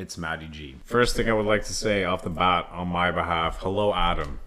It's 0.00 0.16
Matty 0.16 0.48
G. 0.50 0.76
First 0.86 1.14
thing 1.14 1.28
I 1.28 1.34
would 1.34 1.44
like 1.44 1.62
to 1.66 1.74
say 1.74 2.04
off 2.04 2.22
the 2.22 2.30
bat 2.30 2.66
on 2.72 2.88
my 2.88 3.10
behalf 3.10 3.58
hello, 3.58 3.92
Adam. 3.92 4.40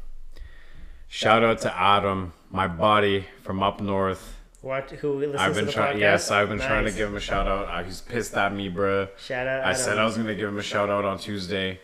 Shout 1.07 1.43
out 1.43 1.59
to 1.59 1.79
Adam, 1.79 2.33
my 2.49 2.67
buddy 2.67 3.27
from 3.43 3.61
up 3.61 3.79
north. 3.79 4.35
What? 4.61 4.89
Who 4.89 5.13
listens 5.13 5.39
I've 5.39 5.51
to 5.53 5.55
been 5.59 5.65
the 5.67 5.71
trying. 5.71 5.97
podcast? 5.97 5.99
Yes, 5.99 6.31
I've 6.31 6.49
been 6.49 6.57
trying 6.57 6.85
to 6.85 6.91
give 6.91 7.07
him 7.07 7.17
a 7.17 7.19
shout 7.19 7.47
out. 7.47 7.67
Uh, 7.67 7.83
he's 7.83 8.01
pissed 8.01 8.33
at 8.33 8.51
me, 8.51 8.67
bruh. 8.67 9.09
Shout 9.19 9.45
out. 9.45 9.63
I 9.63 9.73
said 9.73 9.99
I 9.99 10.05
was 10.05 10.17
gonna 10.17 10.33
give 10.33 10.49
him 10.49 10.57
a 10.57 10.63
shout 10.63 10.89
out 10.89 11.05
on 11.05 11.19
Tuesday. 11.19 11.79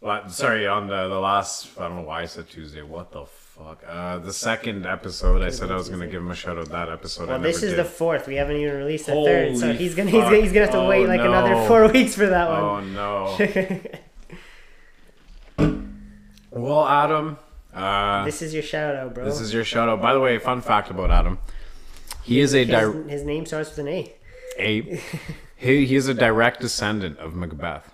La- 0.00 0.26
Sorry, 0.28 0.66
on 0.66 0.86
the, 0.86 1.08
the 1.08 1.20
last. 1.20 1.78
I 1.78 1.88
don't 1.88 1.96
know 1.96 2.02
why 2.02 2.22
I 2.22 2.24
said 2.24 2.48
Tuesday. 2.48 2.80
What 2.80 3.12
the 3.12 3.26
fuck? 3.56 3.82
Uh, 3.86 4.18
the 4.18 4.32
second 4.32 4.86
episode, 4.86 5.42
I 5.42 5.50
said 5.50 5.70
I 5.70 5.76
was 5.76 5.88
gonna 5.88 6.06
give 6.06 6.22
him 6.22 6.30
a 6.30 6.34
shout 6.34 6.58
out. 6.58 6.68
That 6.70 6.88
episode, 6.88 7.28
Well, 7.28 7.38
never 7.38 7.48
this 7.52 7.62
is 7.62 7.70
did. 7.70 7.78
the 7.78 7.84
fourth. 7.84 8.26
We 8.26 8.34
haven't 8.36 8.56
even 8.56 8.76
released 8.76 9.06
the 9.06 9.12
third, 9.12 9.56
so 9.56 9.72
he's 9.72 9.94
gonna 9.94 10.10
he's 10.10 10.22
gonna, 10.22 10.36
he's 10.36 10.52
gonna 10.52 10.66
have 10.66 10.74
to 10.74 10.80
Oh, 10.80 10.88
wait 10.88 11.06
like 11.06 11.20
another 11.20 11.54
four 11.66 11.88
weeks 11.92 12.14
for 12.14 12.26
that 12.26 12.48
one. 12.50 12.96
Oh 12.96 13.36
no. 15.58 15.68
well, 16.50 16.86
Adam, 16.86 17.38
uh, 17.72 18.24
This 18.24 18.42
is 18.42 18.54
your 18.54 18.62
shout 18.62 18.94
out, 18.94 19.14
bro. 19.14 19.24
this 19.24 19.40
is 19.40 19.52
your 19.52 19.64
shout 19.64 19.88
out. 19.88 20.00
By 20.00 20.12
the 20.14 20.20
way, 20.20 20.38
fun 20.38 20.60
fact 20.60 20.90
about 20.90 21.10
Adam: 21.10 21.38
he 22.22 22.40
is 22.40 22.54
a 22.54 22.64
his, 22.64 23.10
his 23.10 23.22
name 23.24 23.46
starts 23.46 23.70
with 23.70 23.78
an 23.80 23.88
A. 23.88 24.12
a 24.58 25.00
he, 25.56 25.86
he 25.86 25.96
is 25.96 26.08
a 26.08 26.14
direct 26.14 26.60
descendant 26.60 27.18
of 27.18 27.34
Macbeth. 27.34 27.90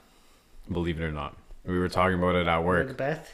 Believe 0.70 1.00
it 1.00 1.04
or 1.04 1.12
not, 1.12 1.36
we 1.66 1.78
were 1.78 1.88
talking 1.88 2.18
about 2.18 2.34
it 2.36 2.46
at 2.46 2.58
work. 2.64 2.88
Macbeth. 2.88 3.30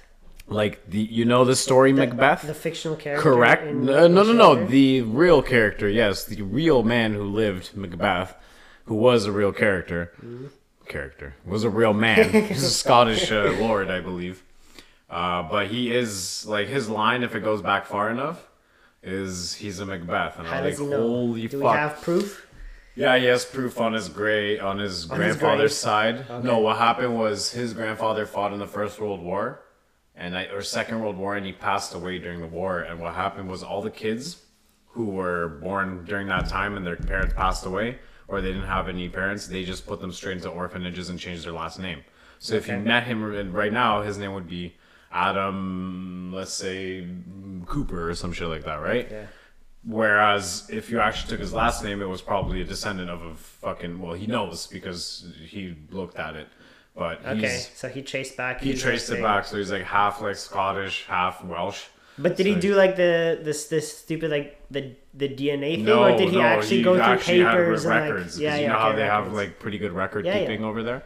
Like 0.48 0.88
the 0.88 0.98
you 1.00 1.24
know 1.24 1.44
the 1.44 1.56
story 1.56 1.92
Macbeth. 1.92 2.42
The 2.42 2.54
fictional 2.54 2.96
character. 2.96 3.22
Correct. 3.22 3.66
in- 3.66 3.84
No, 3.84 4.06
no, 4.06 4.22
no, 4.22 4.32
no. 4.32 4.66
The 4.66 5.02
real 5.02 5.42
character, 5.42 5.88
yes, 5.88 6.24
the 6.24 6.40
real 6.42 6.82
man 6.84 7.14
who 7.14 7.24
lived 7.24 7.76
Macbeth, 7.76 8.36
who 8.84 8.94
was 8.94 9.26
a 9.26 9.32
real 9.32 9.52
character. 9.52 10.12
Character 10.86 11.34
was 11.44 11.64
a 11.64 11.70
real 11.70 11.92
man. 11.92 12.30
He's 12.48 12.62
a 12.62 12.70
Scottish 12.70 13.32
uh, 13.32 13.54
lord, 13.58 13.90
I 13.90 14.00
believe. 14.00 14.44
Uh, 15.10 15.42
but 15.42 15.66
he 15.68 15.92
is 15.92 16.46
like 16.46 16.68
his 16.68 16.88
line, 16.88 17.22
if 17.24 17.34
it 17.34 17.40
goes 17.40 17.60
back 17.62 17.86
far 17.86 18.10
enough, 18.10 18.46
is 19.02 19.54
he's 19.54 19.78
a 19.80 19.86
Macbeth, 19.86 20.38
and 20.38 20.46
How 20.48 20.58
I'm 20.58 20.64
like, 20.64 20.76
holy 20.78 21.46
Do 21.48 21.60
fuck. 21.60 21.72
we 21.72 21.78
have 21.78 22.02
proof? 22.02 22.46
Yeah, 22.96 23.16
he 23.18 23.26
has 23.26 23.44
proof 23.44 23.80
on 23.80 23.92
his 23.92 24.08
gray 24.08 24.58
on 24.58 24.78
his 24.78 25.08
On 25.10 25.16
grandfather's 25.16 25.58
grave? 25.72 25.72
side. 25.72 26.16
Okay. 26.30 26.46
No, 26.46 26.58
what 26.58 26.76
happened 26.78 27.16
was 27.18 27.52
his 27.52 27.72
grandfather 27.74 28.26
fought 28.26 28.52
in 28.52 28.58
the 28.58 28.66
First 28.66 29.00
World 29.00 29.22
War, 29.22 29.60
and 30.16 30.36
I, 30.36 30.44
or 30.44 30.62
Second 30.62 31.00
World 31.00 31.16
War, 31.16 31.36
and 31.36 31.44
he 31.44 31.52
passed 31.52 31.94
away 31.94 32.18
during 32.18 32.40
the 32.40 32.46
war. 32.46 32.80
And 32.80 33.00
what 33.00 33.14
happened 33.14 33.48
was 33.48 33.62
all 33.62 33.82
the 33.82 33.90
kids 33.90 34.42
who 34.88 35.06
were 35.06 35.48
born 35.48 36.04
during 36.04 36.26
that 36.28 36.48
time 36.48 36.76
and 36.76 36.86
their 36.86 36.96
parents 36.96 37.34
passed 37.34 37.66
away, 37.66 37.98
or 38.28 38.40
they 38.40 38.48
didn't 38.48 38.66
have 38.66 38.88
any 38.88 39.08
parents, 39.08 39.46
they 39.46 39.62
just 39.62 39.86
put 39.86 40.00
them 40.00 40.10
straight 40.12 40.38
into 40.38 40.48
orphanages 40.48 41.10
and 41.10 41.18
changed 41.18 41.44
their 41.44 41.52
last 41.52 41.78
name. 41.78 42.02
So 42.38 42.54
if 42.54 42.66
you 42.66 42.76
met 42.78 43.04
him 43.04 43.52
right 43.52 43.72
now, 43.72 44.02
his 44.02 44.18
name 44.18 44.32
would 44.34 44.48
be 44.48 44.74
Adam, 45.12 46.32
let's 46.34 46.52
say 46.52 47.06
Cooper 47.66 48.10
or 48.10 48.14
some 48.14 48.32
shit 48.32 48.48
like 48.48 48.64
that, 48.64 48.76
right? 48.76 49.08
Yeah. 49.10 49.26
Whereas 49.84 50.68
if 50.70 50.90
you 50.90 50.98
actually 50.98 51.30
took 51.30 51.40
his 51.40 51.52
last 51.52 51.84
name, 51.84 52.02
it 52.02 52.06
was 52.06 52.20
probably 52.20 52.60
a 52.60 52.64
descendant 52.64 53.08
of 53.08 53.22
a 53.22 53.34
fucking. 53.34 54.00
Well, 54.00 54.14
he 54.14 54.26
knows 54.26 54.66
because 54.66 55.32
he 55.44 55.76
looked 55.90 56.16
at 56.16 56.34
it. 56.34 56.48
But 56.96 57.20
Okay, 57.26 57.60
so 57.74 57.88
he 57.88 58.00
traced 58.02 58.36
back. 58.36 58.60
he 58.62 58.72
traced 58.74 59.10
it 59.10 59.22
back, 59.22 59.44
so 59.44 59.58
he's 59.58 59.70
like 59.70 59.84
half 59.84 60.20
like 60.22 60.36
Scottish, 60.36 61.04
half 61.06 61.44
Welsh. 61.44 61.84
But 62.18 62.36
did 62.36 62.46
he 62.46 62.54
do 62.54 62.74
like 62.74 62.96
the 62.96 63.38
this 63.42 63.66
this 63.68 63.94
stupid 63.98 64.30
like 64.30 64.58
the 64.70 64.94
the 65.12 65.28
DNA 65.28 65.76
thing, 65.76 65.84
No, 65.84 66.04
or 66.04 66.16
did 66.16 66.30
he 66.30 66.36
no, 66.36 66.42
actually 66.42 66.82
go 66.82 66.94
through 66.94 67.02
actually 67.02 67.40
had 67.40 67.50
papers 67.50 67.84
and 67.84 67.94
records? 67.94 68.36
like 68.36 68.42
yeah 68.42 68.54
yeah 68.54 68.60
you 68.62 68.68
know 68.68 68.78
how 68.78 68.88
okay, 68.88 68.96
they 68.96 69.04
have 69.04 69.32
like 69.34 69.58
pretty 69.58 69.76
good 69.76 69.92
record 69.92 70.24
Yeah, 70.24 70.34
yeah. 70.36 70.40
keeping 70.46 70.64
over 70.64 70.82
there. 70.82 71.02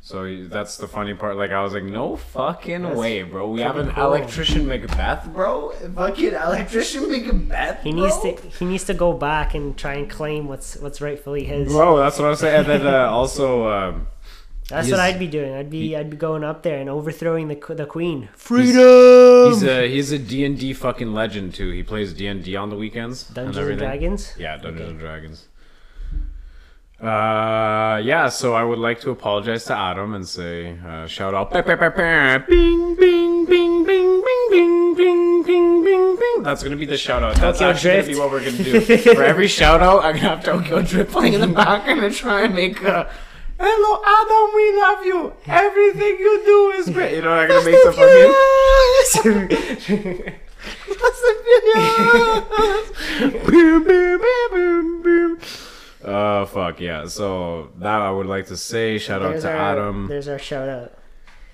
So 0.00 0.44
that's 0.46 0.76
the 0.78 0.88
funny 0.88 1.14
part. 1.14 1.36
Like 1.36 1.50
I 1.52 1.62
was 1.62 1.74
like, 1.74 1.82
no 1.84 2.16
fucking 2.16 2.82
That's 2.82 2.96
way, 2.96 3.22
bro. 3.22 3.50
We 3.50 3.60
have 3.60 3.76
an 3.76 3.90
cool. 3.92 4.04
electrician 4.04 4.66
Macbeth, 4.66 5.26
bro. 5.32 5.70
Fucking 5.94 6.32
electrician 6.34 7.10
Macbeth. 7.10 7.82
He 7.82 7.92
bro? 7.92 8.02
needs 8.02 8.18
to 8.22 8.48
he 8.58 8.64
needs 8.64 8.84
to 8.84 8.94
go 8.94 9.12
back 9.12 9.54
and 9.54 9.76
try 9.76 9.94
and 9.94 10.08
claim 10.10 10.48
what's 10.48 10.76
what's 10.76 11.00
rightfully 11.00 11.44
his. 11.44 11.70
Bro, 11.72 11.98
that's 11.98 12.18
what 12.18 12.28
I'm 12.28 12.36
saying. 12.36 12.56
And 12.60 12.66
then 12.66 12.86
uh, 12.92 13.08
also. 13.10 13.68
Um, 13.68 14.06
That's 14.68 14.86
he's- 14.86 14.90
what 14.98 15.00
I'd 15.00 15.18
be 15.18 15.26
doing. 15.26 15.54
I'd 15.54 15.70
be 15.70 15.96
I'd 15.96 16.10
be 16.10 16.16
going 16.16 16.44
up 16.44 16.62
there 16.62 16.78
and 16.78 16.90
overthrowing 16.90 17.48
the 17.48 17.74
the 17.74 17.86
queen. 17.86 18.28
Freedom. 18.34 19.52
He's 19.52 19.62
a 19.62 19.88
he's 19.88 20.12
a 20.12 20.18
D 20.18 20.44
and 20.44 20.58
D 20.58 20.72
fucking 20.74 21.12
legend 21.12 21.54
too. 21.54 21.70
He 21.70 21.82
plays 21.82 22.12
D 22.12 22.26
and 22.26 22.44
D 22.44 22.54
on 22.54 22.68
the 22.68 22.76
weekends. 22.76 23.24
Dungeons 23.24 23.56
and 23.56 23.62
everything. 23.62 23.86
Dragons. 23.88 24.34
Yeah, 24.38 24.56
Dungeons 24.58 24.90
and 24.90 24.98
Dragons. 25.00 25.48
Uh, 27.00 28.00
yeah. 28.04 28.28
So 28.28 28.54
I 28.54 28.64
would 28.64 28.78
like 28.78 29.00
to 29.02 29.10
apologize 29.10 29.64
to 29.66 29.76
Adam 29.76 30.14
and 30.14 30.26
say 30.28 30.76
uh, 30.86 31.06
shout 31.06 31.32
out. 31.34 31.50
Bing 31.52 31.62
bing 31.64 33.46
bing 33.46 33.46
bing 33.46 33.84
bing 33.86 33.86
bing 33.86 34.22
bing 34.50 34.94
bing 34.96 35.42
bing 35.44 35.84
bing 35.84 36.16
bing. 36.16 36.42
That's 36.42 36.62
gonna 36.62 36.76
be 36.76 36.86
the 36.86 36.96
shout 36.96 37.22
out. 37.22 37.36
That's 37.36 37.58
Tokyo 37.60 37.70
actually 37.70 37.90
Drift. 38.02 38.08
gonna 38.08 38.16
be 38.16 38.20
what 38.20 38.30
we're 38.30 38.44
gonna 38.44 38.96
do. 38.96 39.14
For 39.14 39.22
every 39.22 39.46
shout 39.48 39.80
out, 39.80 40.04
I'm 40.04 40.16
gonna 40.16 40.28
have 40.28 40.44
Tokyo 40.44 40.82
Drift 40.82 41.12
playing 41.12 41.34
in 41.34 41.40
the 41.40 41.46
background 41.46 42.02
and 42.04 42.14
try 42.14 42.42
and 42.42 42.54
make. 42.54 42.84
Uh, 42.84 43.06
Hello, 43.60 44.00
Adam. 44.04 44.54
We 44.54 44.76
love 44.80 45.04
you. 45.04 45.32
Everything 45.46 46.16
you 46.18 46.42
do 46.44 46.70
is 46.78 46.88
great. 46.90 47.14
You 47.16 47.22
know, 47.22 47.30
I'm 47.32 47.48
gonna 47.48 47.64
make 47.64 47.82
some 47.82 47.92
fucking. 47.92 48.34
What's 50.86 51.20
the 51.20 51.34
video? 53.20 53.40
boom, 53.50 53.84
boom, 53.84 54.18
boom, 54.20 54.50
boom, 54.50 55.02
boom. 55.02 55.38
Uh, 56.04 56.44
fuck 56.46 56.80
yeah. 56.80 57.06
So 57.06 57.70
that 57.78 58.00
I 58.00 58.10
would 58.10 58.26
like 58.26 58.46
to 58.46 58.56
say. 58.56 58.98
Shout 58.98 59.22
out 59.22 59.30
There's 59.30 59.42
to 59.42 59.50
our 59.52 59.72
Adam. 59.72 60.06
there's 60.08 60.28
our 60.28 60.38
shout 60.38 60.68
out. 60.68 60.92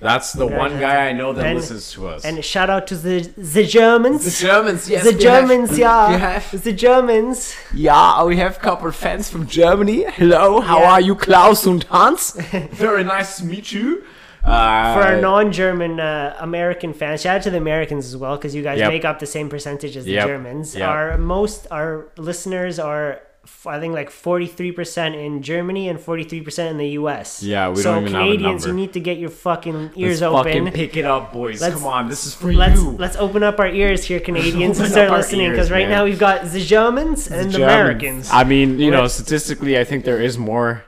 That's 0.00 0.32
the 0.32 0.46
one 0.46 0.78
guy 0.80 1.08
I 1.08 1.12
know 1.12 1.32
that 1.32 1.46
And- 1.46 1.56
listens 1.56 1.92
to 1.92 2.08
us. 2.08 2.24
And 2.24 2.44
shout 2.44 2.68
out 2.68 2.86
to 2.88 2.96
the 2.96 3.20
the 3.56 3.64
Germans. 3.64 4.24
the 4.24 4.46
Germans, 4.46 4.88
yes. 4.90 5.02
the 5.04 5.10
we 5.16 5.24
have- 5.24 5.28
Germans, 5.48 5.78
yeah. 5.84 6.10
we 6.12 6.18
have- 6.18 6.62
The 6.64 6.72
Germans. 6.72 7.54
Yeah, 7.72 8.24
we 8.24 8.36
have 8.36 8.56
a 8.56 8.60
couple 8.60 8.90
fans 8.92 9.30
from 9.30 9.46
Germany. 9.46 10.04
Hello, 10.18 10.60
how 10.60 10.80
Yeah. 10.80 10.90
are 10.92 11.00
you, 11.00 11.14
Klaus 11.14 11.64
and 11.66 11.82
Hans? 11.84 12.32
Very 12.86 13.04
nice 13.04 13.38
to 13.38 13.44
meet 13.44 13.72
you. 13.72 14.04
Uh, 14.44 14.94
For 14.94 15.02
our 15.08 15.16
non-German 15.22 15.98
uh, 16.00 16.36
American 16.38 16.92
fans, 16.92 17.22
shout 17.22 17.36
out 17.36 17.42
to 17.44 17.50
the 17.50 17.56
Americans 17.56 18.04
as 18.10 18.16
well, 18.22 18.36
because 18.36 18.54
you 18.54 18.62
guys 18.62 18.78
Yep. 18.78 18.90
make 18.92 19.04
up 19.06 19.18
the 19.18 19.26
same 19.26 19.48
percentage 19.48 19.96
as 19.96 20.04
the 20.04 20.12
Yep. 20.20 20.26
Germans. 20.26 20.76
Yep. 20.76 20.86
Our 20.86 21.16
most 21.16 21.66
our 21.70 21.90
listeners 22.18 22.78
are, 22.78 23.06
f- 23.12 23.20
I 23.66 23.80
think, 23.80 23.94
like 23.94 24.10
forty-three 24.10 24.72
percent 24.72 25.14
in 25.14 25.42
Germany 25.42 25.88
and 25.88 26.00
forty-three 26.00 26.40
percent 26.42 26.70
in 26.70 26.76
the 26.78 26.88
U.S. 27.00 27.42
Yeah, 27.42 27.68
we 27.70 27.76
so 27.76 27.94
don't 27.94 28.02
even 28.02 28.14
have 28.14 28.22
a 28.22 28.24
Canadians, 28.26 28.66
you 28.66 28.72
need 28.72 28.92
to 28.94 29.00
get 29.00 29.18
your 29.18 29.30
fucking 29.30 29.90
ears 29.96 30.20
let's 30.20 30.34
open. 30.34 30.52
Fucking 30.66 30.72
pick 30.72 30.96
it 30.96 31.04
up, 31.04 31.32
boys. 31.32 31.60
Let's- 31.60 31.74
Come 31.76 31.86
on, 31.86 32.08
this 32.08 32.26
is 32.26 32.34
for 32.34 32.52
Let's 32.52 32.80
you. 32.80 32.90
let's 32.92 33.16
open 33.16 33.42
up 33.42 33.58
our 33.58 33.68
ears 33.68 34.04
here, 34.04 34.20
Canadians, 34.20 34.78
and 34.80 34.90
start 34.90 35.10
listening. 35.10 35.50
Because 35.50 35.70
right 35.70 35.88
man. 35.88 35.98
now 35.98 36.04
we've 36.04 36.18
got 36.18 36.44
the 36.44 36.60
Germans 36.60 37.26
and 37.30 37.50
the 37.50 37.58
Germans. 37.58 37.72
Americans. 37.72 38.30
I 38.32 38.44
mean, 38.44 38.78
you 38.78 38.90
know, 38.90 39.06
statistically, 39.06 39.78
I 39.78 39.84
think 39.84 40.04
there 40.04 40.20
is 40.20 40.38
more 40.38 40.84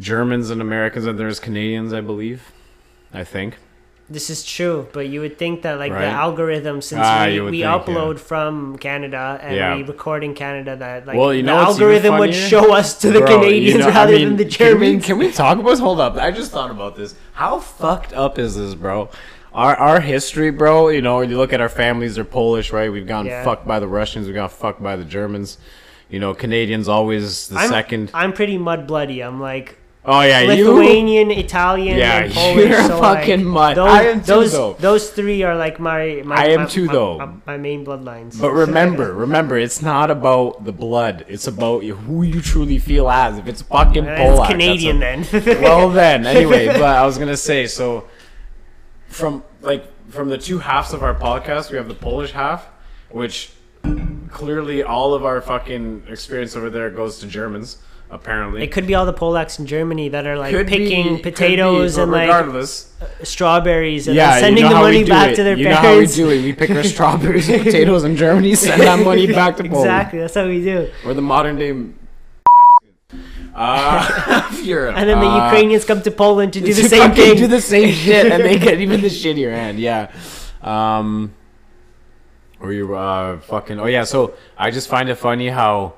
Germans 0.00 0.50
and 0.50 0.60
Americans 0.60 1.04
than 1.04 1.16
there 1.16 1.28
is 1.28 1.40
Canadians. 1.40 1.92
I 1.92 2.00
believe. 2.00 2.52
I 3.12 3.24
think. 3.24 3.58
This 4.12 4.28
is 4.28 4.44
true, 4.44 4.86
but 4.92 5.08
you 5.08 5.20
would 5.22 5.38
think 5.38 5.62
that 5.62 5.78
like 5.78 5.90
Right. 5.92 6.02
the 6.02 6.06
algorithm, 6.24 6.82
since 6.82 7.00
Ah, 7.02 7.24
we, 7.26 7.40
we 7.40 7.60
think, 7.62 7.64
upload 7.76 8.18
from 8.18 8.76
Canada 8.76 9.40
and 9.42 9.56
Yeah. 9.56 9.76
we 9.76 9.82
record 9.84 10.22
in 10.22 10.34
Canada, 10.34 10.76
that 10.76 11.06
like 11.06 11.16
Well, 11.16 11.32
you 11.32 11.42
know 11.42 11.56
the 11.56 11.62
algorithm 11.70 12.18
would 12.18 12.34
show 12.34 12.74
us 12.74 12.98
to 13.02 13.10
the 13.10 13.20
Bro, 13.20 13.30
you 13.30 13.36
Canadians 13.38 13.78
know, 13.80 13.86
I 13.88 13.94
rather 13.94 14.12
mean, 14.12 14.28
than 14.28 14.36
the 14.36 14.44
can 14.44 14.66
we- 14.80 14.86
Germans. 14.86 15.06
Can 15.06 15.18
we, 15.18 15.32
talk 15.32 15.58
about? 15.58 15.70
This? 15.70 15.80
Hold 15.80 16.00
up, 16.00 16.16
I 16.18 16.30
just 16.30 16.52
thought 16.52 16.70
about 16.70 16.94
this. 16.96 17.14
How 17.32 17.58
fucked 17.58 18.12
up 18.12 18.38
is 18.38 18.54
this, 18.56 18.74
bro? 18.74 19.08
Our 19.54 19.74
our 19.76 20.00
history, 20.00 20.50
bro. 20.50 20.88
You 20.88 21.02
know, 21.02 21.20
you 21.22 21.36
look 21.38 21.52
at 21.52 21.60
our 21.60 21.68
families; 21.70 22.14
they're 22.16 22.24
Polish, 22.24 22.70
right? 22.72 22.90
We've 22.92 23.06
gotten 23.06 23.26
Yeah. 23.26 23.44
fucked 23.44 23.66
by 23.66 23.78
the 23.80 23.88
Russians. 23.88 24.26
We 24.26 24.34
got 24.34 24.52
fucked 24.52 24.82
by 24.82 24.96
the 24.96 25.04
Germans. 25.04 25.58
You 26.10 26.20
know, 26.20 26.34
Canadians 26.34 26.88
always 26.88 27.48
the 27.48 27.58
I'm, 27.58 27.68
second. 27.70 28.10
I'm 28.12 28.32
pretty 28.34 28.58
mud 28.58 28.86
bloody. 28.86 29.20
I'm 29.22 29.40
like 29.40 29.76
oh 30.04 30.20
yeah, 30.22 30.40
you. 30.40 30.68
Lithuanian, 30.72 31.30
Italian, 31.30 31.96
Yeah, 31.98 32.24
and 32.24 32.32
Polish. 32.32 32.68
you're 32.68 32.82
so 32.82 32.98
fucking 33.00 33.44
like, 33.44 33.76
mud. 33.76 33.76
Those, 33.76 33.90
I 33.90 34.02
am 34.04 34.20
too, 34.20 34.26
those, 34.26 34.52
though. 34.52 34.72
those 34.74 35.10
three 35.10 35.42
are 35.42 35.56
like 35.56 35.78
my. 35.78 36.22
my 36.24 36.36
I 36.36 36.46
am 36.48 36.60
my- 36.62 36.66
too, 36.66 36.86
my- 36.86 36.92
though. 36.92 37.18
My, 37.18 37.32
my 37.46 37.56
main 37.56 37.84
bloodlines. 37.86 38.40
But 38.40 38.50
remember, 38.52 39.12
remember, 39.14 39.58
it's 39.58 39.80
not 39.82 40.10
about 40.10 40.64
the 40.64 40.72
blood. 40.72 41.24
It's 41.28 41.46
about 41.46 41.84
who 41.84 42.22
you 42.22 42.40
truly 42.40 42.78
feel 42.78 43.08
as. 43.08 43.38
If 43.38 43.46
it's 43.46 43.62
fucking 43.62 44.04
Polak, 44.04 44.40
it's 44.40 44.48
Canadian 44.50 44.98
then. 45.00 45.26
well 45.62 45.88
then 45.90 46.26
anyway 46.26 46.66
but 46.66 46.82
i 46.82 47.04
was 47.06 47.18
gonna 47.18 47.36
say 47.36 47.66
so 47.66 48.06
from 49.06 49.42
like 49.60 49.84
from 50.10 50.28
the 50.28 50.38
two 50.38 50.58
halves 50.58 50.92
of 50.92 51.02
our 51.02 51.14
podcast 51.14 51.70
we 51.70 51.76
have 51.76 51.88
the 51.88 51.94
polish 51.94 52.32
half 52.32 52.66
which 53.10 53.52
clearly 54.30 54.82
all 54.82 55.14
of 55.14 55.24
our 55.24 55.40
fucking 55.40 56.02
experience 56.08 56.56
over 56.56 56.70
there 56.70 56.90
goes 56.90 57.18
to 57.18 57.26
germans 57.26 57.78
apparently 58.12 58.62
it 58.62 58.70
could 58.70 58.86
be 58.86 58.94
all 58.94 59.06
the 59.06 59.12
Polacks 59.12 59.58
in 59.58 59.66
Germany 59.66 60.08
that 60.10 60.26
are 60.26 60.36
like 60.36 60.54
Could 60.54 60.68
picking 60.68 61.16
be, 61.16 61.22
potatoes 61.22 61.96
but 61.96 62.02
and 62.02 62.12
like 62.12 62.28
regardless 62.28 62.92
strawberries 63.22 64.06
and 64.06 64.14
yeah 64.14 64.38
sending 64.38 64.64
you 64.64 64.70
know 64.70 64.76
the 64.76 64.82
money 64.82 65.02
back 65.04 65.30
it. 65.30 65.36
to 65.36 65.42
their 65.42 65.56
you 65.56 65.68
know 65.68 65.76
parents. 65.76 66.16
how 66.16 66.22
we 66.24 66.28
do 66.28 66.38
it 66.38 66.42
we 66.44 66.52
pick 66.52 66.70
our 66.70 66.84
strawberries 66.94 67.48
and 67.48 67.62
potatoes 67.62 68.04
in 68.04 68.14
germany 68.14 68.54
send 68.54 68.80
that 68.82 69.02
money 69.02 69.26
back 69.40 69.56
to 69.56 69.62
Poland. 69.64 69.86
exactly, 69.86 70.18
that's 70.20 70.34
how 70.34 70.46
we 70.46 70.62
do. 70.62 70.90
We're 71.04 71.14
the 71.14 71.22
modern 71.22 71.56
day. 71.56 71.72
Uh, 73.54 74.50
Europe. 74.62 74.96
And 74.96 75.06
then 75.06 75.20
the 75.20 75.26
Uh, 75.26 75.44
Ukrainians 75.44 75.84
come 75.84 76.00
to 76.00 76.10
Poland 76.10 76.54
to 76.54 76.60
do 76.62 76.72
the 76.72 76.88
same 76.88 77.12
thing. 77.12 77.36
Do 77.36 77.46
the 77.46 77.60
same 77.60 77.92
shit, 77.92 78.32
and 78.32 78.42
they 78.42 78.58
get 78.58 78.80
even 78.80 79.02
the 79.02 79.08
shittier 79.08 79.52
hand. 79.52 79.78
Yeah. 79.78 80.10
Um. 80.62 81.34
Or 82.60 82.72
you 82.72 82.94
uh 82.96 83.40
fucking 83.40 83.78
oh 83.78 83.84
yeah. 83.86 84.04
So 84.04 84.32
I 84.56 84.70
just 84.70 84.88
find 84.88 85.10
it 85.10 85.16
funny 85.16 85.48
how 85.48 85.94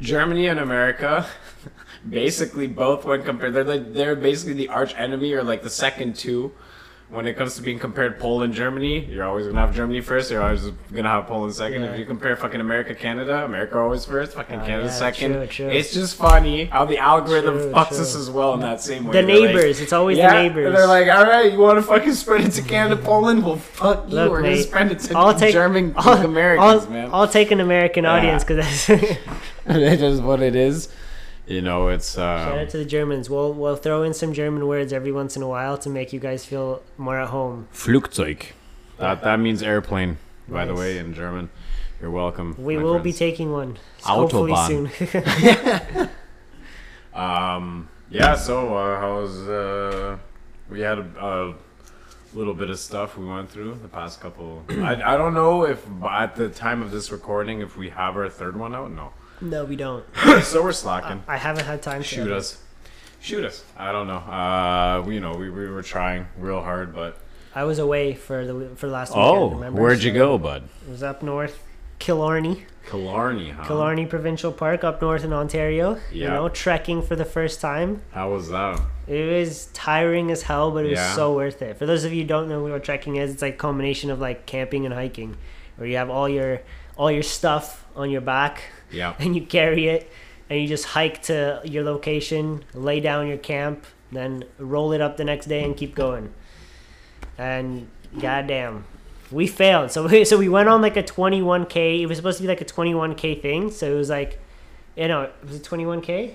Germany 0.00 0.46
and 0.46 0.58
America 0.60 1.26
basically 2.08 2.66
both 2.66 3.04
when 3.04 3.22
compared 3.22 3.52
they're 3.54 3.64
like 3.64 3.92
they're 3.92 4.16
basically 4.16 4.54
the 4.54 4.68
arch 4.68 4.94
enemy 4.96 5.32
or 5.34 5.42
like 5.42 5.62
the 5.62 5.70
second 5.70 6.16
two 6.16 6.50
when 7.10 7.26
it 7.26 7.36
comes 7.36 7.56
to 7.56 7.62
being 7.62 7.78
compared 7.78 8.18
Poland 8.20 8.54
Germany 8.54 9.04
you're 9.04 9.24
always 9.24 9.46
gonna 9.46 9.60
have 9.60 9.74
Germany 9.74 10.00
first 10.00 10.30
you're 10.30 10.40
always 10.42 10.64
gonna 10.94 11.08
have 11.08 11.26
Poland 11.26 11.52
second 11.52 11.82
Yeah. 11.82 11.90
if 11.90 11.98
you 11.98 12.06
compare 12.06 12.36
fucking 12.36 12.60
America 12.60 12.94
Canada 12.94 13.44
America 13.44 13.78
always 13.78 14.04
first 14.06 14.32
fucking 14.34 14.60
Oh, 14.60 14.64
Canada 14.64 14.84
yeah, 14.86 14.92
second 14.92 15.32
true, 15.32 15.46
true. 15.48 15.68
it's 15.68 15.92
just 15.92 16.14
funny 16.16 16.66
how 16.66 16.84
the 16.86 16.98
algorithm 16.98 17.58
True, 17.58 17.72
fucks 17.72 17.98
us 18.00 18.14
as 18.14 18.30
well 18.30 18.54
in 18.54 18.60
that 18.60 18.80
same 18.80 19.04
way 19.06 19.20
the 19.20 19.26
They're 19.26 19.40
like, 19.40 19.54
neighbors. 19.56 19.80
it's 19.80 19.92
always 19.92 20.16
yeah, 20.18 20.34
the 20.34 20.42
neighbors. 20.48 20.72
they're 20.74 20.86
like, 20.86 21.08
all 21.08 21.24
right, 21.24 21.52
you 21.52 21.58
want 21.58 21.78
to 21.78 21.82
fucking 21.82 22.14
spread 22.14 22.42
it 22.42 22.52
to 22.52 22.62
Canada, 22.62 22.96
Poland? 23.10 23.44
Well, 23.44 23.56
fuck 23.56 24.04
you. 24.08 24.14
Look, 24.14 24.30
We're 24.30 24.42
gonna 24.42 24.56
spread 24.58 24.92
it 24.92 25.00
to 25.00 25.18
I'll 25.18 25.34
take 25.34 25.52
German 25.52 25.92
I'll, 25.96 26.24
Americans, 26.24 26.84
I'll, 26.84 26.90
man. 26.90 27.10
I'll 27.12 27.28
take 27.28 27.50
an 27.50 27.58
American 27.60 28.06
audience 28.06 28.44
because 28.44 28.88
it 29.76 30.02
is 30.02 30.20
what 30.20 30.42
it 30.42 30.56
is. 30.56 30.88
You 31.46 31.62
know, 31.62 31.88
it's 31.88 32.14
shout 32.14 32.52
uh, 32.52 32.60
out 32.60 32.70
to 32.70 32.78
the 32.78 32.84
Germans. 32.84 33.28
We'll 33.30 33.52
we'll 33.52 33.76
throw 33.76 34.02
in 34.02 34.14
some 34.14 34.32
German 34.32 34.66
words 34.66 34.92
every 34.92 35.12
once 35.12 35.36
in 35.36 35.42
a 35.42 35.48
while 35.48 35.78
to 35.78 35.88
make 35.88 36.12
you 36.12 36.20
guys 36.20 36.44
feel 36.44 36.82
more 36.96 37.18
at 37.18 37.28
home. 37.28 37.68
Flugzeug. 37.72 38.52
That 38.98 39.22
that 39.22 39.38
means 39.40 39.62
airplane, 39.62 40.18
by 40.48 40.64
the 40.64 40.74
way, 40.74 40.98
in 40.98 41.14
German. 41.14 41.50
You're 42.00 42.10
welcome. 42.10 42.56
We 42.58 42.76
will 42.78 42.98
be 42.98 43.12
taking 43.12 43.52
one 43.52 43.78
hopefully 44.02 44.52
Autobahn. 44.52 45.10
soon. 45.92 46.08
Um. 47.12 47.88
Yeah. 48.10 48.36
So, 48.36 48.76
uh, 48.76 49.00
how's 49.00 49.36
uh? 49.48 50.18
We 50.68 50.80
had 50.80 50.98
a, 50.98 51.04
a 51.20 51.54
little 52.34 52.54
bit 52.54 52.70
of 52.70 52.78
stuff 52.78 53.18
we 53.18 53.26
went 53.26 53.50
through 53.50 53.80
the 53.82 53.88
past 53.88 54.20
couple. 54.20 54.64
I 54.68 54.94
I 55.02 55.16
don't 55.16 55.34
know 55.34 55.64
if 55.64 55.84
at 56.08 56.36
the 56.36 56.48
time 56.48 56.82
of 56.82 56.92
this 56.92 57.10
recording 57.10 57.60
if 57.60 57.76
we 57.76 57.90
have 57.90 58.16
our 58.16 58.28
third 58.28 58.56
one 58.56 58.74
out. 58.74 58.92
No. 58.92 59.12
No, 59.40 59.64
we 59.64 59.76
don't. 59.76 60.04
so 60.42 60.62
we're 60.62 60.72
slacking. 60.72 61.22
I 61.28 61.36
haven't 61.36 61.64
had 61.64 61.82
time 61.82 62.02
to 62.02 62.06
Shoot 62.06 62.30
us. 62.30 62.62
Shoot 63.20 63.44
us. 63.44 63.64
I 63.76 63.92
don't 63.92 64.06
know. 64.06 64.16
Uh, 64.16 65.02
we, 65.06 65.14
you 65.14 65.20
know, 65.20 65.34
we, 65.34 65.50
we 65.50 65.66
were 65.68 65.82
trying 65.82 66.26
real 66.38 66.62
hard, 66.62 66.94
but. 66.94 67.18
I 67.54 67.64
was 67.64 67.78
away 67.78 68.14
for 68.14 68.46
the 68.46 68.68
for 68.76 68.86
last 68.88 69.10
weekend. 69.10 69.52
remember? 69.56 69.80
Oh, 69.80 69.82
where'd 69.82 70.02
you 70.02 70.12
So 70.12 70.18
go, 70.18 70.38
bud? 70.38 70.68
It 70.86 70.90
was 70.90 71.02
up 71.02 71.20
north, 71.22 71.60
Killarney, 71.98 72.64
Killarney, 72.88 73.50
huh? 73.50 73.64
Killarney 73.66 74.06
Provincial 74.06 74.52
Park, 74.52 74.84
up 74.84 75.02
north 75.02 75.24
in 75.24 75.32
Ontario. 75.32 75.94
Yeah. 76.12 76.24
You 76.24 76.28
know, 76.28 76.48
trekking 76.48 77.02
for 77.02 77.16
the 77.16 77.24
first 77.24 77.60
time. 77.60 78.02
How 78.12 78.30
was 78.30 78.48
that? 78.50 78.80
It 79.08 79.30
was 79.38 79.66
tiring 79.74 80.30
as 80.30 80.42
hell, 80.42 80.70
but 80.70 80.84
it 80.86 80.90
was 80.90 80.98
Yeah. 80.98 81.14
so 81.14 81.34
worth 81.34 81.60
it. 81.60 81.76
For 81.76 81.86
those 81.86 82.04
of 82.04 82.12
you 82.12 82.22
who 82.22 82.28
don't 82.28 82.48
know 82.48 82.62
what 82.62 82.84
trekking 82.84 83.16
is, 83.16 83.32
it's 83.32 83.42
like 83.42 83.54
a 83.54 83.58
combination 83.58 84.10
of 84.10 84.20
like 84.20 84.46
camping 84.46 84.84
and 84.86 84.94
hiking, 84.94 85.36
where 85.76 85.88
you 85.88 85.96
have 85.96 86.08
all 86.08 86.28
your 86.28 86.62
all 86.96 87.10
your 87.10 87.22
stuff 87.24 87.84
on 88.00 88.10
your 88.10 88.20
back 88.20 88.62
Yeah. 88.90 89.14
and 89.18 89.34
you 89.36 89.42
carry 89.46 89.86
it 89.88 90.10
and 90.48 90.60
you 90.60 90.66
just 90.66 90.84
hike 90.86 91.22
to 91.22 91.60
your 91.64 91.84
location, 91.84 92.64
lay 92.74 93.00
down 93.00 93.28
your 93.28 93.38
camp, 93.38 93.84
then 94.10 94.44
roll 94.58 94.92
it 94.92 95.00
up 95.00 95.16
the 95.16 95.24
next 95.24 95.46
day 95.46 95.62
and 95.64 95.76
keep 95.76 95.94
going. 95.94 96.32
And 97.38 97.88
goddamn, 98.18 98.84
we 99.30 99.46
failed. 99.46 99.90
So 99.92 100.06
we, 100.08 100.24
so 100.30 100.36
we 100.38 100.48
went 100.48 100.68
on 100.68 100.82
like 100.82 100.96
a 100.96 101.02
21k. 101.02 102.00
It 102.00 102.06
was 102.06 102.16
supposed 102.18 102.38
to 102.38 102.42
be 102.42 102.48
like 102.48 102.60
a 102.60 102.64
21k 102.64 103.40
thing. 103.40 103.70
So 103.70 103.92
it 103.92 103.96
was 103.96 104.10
like, 104.10 104.40
eh, 104.96 105.02
you 105.02 105.08
know, 105.08 105.30
was 105.44 105.56
it 105.56 105.62
21k? 105.62 106.34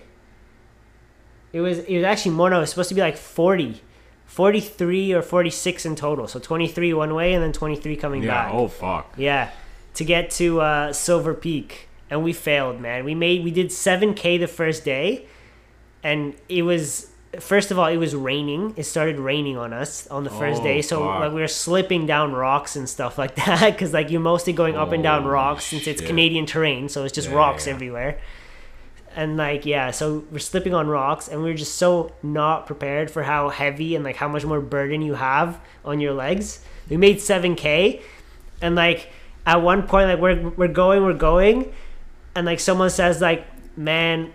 It 1.54 1.62
was 1.62 1.80
it 1.80 1.96
was 1.96 2.04
actually 2.04 2.32
more. 2.36 2.50
No, 2.50 2.58
it 2.58 2.62
was 2.62 2.70
supposed 2.70 2.90
to 2.90 2.96
be 2.96 3.02
like 3.02 3.18
40. 3.18 3.82
43 4.26 5.14
or 5.14 5.22
46 5.22 5.86
in 5.86 5.96
total. 5.96 6.28
So 6.28 6.40
23 6.40 6.94
one 6.94 7.14
way 7.14 7.34
and 7.34 7.44
then 7.44 7.54
23 7.54 7.96
coming 7.96 8.24
Yeah. 8.24 8.46
back. 8.46 8.54
Oh, 8.54 8.68
fuck. 8.68 9.14
Yeah, 9.18 9.52
to 9.96 10.06
get 10.06 10.30
to 10.32 10.62
uh, 10.62 10.94
Silver 10.94 11.34
Peak, 11.34 11.88
and 12.10 12.24
we 12.24 12.34
failed, 12.34 12.80
man. 12.80 13.04
We 13.06 13.16
made 13.16 13.44
we 13.44 13.52
did 13.52 13.72
seven 13.72 14.14
k 14.14 14.38
the 14.38 14.48
first 14.48 14.86
day, 14.86 15.26
and 16.04 16.36
it 16.50 16.62
was 16.64 17.12
first 17.40 17.70
of 17.72 17.78
all 17.80 17.88
it 17.88 17.98
was 17.98 18.16
raining. 18.16 18.74
It 18.78 18.84
started 18.84 19.20
raining 19.20 19.58
on 19.58 19.74
us 19.74 20.08
on 20.08 20.24
the 20.24 20.30
first 20.30 20.62
Oh, 20.62 20.64
day, 20.64 20.82
so 20.82 21.04
like 21.06 21.34
we 21.34 21.42
were 21.42 21.48
slipping 21.48 22.06
down 22.06 22.34
rocks 22.34 22.76
and 22.76 22.88
stuff 22.88 23.18
like 23.18 23.36
that 23.46 23.74
because 23.74 23.94
like 23.94 24.10
you're 24.12 24.22
mostly 24.22 24.54
going 24.54 24.76
up 24.78 24.92
and 24.92 25.04
down 25.04 25.24
Holy 25.24 25.34
rocks 25.34 25.66
since 25.66 25.88
it's. 25.88 26.02
Canadian 26.02 26.46
terrain, 26.46 26.88
so 26.90 27.04
it's 27.04 27.14
just 27.14 27.30
Yeah, 27.30 27.36
rocks 27.36 27.68
yeah. 27.68 27.74
everywhere. 27.74 28.20
And 29.16 29.38
like 29.38 29.66
yeah, 29.66 29.92
so 29.92 30.26
we're 30.32 30.40
slipping 30.40 30.74
on 30.74 30.88
rocks, 30.88 31.30
and 31.30 31.42
we 31.42 31.50
are 31.52 31.56
just 31.56 31.76
so 31.76 32.12
not 32.22 32.66
prepared 32.66 33.10
for 33.10 33.24
how 33.24 33.48
heavy 33.50 33.96
and 33.96 34.04
like 34.04 34.18
how 34.18 34.28
much 34.28 34.44
more 34.46 34.60
burden 34.60 35.02
you 35.02 35.14
have 35.14 35.60
on 35.86 36.02
your 36.02 36.14
legs. 36.14 36.60
We 36.90 36.98
made 36.98 37.22
seven 37.22 37.56
k, 37.56 38.02
and 38.62 38.76
like 38.76 39.10
at 39.46 39.62
one 39.62 39.84
point 39.84 40.08
like 40.10 40.20
we're 40.20 40.50
we're 40.52 40.68
going 40.68 41.04
we're 41.04 41.14
going 41.14 41.72
and 42.36 42.46
like 42.46 42.60
someone 42.60 42.90
says 42.90 43.22
like 43.22 43.46
man 43.78 44.32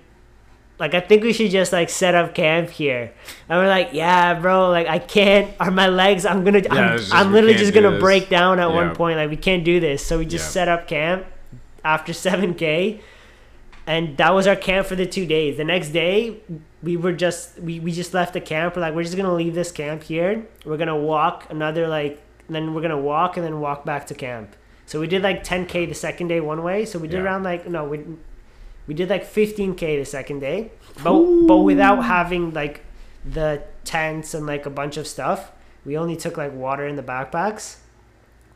like 0.79 0.95
i 0.95 1.01
think 1.01 1.23
we 1.23 1.33
should 1.33 1.51
just 1.51 1.73
like 1.73 1.91
set 1.91 2.15
up 2.15 2.35
camp 2.35 2.71
here. 2.71 3.12
And 3.49 3.59
we're 3.59 3.69
like 3.69 3.91
yeah 3.93 4.35
bro 4.41 4.71
like 4.71 4.87
i 4.87 4.99
can't 4.99 5.53
are 5.61 5.71
my 5.71 5.89
legs 5.89 6.25
i'm 6.25 6.45
gonna 6.45 6.62
I'm, 6.71 6.99
just- 6.99 7.15
I'm 7.15 7.33
literally 7.33 7.57
just 7.57 7.75
gonna 7.75 7.99
break 7.99 8.29
down 8.29 8.59
at 8.61 8.69
Yeah. 8.69 8.75
one 8.75 8.95
point 8.97 9.17
like 9.19 9.31
we 9.31 9.37
can't 9.37 9.65
do 9.65 9.81
this. 9.81 10.05
So 10.05 10.19
we 10.19 10.25
just 10.27 10.47
Yeah. 10.47 10.51
set 10.53 10.69
up 10.69 10.87
camp 10.89 11.27
after 11.85 12.12
7k 12.12 13.01
and 13.87 14.17
that 14.19 14.33
was 14.33 14.47
our 14.47 14.57
camp 14.57 14.87
for 14.87 14.95
the 14.95 15.07
two 15.07 15.27
days. 15.27 15.57
The 15.57 15.65
next 15.65 15.89
day 15.91 16.37
we 16.83 16.97
were 16.97 17.12
just 17.12 17.59
we, 17.59 17.81
we 17.81 17.93
just 17.93 18.15
left 18.15 18.33
the 18.33 18.41
camp. 18.41 18.77
We're 18.77 18.83
like 18.83 18.95
we're 18.95 19.03
just 19.03 19.17
gonna 19.17 19.35
leave 19.35 19.55
this 19.55 19.73
camp 19.73 20.03
here. 20.05 20.47
We're 20.65 20.77
gonna 20.79 20.97
walk 20.97 21.47
another 21.51 21.89
like 21.89 22.23
then 22.49 22.73
we're 22.75 22.83
gonna 22.83 22.99
walk 22.99 23.37
and 23.37 23.45
then 23.45 23.61
walk 23.61 23.85
back 23.85 24.07
to 24.09 24.15
camp 24.15 24.57
so 24.91 24.99
we 24.99 25.07
did 25.07 25.23
like 25.23 25.45
10k 25.45 25.89
the 25.89 25.95
second 25.95 26.27
day 26.29 26.41
one 26.41 26.65
way. 26.65 26.85
So 26.85 26.99
we 26.99 27.07
did 27.07 27.19
Yeah. 27.19 27.27
around 27.27 27.43
like 27.45 27.63
no 27.77 27.85
we 27.93 27.99
we 28.89 28.93
did 29.01 29.09
like 29.09 29.25
15k 29.25 29.79
the 30.03 30.05
second 30.05 30.41
day. 30.41 30.59
But 31.05 31.15
but 31.47 31.59
without 31.59 32.03
having 32.17 32.53
like 32.53 32.77
the 33.25 33.63
tents 33.85 34.35
and 34.35 34.47
like 34.53 34.67
a 34.67 34.71
bunch 34.81 34.97
of 34.97 35.07
stuff 35.07 35.53
we 35.85 35.97
only 35.97 36.17
took 36.17 36.37
like 36.37 36.53
water 36.53 36.85
in 36.91 36.97
the 36.97 37.07
backpacks 37.13 37.77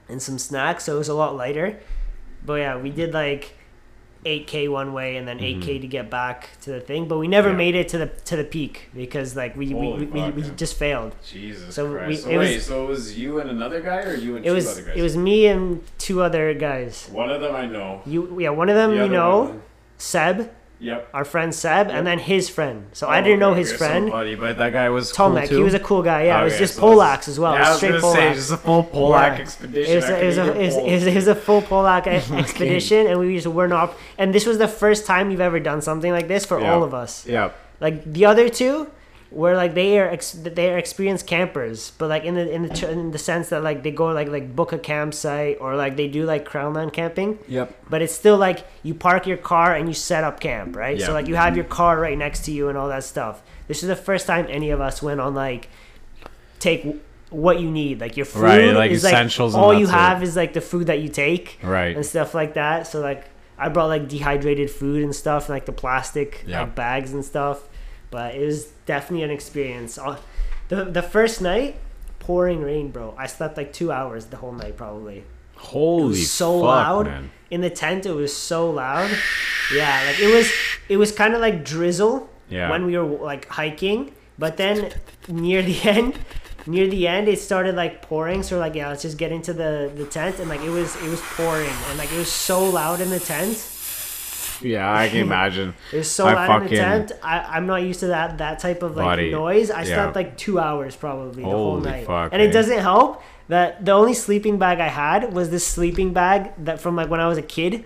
and 0.09 0.21
some 0.21 0.39
snacks. 0.39 0.85
So 0.85 0.97
it 0.97 0.99
was 0.99 1.09
a 1.09 1.15
lot 1.23 1.37
lighter. 1.37 1.79
But 2.45 2.55
yeah 2.65 2.75
we 2.85 2.91
did 2.91 3.15
like 3.15 3.43
8k 4.25 4.71
one 4.71 4.93
way 4.93 5.17
and 5.19 5.29
then 5.29 5.38
8k 5.38 5.81
to 5.82 5.87
get 5.87 6.09
back 6.11 6.49
to 6.62 6.71
the 6.71 6.81
thing 6.81 7.06
but 7.09 7.19
we 7.19 7.29
never 7.29 7.49
Mm-hmm. 7.50 7.61
Yeah. 7.61 7.65
made 7.65 7.75
it 7.75 7.88
to 7.88 7.99
the 7.99 8.06
to 8.06 8.37
the 8.37 8.44
peak 8.44 8.88
because 8.94 9.37
like 9.37 9.55
we 9.56 9.67
we, 9.69 9.72
Holy 9.75 9.99
we, 9.99 10.06
we, 10.06 10.20
fuck, 10.20 10.34
we 10.37 10.43
man. 10.43 10.56
just 10.56 10.77
failed 10.79 11.15
Jesus 11.27 11.75
So 11.75 11.91
Christ. 11.93 12.08
we- 12.08 12.17
so 12.17 12.31
it 12.31 12.39
was- 12.39 12.67
so 12.67 12.84
it 12.84 12.89
was 12.89 13.19
you 13.19 13.39
and 13.41 13.51
another 13.51 13.81
guy, 13.81 13.99
or 14.08 14.15
you 14.15 14.37
and 14.37 14.44
it 14.46 14.49
two 14.49 14.55
was 14.55 14.67
other 14.72 14.82
guys? 14.82 14.96
it 14.96 15.03
was 15.03 15.17
me 15.17 15.46
and 15.46 15.82
two 15.99 16.22
other 16.22 16.55
guys 16.55 17.08
One 17.13 17.31
of 17.31 17.41
them 17.43 17.55
I 17.55 17.67
know. 17.67 18.01
you 18.06 18.41
yeah 18.41 18.51
one 18.51 18.69
of 18.69 18.77
them 18.77 18.91
The 18.96 19.05
you 19.05 19.08
know 19.08 19.41
one- 19.43 19.63
seb 19.99 20.51
Yep. 20.81 21.09
our 21.15 21.25
friend 21.25 21.55
seb 21.55 21.87
Yep. 21.87 21.97
and 21.97 22.07
then 22.07 22.19
his 22.19 22.51
friend 22.51 22.87
so 22.93 23.07
Oh, 23.07 23.11
i 23.11 23.21
didn't 23.23 23.39
know 23.39 23.55
his 23.55 23.73
friend 23.73 24.07
Somebody, 24.09 24.35
but 24.35 24.59
that 24.59 24.73
guy 24.73 24.89
was 24.91 25.13
Tomek, 25.13 25.41
cool 25.41 25.49
too. 25.49 25.57
he 25.59 25.63
was 25.63 25.75
a 25.75 25.79
cool 25.81 26.03
guy. 26.03 26.25
Yeah, 26.25 26.41
it 26.41 26.45
was 26.45 26.59
just 26.59 26.75
so 26.77 26.83
Polacks 26.83 27.29
as 27.29 27.39
well. 27.39 27.55
Yeah, 27.55 27.61
it 27.63 27.67
I 27.67 27.69
was 27.71 27.77
straight 27.79 27.95
Polacks. 28.03 28.13
say 28.15 28.35
just 28.35 28.51
a 28.53 28.57
full 28.57 28.85
Polak 28.85 29.37
Yeah. 29.37 29.43
expedition. 29.45 29.93
It 29.93 29.97
was, 29.97 30.05
I 30.05 30.19
it, 30.21 30.27
was 30.27 30.39
a, 30.39 30.43
it, 30.61 30.67
was, 30.95 31.07
it, 31.07 31.15
was, 31.15 31.27
a 31.29 31.35
full 31.35 31.63
Polak 31.63 32.07
e- 32.09 32.37
expedition, 32.37 33.07
and 33.07 33.19
we 33.21 33.35
just 33.37 33.47
were 33.47 33.69
not. 33.69 33.95
And 34.19 34.35
this 34.35 34.47
was 34.47 34.59
the 34.59 34.69
first 34.69 35.07
time 35.07 35.29
we've 35.29 35.41
ever 35.41 35.61
done 35.61 35.81
something 35.81 36.11
like 36.13 36.29
this 36.29 36.45
for 36.45 36.61
Yeah. 36.61 36.73
all 36.75 36.83
of 36.83 36.93
us. 36.93 37.27
Yeah. 37.27 37.51
Like 37.81 38.05
the 38.05 38.25
other 38.27 38.49
two 38.49 38.91
were 39.34 39.55
like 39.56 39.74
they 39.74 39.98
are 39.98 40.08
ex- 40.08 40.32
they 40.32 40.72
are 40.72 40.79
experienced 40.79 41.26
campers, 41.26 41.91
but 41.98 42.08
like 42.08 42.24
in 42.24 42.34
the 42.36 42.48
in 42.50 42.62
the 42.69 42.91
in 42.91 43.10
the 43.10 43.19
sense 43.19 43.48
that 43.48 43.62
like 43.62 43.82
they 43.82 43.91
go 43.91 44.06
like 44.12 44.29
like 44.29 44.55
book 44.55 44.72
a 44.72 44.79
campsite 44.79 45.58
or 45.60 45.74
like 45.76 45.96
they 45.96 46.08
do 46.08 46.24
like 46.24 46.48
crownland 46.48 46.93
camping. 46.93 47.38
Yep. 47.48 47.74
But 47.91 48.00
it's 48.03 48.14
still 48.14 48.36
like 48.38 48.67
you 48.82 48.94
park 48.94 49.26
your 49.26 49.36
car 49.36 49.74
and 49.74 49.88
you 49.88 49.94
set 49.94 50.22
up 50.24 50.41
camp, 50.41 50.76
right? 50.76 50.98
Yeah. 50.98 51.06
So 51.06 51.12
like 51.12 51.26
you 51.26 51.34
have 51.34 51.56
your 51.56 51.64
car 51.67 51.98
right 51.98 52.17
next 52.17 52.44
to 52.46 52.53
you 52.53 52.69
and 52.69 52.79
all 52.79 52.88
that 52.88 53.05
stuff. 53.05 53.43
This 53.69 53.82
is 53.82 53.88
the 53.88 53.96
first 53.96 54.26
time 54.26 54.46
any 54.48 54.70
of 54.70 54.81
us 54.81 55.03
went 55.03 55.20
on 55.20 55.34
like 55.34 55.69
take 56.58 56.82
w- 56.84 57.00
what 57.31 57.60
you 57.60 57.70
need, 57.70 58.00
like 58.00 58.17
your 58.17 58.26
food 58.26 58.43
Right, 58.43 58.72
like 58.74 58.91
is 58.93 59.05
essentials 59.05 59.55
like 59.55 59.58
and 59.62 59.64
all 59.74 59.79
you 59.79 59.86
have 59.88 60.22
is 60.22 60.36
like 60.36 60.53
the 60.53 60.60
food 60.60 60.86
that 60.86 61.00
you 61.00 61.08
take 61.08 61.58
Right. 61.62 61.96
and 61.96 62.06
stuff 62.06 62.34
like 62.34 62.55
that. 62.55 62.86
So 62.86 63.00
like 63.00 63.24
I 63.58 63.69
brought 63.69 63.86
like 63.86 64.08
dehydrated 64.08 64.70
food 64.70 65.03
and 65.03 65.14
stuff, 65.14 65.48
like 65.48 65.67
the 65.67 65.72
plastic 65.72 66.44
Yeah. 66.46 66.60
like 66.60 66.74
bags 66.76 67.12
and 67.12 67.24
stuff. 67.24 67.69
But 68.10 68.36
it 68.36 68.44
was 68.46 68.70
definitely 68.86 69.24
an 69.24 69.31
experience. 69.31 69.98
Uh, 69.98 70.17
The 70.69 70.84
the 70.98 71.03
first 71.03 71.41
night, 71.43 71.76
pouring 72.19 72.62
rain, 72.62 72.91
bro. 72.91 73.14
I 73.19 73.26
slept 73.29 73.56
like 73.56 73.70
two 73.72 73.91
hours 73.93 74.26
the 74.26 74.36
whole 74.38 74.53
night 74.53 74.76
probably 74.76 75.24
Holy 75.56 76.08
was 76.08 76.31
so 76.31 76.60
fuck, 76.60 76.67
loud 76.67 77.06
man. 77.06 77.31
in 77.50 77.60
the 77.60 77.70
tent. 77.70 78.06
It 78.06 78.14
was 78.14 78.32
so 78.34 78.70
loud. 78.70 79.10
Yeah, 79.72 79.93
like 80.08 80.19
it 80.20 80.31
was. 80.34 80.46
It 80.88 80.96
was 80.96 81.12
kind 81.12 81.34
of 81.34 81.41
like 81.41 81.64
drizzle 81.64 82.29
Yeah. 82.48 82.70
when 82.72 82.86
we 82.86 82.96
were 82.98 83.05
like 83.32 83.44
hiking, 83.48 84.12
but 84.38 84.56
then 84.56 84.76
near 85.29 85.62
the 85.62 85.79
end, 85.96 86.12
near 86.67 86.86
the 86.88 87.06
end, 87.08 87.29
it 87.29 87.38
started 87.38 87.74
like 87.76 88.00
pouring. 88.03 88.43
So 88.43 88.58
like, 88.58 88.74
yeah, 88.74 88.88
let's 88.88 89.03
just 89.03 89.19
get 89.19 89.31
into 89.32 89.53
the 89.53 89.91
the 89.94 90.06
tent, 90.06 90.38
and 90.41 90.48
like 90.48 90.62
it 90.64 90.70
was 90.72 90.96
it 91.05 91.08
was 91.14 91.20
pouring, 91.36 91.76
and 91.88 91.98
like 91.98 92.10
it 92.12 92.19
was 92.19 92.32
so 92.32 92.58
loud 92.81 93.00
in 93.00 93.10
the 93.10 93.20
tent. 93.20 93.56
Yeah, 94.65 94.93
I 94.93 95.09
can 95.09 95.19
imagine. 95.19 95.75
It 95.93 95.99
was 95.99 96.11
so 96.11 96.27
I 96.27 96.35
loud 96.35 96.63
in 96.63 96.69
the 96.71 96.77
fucking- 96.77 96.79
tent. 97.09 97.13
I, 97.23 97.39
I'm 97.56 97.67
not 97.67 97.83
used 97.83 98.01
to 98.01 98.06
that 98.09 98.39
that 98.39 98.59
type 98.59 98.83
of 98.83 98.97
like 98.97 99.05
Buddy, 99.05 99.31
noise. 99.31 99.71
I 99.71 99.81
yeah. 99.83 99.94
slept 99.94 100.17
like 100.17 100.37
two 100.37 100.59
hours 100.59 100.97
probably 100.97 101.43
the 101.44 101.49
whole 101.51 101.79
night, 101.79 102.06
fuck, 102.06 102.33
and 102.33 102.41
it 102.43 102.49
eh? 102.49 102.53
doesn't 102.53 102.79
help 102.79 103.23
that 103.49 103.85
the 103.85 103.93
only 103.93 104.15
sleeping 104.15 104.59
bag 104.59 104.81
I 104.81 104.89
had 104.89 105.33
was 105.35 105.51
this 105.51 105.67
sleeping 105.67 106.13
bag 106.15 106.53
that 106.65 106.81
from 106.81 106.97
like 106.97 107.11
when 107.11 107.21
I 107.21 107.29
was 107.29 107.37
a 107.39 107.43
kid, 107.43 107.85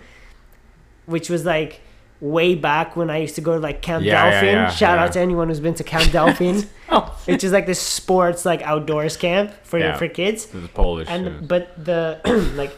which 1.07 1.29
was 1.29 1.45
like 1.45 1.81
way 2.21 2.55
back 2.57 2.97
when 2.97 3.11
I 3.11 3.19
used 3.19 3.37
to 3.37 3.41
go 3.41 3.55
to 3.55 3.61
like 3.61 3.81
Camp 3.81 4.05
Yeah, 4.05 4.13
yeah, 4.25 4.31
Delphin. 4.31 4.55
yeah, 4.55 4.71
Shout 4.71 4.99
yeah. 4.99 5.05
out 5.05 5.13
to 5.13 5.21
anyone 5.21 5.49
who's 5.49 5.61
been 5.61 5.75
to 5.75 5.85
Camp 5.85 6.11
Delphin, 6.11 6.63
which 7.27 7.45
is 7.45 7.53
like 7.53 7.67
this 7.67 7.81
sports 7.81 8.45
like 8.45 8.63
outdoors 8.63 9.17
camp 9.17 9.53
for 9.63 9.79
Yeah. 9.79 9.97
for 9.97 10.09
kids 10.09 10.47
The 10.47 10.69
Polish. 10.69 11.09
and 11.11 11.27
shit. 11.27 11.49
but 11.49 11.85
the 11.85 12.21
like 12.57 12.73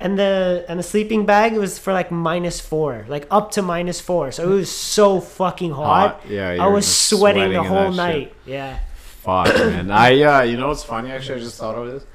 and 0.00 0.18
the 0.18 0.64
and 0.68 0.78
the 0.78 0.82
sleeping 0.82 1.24
bag 1.24 1.52
it 1.54 1.58
was 1.58 1.78
for 1.78 1.92
like 1.92 2.10
minus 2.10 2.60
four 2.60 3.04
like 3.08 3.26
up 3.30 3.50
to 3.50 3.62
minus 3.62 4.00
four 4.00 4.30
so 4.30 4.42
it 4.44 4.54
was 4.54 4.70
so 4.70 5.20
fucking 5.20 5.70
hot, 5.72 6.20
Hot, 6.20 6.30
yeah, 6.30 6.56
i 6.60 6.66
was 6.66 6.86
sweating, 6.86 7.42
sweating 7.42 7.52
the 7.52 7.62
whole 7.62 7.90
night 7.92 8.28
shit. 8.28 8.36
yeah 8.44 8.78
Fuck, 9.26 9.46
man. 9.56 9.90
I, 10.06 10.22
uh, 10.22 10.42
you 10.42 10.56
know 10.56 10.68
what's 10.68 10.84
funny? 10.84 11.10
Actually, 11.10 11.40
I 11.40 11.42
just 11.42 11.58
thought 11.58 11.74
of 11.74 11.90
this. 11.90 12.06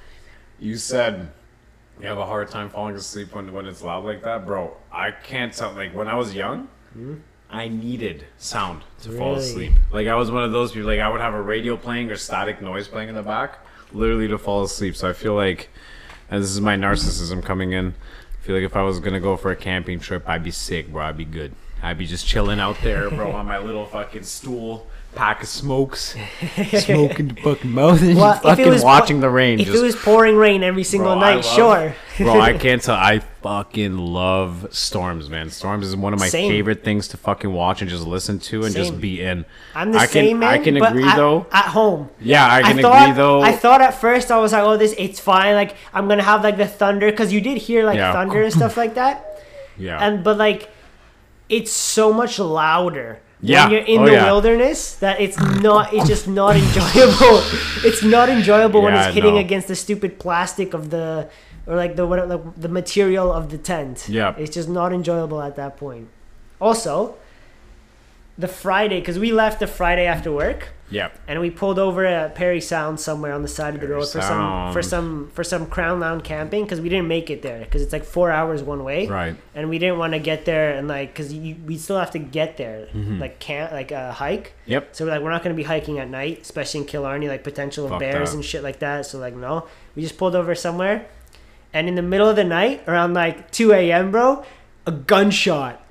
You 0.61 0.77
said 0.77 1.29
you 2.00 2.07
have 2.07 2.17
a 2.17 2.25
hard 2.25 2.50
time 2.50 2.69
falling 2.69 2.95
asleep 2.95 3.35
when, 3.35 3.51
when 3.51 3.65
it's 3.65 3.81
loud 3.81 4.05
like 4.05 4.23
that, 4.23 4.45
bro. 4.45 4.77
I 4.93 5.11
can't 5.11 5.51
tell. 5.53 5.73
Like 5.73 5.93
when 5.93 6.07
I 6.07 6.15
was 6.15 6.33
young, 6.33 6.69
I 7.50 7.67
needed 7.67 8.25
sound 8.38 8.83
to 9.01 9.09
fall 9.09 9.35
asleep. 9.35 9.73
Like 9.91 10.07
I 10.07 10.15
was 10.15 10.31
one 10.31 10.43
of 10.45 10.53
those 10.53 10.71
people. 10.71 10.88
Like 10.88 11.01
I 11.01 11.09
would 11.09 11.19
have 11.19 11.33
a 11.33 11.41
radio 11.41 11.75
playing 11.75 12.09
or 12.09 12.15
static 12.15 12.61
noise 12.61 12.88
playing 12.88 13.09
in 13.09 13.15
the 13.15 13.23
back, 13.23 13.59
literally 13.91 14.29
to 14.29 14.38
fall 14.38 14.63
asleep. 14.63 14.95
So 14.95 15.09
I 15.09 15.13
feel 15.13 15.33
like, 15.35 15.69
and 16.31 16.41
this 16.41 16.50
is 16.50 16.61
my 16.61 16.75
narcissism 16.75 17.43
coming 17.43 17.73
in. 17.73 17.89
I 17.89 18.43
feel 18.43 18.55
like 18.55 18.63
if 18.63 18.75
I 18.75 18.81
was 18.81 19.00
gonna 19.00 19.19
go 19.19 19.38
for 19.38 19.51
a 19.51 19.55
camping 19.55 20.00
trip, 20.00 20.27
I'd 20.27 20.43
be 20.43 20.50
sick, 20.50 20.91
bro. 20.91 21.05
I'd 21.05 21.17
be 21.17 21.25
good. 21.25 21.53
I'd 21.83 21.97
be 21.97 22.07
just 22.07 22.25
chilling 22.25 22.59
out 22.59 22.77
there, 22.81 23.09
bro, 23.09 23.31
on 23.31 23.45
my 23.45 23.59
little 23.59 23.85
fucking 23.85 24.23
stool, 24.23 24.88
pack 25.15 25.41
of 25.44 25.48
smokes, 25.50 26.15
smoking 26.80 27.27
the 27.30 27.41
fucking 27.41 27.72
mouth, 27.72 28.01
and 28.01 28.15
Well, 28.18 28.34
it 28.34 28.41
fucking 28.41 28.70
was 28.70 28.82
po- 28.82 28.88
watching 28.88 29.20
the 29.20 29.30
rain. 29.30 29.60
if 29.60 29.68
just, 29.68 29.77
it 29.77 29.82
was 29.84 29.96
pouring 29.96 30.36
rain 30.38 30.63
every 30.63 30.84
single 30.84 31.12
Bro, 31.13 31.20
night 31.20 31.36
love- 31.38 31.46
sure 31.46 31.96
bro, 32.18 32.39
I 32.39 32.53
can't 32.58 32.82
tell. 32.82 32.96
I 32.96 33.20
fucking 33.20 33.98
love 33.98 34.68
storms, 34.72 35.30
man. 35.30 35.50
Storms 35.50 35.88
is 35.88 35.96
one 35.96 36.13
of 36.13 36.20
my 36.20 36.27
Same. 36.30 36.50
favorite 36.51 36.84
things 36.84 37.08
to 37.10 37.18
fucking 37.18 37.51
watch 37.51 37.82
and 37.82 37.89
just 37.89 38.06
listen 38.06 38.39
to 38.39 38.63
and 38.63 38.74
Same. 38.74 38.86
just 38.86 39.01
be 39.01 39.22
in. 39.22 39.46
i'm 39.75 39.91
the 39.91 39.98
I 39.98 40.01
can, 40.06 40.12
same 40.12 40.39
man 40.39 40.50
I 40.50 40.58
can 40.60 40.77
agree 40.77 41.03
at, 41.03 41.15
though. 41.15 41.46
at 41.51 41.65
home 41.65 42.10
Yeah, 42.20 42.48
I 42.48 42.62
can 42.62 42.82
thought, 42.82 43.01
agree 43.10 43.15
though. 43.18 43.41
I 43.41 43.51
thought 43.51 43.82
at 43.82 43.96
first 44.00 44.32
I 44.32 44.38
was 44.38 44.51
like, 44.53 44.63
"Oh, 44.63 44.77
this 44.77 44.94
it's 44.98 45.20
fine. 45.20 45.56
Like 45.56 45.75
I'm 45.94 46.08
gonna 46.08 46.24
have 46.24 46.44
like 46.44 46.58
the 46.58 46.68
thunder 46.68 47.10
because 47.12 47.34
you 47.34 47.41
did 47.41 47.58
hear 47.58 47.84
like 47.86 47.98
Yeah. 47.98 48.13
thunder 48.13 48.41
and 48.44 48.53
stuff 48.53 48.77
like 48.77 48.94
that." 48.96 49.25
yeah, 49.77 49.98
and 50.00 50.24
but 50.24 50.38
like 50.38 50.70
it's 51.50 51.72
so 51.72 52.13
much 52.13 52.39
louder 52.39 53.20
Yeah. 53.41 53.63
when 53.65 53.71
you're 53.74 53.83
in 53.95 54.00
Oh, 54.01 54.05
the 54.05 54.12
yeah. 54.12 54.25
wilderness 54.31 54.95
that 54.95 55.19
it's 55.19 55.38
not 55.67 55.93
it's 55.93 56.07
just 56.07 56.27
not 56.27 56.55
enjoyable 56.55 57.38
it's 57.89 58.03
not 58.03 58.29
enjoyable 58.29 58.81
when 58.83 58.93
it's 58.93 59.13
hitting 59.15 59.33
no. 59.36 59.39
against 59.39 59.67
the 59.67 59.75
stupid 59.75 60.19
plastic 60.19 60.74
of 60.74 60.89
the 60.91 61.27
or 61.67 61.75
like 61.75 61.95
the 61.95 62.05
what 62.05 62.27
like 62.29 62.41
the 62.65 62.69
material 62.69 63.31
of 63.31 63.50
the 63.50 63.57
tent 63.57 64.05
Yeah. 64.10 64.36
it's 64.38 64.53
just 64.53 64.69
not 64.69 64.93
enjoyable 64.93 65.41
at 65.41 65.55
that 65.55 65.77
point 65.77 66.07
also 66.60 67.15
the 68.38 68.48
friday 68.48 69.00
because 69.00 69.17
we 69.19 69.31
left 69.31 69.60
the 69.60 69.67
friday 69.67 70.05
after 70.05 70.31
work 70.31 70.69
yeah, 70.91 71.10
and 71.27 71.39
we 71.39 71.50
pulled 71.50 71.79
over 71.79 72.05
at 72.05 72.36
Parry 72.36 72.62
Sound 72.62 73.00
somewhere 73.00 73.33
on 73.33 73.41
the 73.41 73.48
side 73.48 73.74
of 73.74 73.81
the 73.81 73.88
road 73.88 74.07
for 74.10 74.21
some 74.21 74.74
for 74.74 74.81
some 74.83 75.31
for 75.33 75.43
some 75.43 75.65
Crown 75.65 76.00
land 76.00 76.24
camping 76.24 76.63
because 76.65 76.79
we 76.81 76.89
didn't 76.89 77.07
make 77.07 77.29
it 77.31 77.41
there 77.41 77.60
because 77.62 77.81
it's 77.81 77.93
like 77.93 78.03
four 78.03 78.29
hours 78.29 78.62
one 78.62 78.83
way 78.83 79.07
right. 79.07 79.36
and 79.55 79.69
we 79.69 79.79
didn't 79.79 79.98
want 79.98 80.13
to 80.13 80.19
get 80.19 80.45
there 80.45 80.74
and 80.75 80.88
like 80.88 81.13
because 81.13 81.33
we 81.33 81.77
still 81.77 81.98
have 81.98 82.12
to 82.12 82.19
get 82.19 82.57
there 82.57 82.88
Mm-hmm. 82.93 83.19
like 83.19 83.39
can't 83.39 83.71
like 83.71 83.91
a 83.91 84.12
hike 84.12 84.53
Yep. 84.65 84.89
so 84.95 85.05
we're 85.05 85.12
like 85.12 85.21
we're 85.21 85.31
not 85.31 85.43
going 85.43 85.55
to 85.55 85.57
be 85.57 85.63
hiking 85.63 85.98
at 86.00 86.10
night 86.10 86.41
especially 86.41 86.81
in 86.81 86.86
killarney 86.86 87.27
like 87.29 87.43
potential 87.43 87.86
of 87.86 87.91
Fuck 87.91 88.00
bears 88.01 88.29
that. 88.31 88.36
and 88.36 88.45
shit 88.45 88.62
like 88.63 88.79
that 88.79 89.05
so 89.05 89.17
like 89.17 89.36
no 89.36 89.67
we 89.95 90.01
just 90.01 90.17
pulled 90.17 90.36
over 90.36 90.53
somewhere 90.55 91.05
and 91.74 91.88
in 91.88 91.95
the 91.95 92.01
middle 92.01 92.27
of 92.27 92.36
the 92.36 92.43
night 92.43 92.83
around 92.88 93.13
like 93.13 93.50
2 93.51 93.71
a.m 93.71 94.12
bro 94.12 94.43
a 94.86 94.91
gunshot 94.91 95.81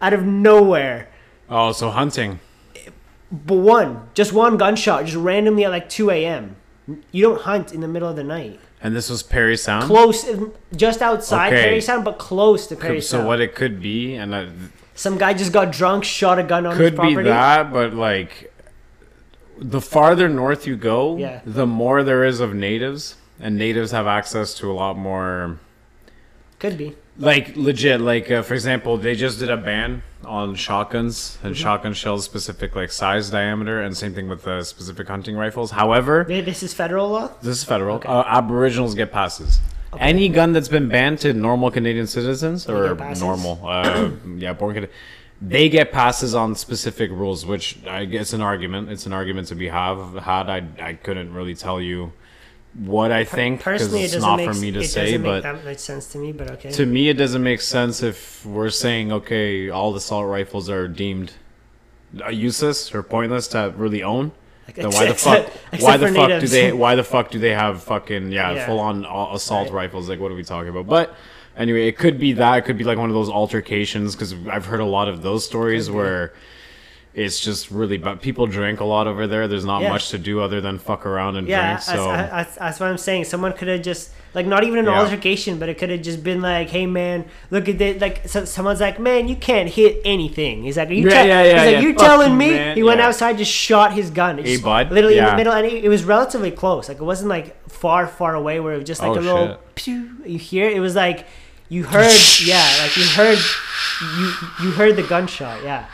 out 0.00 0.12
of 0.12 0.22
nowhere 0.24 1.08
Oh, 1.48 1.72
so 1.72 1.90
hunting. 1.90 2.40
But 3.32 3.56
one 3.56 4.08
just 4.14 4.32
one 4.32 4.56
gunshot 4.56 5.04
just 5.06 5.16
randomly 5.16 5.64
at 5.64 5.70
like 5.70 5.88
2 5.88 6.10
a.m 6.10 6.56
you 7.12 7.22
don't 7.22 7.40
hunt 7.40 7.72
in 7.72 7.80
the 7.80 7.88
middle 7.88 8.08
of 8.08 8.16
the 8.16 8.22
night 8.24 8.60
And 8.82 8.94
this 8.94 9.08
was 9.08 9.22
Parry 9.22 9.56
Sound. 9.56 9.84
close 9.84 10.26
just 10.76 11.00
outside 11.02 11.52
Okay. 11.52 11.62
Parry 11.62 11.80
Sound 11.80 12.04
but 12.04 12.18
close 12.18 12.66
to 12.68 12.76
Parry 12.76 13.00
so 13.00 13.06
Sound 13.18 13.22
So 13.24 13.26
what 13.28 13.40
it 13.40 13.54
could 13.54 13.80
be, 13.80 14.14
and 14.16 14.34
uh, 14.34 14.46
some 14.94 15.16
guy 15.18 15.32
just 15.34 15.52
got 15.52 15.72
drunk 15.72 16.04
shot 16.04 16.38
a 16.38 16.42
gun 16.42 16.66
on 16.66 16.72
his 16.76 16.90
could 16.90 16.92
be 16.92 16.96
property 17.14 17.28
that, 17.30 17.72
but 17.72 17.94
like 17.94 18.52
the 19.58 19.80
farther 19.80 20.28
north 20.28 20.66
you 20.66 20.76
go, 20.76 21.16
Yeah. 21.16 21.40
the 21.46 21.66
more 21.66 22.02
there 22.02 22.22
is 22.24 22.40
of 22.40 22.54
natives, 22.54 23.16
and 23.40 23.56
natives 23.56 23.90
have 23.92 24.06
access 24.06 24.52
to 24.54 24.70
a 24.70 24.74
lot 24.74 24.96
more. 24.98 25.58
could 26.58 26.76
be 26.76 26.94
Like 27.16 27.56
legit, 27.56 28.00
like 28.00 28.28
uh, 28.30 28.42
for 28.42 28.54
example, 28.54 28.96
they 28.96 29.14
just 29.14 29.38
did 29.38 29.48
a 29.50 29.56
ban 29.56 30.02
on 30.24 30.56
shotguns 30.56 31.38
and 31.44 31.54
Mm-hmm. 31.54 31.62
shotgun 31.62 31.92
shells, 31.94 32.24
specific 32.24 32.74
like 32.74 32.90
size, 32.90 33.30
diameter, 33.30 33.80
and 33.82 33.96
same 33.96 34.14
thing 34.14 34.28
with 34.28 34.42
the 34.42 34.64
specific 34.64 35.06
hunting 35.06 35.36
rifles. 35.36 35.70
However, 35.70 36.24
Th- 36.24 36.44
This 36.44 36.62
is 36.64 36.74
federal 36.74 37.10
law. 37.10 37.28
this 37.40 37.58
is 37.58 37.64
federal. 37.64 38.02
Uh, 38.04 38.24
Aboriginals 38.26 38.94
get 38.96 39.12
passes. 39.12 39.60
Any 39.98 40.28
gun 40.28 40.52
that's 40.52 40.66
been 40.68 40.88
banned 40.88 41.20
to 41.20 41.32
normal 41.32 41.70
Canadian 41.70 42.08
citizens 42.08 42.68
or 42.68 42.96
normal, 43.20 43.60
uh, 43.64 44.10
yeah, 44.36 44.52
born 44.52 44.74
Canadian, 44.74 44.92
they 45.40 45.68
get 45.68 45.92
passes 45.92 46.34
on 46.34 46.56
specific 46.56 47.12
rules. 47.12 47.46
Which 47.46 47.78
I 47.86 48.06
guess 48.06 48.32
an 48.32 48.40
argument. 48.40 48.90
It's 48.90 49.06
an 49.06 49.12
argument 49.12 49.46
to 49.48 49.54
be 49.54 49.68
have 49.68 50.14
had. 50.14 50.50
I 50.50 50.64
I 50.80 50.94
couldn't 50.94 51.32
really 51.32 51.54
tell 51.54 51.80
you 51.80 52.10
what 52.76 53.12
I 53.12 53.24
think 53.24 53.60
Personally, 53.62 54.00
it 54.00 54.04
it's 54.04 54.14
doesn't 54.14 54.28
not 54.28 54.36
make 54.36 54.48
for 54.52 54.54
me 54.56 54.70
to 54.72 54.80
it 54.80 54.88
say. 54.88 55.04
doesn't 55.04 55.22
But 55.22 55.32
make 55.34 55.42
that 55.44 55.64
much 55.64 55.78
sense 55.78 56.10
to 56.12 56.18
me. 56.18 56.32
But 56.32 56.50
okay. 56.52 56.70
to 56.72 56.86
me, 56.86 57.08
it 57.08 57.14
doesn't 57.14 57.42
make 57.42 57.60
sense 57.60 58.02
if 58.02 58.44
we're 58.44 58.70
saying 58.70 59.12
okay, 59.12 59.70
all 59.70 59.92
the 59.92 59.98
assault 59.98 60.26
rifles 60.26 60.68
are 60.68 60.88
deemed 60.88 61.32
uh, 62.24 62.28
useless 62.30 62.94
or 62.94 63.02
pointless 63.02 63.48
to 63.48 63.72
really 63.76 64.02
own. 64.02 64.32
Like, 64.66 64.76
Then 64.76 64.90
why 64.90 65.06
the 65.06 65.14
fuck? 65.26 65.46
except 65.72 65.82
Why 65.82 65.96
the 65.96 66.08
fuck 66.12 66.40
do 66.40 66.48
they? 66.48 66.72
Why 66.72 66.94
the 66.94 67.04
fuck 67.04 67.30
do 67.30 67.38
they 67.38 67.50
have 67.50 67.82
fucking 67.82 68.32
yeah, 68.32 68.52
Yeah. 68.52 68.66
full 68.66 68.80
on 68.80 69.04
assault 69.34 69.66
Right. 69.68 69.74
rifles? 69.84 70.08
Like, 70.08 70.18
what 70.20 70.32
are 70.32 70.36
we 70.36 70.42
talking 70.44 70.70
about? 70.70 70.86
But 70.86 71.14
anyway, 71.56 71.86
it 71.86 71.96
could 71.98 72.18
be 72.18 72.32
that. 72.34 72.58
It 72.58 72.64
could 72.64 72.78
be 72.78 72.84
like 72.84 72.98
one 72.98 73.08
of 73.10 73.14
those 73.14 73.30
altercations 73.30 74.14
because 74.16 74.34
I've 74.50 74.66
heard 74.66 74.80
a 74.80 74.84
lot 74.86 75.08
of 75.08 75.22
those 75.22 75.44
stories 75.44 75.90
where 75.90 76.32
it's 77.14 77.38
just 77.40 77.70
really 77.70 77.96
bad. 77.96 78.20
People 78.20 78.46
drink 78.46 78.80
a 78.80 78.84
lot 78.84 79.06
over 79.06 79.26
there. 79.26 79.46
There's 79.46 79.64
not 79.64 79.82
Yeah. 79.82 79.90
much 79.90 80.10
to 80.10 80.18
do 80.18 80.40
other 80.40 80.60
than 80.60 80.78
fuck 80.78 81.06
around 81.06 81.36
and 81.36 81.46
Yeah, 81.46 81.68
drink. 81.74 81.80
So 81.82 82.08
that's, 82.08 82.56
that's 82.56 82.80
what 82.80 82.88
I'm 82.88 82.98
saying. 82.98 83.24
Someone 83.24 83.52
could 83.52 83.68
have 83.68 83.82
just 83.82 84.10
like 84.34 84.46
not 84.46 84.64
even 84.64 84.80
an 84.80 84.86
Yeah. 84.86 84.98
altercation, 84.98 85.60
but 85.60 85.68
it 85.68 85.78
could 85.78 85.90
have 85.90 86.02
just 86.02 86.24
been 86.24 86.42
like, 86.42 86.70
"Hey 86.70 86.86
man, 86.86 87.24
look 87.52 87.68
at 87.68 87.78
this!" 87.78 88.00
Like 88.00 88.26
so, 88.28 88.44
someone's 88.44 88.80
like, 88.80 88.98
"Man, 88.98 89.28
you 89.28 89.36
can't 89.36 89.68
hit 89.68 90.00
anything." 90.04 90.64
He's 90.64 90.76
like, 90.76 90.90
"Are 90.90 90.92
you, 90.92 91.08
Yeah, 91.08 91.22
te- 91.22 91.28
yeah, 91.28 91.42
yeah, 91.44 91.64
he's 91.64 91.74
like, 91.74 91.82
you 91.84 91.94
telling 91.94 92.32
you, 92.32 92.36
me?" 92.36 92.50
man. 92.50 92.76
He 92.76 92.82
went 92.82 93.00
outside, 93.00 93.38
just 93.38 93.52
shot 93.52 93.92
his 93.92 94.10
gun. 94.10 94.38
Hey, 94.38 94.54
just- 94.54 94.64
bud. 94.64 94.90
Literally 94.90 95.18
in 95.18 95.24
the 95.24 95.36
middle, 95.36 95.52
and 95.52 95.64
it, 95.66 95.84
it 95.84 95.88
was 95.88 96.02
relatively 96.02 96.50
close. 96.50 96.88
Like 96.88 96.98
it 96.98 97.04
wasn't 97.04 97.28
like 97.30 97.54
far, 97.70 98.08
far 98.08 98.34
away 98.34 98.58
where 98.58 98.74
it 98.74 98.78
was 98.78 98.86
just 98.88 99.00
like 99.00 99.10
Oh, 99.16 99.20
a 99.20 99.20
little 99.20 99.46
shit. 99.48 99.74
pew. 99.76 100.08
You 100.26 100.38
hear 100.40 100.68
it? 100.68 100.76
It 100.76 100.80
was 100.80 100.96
like 100.96 101.26
you 101.68 101.84
heard, 101.84 102.12
yeah, 102.44 102.66
like 102.82 102.96
you 102.96 103.04
heard, 103.04 103.38
you 104.18 104.32
you 104.64 104.70
heard 104.72 104.96
the 104.96 105.02
gunshot, 105.04 105.62
yeah. 105.62 105.84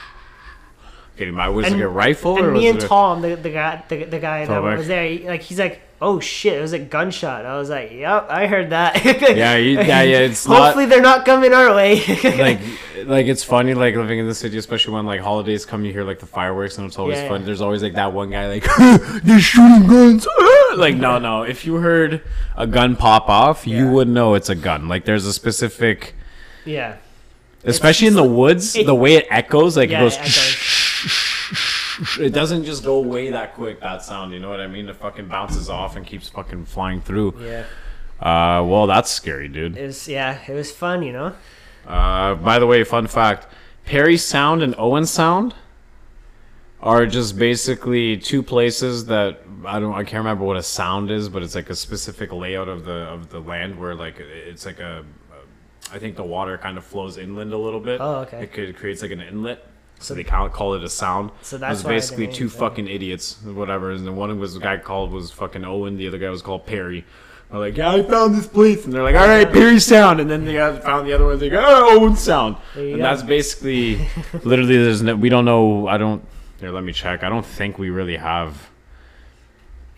Okay, 1.21 1.31
my 1.31 1.49
was 1.49 1.67
And- 1.67 1.81
a 1.81 1.89
rifle 1.89 2.39
And 2.39 2.53
me 2.53 2.69
and 2.69 2.79
it 2.79 2.85
a- 2.85 2.89
Tom, 2.89 3.23
the, 3.23 3.35
the 3.37 3.51
guy, 3.51 3.83
the, 3.89 4.05
the 4.05 4.19
guy 4.19 4.47
that 4.47 4.63
was 4.63 4.87
there, 4.89 5.07
he, 5.07 5.27
like 5.29 5.43
he's 5.43 5.59
like, 5.59 5.81
"Oh 6.01 6.19
shit, 6.21 6.57
it 6.59 6.61
was 6.61 6.73
a 6.73 6.79
gunshot." 6.79 7.45
I 7.45 7.57
was 7.59 7.69
like, 7.71 7.93
"Yep, 7.93 8.27
I 8.31 8.47
heard 8.47 8.71
that." 8.71 9.05
Yeah, 9.37 9.57
you- 9.57 9.79
yeah, 9.79 10.03
yeah, 10.03 10.19
it's 10.21 10.47
not- 10.49 10.63
Hopefully, 10.63 10.87
they're 10.87 11.01
not 11.03 11.25
coming 11.25 11.53
our 11.53 11.75
way. 11.75 12.01
like 12.25 12.61
like 13.07 13.27
it's 13.27 13.43
funny 13.43 13.73
like 13.73 13.95
living 13.97 14.19
in 14.19 14.27
the 14.27 14.35
city 14.35 14.59
especially 14.59 14.93
when 14.93 15.07
like 15.07 15.21
holidays 15.23 15.65
come 15.65 15.87
you 15.87 15.91
hear 15.93 16.05
like 16.05 16.19
the 16.19 16.27
fireworks 16.27 16.77
and 16.77 16.87
it's 16.87 16.99
always 16.99 17.17
Yeah, 17.17 17.29
fun 17.29 17.41
yeah. 17.41 17.47
there's 17.47 17.63
always 17.63 17.83
like 17.83 17.95
that 17.95 18.13
one 18.13 18.29
guy 18.31 18.47
like 18.47 18.63
they're 19.25 19.41
shooting 19.41 19.89
guns 19.89 20.27
like 20.77 20.97
no 20.97 21.19
no 21.19 21.43
if 21.43 21.65
you 21.65 21.77
heard 21.77 22.21
a 22.59 22.67
gun 22.67 22.97
pop 22.97 23.31
off 23.31 23.67
you 23.67 23.87
Yeah. 23.87 23.91
would 23.91 24.09
know 24.09 24.35
it's 24.35 24.51
a 24.51 24.55
gun 24.55 24.87
like 24.87 25.07
there's 25.07 25.25
a 25.25 25.33
specific 25.33 26.15
yeah, 26.67 26.97
especially 27.65 28.09
in 28.09 28.15
the 28.17 28.23
woods 28.23 28.77
it- 28.77 28.85
the 28.85 28.95
way 28.95 29.15
it 29.15 29.27
echoes 29.31 29.79
like 29.79 29.89
it 29.89 29.93
goes 29.99 30.17
it. 30.19 30.21
it 32.21 32.33
doesn't 32.33 32.65
just 32.65 32.85
go 32.85 32.97
away 32.97 33.31
that 33.31 33.55
quick 33.55 33.81
that 33.81 34.03
sound 34.03 34.33
you 34.33 34.39
know 34.39 34.51
what 34.51 34.61
i 34.61 34.67
mean 34.67 34.89
it 34.89 34.97
fucking 34.97 35.27
bounces 35.29 35.69
off 35.69 35.97
and 35.97 36.07
keeps 36.07 36.29
fucking 36.29 36.65
flying 36.65 37.01
through 37.01 37.35
yeah, 37.41 37.65
uh 38.21 38.63
well 38.65 38.87
that's 38.87 39.11
scary 39.11 39.49
dude 39.49 39.77
it 39.77 39.87
was 39.87 40.09
yeah, 40.09 40.39
it 40.47 40.53
was 40.53 40.71
fun, 40.71 41.03
you 41.03 41.13
know. 41.13 41.35
Uh, 41.87 42.35
by 42.35 42.59
the 42.59 42.67
way, 42.67 42.85
fun 42.85 43.07
fact: 43.07 43.47
Parry 43.87 44.17
Sound 44.17 44.63
and 44.63 44.75
Owen 44.77 45.07
Sound 45.07 45.55
are 46.81 47.07
just 47.07 47.39
basically 47.39 48.17
two 48.17 48.43
places 48.43 49.07
that 49.07 49.41
I 49.65 49.81
don't 49.81 49.95
I 49.95 50.05
can't 50.05 50.25
remember 50.25 50.45
what 50.45 50.57
a 50.57 50.63
sound 50.63 51.11
is, 51.11 51.29
but 51.29 51.43
it's 51.43 51.55
like 51.55 51.71
a 51.71 51.75
specific 51.75 52.33
layout 52.33 52.69
of 52.69 52.85
the 52.85 52.93
of 52.93 53.31
the 53.31 53.41
land 53.41 53.79
where 53.79 53.95
like 53.95 54.19
it's 54.19 54.67
like 54.67 54.81
a 54.81 55.05
I 55.93 55.99
think 55.99 56.17
the 56.17 56.25
water 56.25 56.57
kind 56.59 56.79
of 56.79 56.85
flows 56.85 57.17
inland 57.17 57.53
a 57.53 57.59
little 57.59 57.81
bit. 57.81 58.01
Oh, 58.01 58.19
okay. 58.19 58.45
It, 58.45 58.53
could, 58.53 58.69
it 58.69 58.77
creates 58.77 59.03
like 59.03 59.11
an 59.11 59.21
inlet. 59.21 59.67
So 60.01 60.15
they 60.15 60.25
call 60.25 60.75
it 60.75 60.83
a 60.83 60.89
sound. 60.89 61.31
So 61.43 61.57
it 61.57 61.61
that's 61.61 61.85
was 61.85 61.85
basically 61.85 62.27
two 62.27 62.49
fucking 62.49 62.89
idiots, 62.89 63.41
whatever. 63.43 63.91
And 63.91 64.07
the 64.07 64.13
one 64.13 64.37
was 64.41 64.55
the 64.55 64.61
guy 64.61 64.79
called 64.79 65.13
was 65.13 65.31
fucking 65.31 65.65
Owen. 65.65 65.97
The 65.99 66.09
other 66.09 66.19
guy 66.19 66.31
was 66.31 66.43
called 66.43 66.67
Parry. 66.67 67.05
They're 67.51 67.61
like, 67.61 67.77
yeah, 67.77 67.91
I 67.91 68.03
found 68.05 68.37
this 68.37 68.47
place, 68.47 68.85
and 68.85 68.95
they're 68.95 69.03
like, 69.03 69.17
all 69.17 69.27
right, 69.27 69.51
Parry 69.53 69.81
Sound, 69.81 70.21
and 70.21 70.31
then 70.31 70.45
they 70.45 70.53
got, 70.53 70.85
found 70.85 71.09
the 71.09 71.13
other 71.13 71.27
one. 71.27 71.37
They 71.39 71.49
go, 71.49 71.59
oh, 71.59 71.99
ah, 71.99 72.01
Owen 72.01 72.15
Sound, 72.15 72.57
and 72.77 72.97
go. 72.97 73.03
that's 73.03 73.25
basically, 73.25 73.97
literally, 74.45 74.77
there's 74.77 75.03
no, 75.03 75.17
we 75.17 75.29
don't 75.29 75.45
know. 75.45 75.89
I 75.89 75.99
don't. 75.99 76.25
Here, 76.61 76.71
let 76.71 76.85
me 76.85 76.93
check. 76.93 77.25
I 77.25 77.29
don't 77.29 77.45
think 77.45 77.77
we 77.77 77.91
really 77.91 78.17
have 78.19 78.69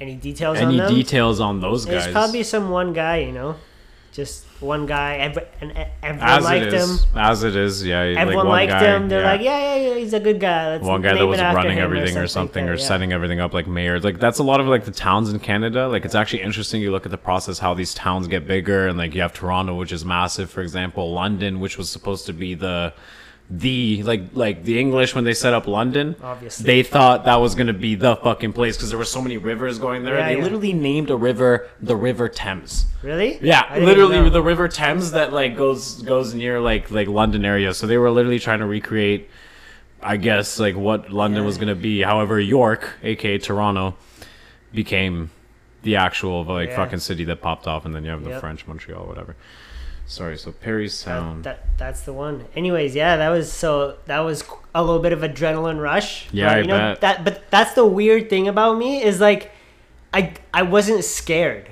Any 0.01 0.15
details 0.15 0.59
on 0.59 0.69
any 0.69 0.79
them? 0.79 0.95
details 0.95 1.41
on 1.41 1.61
those 1.61 1.85
There's 1.85 2.05
guys. 2.05 2.13
probably 2.13 2.43
some 2.43 2.71
one 2.71 2.95
guy, 2.95 3.19
you 3.19 3.33
know, 3.33 3.57
just 4.13 4.45
one 4.61 4.87
guy. 4.87 5.17
Every, 5.17 5.43
and 5.61 5.73
everyone 6.03 6.29
as 6.29 6.45
liked 6.45 6.67
it 6.67 6.75
is, 6.75 7.03
him. 7.03 7.19
as 7.19 7.43
it 7.43 7.57
is, 7.57 7.85
yeah. 7.85 8.05
like 8.05 8.17
Everyone 8.19 8.47
one 8.47 8.57
liked 8.57 8.73
guy, 8.73 8.97
him. 8.97 9.09
They're 9.09 9.25
like, 9.25 9.41
yeah, 9.41 9.59
yeah, 9.59 9.89
yeah, 9.89 9.95
he's 9.97 10.13
a 10.13 10.21
good 10.21 10.39
guy. 10.39 10.69
Let's 10.69 10.85
one 10.85 11.03
guy 11.03 11.15
that 11.15 11.27
was 11.27 11.41
running 11.41 11.79
everything 11.79 12.17
or 12.17 12.23
like 12.23 12.31
something 12.31 12.69
or 12.69 12.75
yeah. 12.75 12.85
setting 12.85 13.13
everything 13.13 13.41
up 13.41 13.53
like 13.55 13.67
mayor 13.67 13.99
like 14.01 14.19
that's 14.21 14.39
a 14.39 14.43
lot 14.43 14.61
of 14.61 14.67
like 14.67 14.85
the 14.85 14.91
towns 14.91 15.31
in 15.31 15.39
canada 15.39 15.89
like 15.89 16.05
it's 16.05 16.15
actually 16.15 16.43
interesting 16.43 16.81
you 16.81 16.91
look 16.91 17.07
at 17.07 17.11
the 17.11 17.19
process 17.19 17.59
how 17.59 17.75
these 17.75 17.95
towns 17.95 18.27
get 18.29 18.47
bigger 18.47 18.89
and 18.89 18.99
like 18.99 19.15
you 19.15 19.21
have 19.21 19.33
toronto 19.33 19.75
which 19.75 19.93
is 19.93 20.05
massive 20.05 20.51
for 20.51 20.61
example 20.61 21.13
london 21.13 21.61
which 21.61 21.79
was 21.79 21.89
supposed 21.91 22.27
to 22.27 22.33
be 22.33 22.55
the 22.55 22.93
the 23.55 24.03
like 24.05 24.23
like 24.33 24.65
the 24.65 24.81
english 24.81 25.15
when 25.15 25.25
they 25.25 25.35
set 25.35 25.53
up 25.53 25.67
london 25.67 26.17
Obviously. 26.23 26.65
they 26.65 26.83
thought 26.83 27.27
that 27.27 27.37
was 27.37 27.55
going 27.55 27.67
to 27.67 27.75
be 27.75 27.95
the 27.95 28.17
fucking 28.17 28.55
place 28.55 28.79
because 28.79 28.89
there 28.89 28.97
were 28.99 29.05
so 29.05 29.21
many 29.21 29.37
rivers 29.37 29.79
going 29.79 30.05
there 30.05 30.17
Yeah, 30.17 30.29
they 30.29 30.37
yeah. 30.39 30.43
literally 30.43 30.73
named 30.73 31.11
a 31.11 31.17
river 31.17 31.69
the 31.83 31.95
river 31.95 32.31
thames 32.31 32.87
Really? 33.03 33.39
yeah, 33.43 33.77
literally 33.79 34.31
the 34.31 34.41
River 34.43 34.69
Thames 34.69 35.11
that 35.11 35.33
like 35.33 35.57
goes 35.57 36.01
goes 36.03 36.33
near 36.35 36.61
like 36.61 36.91
like 36.93 37.09
London 37.09 37.45
area. 37.45 37.75
So 37.75 37.89
they 37.89 37.99
were 37.99 38.13
literally 38.13 38.39
trying 38.39 38.61
to 38.61 38.67
recreate, 38.67 39.29
I 40.01 40.17
guess, 40.19 40.61
like 40.61 40.77
what 40.77 41.11
London 41.11 41.41
Yeah. 41.43 41.47
was 41.47 41.59
gonna 41.59 41.75
be. 41.75 42.03
However, 42.03 42.39
York, 42.39 42.91
aka 43.03 43.39
Toronto, 43.39 43.97
became 44.73 45.31
the 45.83 45.97
actual 45.97 46.45
like 46.45 46.71
fucking 46.73 47.01
city 47.01 47.25
that 47.25 47.43
popped 47.43 47.67
off, 47.67 47.85
and 47.85 47.93
then 47.93 48.05
you 48.05 48.11
have 48.11 48.23
the 48.23 48.31
Yep. 48.31 48.41
French 48.41 48.67
Montreal, 48.69 49.05
whatever. 49.05 49.35
Sorry, 50.13 50.37
so 50.37 50.53
Parry's 50.53 50.93
Sound. 50.95 51.45
that 51.45 51.65
that's 51.79 52.03
the 52.03 52.13
one. 52.13 52.45
Anyways, 52.55 52.95
yeah, 52.95 53.17
that 53.17 53.31
was 53.31 53.51
so 53.53 53.97
that 54.07 54.21
was 54.21 54.45
a 54.75 54.83
little 54.85 55.01
bit 55.01 55.13
of 55.13 55.21
adrenaline 55.21 55.81
rush. 55.81 56.29
Yeah, 56.33 56.53
I 56.53 56.59
you 56.59 56.67
know, 56.67 56.77
bet. 56.77 57.01
that. 57.01 57.25
But 57.25 57.51
that's 57.51 57.73
the 57.75 57.87
weird 57.87 58.29
thing 58.29 58.47
about 58.49 58.77
me 58.77 59.03
is 59.03 59.21
like, 59.21 59.51
I 60.13 60.35
I 60.53 60.63
wasn't 60.63 61.03
scared. 61.05 61.71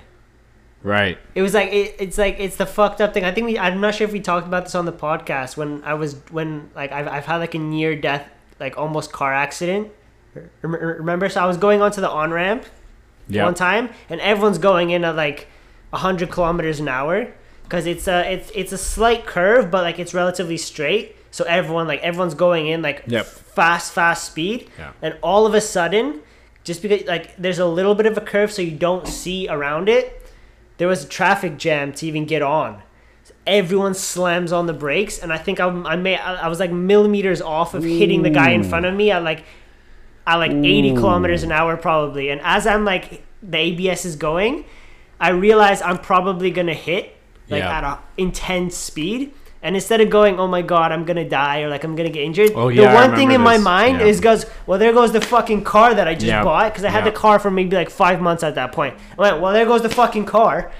right. 0.83 1.19
It 1.35 1.43
was 1.43 1.53
like 1.53 1.71
it, 1.73 1.97
it's 1.99 2.17
like 2.17 2.37
it's 2.41 2.57
the 2.57 2.65
fucked 2.67 3.01
up 3.03 3.13
thing. 3.13 3.25
I 3.25 3.33
think 3.33 3.47
we. 3.47 3.59
I'm 3.59 3.81
not 3.81 3.95
sure 3.95 4.07
if 4.07 4.13
we 4.13 4.21
talked 4.21 4.47
about 4.47 4.65
this 4.65 4.75
on 4.75 4.87
the 4.87 4.93
podcast 4.93 5.57
when 5.59 5.85
I 5.85 5.93
was 5.95 6.15
when 6.31 6.71
like 6.75 6.93
I've 6.93 7.09
I've 7.09 7.27
had 7.27 7.37
like 7.37 7.55
a 7.55 7.59
near 7.59 7.95
death 7.95 8.27
like 8.59 8.79
almost 8.79 9.13
car 9.13 9.35
accident. 9.35 9.93
Remember, 10.63 11.29
so 11.29 11.43
I 11.43 11.47
was 11.47 11.57
going 11.57 11.83
onto 11.83 12.01
the 12.01 12.09
on 12.09 12.31
ramp 12.31 12.65
Yeah. 13.29 13.45
one 13.45 13.55
time, 13.55 13.91
and 14.09 14.21
everyone's 14.21 14.59
going 14.59 14.91
in 14.91 15.05
at 15.05 15.17
like 15.17 15.47
hundred 15.93 16.31
kilometers 16.31 16.79
an 16.81 16.89
hour 16.89 17.33
because 17.71 17.87
it's 17.87 18.09
a 18.09 18.33
it's 18.33 18.51
it's 18.53 18.73
a 18.73 18.79
slight 18.79 19.25
curve, 19.27 19.71
but 19.71 19.83
like 19.85 20.01
it's 20.01 20.13
relatively 20.13 20.57
straight. 20.57 21.15
So 21.31 21.45
everyone 21.45 21.87
like 21.87 22.01
everyone's 22.01 22.35
going 22.35 22.67
in 22.67 22.83
like 22.83 23.05
Yep. 23.07 23.25
fast 23.27 23.93
fast 23.93 24.25
speed, 24.25 24.69
Yeah. 24.77 24.91
and 25.01 25.17
all 25.23 25.47
of 25.47 25.55
a 25.55 25.61
sudden, 25.61 26.21
just 26.65 26.83
because 26.83 27.07
like 27.07 27.37
there's 27.37 27.61
a 27.61 27.67
little 27.67 27.95
bit 27.95 28.07
of 28.07 28.19
a 28.19 28.21
curve, 28.21 28.51
so 28.51 28.61
you 28.61 28.73
don't 28.73 29.07
see 29.07 29.47
around 29.49 29.89
it, 29.89 30.21
there 30.79 30.89
was 30.89 31.05
a 31.05 31.09
traffic 31.09 31.57
jam 31.59 31.93
to 31.93 32.07
even 32.07 32.25
get 32.25 32.43
on. 32.43 32.83
Everyone 33.47 33.95
slams 33.95 34.51
on 34.53 34.67
the 34.67 34.73
brakes, 34.73 35.19
and 35.21 35.33
I 35.33 35.39
think 35.39 35.61
I, 35.61 35.67
I 35.69 35.95
may 35.97 36.17
I 36.19 36.47
I 36.47 36.49
was 36.49 36.59
like 36.59 36.73
millimeters 36.73 37.41
off 37.41 37.75
of 37.75 37.85
hitting 37.85 38.23
the 38.23 38.31
guy 38.31 38.51
in 38.51 38.65
front 38.65 38.85
of 38.87 38.95
me 38.95 39.13
at 39.13 39.23
like 39.23 39.45
at 40.27 40.37
like 40.37 40.51
80 40.51 40.95
kilometers 40.95 41.45
an 41.45 41.53
hour 41.53 41.77
probably. 41.77 42.31
And 42.31 42.41
as 42.43 42.67
I'm 42.67 42.85
like 42.85 43.23
the 43.43 43.57
ABS 43.59 44.05
is 44.05 44.17
going, 44.17 44.65
I 45.21 45.31
realize 45.31 45.81
I'm 45.81 45.99
probably 45.99 46.51
gonna 46.51 46.75
hit 46.75 47.17
like 47.51 47.63
Yeah. 47.63 47.79
at 47.79 47.85
a 47.85 47.99
intense 48.17 48.77
speed. 48.77 49.33
And 49.63 49.75
instead 49.77 50.01
of 50.01 50.09
going, 50.09 50.41
oh 50.41 50.47
my 50.47 50.63
god, 50.63 50.91
I'm 50.91 51.05
gonna 51.05 51.29
die 51.29 51.61
or 51.61 51.69
like 51.69 51.85
I'm 51.85 51.95
gonna 51.95 52.09
get 52.09 52.23
injured, 52.23 52.53
Oh, 52.55 52.69
the 52.71 52.77
yeah, 52.77 52.93
I 52.93 52.95
one 52.95 53.15
thing 53.15 53.31
in 53.33 53.43
my 53.43 53.59
mind 53.59 54.01
Yeah. 54.01 54.07
is 54.07 54.19
goes, 54.19 54.47
well, 54.67 54.79
there 54.79 54.93
goes 54.95 55.13
the 55.13 55.21
fucking 55.21 55.65
car 55.65 55.93
that 55.93 56.09
I 56.09 56.15
just 56.15 56.33
bought 56.45 56.73
because 56.73 56.85
I 56.85 56.89
had 56.91 57.05
the 57.05 57.13
car 57.13 57.39
for 57.39 57.51
maybe 57.51 57.77
like 57.77 57.91
five 57.91 58.23
months 58.23 58.43
at 58.43 58.55
that 58.55 58.73
point. 58.73 58.95
I 59.19 59.21
went, 59.21 59.41
well, 59.43 59.53
there 59.53 59.67
goes 59.67 59.83
the 59.83 59.91
fucking 59.91 60.25
car. 60.25 60.71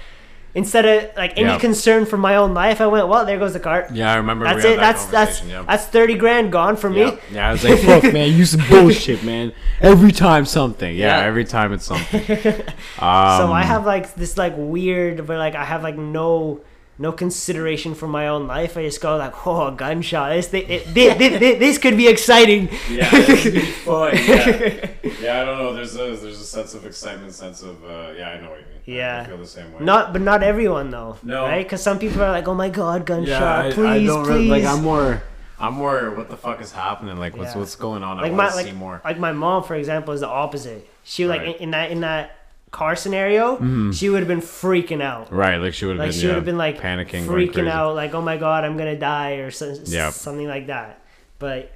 Instead 0.53 0.85
of 0.85 1.15
like 1.15 1.31
any 1.37 1.47
Yeah. 1.47 1.59
concern 1.59 2.05
for 2.05 2.17
my 2.17 2.35
own 2.35 2.53
life, 2.53 2.81
I 2.81 2.87
went, 2.87 3.07
well, 3.07 3.25
there 3.25 3.39
goes 3.39 3.53
the 3.53 3.59
cart. 3.61 3.91
Yeah, 3.93 4.11
I 4.11 4.15
remember. 4.17 4.43
That's 4.43 4.65
it. 4.65 4.75
that 4.77 4.95
That's 4.97 5.05
that's 5.05 5.43
yeah. 5.45 5.63
that's 5.65 5.85
thirty 5.85 6.15
grand 6.15 6.51
gone 6.51 6.75
for 6.75 6.89
me. 6.89 7.01
Yeah. 7.03 7.15
yeah, 7.31 7.49
I 7.49 7.51
was 7.53 7.63
like, 7.63 7.79
fuck, 8.01 8.11
man, 8.11 8.33
you 8.33 8.45
some 8.45 8.61
bullshit, 8.69 9.23
man. 9.23 9.53
Every 9.79 10.11
time 10.11 10.43
something. 10.45 10.93
Yeah, 10.93 11.19
Yeah. 11.19 11.25
every 11.25 11.45
time 11.45 11.71
it's 11.71 11.85
something. 11.85 12.25
so 12.25 12.51
Um, 12.99 13.51
I 13.51 13.63
have 13.63 13.85
like 13.85 14.13
this 14.15 14.37
like 14.37 14.53
weird, 14.57 15.25
but 15.25 15.37
like 15.37 15.55
I 15.55 15.63
have 15.63 15.83
like 15.83 15.97
no 15.97 16.59
no 16.99 17.11
consideration 17.13 17.95
for 17.95 18.07
my 18.07 18.27
own 18.27 18.45
life. 18.45 18.77
I 18.77 18.83
just 18.83 19.01
go 19.01 19.15
like, 19.17 19.47
oh, 19.47 19.67
a 19.67 19.71
gunshot. 19.71 20.33
This 20.33 20.49
thi- 20.49 20.59
it, 20.59 20.83
thi- 20.87 21.13
thi- 21.13 21.37
thi- 21.39 21.55
this 21.55 21.77
could 21.79 21.95
be 21.97 22.07
exciting. 22.07 22.69
Yeah, 22.91 23.09
this 23.25 23.45
would 23.45 23.53
be 23.53 23.61
fun. 23.61 24.13
Yeah. 24.17 24.89
yeah, 25.21 25.41
I 25.41 25.45
don't 25.45 25.57
know. 25.57 25.73
There's 25.73 25.95
a 25.95 25.97
there's 26.17 26.41
a 26.41 26.45
sense 26.45 26.73
of 26.75 26.85
excitement, 26.85 27.33
sense 27.33 27.63
of 27.63 27.81
uh, 27.85 28.11
yeah, 28.17 28.29
I 28.31 28.41
know 28.41 28.49
what 28.51 28.59
you 28.59 28.65
Yeah. 28.85 29.21
I 29.21 29.25
feel 29.29 29.37
the 29.37 29.45
same 29.45 29.71
way. 29.73 29.83
Not, 29.83 30.13
but 30.13 30.21
not 30.21 30.43
everyone 30.43 30.89
though. 30.91 31.17
No. 31.23 31.43
right? 31.43 31.63
Because 31.63 31.81
some 31.83 31.99
people 31.99 32.21
are 32.21 32.31
like, 32.31 32.47
oh 32.47 32.53
my 32.55 32.69
god, 32.69 33.05
gunshot, 33.05 33.27
yeah, 33.29 33.59
I, 33.69 33.71
please, 33.71 33.85
I 33.85 34.03
don't 34.05 34.23
please. 34.25 34.29
really, 34.29 34.49
like. 34.49 34.63
I'm 34.65 34.83
more. 34.83 35.23
I'm 35.59 35.73
more. 35.75 36.09
What 36.11 36.29
the 36.29 36.37
fuck 36.37 36.59
is 36.61 36.71
happening? 36.71 37.17
Like, 37.17 37.37
what's 37.37 37.53
Yeah. 37.53 37.59
what's 37.59 37.75
going 37.75 38.03
on? 38.03 38.17
I 38.17 38.23
like 38.23 38.31
want 38.31 38.37
my 38.37 38.49
to 38.49 38.55
like, 38.55 38.65
see 38.65 38.71
more. 38.71 39.01
like 39.05 39.19
my 39.19 39.31
mom, 39.31 39.63
for 39.63 39.75
example, 39.75 40.13
is 40.13 40.21
the 40.21 40.27
opposite. 40.27 40.87
She 41.03 41.27
like 41.27 41.41
Right. 41.41 41.55
in, 41.57 41.63
in 41.63 41.71
that 41.71 41.91
in 41.91 42.01
that 42.01 42.37
car 42.71 42.95
scenario, 42.95 43.55
mm-hmm. 43.55 43.91
she 43.91 44.09
would 44.09 44.19
have 44.19 44.27
been 44.27 44.39
freaking 44.41 45.01
out. 45.01 45.31
Right, 45.31 45.57
like 45.57 45.73
she 45.73 45.85
would 45.85 45.97
have 45.97 45.99
Like 45.99 46.11
been. 46.11 46.19
she 46.19 46.25
would 46.27 46.31
yeah, 46.31 46.35
have 46.35 46.45
been 46.45 46.57
like 46.57 46.79
panicking, 46.79 47.25
freaking 47.25 47.69
out, 47.69 47.95
like 47.95 48.13
oh 48.15 48.21
my 48.21 48.37
god, 48.37 48.63
I'm 48.63 48.77
gonna 48.77 48.97
die 48.97 49.33
or 49.33 49.51
so, 49.51 49.75
Yeah. 49.85 50.09
something 50.09 50.47
like 50.47 50.67
that. 50.67 51.01
But 51.37 51.71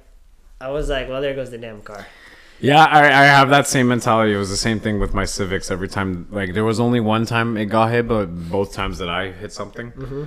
I 0.60 0.70
was 0.70 0.88
like, 0.88 1.08
well, 1.08 1.20
there 1.20 1.34
goes 1.34 1.50
the 1.50 1.58
damn 1.58 1.82
car. 1.82 2.06
Yeah, 2.60 2.84
I, 2.84 3.00
I 3.06 3.24
have 3.24 3.50
that 3.50 3.66
same 3.66 3.88
mentality. 3.88 4.32
It 4.32 4.38
was 4.38 4.48
the 4.50 4.56
same 4.56 4.80
thing 4.80 4.98
with 4.98 5.12
my 5.12 5.24
Civics. 5.26 5.70
Every 5.70 5.88
time, 5.88 6.26
like, 6.30 6.54
there 6.54 6.64
was 6.64 6.80
only 6.80 7.00
one 7.00 7.26
time 7.26 7.56
it 7.56 7.66
got 7.66 7.90
hit, 7.90 8.08
but 8.08 8.26
both 8.50 8.72
times 8.72 8.98
that 8.98 9.08
I 9.10 9.30
hit 9.32 9.52
something, 9.52 9.92
Mm-hmm. 9.92 10.24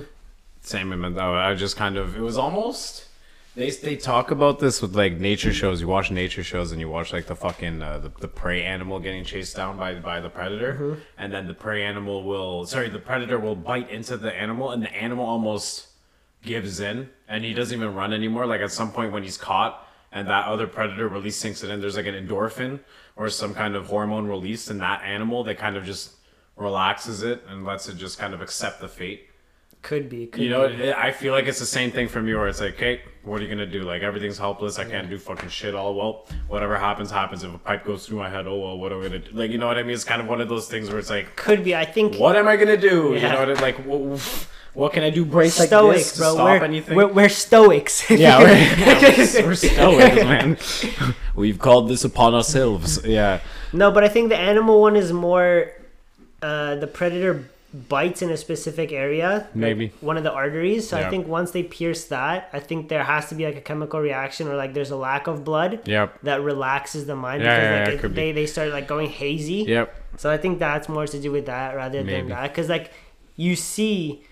same. 0.60 0.92
in 0.92 1.00
men- 1.00 1.18
I 1.18 1.54
just 1.54 1.76
kind 1.76 1.96
of. 1.96 2.16
It 2.16 2.20
was 2.20 2.38
almost. 2.38 3.06
They 3.56 3.68
they 3.70 3.96
talk 3.96 4.30
about 4.30 4.60
this 4.60 4.80
with 4.80 4.94
like 4.94 5.14
nature 5.18 5.52
shows. 5.52 5.80
You 5.80 5.88
watch 5.88 6.12
nature 6.12 6.44
shows 6.44 6.70
and 6.70 6.80
you 6.80 6.88
watch 6.88 7.12
like 7.12 7.26
the 7.26 7.34
fucking 7.34 7.82
uh, 7.82 7.98
the, 7.98 8.12
the 8.20 8.28
prey 8.28 8.62
animal 8.62 9.00
getting 9.00 9.24
chased 9.24 9.56
down 9.56 9.76
by 9.76 9.96
by 9.96 10.20
the 10.20 10.28
predator, 10.30 10.74
Mm-hmm. 10.74 11.00
and 11.18 11.32
then 11.32 11.48
the 11.48 11.54
prey 11.54 11.82
animal 11.82 12.22
will 12.22 12.64
sorry 12.64 12.88
the 12.88 13.00
predator 13.00 13.40
will 13.40 13.56
bite 13.56 13.90
into 13.90 14.16
the 14.16 14.32
animal, 14.32 14.70
and 14.70 14.84
the 14.84 14.92
animal 14.94 15.26
almost 15.26 15.88
gives 16.42 16.78
in 16.80 17.10
and 17.28 17.44
he 17.44 17.52
doesn't 17.52 17.76
even 17.76 17.92
run 17.92 18.12
anymore. 18.12 18.46
Like 18.46 18.60
at 18.60 18.70
some 18.70 18.92
point 18.92 19.10
when 19.12 19.24
he's 19.24 19.36
caught 19.36 19.84
and 20.12 20.28
that 20.28 20.46
other 20.46 20.66
predator 20.66 21.08
release 21.08 21.36
sinks 21.36 21.62
it 21.62 21.70
in, 21.70 21.80
there's 21.80 21.96
like 21.96 22.06
an 22.06 22.14
endorphin 22.14 22.80
or 23.16 23.28
some 23.28 23.54
kind 23.54 23.74
of 23.76 23.86
hormone 23.86 24.26
released 24.26 24.70
in 24.70 24.78
that 24.78 25.02
animal 25.02 25.44
that 25.44 25.58
kind 25.58 25.76
of 25.76 25.84
just 25.84 26.12
relaxes 26.56 27.22
it 27.22 27.42
and 27.48 27.64
lets 27.64 27.88
it 27.88 27.96
just 27.96 28.18
kind 28.18 28.34
of 28.34 28.40
accept 28.40 28.80
the 28.80 28.88
fate. 28.88 29.26
Could 29.82 30.10
be. 30.10 30.26
Could 30.26 30.42
You 30.42 30.50
know, 30.50 30.68
be. 30.68 30.92
I 30.92 31.10
feel 31.10 31.32
like 31.32 31.46
it's 31.46 31.58
the 31.58 31.64
same 31.64 31.90
thing 31.90 32.06
for 32.06 32.20
me 32.20 32.34
where 32.34 32.48
it's 32.48 32.60
like, 32.60 32.76
hey, 32.76 33.00
what 33.22 33.40
are 33.40 33.44
you 33.44 33.48
gonna 33.48 33.64
do? 33.64 33.82
Like 33.82 34.02
everything's 34.02 34.36
helpless. 34.36 34.78
I 34.78 34.84
can't 34.84 35.08
do 35.08 35.16
fucking 35.18 35.48
shit. 35.48 35.74
All 35.74 35.94
well, 35.94 36.26
whatever 36.48 36.76
happens, 36.76 37.10
happens. 37.10 37.44
If 37.44 37.54
a 37.54 37.58
pipe 37.58 37.86
goes 37.86 38.06
through 38.06 38.18
my 38.18 38.28
head, 38.28 38.46
oh 38.46 38.58
well, 38.58 38.78
what 38.78 38.92
am 38.92 39.00
I 39.00 39.04
gonna 39.04 39.18
do? 39.20 39.30
Like 39.32 39.50
you 39.50 39.56
know 39.56 39.66
what 39.68 39.78
I 39.78 39.82
mean? 39.82 39.94
It's 39.94 40.04
kind 40.04 40.20
of 40.20 40.28
one 40.28 40.42
of 40.42 40.50
those 40.50 40.68
things 40.68 40.90
where 40.90 40.98
it's 40.98 41.08
like, 41.08 41.34
Could 41.36 41.64
be. 41.64 41.74
I 41.74 41.86
think 41.86 42.16
what 42.16 42.36
am 42.36 42.46
I 42.46 42.56
gonna 42.56 42.76
do? 42.76 43.14
You 43.14 43.20
know 43.22 43.38
what? 43.38 43.48
I- 43.50 43.54
mean? 43.54 43.62
Like, 43.62 44.20
what, 44.74 44.82
what 44.82 44.92
can 44.92 45.02
I 45.02 45.10
do? 45.10 45.24
Brace 45.24 45.58
like 45.58 45.68
stoics, 45.68 45.98
this 45.98 46.12
to 46.14 46.18
bro. 46.18 46.34
stop 46.34 46.44
we're, 46.60 46.64
anything? 46.64 46.96
We're, 46.96 47.06
we're 47.08 47.28
stoics. 47.28 48.08
Yeah, 48.10 48.38
we're, 48.38 48.48
yeah, 48.56 49.44
we're 49.46 49.54
stoics, 49.54 50.16
man. 50.16 50.56
We've 51.34 51.58
called 51.58 51.88
this 51.88 52.04
upon 52.04 52.34
ourselves. 52.34 53.04
Yeah. 53.04 53.40
no, 53.72 53.90
but 53.90 54.04
I 54.04 54.08
think 54.08 54.28
the 54.28 54.36
animal 54.38 54.80
one 54.80 54.96
is 54.96 55.12
more. 55.12 55.72
Uh, 56.42 56.74
the 56.76 56.86
predator 56.86 57.44
bites 57.88 58.22
in 58.22 58.30
a 58.30 58.36
specific 58.36 58.92
area, 58.92 59.46
like 59.46 59.54
Maybe. 59.54 59.92
one 60.00 60.16
of 60.16 60.24
the 60.24 60.32
arteries. 60.32 60.88
So 60.88 60.96
I 60.98 61.08
think 61.10 61.28
once 61.28 61.50
they 61.50 61.62
pierce 61.62 62.06
that, 62.06 62.48
I 62.52 62.58
think 62.60 62.88
there 62.88 63.04
has 63.04 63.28
to 63.28 63.34
be 63.34 63.44
like 63.44 63.56
a 63.56 63.60
chemical 63.60 64.00
reaction 64.00 64.48
or 64.48 64.56
like 64.56 64.72
there's 64.74 64.90
a 64.90 64.96
lack 64.96 65.26
of 65.26 65.44
blood 65.44 65.80
Yep. 65.86 66.22
that 66.22 66.40
relaxes 66.40 67.04
the 67.06 67.14
mind 67.14 67.42
Yeah, 67.42 67.54
because 67.56 67.62
yeah, 67.64 67.78
like 67.78 67.86
yeah, 67.86 67.92
it 67.92 67.94
it- 67.96 68.00
could 68.00 68.14
be. 68.14 68.20
they 68.22 68.32
they 68.32 68.46
start 68.46 68.70
like 68.72 68.88
going 68.88 69.08
hazy. 69.10 69.64
Yep. 69.68 69.94
So 70.16 70.30
I 70.30 70.38
think 70.38 70.58
that's 70.58 70.88
more 70.88 71.06
to 71.06 71.20
do 71.20 71.30
with 71.30 71.46
that 71.46 71.76
rather 71.76 72.02
Maybe. 72.02 72.20
than 72.20 72.28
that. 72.30 72.48
Because 72.50 72.68
like 72.70 72.90
you 73.36 73.54
see 73.54 74.24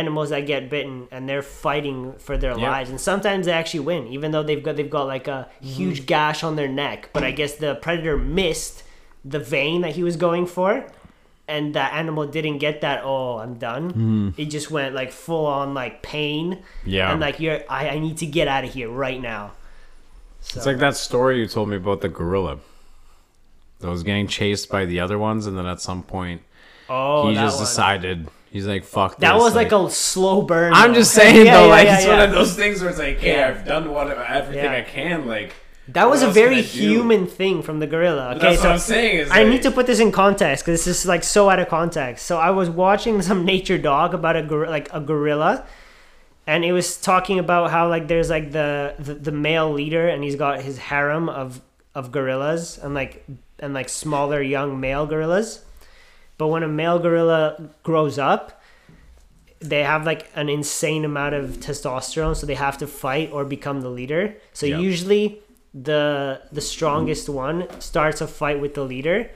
animals 0.00 0.28
that 0.30 0.42
get 0.46 0.68
bitten 0.68 1.08
and 1.10 1.28
they're 1.28 1.42
fighting 1.66 2.14
for 2.18 2.36
their 2.36 2.56
Yep. 2.58 2.68
lives, 2.70 2.90
and 2.90 3.00
sometimes 3.00 3.46
they 3.46 3.52
actually 3.52 3.80
win, 3.80 4.06
even 4.08 4.30
though 4.32 4.42
they've 4.48 4.62
got 4.62 4.76
they've 4.76 4.90
got 4.98 5.06
like 5.06 5.28
a 5.28 5.48
huge 5.60 6.00
mm. 6.02 6.06
gash 6.06 6.42
on 6.44 6.56
their 6.56 6.68
neck. 6.68 7.10
But 7.14 7.22
I 7.24 7.30
guess 7.30 7.52
the 7.64 7.72
predator 7.76 8.16
missed 8.18 8.82
the 9.24 9.38
vein 9.38 9.80
that 9.82 9.92
he 9.98 10.02
was 10.04 10.16
going 10.16 10.46
for. 10.46 10.84
and 11.46 11.74
that 11.74 11.92
animal 11.92 12.26
didn't 12.26 12.56
get 12.66 12.80
that. 12.80 13.02
Oh, 13.04 13.36
I'm 13.36 13.54
done. 13.70 13.92
Mm. 13.92 14.28
It 14.42 14.46
just 14.56 14.70
went 14.70 14.94
like 14.94 15.12
full 15.12 15.44
on 15.46 15.74
like 15.74 16.00
pain. 16.02 16.62
Yeah. 16.86 17.10
and 17.12 17.20
like 17.20 17.36
you're, 17.38 17.60
I, 17.68 17.82
I 17.94 17.98
need 17.98 18.16
to 18.24 18.26
get 18.38 18.48
out 18.48 18.64
of 18.64 18.72
here 18.72 18.88
right 18.88 19.20
now. 19.20 19.52
So, 20.40 20.58
It's 20.58 20.66
like 20.66 20.78
that 20.78 20.96
story 20.96 21.34
you 21.40 21.46
told 21.46 21.68
me 21.68 21.76
about 21.76 22.00
the 22.00 22.08
gorilla 22.08 22.54
that 23.80 23.90
was 23.90 24.02
getting 24.02 24.26
chased 24.26 24.70
by 24.70 24.86
the 24.86 24.98
other 25.00 25.18
ones, 25.18 25.46
and 25.46 25.54
then 25.58 25.66
at 25.66 25.80
some 25.82 26.02
point 26.02 26.40
oh, 26.88 27.28
he 27.28 27.34
just 27.34 27.56
one. 27.56 27.64
decided 27.66 28.28
he's 28.54 28.66
like, 28.66 28.84
"Fuck." 28.84 29.18
That 29.18 29.34
this," 29.34 29.42
was 29.42 29.54
like 29.54 29.72
a 29.72 29.90
slow 29.90 30.40
burn. 30.42 30.72
I'm 30.72 30.92
though. 30.92 31.00
just 31.00 31.12
saying 31.20 31.44
Yeah, 31.44 31.54
though, 31.60 31.66
yeah, 31.66 31.70
like 31.78 31.86
yeah, 31.86 31.96
it's 31.98 32.06
one 32.06 32.20
of 32.20 32.30
those 32.30 32.56
things 32.56 32.80
where 32.80 32.88
it's 32.88 32.98
like, 32.98 33.18
"Okay, 33.18 33.36
Yeah. 33.36 33.48
I've 33.48 33.66
done 33.66 33.90
what 33.90 34.08
everything. 34.16 34.66
I 34.66 34.80
can." 34.82 35.26
Like 35.26 35.52
That 35.88 36.08
was 36.08 36.22
a 36.22 36.30
very 36.30 36.62
human 36.62 37.26
thing 37.26 37.60
from 37.62 37.78
the 37.80 37.86
gorilla. 37.86 38.30
Okay, 38.36 38.38
That's 38.56 38.62
so 38.62 38.68
what 38.68 38.72
I'm 38.74 38.78
saying. 38.78 39.16
Is 39.18 39.30
I 39.30 39.42
like, 39.42 39.48
need 39.52 39.62
to 39.68 39.70
put 39.70 39.86
this 39.86 40.00
in 40.00 40.10
context 40.12 40.64
because 40.64 40.82
this 40.86 41.00
is 41.00 41.06
like 41.06 41.22
so 41.24 41.50
out 41.50 41.58
of 41.58 41.68
context. 41.68 42.24
So 42.24 42.38
I 42.38 42.50
was 42.60 42.70
watching 42.70 43.20
some 43.30 43.44
nature 43.44 43.76
dog 43.76 44.14
about 44.14 44.36
a 44.36 44.42
gor- 44.42 44.70
like 44.76 44.88
a 44.94 45.00
gorilla, 45.00 45.66
and 46.46 46.64
it 46.64 46.72
was 46.72 46.96
talking 46.96 47.38
about 47.38 47.70
how 47.70 47.88
like 47.88 48.08
there's 48.08 48.30
like 48.30 48.52
the, 48.52 48.94
the 48.98 49.14
the 49.14 49.32
male 49.32 49.70
leader 49.70 50.08
and 50.08 50.24
he's 50.24 50.36
got 50.36 50.62
his 50.62 50.78
harem 50.78 51.28
of 51.28 51.60
of 51.94 52.10
gorillas 52.10 52.78
and 52.82 52.94
like 52.94 53.24
and 53.58 53.74
like 53.74 53.88
smaller 53.88 54.40
young 54.42 54.80
male 54.80 55.06
gorillas. 55.06 55.60
But 56.38 56.48
when 56.48 56.62
a 56.62 56.68
male 56.68 56.98
gorilla 56.98 57.70
grows 57.82 58.18
up, 58.18 58.60
they 59.60 59.82
have 59.82 60.04
like 60.04 60.28
an 60.34 60.48
insane 60.48 61.04
amount 61.04 61.34
of 61.34 61.44
testosterone, 61.60 62.36
so 62.36 62.46
they 62.46 62.54
have 62.56 62.76
to 62.78 62.86
fight 62.86 63.30
or 63.32 63.44
become 63.44 63.80
the 63.80 63.88
leader. 63.88 64.34
So 64.52 64.66
Yep. 64.66 64.80
usually 64.80 65.38
the 65.72 66.40
the 66.52 66.60
strongest 66.60 67.28
one 67.28 67.66
starts 67.80 68.20
a 68.20 68.26
fight 68.26 68.60
with 68.60 68.74
the 68.74 68.84
leader, 68.84 69.30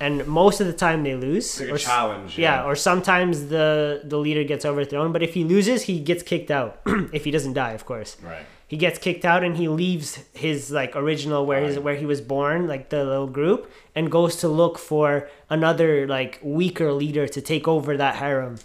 and 0.00 0.26
most 0.26 0.60
of 0.60 0.66
the 0.66 0.72
time 0.72 1.02
they 1.02 1.14
lose. 1.14 1.60
like 1.60 1.70
Or 1.72 1.78
challenge. 1.78 2.38
yeah, 2.38 2.64
or 2.64 2.74
sometimes 2.76 3.48
the 3.48 4.00
the 4.04 4.18
leader 4.18 4.44
gets 4.44 4.64
overthrown. 4.64 5.12
But 5.12 5.22
if 5.22 5.34
he 5.34 5.44
loses, 5.44 5.82
he 5.82 5.98
gets 6.00 6.22
kicked 6.22 6.50
out. 6.50 6.80
if 7.12 7.24
he 7.24 7.30
doesn't 7.30 7.54
die, 7.54 7.72
of 7.72 7.84
course 7.84 8.16
right. 8.22 8.46
He 8.74 8.78
gets 8.78 8.98
kicked 8.98 9.24
out 9.24 9.44
and 9.44 9.56
he 9.56 9.68
leaves 9.68 10.18
his 10.32 10.72
like 10.72 10.96
original 10.96 11.46
where 11.46 11.60
his 11.60 11.78
where 11.78 11.94
he 11.94 12.04
was 12.04 12.20
born 12.20 12.66
like 12.66 12.88
the 12.88 13.04
little 13.04 13.28
group 13.28 13.70
and 13.94 14.10
goes 14.10 14.34
to 14.34 14.48
look 14.48 14.78
for 14.78 15.28
another 15.48 16.08
like 16.08 16.40
weaker 16.42 16.92
leader 16.92 17.28
to 17.28 17.40
take 17.40 17.68
over 17.68 17.96
that 17.96 18.16
harem. 18.16 18.58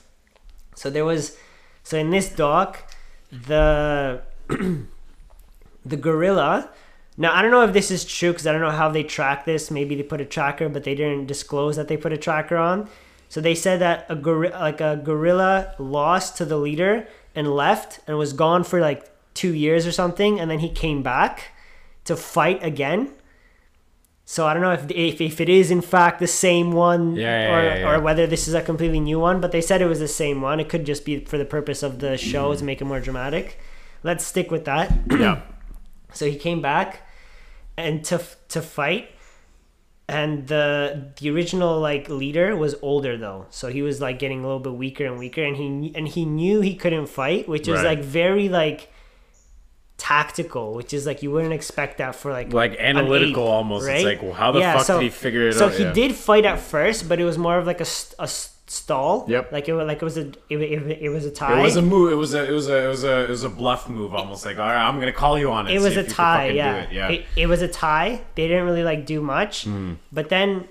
So 0.74 0.90
there 0.90 1.06
was 1.06 1.38
so 1.84 1.96
in 2.00 2.10
this 2.10 2.28
doc 2.28 2.92
the 3.32 4.24
the 5.86 5.98
gorilla 5.98 6.72
now 7.16 7.32
i 7.32 7.44
don't 7.44 7.52
know 7.52 7.62
if 7.62 7.72
this 7.72 7.92
is 7.92 8.04
true 8.04 8.32
because 8.32 8.48
i 8.48 8.52
don't 8.52 8.62
know 8.62 8.72
how 8.72 8.90
they 8.90 9.04
track 9.04 9.46
this. 9.46 9.70
Maybe 9.70 9.94
they 9.94 10.02
put 10.02 10.22
a 10.22 10.26
tracker 10.26 10.70
but 10.70 10.86
they 10.86 10.96
didn't 10.96 11.28
disclose 11.28 11.76
that 11.76 11.88
they 11.88 11.98
put 11.98 12.14
a 12.14 12.18
tracker 12.18 12.58
on. 12.58 12.90
So 13.28 13.42
they 13.42 13.54
said 13.54 13.80
that 13.82 14.08
a 14.10 14.16
gorilla 14.16 14.58
like 14.58 14.82
a 14.82 15.00
gorilla 15.04 15.76
lost 15.78 16.36
to 16.38 16.46
the 16.46 16.58
leader 16.58 17.08
and 17.36 17.54
left 17.54 18.00
and 18.08 18.18
was 18.18 18.34
gone 18.34 18.64
for 18.64 18.82
like 18.82 19.06
two 19.42 19.54
years 19.66 19.84
or 19.90 19.94
something 20.02 20.40
and 20.40 20.48
then 20.52 20.60
he 20.66 20.70
came 20.86 21.00
back 21.14 21.34
to 22.08 22.14
fight 22.16 22.60
again. 22.72 23.02
So 24.34 24.40
i 24.48 24.54
don't 24.54 24.62
know 24.68 24.76
if 24.80 24.84
if, 24.92 25.22
if 25.32 25.38
it 25.46 25.50
is 25.60 25.68
in 25.78 25.82
fact 25.94 26.16
the 26.20 26.28
same 26.46 26.68
one 26.90 27.04
Yeah, 27.16 27.24
yeah, 27.26 27.54
or, 27.54 27.62
yeah, 27.64 27.90
or 27.90 27.96
whether 28.08 28.26
this 28.34 28.44
is 28.50 28.54
a 28.54 28.62
completely 28.62 29.00
new 29.10 29.20
one 29.30 29.38
but 29.44 29.52
they 29.52 29.62
said 29.70 29.82
it 29.82 29.90
was 29.96 30.02
the 30.08 30.14
same 30.24 30.38
one. 30.50 30.58
It 30.64 30.68
could 30.72 30.86
just 30.92 31.04
be 31.10 31.14
for 31.32 31.38
the 31.44 31.50
purpose 31.58 31.82
of 31.88 31.94
the 32.04 32.14
show 32.32 32.46
to 32.60 32.64
make 32.70 32.80
it 32.84 32.86
more 32.92 33.02
dramatic. 33.08 33.46
Let's 34.04 34.24
stick 34.34 34.48
with 34.56 34.66
that. 34.72 34.88
Yeah. 35.26 35.36
so 36.18 36.24
he 36.34 36.38
came 36.48 36.62
back 36.72 36.90
and 37.86 37.94
to 38.10 38.18
to 38.56 38.60
fight 38.62 39.06
and 40.08 40.48
the 40.48 40.66
the 41.20 41.30
original 41.34 41.80
like 41.90 42.10
leader 42.24 42.56
was 42.56 42.74
older 42.82 43.14
though. 43.26 43.42
So 43.50 43.70
he 43.78 43.82
was 43.90 43.98
like 44.06 44.18
getting 44.24 44.40
a 44.44 44.46
little 44.48 44.66
bit 44.68 44.74
weaker 44.86 45.06
and 45.10 45.18
weaker 45.26 45.44
and 45.50 45.56
he 45.62 45.66
and 45.98 46.08
he 46.16 46.24
knew 46.26 46.62
he 46.62 46.76
couldn't 46.84 47.08
fight 47.22 47.44
which 47.54 47.68
is 47.68 47.76
Right. 47.82 47.98
like 47.98 48.02
very 48.22 48.48
like 48.62 48.80
tactical 50.00 50.74
which 50.74 50.94
is 50.94 51.06
like 51.06 51.22
you 51.22 51.30
wouldn't 51.30 51.54
expect 51.54 51.98
that 52.00 52.16
for 52.16 52.32
like 52.32 52.52
Like 52.54 52.72
an 52.74 52.80
analytical 52.98 53.44
ape, 53.44 53.50
almost. 53.50 53.88
It's 53.88 54.04
like, 54.06 54.22
well, 54.24 54.34
how 54.34 54.52
the 54.52 54.60
Yeah, 54.60 54.78
fuck 54.78 54.86
so- 54.86 54.98
did 55.00 55.04
he 55.04 55.10
figure 55.10 55.48
it 55.50 55.54
so 55.54 55.66
out? 55.68 55.72
So 55.74 55.78
he 55.78 55.84
Yeah. 55.84 55.94
did 55.94 56.16
fight 56.16 56.46
at 56.46 56.60
first 56.60 57.08
but 57.10 57.20
it 57.20 57.26
was 57.26 57.38
more 57.38 57.58
of 57.58 57.66
like 57.68 57.82
a, 57.82 57.88
a 58.18 58.28
stall 58.28 59.26
Yep. 59.28 59.52
like 59.52 59.68
it 59.68 59.74
was 59.74 59.86
like 59.88 59.98
it 59.98 60.04
was 60.06 60.18
a 60.18 60.28
it, 60.50 60.58
it, 60.62 61.00
it 61.02 61.10
was 61.10 61.26
a 61.26 61.32
tie 61.32 61.60
It 61.60 61.64
was 61.64 61.76
a 61.76 61.82
move. 61.82 62.12
It 62.12 62.16
was 62.16 62.34
a. 62.36 62.48
It 62.48 62.52
was 62.52 62.68
a. 62.70 62.86
It 62.86 62.88
was 62.88 63.04
a. 63.04 63.16
It 63.24 63.30
was 63.30 63.44
a 63.44 63.50
bluff 63.50 63.90
move, 63.90 64.14
almost 64.14 64.46
like, 64.46 64.58
all 64.60 64.68
right, 64.68 64.88
I'm 64.88 65.00
gonna 65.00 65.12
call 65.12 65.40
you 65.40 65.52
on 65.52 65.68
it. 65.68 65.74
it 65.74 65.82
was 65.82 65.98
a 65.98 66.04
tie 66.04 66.50
yeah. 66.50 66.76
it. 66.84 66.92
Yeah. 66.92 67.08
It, 67.10 67.26
it 67.36 67.48
was 67.48 67.62
a 67.64 67.68
tie 67.68 68.22
they 68.36 68.48
didn't 68.48 68.66
really 68.66 68.84
like 68.84 69.06
do 69.06 69.22
much 69.22 69.66
Mm-hmm. 69.66 69.94
but 70.12 70.30
then 70.30 70.68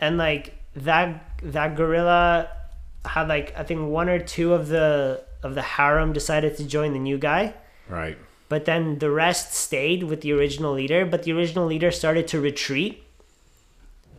and 0.00 0.18
like 0.18 0.54
that 0.74 1.08
that 1.42 1.74
gorilla 1.76 2.48
had 3.04 3.28
like 3.28 3.54
i 3.56 3.62
think 3.62 3.88
one 3.88 4.08
or 4.08 4.18
two 4.18 4.52
of 4.52 4.66
the 4.68 5.22
of 5.42 5.54
the 5.54 5.62
harem 5.62 6.12
decided 6.12 6.56
to 6.58 6.64
join 6.66 6.92
the 6.92 6.98
new 6.98 7.16
guy 7.18 7.54
right. 7.88 8.18
But 8.48 8.64
then 8.64 8.98
the 8.98 9.10
rest 9.10 9.52
stayed 9.54 10.02
with 10.04 10.20
the 10.20 10.32
original 10.32 10.72
leader 10.72 11.04
but 11.04 11.22
the 11.24 11.32
original 11.32 11.66
leader 11.66 11.90
started 11.90 12.26
to 12.28 12.40
retreat 12.40 13.02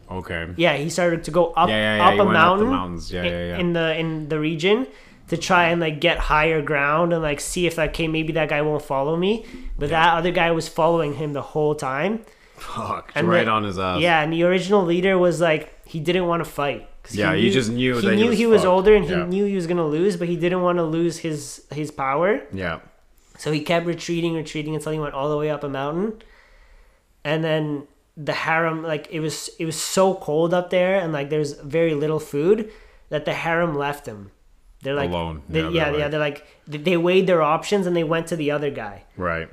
Okay. 0.10 0.48
yeah 0.56 0.76
he 0.78 0.90
started 0.90 1.24
to 1.26 1.32
go 1.32 1.52
up 1.52 1.68
Yeah, 1.70 1.76
yeah, 1.76 1.96
yeah, 1.98 2.08
up 2.08 2.14
he 2.14 2.20
a 2.20 2.24
up 2.24 2.30
mountain 2.32 2.68
mountains. 2.70 3.12
Yeah, 3.12 3.22
i- 3.24 3.26
yeah, 3.26 3.46
yeah. 3.50 3.58
in 3.58 3.74
the 3.74 3.98
in 3.98 4.30
the 4.30 4.40
region 4.40 4.88
to 5.28 5.36
try 5.36 5.68
and 5.68 5.82
like 5.82 6.00
get 6.00 6.18
higher 6.18 6.62
ground 6.62 7.12
and 7.12 7.22
like 7.22 7.42
see 7.42 7.68
if 7.68 7.78
like 7.78 7.90
okay 7.92 8.08
maybe 8.08 8.32
that 8.34 8.48
guy 8.48 8.62
won't 8.62 8.82
follow 8.84 9.18
me 9.18 9.46
but 9.78 9.90
that 9.90 10.14
other 10.18 10.32
guy 10.32 10.52
was 10.52 10.70
following 10.70 11.14
him 11.16 11.34
the 11.34 11.42
whole 11.42 11.76
time 11.76 12.22
Fuck. 12.56 13.12
And 13.16 13.28
right 13.28 13.46
the- 13.46 13.52
on 13.52 13.64
his 13.66 13.78
ass. 13.78 14.00
yeah 14.00 14.22
and 14.24 14.32
the 14.32 14.44
original 14.44 14.84
leader 14.86 15.18
was 15.18 15.42
like 15.42 15.64
he 15.86 16.00
didn't 16.00 16.26
want 16.28 16.44
to 16.44 16.50
fight. 16.50 16.90
Yeah, 17.12 17.36
he 17.36 17.52
just 17.52 17.70
knew 17.72 17.96
he 17.96 18.02
that 18.02 18.16
he 18.16 18.22
knew 18.24 18.30
was 18.30 18.38
he 18.38 18.46
was 18.46 18.66
older 18.66 18.94
and 18.96 19.06
he 19.06 19.16
knew 19.16 19.46
he 19.46 19.56
was 19.56 19.68
gonna 19.68 19.86
lose 19.88 20.16
but 20.18 20.28
he 20.28 20.36
didn't 20.38 20.62
want 20.62 20.78
to 20.78 20.84
lose 20.84 21.18
his 21.20 21.66
his 21.72 21.92
power 21.92 22.42
Yeah. 22.54 22.80
So 23.38 23.52
he 23.52 23.62
kept 23.62 23.86
retreating, 23.86 24.34
retreating 24.34 24.76
until 24.76 24.92
he 24.92 25.00
went 25.00 25.14
all 25.14 25.30
the 25.30 25.38
way 25.38 25.50
up 25.50 25.64
a 25.64 25.70
mountain. 25.70 26.22
And 27.24 27.44
then 27.44 27.88
the 28.16 28.34
harem, 28.34 28.84
like 28.84 29.08
it 29.12 29.20
was, 29.20 29.50
it 29.60 29.66
was 29.66 29.80
so 29.80 30.16
cold 30.16 30.54
up 30.54 30.70
there, 30.70 31.00
and 31.00 31.14
like 31.14 31.30
there's 31.30 31.54
very 31.54 31.94
little 31.94 32.20
food 32.20 32.72
that 33.10 33.26
the 33.26 33.34
harem 33.34 33.76
left 33.78 34.06
him. 34.06 34.32
They're 34.82 34.94
like 34.96 35.10
Alone. 35.10 35.42
They, 35.50 35.62
Yeah, 35.62 35.70
yeah, 35.70 35.84
they're 35.92 35.94
yeah. 36.00 36.04
like- 36.06 36.12
They're 36.12 36.20
like 36.20 36.48
they- 36.68 36.78
they 36.78 36.98
weighed 36.98 37.28
their 37.28 37.42
options 37.42 37.88
and 37.88 37.96
they 37.96 38.04
went 38.04 38.28
to 38.28 38.36
the 38.36 38.52
other 38.52 38.70
guy, 38.70 39.04
Right. 39.16 39.50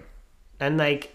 and 0.60 0.76
like, 0.76 1.13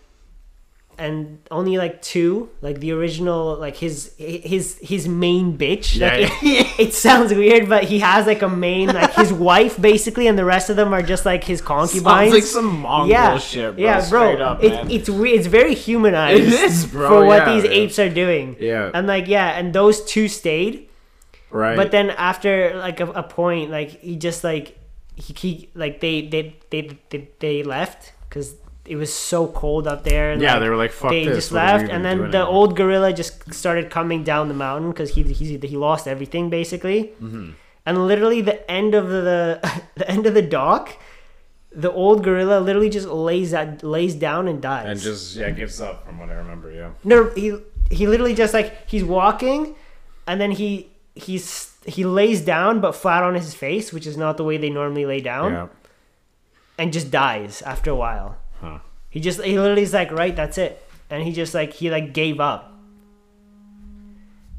and 1.00 1.40
only 1.50 1.78
like 1.78 2.02
two, 2.02 2.50
like 2.62 2.80
the 2.80 2.92
original, 2.92 3.56
like 3.56 3.78
his 3.78 4.14
his 4.18 4.78
his 4.82 5.08
main 5.08 5.58
bitch. 5.58 5.98
Yeah, 5.98 6.08
like, 6.08 6.32
It, 6.44 6.80
it 6.80 6.94
sounds 6.94 7.34
weird, 7.34 7.70
but 7.70 7.86
he 7.86 8.00
has 8.00 8.28
like 8.28 8.42
a 8.42 8.50
main, 8.50 8.88
like 8.88 9.14
his 9.14 9.32
wife 9.50 9.80
basically, 9.82 10.28
and 10.28 10.38
the 10.38 10.46
rest 10.46 10.70
of 10.70 10.76
them 10.76 10.94
are 10.94 11.02
just 11.02 11.26
like 11.26 11.44
his 11.44 11.62
concubines 11.62 12.04
Sounds 12.04 12.34
like 12.34 12.44
some 12.44 12.80
Mongol 12.82 13.10
yeah, 13.10 13.38
shit, 13.38 13.76
bro. 13.76 13.84
Yeah, 13.84 14.10
bro. 14.10 14.32
Straight 14.32 14.42
up, 14.42 14.64
it, 14.64 14.92
it's 14.92 15.10
it's 15.10 15.48
very 15.48 15.74
humanized. 15.74 16.44
It 16.44 16.54
is, 16.54 16.86
bro, 16.86 17.08
for 17.08 17.26
what 17.26 17.48
yeah, 17.48 17.54
these 17.56 17.64
yeah. 17.64 17.70
apes 17.70 18.00
are 18.00 18.10
doing. 18.10 18.58
Yeah. 18.60 18.92
And 18.94 19.08
like 19.08 19.28
yeah, 19.28 19.58
and 19.58 19.74
those 19.74 20.04
two 20.04 20.28
stayed, 20.28 20.90
right. 21.50 21.76
but 21.76 21.92
then 21.92 22.10
after 22.12 22.76
like 22.76 23.00
a, 23.00 23.08
a 23.12 23.24
point, 23.24 23.72
like 23.72 24.02
he 24.02 24.18
just 24.18 24.44
like 24.44 24.78
he, 25.16 25.34
he 25.34 25.70
like 25.76 26.02
they 26.02 26.28
they 26.28 26.56
they 26.70 26.98
they, 27.10 27.30
they 27.40 27.64
left 27.64 28.14
because 28.28 28.56
it 28.90 28.96
was 28.96 29.14
so 29.14 29.48
cold 29.48 29.88
up 29.88 30.04
there. 30.04 30.34
Yeah, 30.36 30.54
like, 30.54 30.62
they 30.62 30.70
were 30.70 30.76
like, 30.76 30.92
"Fuck 30.92 31.12
They 31.12 31.26
this, 31.26 31.36
just 31.38 31.52
what 31.52 31.62
are 31.62 31.78
we 31.78 31.80
left, 31.84 31.92
and 31.94 32.04
then 32.04 32.18
the 32.32 32.38
anymore?" 32.40 32.54
old 32.56 32.76
gorilla 32.76 33.14
just 33.14 33.54
started 33.54 33.90
coming 33.90 34.24
down 34.24 34.48
the 34.48 34.54
mountain 34.68 34.90
because 34.92 35.14
he 35.16 35.24
he 35.24 35.58
he 35.58 35.78
lost 35.78 36.08
everything 36.08 36.50
basically. 36.50 37.14
Mm-hmm. 37.22 37.52
And 37.86 38.08
literally, 38.08 38.42
the 38.42 38.60
end 38.70 38.96
of 38.96 39.08
the 39.10 39.60
the 39.96 40.10
end 40.10 40.26
of 40.26 40.34
the 40.34 40.42
doc, 40.42 40.98
the 41.72 41.92
old 41.92 42.24
gorilla 42.24 42.60
literally 42.60 42.90
just 42.90 43.08
lays 43.08 43.52
that 43.52 43.84
lays 43.84 44.16
down 44.16 44.48
and 44.48 44.62
dies. 44.62 44.86
and 44.90 45.00
just 45.00 45.36
yeah 45.36 45.50
gives 45.52 45.80
up 45.80 46.06
from 46.06 46.20
what 46.20 46.30
I 46.30 46.34
remember. 46.34 46.72
Yeah. 46.72 46.92
no, 47.04 47.30
he 47.36 47.56
he 47.92 48.06
literally 48.08 48.36
just 48.36 48.54
like 48.54 48.90
he's 48.90 49.04
walking, 49.04 49.76
and 50.28 50.42
then 50.42 50.52
he 50.52 50.90
he's 51.16 51.74
he 51.86 52.04
lays 52.04 52.42
down 52.42 52.82
but 52.82 52.94
flat 52.94 53.24
on 53.24 53.34
his 53.36 53.54
face, 53.54 53.94
which 53.94 54.06
is 54.06 54.18
not 54.18 54.38
the 54.38 54.44
way 54.44 54.58
they 54.58 54.70
normally 54.70 55.06
lay 55.06 55.22
down, 55.22 55.52
Yeah. 55.54 55.68
and 56.78 56.94
just 56.94 57.10
dies 57.12 57.62
after 57.64 57.90
a 57.92 57.96
while. 57.96 58.38
He 59.10 59.20
just 59.20 59.42
he 59.42 59.58
literally 59.58 59.82
is 59.82 59.94
like 59.94 60.12
right, 60.12 60.36
that's 60.36 60.58
it, 60.58 60.86
and 61.10 61.24
he 61.24 61.32
just 61.32 61.54
like 61.54 61.74
he 61.74 61.90
like 61.90 62.14
gave 62.14 62.40
up. 62.40 62.74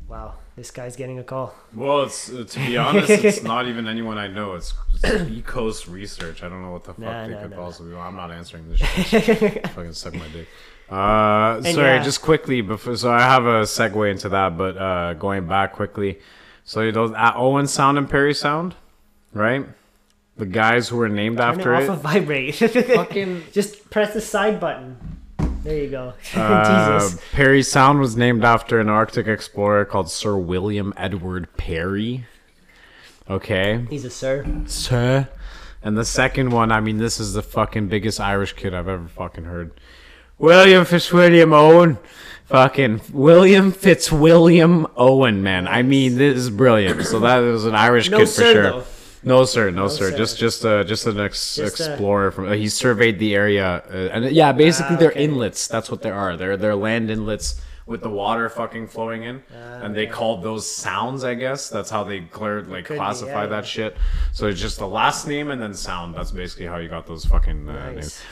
Wow, 0.09 0.35
this 0.57 0.73
guy's 0.73 0.97
getting 0.97 1.21
a 1.21 1.23
call. 1.23 1.55
Well, 1.73 2.03
it's 2.03 2.33
uh, 2.33 2.45
to 2.49 2.59
be 2.59 2.77
honest, 2.77 3.11
it's 3.11 3.43
not 3.45 3.69
even 3.69 3.87
anyone 3.87 4.19
I 4.19 4.27
know. 4.27 4.55
It's, 4.55 4.75
it's 5.03 5.31
E 5.31 5.41
Coast 5.43 5.87
Research. 5.87 6.43
I 6.43 6.49
don't 6.49 6.63
know 6.63 6.73
what 6.73 6.83
the 6.83 6.95
fuck 6.95 6.99
Nah, 6.99 7.27
they 7.29 7.35
nah, 7.35 7.43
could 7.43 7.51
nah. 7.53 7.57
possibly. 7.57 7.97
I'm 7.97 8.17
not 8.17 8.33
answering 8.33 8.69
this. 8.69 8.81
Shit. 8.81 9.69
Fucking 9.71 9.93
suck 9.93 10.15
my 10.15 10.27
dick. 10.29 10.49
Uh, 10.89 11.63
sorry, 11.63 11.95
yeah. 11.95 12.03
just 12.03 12.21
quickly 12.21 12.61
before. 12.63 12.97
So 12.97 13.13
I 13.13 13.21
have 13.21 13.45
a 13.45 13.63
segue 13.63 14.11
into 14.11 14.29
that, 14.31 14.59
but 14.59 14.77
uh, 14.77 15.15
going 15.15 15.47
back 15.47 15.75
quickly. 15.75 16.19
So 16.65 16.91
those 16.91 17.13
at 17.13 17.37
Owen 17.37 17.69
Sound 17.69 17.97
and 17.97 18.11
Parry 18.11 18.35
Sound, 18.35 18.75
right? 19.33 19.65
The 20.40 20.46
guys 20.46 20.88
who 20.88 20.96
were 20.96 21.11
named 21.11 21.37
Turn 21.37 21.59
after 21.59 21.74
it 21.74 21.83
it. 21.85 21.90
off 21.90 21.96
of 21.98 22.03
vibrate. 22.03 22.55
Fucking 22.55 23.42
just 23.53 23.90
press 23.90 24.14
the 24.14 24.22
side 24.22 24.59
button. 24.59 24.96
There 25.62 25.76
you 25.76 25.90
go. 25.90 26.14
Uh, 26.35 26.98
Jesus. 26.98 27.20
Parry 27.33 27.62
Sound 27.62 28.00
was 28.00 28.16
named 28.16 28.42
after 28.42 28.81
an 28.81 28.88
Arctic 28.88 29.26
explorer 29.29 29.85
called 29.85 30.11
Sir 30.11 30.38
William 30.38 30.94
Edward 30.96 31.55
Parry. 31.59 32.24
Okay. 33.29 33.85
He's 33.90 34.07
a 34.07 34.11
sir. 34.11 34.46
Sir. 34.64 35.29
And 35.83 35.98
the 35.98 36.07
second 36.07 36.50
one, 36.53 36.72
I 36.72 36.81
mean, 36.81 36.96
this 36.96 37.20
is 37.20 37.35
the 37.35 37.42
fucking 37.42 37.88
biggest 37.88 38.18
Irish 38.18 38.55
kid 38.55 38.72
I've 38.74 38.88
ever 38.88 39.09
fucking 39.09 39.44
heard. 39.44 39.72
William 40.38 40.87
Fitzwilliam 40.87 41.53
Owen. 41.53 41.98
Fucking 42.46 43.03
William 43.12 43.72
Fitzwilliam 43.72 44.87
Owen, 44.96 45.42
man. 45.42 45.68
I 45.68 45.83
mean, 45.83 46.16
this 46.16 46.38
is 46.38 46.48
brilliant. 46.48 47.05
So 47.05 47.20
that 47.20 47.42
is 47.42 47.66
an 47.66 47.74
Irish 47.74 48.09
No 48.09 48.18
kid 48.20 48.26
for 48.26 48.33
sir, 48.33 48.53
sure. 48.55 48.62
though. 48.62 48.85
No 49.22 49.44
sir, 49.44 49.70
no, 49.70 49.88
sir. 49.88 50.11
sir. 50.11 50.16
Just 50.16 50.38
just 50.38 50.64
uh 50.64 50.83
just 50.85 51.06
an 51.06 51.20
ex- 51.20 51.56
Just 51.56 51.78
a- 51.80 51.92
explorer 51.92 52.30
from 52.30 52.48
uh, 52.48 52.52
he 52.52 52.68
surveyed 52.68 53.18
the 53.18 53.35
area 53.35 53.83
uh, 53.92 54.09
and 54.12 54.30
yeah, 54.30 54.52
basically 54.52 54.96
Ah, 54.96 54.98
they're 54.98 55.12
inlets. 55.12 55.68
That's 55.68 55.90
what 55.90 56.00
they 56.02 56.11
are. 56.11 56.37
They're 56.37 56.56
they're 56.56 56.74
land 56.74 57.11
inlets 57.11 57.61
with 57.87 58.02
the 58.02 58.09
water 58.09 58.48
fucking 58.48 58.87
flowing 58.87 59.24
in. 59.24 59.42
Ah, 59.52 59.80
and 59.83 59.94
they 59.94 60.06
called 60.06 60.42
those 60.42 60.70
sounds, 60.70 61.22
I 61.24 61.35
guess. 61.35 61.68
That's 61.68 61.90
how 61.90 62.04
they 62.04 62.20
cleared 62.20 62.68
like 62.68 62.85
Could 62.87 62.94
be, 62.94 62.98
classify 62.98 63.42
yeah, 63.42 63.46
that 63.46 63.56
yeah. 63.56 63.62
shit. 63.62 63.96
So 64.33 64.46
it's 64.46 64.61
just 64.61 64.78
the 64.78 64.87
last 64.88 65.26
name 65.26 65.50
and 65.50 65.61
then 65.61 65.74
sound. 65.74 66.14
That's 66.14 66.30
basically 66.30 66.66
how 66.66 66.78
you 66.78 66.88
got 66.88 67.06
those 67.06 67.24
fucking 67.26 67.68
uh, 67.68 67.92
names. 67.92 68.22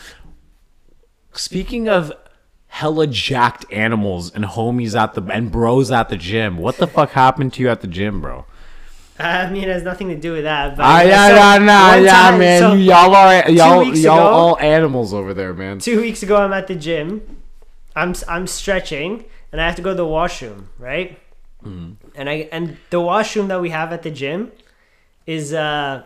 Speaking 1.32 1.88
of 1.88 2.12
hella 2.68 3.06
jacked 3.06 3.64
animals 3.72 4.30
and 4.32 4.44
homies 4.44 4.98
at 4.98 5.14
the 5.14 5.22
and 5.32 5.50
bros 5.52 5.90
at 5.90 6.08
the 6.08 6.16
gym, 6.16 6.56
what 6.58 6.76
the 6.78 6.86
fuck 6.86 7.10
happened 7.10 7.52
to 7.54 7.62
you 7.62 7.68
at 7.68 7.80
the 7.80 7.86
gym, 7.86 8.20
bro? 8.20 8.46
I 9.18 9.50
mean, 9.50 9.64
it 9.64 9.68
has 9.68 9.82
nothing 9.82 10.08
to 10.08 10.16
do 10.16 10.32
with 10.32 10.44
that. 10.44 10.76
But 10.76 10.84
Ah, 10.84 11.02
yeah, 11.02 11.28
so, 11.28 11.34
yeah, 11.34 11.58
nah, 11.58 11.94
yeah, 11.96 12.12
time- 12.12 12.38
man. 12.38 12.60
so 12.60 12.72
you, 12.74 12.84
y'all 12.84 13.14
are 13.14 13.50
y'all, 13.50 13.84
y'all 13.84 14.18
ago- 14.18 14.28
all 14.28 14.58
animals 14.58 15.12
over 15.12 15.34
there, 15.34 15.52
man. 15.54 15.78
two 15.80 16.00
weeks 16.00 16.22
ago, 16.22 16.36
I'm 16.36 16.52
at 16.52 16.66
the 16.68 16.74
gym. 16.76 17.36
I'm 17.96 18.14
I'm 18.28 18.46
stretching, 18.46 19.24
and 19.50 19.60
I 19.60 19.66
have 19.66 19.76
to 19.76 19.82
go 19.82 19.90
to 19.90 19.96
the 19.96 20.06
washroom, 20.06 20.68
right? 20.78 21.18
Mm-hmm. 21.64 21.94
And 22.14 22.30
I 22.30 22.48
and 22.52 22.76
the 22.90 23.00
washroom 23.00 23.48
that 23.48 23.60
we 23.60 23.70
have 23.70 23.92
at 23.92 24.02
the 24.04 24.10
gym 24.12 24.52
is 25.26 25.52
uh, 25.52 26.04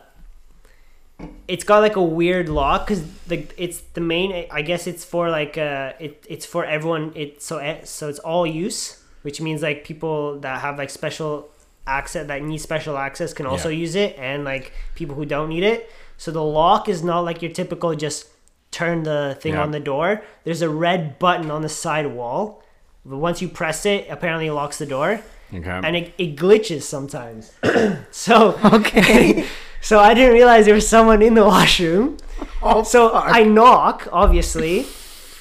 it's 1.46 1.64
got 1.64 1.80
like 1.80 1.96
a 1.96 2.02
weird 2.02 2.48
lock 2.48 2.86
because 2.86 3.04
the 3.26 3.46
it's 3.56 3.80
the 3.92 4.00
main. 4.00 4.46
I 4.50 4.62
guess 4.62 4.86
it's 4.86 5.04
for 5.04 5.28
like 5.30 5.58
uh, 5.58 5.92
it 6.00 6.24
it's 6.28 6.46
for 6.46 6.64
everyone. 6.64 7.12
It 7.14 7.42
so 7.42 7.60
so 7.84 8.08
it's 8.08 8.18
all 8.20 8.46
use, 8.46 9.02
which 9.22 9.40
means 9.40 9.62
like 9.62 9.84
people 9.84 10.38
that 10.40 10.60
have 10.62 10.78
like 10.78 10.90
special 10.90 11.48
access 11.86 12.26
that 12.26 12.42
need 12.42 12.58
special 12.58 12.96
access 12.96 13.32
can 13.32 13.46
also 13.46 13.68
Yeah. 13.68 13.78
use 13.84 13.94
it, 13.94 14.16
and 14.18 14.44
like 14.44 14.72
people 14.94 15.14
who 15.16 15.24
don't 15.24 15.48
need 15.48 15.62
it. 15.62 15.90
So 16.16 16.30
the 16.30 16.42
lock 16.42 16.88
is 16.88 17.02
not 17.02 17.20
like 17.20 17.42
your 17.42 17.50
typical 17.50 17.94
just 17.94 18.28
turn 18.70 19.02
the 19.02 19.36
thing 19.40 19.54
Yeah. 19.54 19.62
on 19.62 19.70
the 19.72 19.80
door. 19.80 20.22
There's 20.44 20.62
a 20.62 20.68
red 20.70 21.18
button 21.18 21.50
on 21.50 21.62
the 21.62 21.68
side 21.68 22.06
wall. 22.06 22.62
But 23.04 23.16
once 23.18 23.42
you 23.42 23.48
press 23.48 23.84
it, 23.84 24.06
apparently 24.08 24.46
it 24.46 24.52
locks 24.52 24.78
the 24.78 24.86
door, 24.86 25.20
Okay. 25.52 25.80
and 25.82 25.96
it, 25.96 26.14
it 26.18 26.36
glitches 26.36 26.82
sometimes. 26.82 27.50
so 28.12 28.56
okay. 28.64 29.44
so 29.80 29.98
I 29.98 30.14
didn't 30.14 30.34
realize 30.34 30.66
there 30.66 30.74
was 30.74 30.86
someone 30.88 31.20
in 31.20 31.34
the 31.34 31.44
washroom. 31.44 32.16
oh, 32.62 32.84
So 32.84 33.10
fuck. 33.10 33.24
I 33.26 33.42
knock, 33.42 34.06
obviously, 34.12 34.86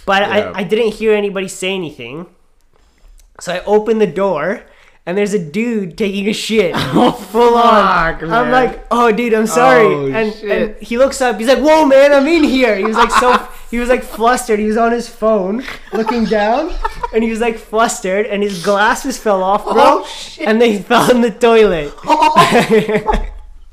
but 0.07 0.23
Yeah. 0.23 0.51
I, 0.55 0.61
I 0.61 0.63
didn't 0.63 0.93
hear 0.95 1.13
anybody 1.13 1.47
say 1.47 1.75
anything. 1.75 2.25
So 3.39 3.53
I 3.53 3.59
open 3.65 3.99
the 3.99 4.07
door, 4.07 4.63
and 5.05 5.17
there's 5.17 5.33
a 5.33 5.39
dude 5.39 5.97
taking 5.97 6.27
a 6.29 6.33
shit. 6.33 6.73
Oh, 6.93 7.11
full 7.11 7.55
on. 7.55 8.19
fuck, 8.19 8.23
I'm 8.29 8.51
like, 8.51 8.85
oh, 8.91 9.11
dude, 9.11 9.33
I'm 9.33 9.47
sorry. 9.47 9.85
Oh, 9.85 10.05
and, 10.07 10.33
and 10.43 10.75
he 10.81 10.97
looks 10.97 11.21
up. 11.21 11.37
He's 11.39 11.47
like, 11.47 11.59
whoa, 11.59 11.85
man, 11.85 12.11
I'm 12.13 12.27
in 12.27 12.43
here. 12.43 12.75
He 12.75 12.83
was 12.83 12.95
like 12.97 13.11
so. 13.11 13.47
He 13.71 13.79
was 13.79 13.87
like 13.87 14.03
flustered. 14.03 14.59
He 14.59 14.65
was 14.65 14.75
on 14.75 14.91
his 14.91 15.07
phone, 15.07 15.63
looking 15.93 16.25
down, 16.25 16.73
and 17.13 17.23
he 17.23 17.29
was 17.29 17.39
like 17.39 17.57
flustered, 17.57 18.25
and 18.25 18.43
his 18.43 18.61
glasses 18.61 19.17
fell 19.17 19.41
off, 19.41 19.63
bro, 19.63 19.73
Oh, 19.77 20.05
shit. 20.07 20.45
and 20.45 20.59
they 20.61 20.79
fell 20.79 21.09
in 21.09 21.21
the 21.21 21.31
toilet. 21.31 21.93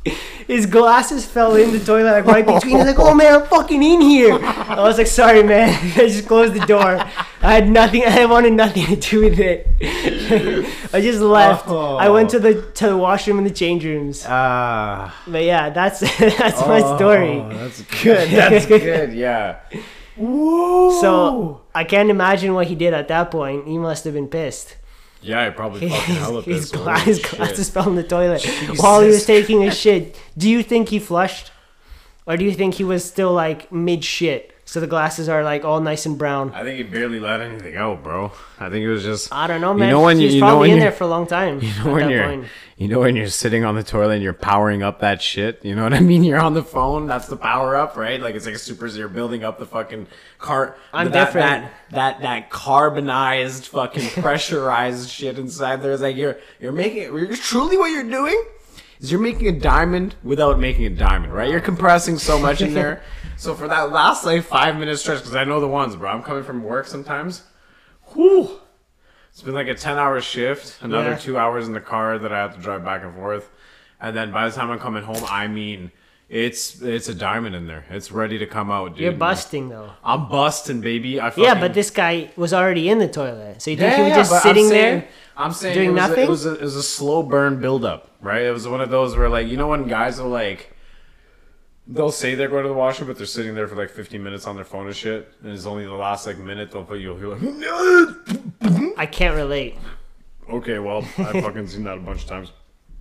His 0.46 0.64
glasses 0.66 1.26
fell 1.26 1.56
in 1.56 1.72
the 1.72 1.80
toilet 1.80 2.24
like 2.24 2.24
right 2.24 2.46
between. 2.46 2.76
He's 2.76 2.86
like, 2.86 2.98
"Oh 2.98 3.14
man, 3.14 3.40
I'm 3.40 3.46
fucking 3.46 3.82
in 3.82 4.00
here." 4.00 4.38
I 4.42 4.80
was 4.80 4.96
like, 4.96 5.06
"Sorry, 5.06 5.42
man." 5.42 5.68
I 5.96 6.08
just 6.08 6.26
closed 6.26 6.54
the 6.54 6.64
door. 6.64 6.98
I 7.42 7.52
had 7.52 7.68
nothing. 7.68 8.04
I 8.04 8.24
wanted 8.24 8.54
nothing 8.54 8.86
to 8.86 8.96
do 8.96 9.20
with 9.24 9.38
it. 9.38 9.66
I 10.94 11.00
just 11.02 11.20
left. 11.20 11.68
I 11.68 12.08
went 12.08 12.30
to 12.30 12.38
the 12.38 12.62
to 12.76 12.86
the 12.88 12.96
washroom 12.96 13.38
and 13.38 13.46
the 13.46 13.52
change 13.52 13.84
rooms. 13.84 14.24
Ah. 14.26 15.14
But 15.26 15.44
yeah, 15.44 15.70
that's 15.70 16.00
that's 16.00 16.60
my 16.66 16.80
story. 16.96 17.40
Oh, 17.40 17.48
that's 17.50 17.82
good. 17.82 18.30
That's 18.30 18.66
good. 18.66 19.12
Yeah. 19.12 19.60
Whoa. 20.16 21.00
So 21.00 21.60
I 21.74 21.84
can't 21.84 22.10
imagine 22.10 22.54
what 22.54 22.68
he 22.68 22.74
did 22.74 22.94
at 22.94 23.08
that 23.08 23.30
point. 23.30 23.68
He 23.68 23.76
must 23.78 24.04
have 24.04 24.14
been 24.14 24.28
pissed. 24.28 24.77
Yeah, 25.22 25.46
I 25.46 25.50
probably 25.50 25.88
fucking 25.88 26.14
hella 26.14 26.42
his, 26.42 26.70
pissed. 26.70 26.74
gla- 26.74 26.98
his 26.98 27.18
glasses 27.22 27.70
fell 27.70 27.88
in 27.88 27.94
the 27.96 28.02
toilet 28.02 28.44
while 28.76 29.00
he 29.00 29.08
was 29.08 29.24
taking 29.26 29.64
a 29.64 29.70
shit. 29.70 30.16
Do 30.36 30.48
you 30.48 30.62
think 30.62 30.88
he 30.90 30.98
flushed, 30.98 31.50
or 32.26 32.36
do 32.36 32.44
you 32.44 32.52
think 32.54 32.74
he 32.74 32.84
was 32.84 33.04
still 33.04 33.32
like 33.32 33.70
mid 33.72 34.04
shit? 34.04 34.52
So 34.68 34.80
the 34.80 34.86
glasses 34.86 35.30
are 35.30 35.42
like 35.42 35.64
all 35.64 35.80
nice 35.80 36.04
and 36.04 36.18
brown. 36.18 36.52
I 36.52 36.62
think 36.62 36.76
he 36.76 36.82
barely 36.82 37.18
let 37.18 37.40
anything 37.40 37.74
out, 37.76 38.02
bro. 38.04 38.32
I 38.60 38.68
think 38.68 38.84
it 38.84 38.90
was 38.90 39.02
just. 39.02 39.32
I 39.32 39.46
don't 39.46 39.62
know, 39.62 39.72
man. 39.72 39.88
know 39.88 40.02
when 40.02 40.18
he 40.18 40.26
you- 40.26 40.32
you 40.34 40.40
know 40.42 40.46
probably 40.46 40.58
when 40.68 40.70
in 40.72 40.76
you- 40.76 40.82
there 40.82 40.92
for 40.92 41.04
a 41.04 41.06
long 41.06 41.26
time. 41.26 41.60
You 41.62 41.72
know 41.82 41.92
when 41.94 42.10
you're, 42.10 42.24
point. 42.24 42.44
you 42.76 42.88
know 42.88 43.00
when 43.00 43.16
you're 43.16 43.28
sitting 43.28 43.64
on 43.64 43.76
the 43.76 43.82
toilet 43.82 44.16
and 44.16 44.22
you're 44.22 44.34
powering 44.34 44.82
up 44.82 45.00
that 45.00 45.22
shit. 45.22 45.64
You 45.64 45.74
know 45.74 45.84
what 45.84 45.94
I 45.94 46.00
mean? 46.00 46.22
You're 46.28 46.38
on 46.38 46.52
the 46.52 46.62
phone. 46.62 47.06
That's 47.06 47.28
the 47.28 47.36
power 47.38 47.76
up, 47.76 47.96
right? 47.96 48.20
Like 48.20 48.34
it's 48.34 48.44
like 48.44 48.56
a 48.56 48.58
super. 48.58 48.86
You're 48.88 49.08
building 49.08 49.42
up 49.42 49.58
the 49.58 49.64
fucking 49.64 50.06
car. 50.38 50.76
I'm 50.92 51.12
that, 51.12 51.24
different. 51.24 51.46
That, 51.46 51.72
that 51.92 52.20
that 52.20 52.50
carbonized 52.50 53.68
fucking 53.68 54.06
pressurized 54.22 55.08
shit 55.08 55.38
inside 55.38 55.80
there 55.80 55.92
is 55.92 56.02
like 56.02 56.16
you're 56.16 56.36
you're 56.60 56.72
making. 56.72 57.04
You're 57.04 57.34
truly 57.36 57.78
what 57.78 57.86
you're 57.90 58.04
doing 58.04 58.44
is 59.00 59.10
you're 59.12 59.20
making 59.20 59.48
a 59.48 59.58
diamond 59.58 60.14
without 60.22 60.58
making 60.58 60.84
a 60.86 60.90
diamond, 60.90 61.32
right? 61.32 61.50
You're 61.50 61.60
compressing 61.60 62.18
so 62.18 62.38
much 62.38 62.60
in 62.60 62.74
there. 62.74 63.02
So 63.40 63.54
for 63.54 63.68
that 63.68 63.92
last 63.92 64.24
like 64.24 64.42
five 64.42 64.76
minute 64.76 64.96
stretch, 64.98 65.18
because 65.20 65.36
I 65.36 65.44
know 65.44 65.60
the 65.60 65.68
ones, 65.68 65.94
bro. 65.94 66.10
I'm 66.10 66.24
coming 66.24 66.42
from 66.42 66.64
work 66.64 66.88
sometimes. 66.88 67.44
Whew. 68.14 68.58
It's 69.30 69.42
been 69.42 69.54
like 69.54 69.68
a 69.68 69.76
10 69.76 69.96
hour 69.96 70.20
shift, 70.20 70.82
another 70.82 71.10
Yeah. 71.10 71.16
two 71.18 71.38
hours 71.38 71.68
in 71.68 71.72
the 71.72 71.80
car 71.80 72.18
that 72.18 72.32
I 72.32 72.38
have 72.38 72.56
to 72.56 72.60
drive 72.60 72.84
back 72.84 73.04
and 73.04 73.14
forth. 73.14 73.48
And 74.00 74.16
then 74.16 74.32
by 74.32 74.48
the 74.48 74.54
time 74.56 74.72
I'm 74.72 74.80
coming 74.80 75.04
home, 75.04 75.22
I 75.30 75.46
mean, 75.46 75.92
it's 76.28 76.82
it's 76.82 77.08
a 77.08 77.14
diamond 77.14 77.54
in 77.54 77.68
there. 77.68 77.84
It's 77.90 78.10
ready 78.10 78.38
to 78.38 78.46
come 78.46 78.72
out, 78.72 78.94
dude. 78.96 79.00
You're 79.04 79.12
busting 79.12 79.68
though. 79.68 79.92
I'm 80.02 80.28
busting, 80.28 80.80
baby. 80.80 81.20
I 81.20 81.32
Yeah, 81.36 81.54
but 81.60 81.74
this 81.74 81.90
guy 81.90 82.30
was 82.34 82.52
already 82.52 82.88
in 82.88 82.98
the 82.98 83.08
toilet. 83.08 83.62
So 83.62 83.70
you 83.70 83.76
think 83.76 83.92
yeah, 83.92 83.96
he 83.98 84.02
was 84.02 84.10
yeah, 84.10 84.16
just 84.16 84.42
sitting 84.42 84.68
saying- 84.68 85.00
there? 85.00 85.08
I'm 85.38 85.52
saying 85.52 85.74
doing 85.74 85.88
it 85.90 85.92
was 85.92 86.00
nothing? 86.08 86.18
A, 86.18 86.26
it 86.26 86.28
was 86.28 86.46
a, 86.46 86.54
it 86.54 86.62
was 86.62 86.76
a 86.76 86.82
slow 86.82 87.22
burn 87.22 87.60
buildup, 87.60 88.10
right? 88.20 88.42
It 88.42 88.52
was 88.52 88.66
one 88.68 88.80
of 88.80 88.90
those 88.90 89.16
where 89.16 89.28
like 89.28 89.46
you 89.48 89.56
know 89.56 89.68
when 89.68 89.86
guys 89.88 90.18
are 90.20 90.28
like 90.28 90.74
they'll 91.86 92.12
say 92.12 92.34
they're 92.34 92.48
going 92.48 92.64
to 92.64 92.68
the 92.68 92.74
washroom, 92.74 93.08
but 93.08 93.16
they're 93.16 93.26
sitting 93.26 93.54
there 93.54 93.66
for 93.66 93.76
like 93.76 93.88
15 93.90 94.22
minutes 94.22 94.46
on 94.46 94.56
their 94.56 94.64
phone 94.64 94.86
and 94.86 94.94
shit, 94.96 95.32
and 95.42 95.52
it's 95.52 95.64
only 95.64 95.84
the 95.86 95.92
last 95.94 96.26
like 96.26 96.38
minute 96.38 96.70
they'll 96.70 96.84
put 96.84 96.98
you. 97.00 97.16
You're 97.18 97.36
like, 97.36 98.98
I 98.98 99.06
can't 99.06 99.36
relate. 99.36 99.76
okay, 100.50 100.78
well 100.78 100.98
I've 101.18 101.42
fucking 101.42 101.68
seen 101.68 101.84
that 101.84 101.98
a 101.98 102.00
bunch 102.00 102.22
of 102.24 102.28
times. 102.28 102.52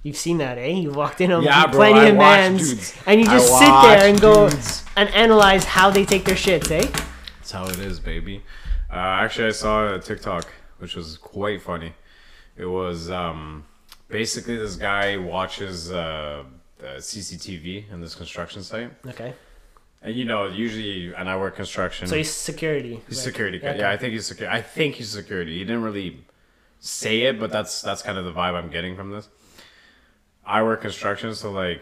You've 0.04 0.16
seen 0.16 0.38
that, 0.38 0.58
eh? 0.58 0.68
You 0.68 0.92
walked 0.92 1.20
in 1.22 1.32
on 1.32 1.44
Yeah, 1.44 1.66
bro, 1.66 1.80
plenty 1.80 2.00
I 2.00 2.06
of 2.06 2.16
mans, 2.16 2.96
and 3.08 3.20
you 3.20 3.28
I 3.28 3.34
just 3.34 3.48
sit 3.58 3.66
there 3.66 4.10
and 4.10 4.22
go 4.22 4.50
dudes. 4.50 4.86
and 4.96 5.10
analyze 5.10 5.66
how 5.66 5.90
they 5.90 6.06
take 6.06 6.24
their 6.24 6.36
shits, 6.36 6.72
eh? 6.72 6.88
That's 7.40 7.52
how 7.52 7.66
it 7.66 7.80
is, 7.80 8.00
baby. 8.00 8.44
Uh, 8.90 8.96
actually, 8.96 9.48
I 9.48 9.52
saw 9.52 9.96
a 9.96 10.00
TikTok 10.00 10.48
which 10.78 10.96
was 10.96 11.18
quite 11.18 11.62
funny. 11.62 11.94
It 12.58 12.66
was 12.66 13.10
um, 13.12 13.66
basically 14.10 14.58
this 14.58 14.76
guy 14.76 15.18
watches 15.18 15.92
uh, 15.92 16.44
CCTV 16.82 17.92
in 17.92 18.02
this 18.02 18.16
construction 18.16 18.64
site. 18.64 18.92
Okay. 19.06 19.34
And 20.02 20.16
you 20.16 20.26
know, 20.26 20.48
usually, 20.48 21.14
and 21.14 21.30
I 21.30 21.38
work 21.38 21.56
construction. 21.56 22.08
So 22.08 22.16
he's 22.16 22.32
security. 22.32 23.02
he's 23.08 23.18
right? 23.18 23.24
security 23.24 23.60
guy. 23.60 23.70
Okay. 23.70 23.80
Yeah, 23.80 23.92
I 23.92 23.98
think 23.98 24.14
he's 24.14 24.26
security. 24.26 24.56
I 24.56 24.62
think 24.62 24.96
he's 24.96 25.10
security. 25.10 25.58
He 25.58 25.64
didn't 25.64 25.84
really 25.84 26.20
say 26.80 27.22
it, 27.24 27.40
but 27.40 27.52
that's 27.52 27.82
that's 27.82 28.02
kind 28.02 28.18
of 28.18 28.26
the 28.26 28.32
vibe 28.32 28.54
I'm 28.54 28.70
getting 28.70 28.96
from 28.96 29.12
this. 29.12 29.28
I 30.46 30.64
work 30.64 30.82
construction, 30.82 31.36
so 31.36 31.52
like 31.52 31.82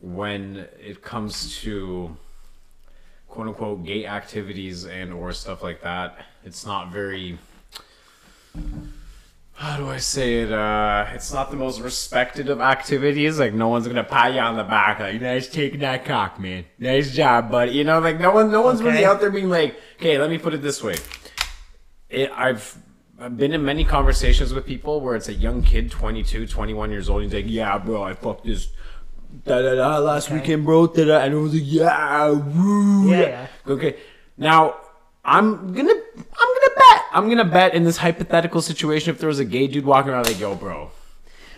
when 0.00 0.66
it 0.78 1.02
comes 1.02 1.56
to 1.60 2.16
quote 3.28 3.48
unquote 3.48 3.84
gay 3.84 4.06
activities 4.06 4.84
and 4.84 5.12
or 5.12 5.32
stuff 5.32 5.62
like 5.62 5.80
that, 5.82 6.18
it's 6.44 6.66
not 6.66 6.92
very 6.92 7.38
how 9.64 9.76
do 9.78 9.88
I 9.88 9.96
say 9.96 10.40
it? 10.42 10.52
Uh, 10.52 11.06
it's 11.14 11.32
not 11.32 11.50
the 11.50 11.56
most 11.56 11.80
respected 11.80 12.50
of 12.50 12.60
activities. 12.60 13.38
Like 13.38 13.54
no 13.54 13.68
one's 13.68 13.86
gonna 13.86 14.04
pat 14.04 14.34
you 14.34 14.40
on 14.40 14.56
the 14.56 14.64
back, 14.64 15.00
like 15.00 15.20
nice 15.20 15.48
taking 15.48 15.80
that 15.80 16.04
cock, 16.04 16.38
man. 16.38 16.64
Nice 16.78 17.12
job, 17.12 17.50
buddy. 17.50 17.72
You 17.72 17.84
know, 17.84 17.98
like 18.00 18.20
no 18.20 18.30
one, 18.32 18.50
no 18.50 18.60
one's 18.62 18.82
really 18.82 18.98
Okay. 18.98 19.04
out 19.06 19.20
there 19.20 19.30
being 19.30 19.48
like, 19.48 19.76
okay, 19.98 20.18
let 20.18 20.28
me 20.30 20.38
put 20.38 20.52
it 20.54 20.62
this 20.62 20.82
way. 20.82 20.96
It, 22.10 22.30
I've 22.34 22.76
I've 23.18 23.36
been 23.36 23.52
in 23.52 23.64
many 23.64 23.84
conversations 23.84 24.52
with 24.52 24.66
people 24.66 25.00
where 25.00 25.16
it's 25.16 25.28
a 25.28 25.32
young 25.34 25.62
kid, 25.62 25.90
22, 25.90 26.46
21 26.46 26.90
years 26.90 27.08
old. 27.08 27.22
and 27.22 27.32
He's 27.32 27.42
like, 27.44 27.50
yeah, 27.50 27.78
bro, 27.78 28.02
I 28.02 28.12
fucked 28.14 28.44
this 28.44 28.68
da 29.46 29.62
da 29.62 29.74
da 29.76 29.98
last 29.98 30.26
Okay. 30.28 30.36
weekend, 30.40 30.64
bro. 30.66 30.88
Da 30.88 31.04
da, 31.06 31.18
and 31.20 31.32
it 31.32 31.38
was 31.38 31.54
like, 31.54 31.62
yeah, 31.64 32.30
woo. 32.30 33.10
Yeah, 33.10 33.20
yeah. 33.20 33.46
Okay, 33.66 33.96
now 34.36 34.76
I'm 35.24 35.72
gonna 35.72 35.94
I'm 37.14 37.28
gonna 37.28 37.44
bet 37.44 37.74
in 37.74 37.84
this 37.84 37.96
hypothetical 37.98 38.60
situation, 38.60 39.10
if 39.10 39.18
there 39.20 39.28
was 39.28 39.38
a 39.38 39.44
gay 39.44 39.66
dude 39.66 39.84
walking 39.86 40.10
around 40.12 40.26
like, 40.26 40.38
yo, 40.40 40.54
bro. 40.54 40.90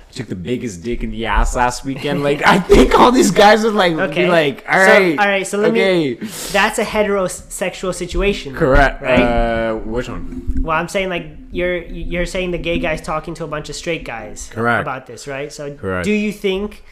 I 0.09 0.13
Took 0.13 0.29
the 0.29 0.37
biggest 0.37 0.83
dick 0.85 1.03
in 1.03 1.11
the 1.11 1.27
ass 1.27 1.57
last 1.57 1.85
weekend. 1.85 2.23
Like 2.23 2.47
I 2.47 2.59
think 2.75 2.95
all 2.99 3.11
these 3.11 3.31
guys 3.33 3.65
would 3.65 3.75
like 3.75 3.93
Okay. 3.95 4.25
be 4.25 4.31
like, 4.31 4.65
all 4.69 4.79
right, 4.79 5.17
so, 5.17 5.23
all 5.23 5.29
right. 5.29 5.47
so 5.47 5.59
let 5.59 5.73
me- 5.73 6.15
That's 6.53 6.79
a 6.79 6.85
heterosexual 6.85 7.93
situation. 7.95 8.55
Correct. 8.55 9.03
Right? 9.03 9.21
Uh, 9.21 9.75
which 9.77 10.09
one? 10.09 10.59
Well, 10.63 10.77
I'm 10.77 10.89
saying 10.89 11.09
like 11.09 11.27
you're 11.51 11.77
you're 11.83 12.25
saying 12.27 12.53
the 12.53 12.59
gay 12.59 12.79
guy's 12.79 13.01
talking 13.03 13.35
to 13.35 13.45
a 13.45 13.49
bunch 13.49 13.69
of 13.69 13.75
straight 13.77 14.05
guys 14.05 14.49
Correct. 14.53 14.83
about 14.83 15.07
this, 15.07 15.27
right? 15.27 15.53
So 15.53 15.75
Correct. 15.75 16.05
do 16.05 16.13
you 16.13 16.33
think 16.33 16.85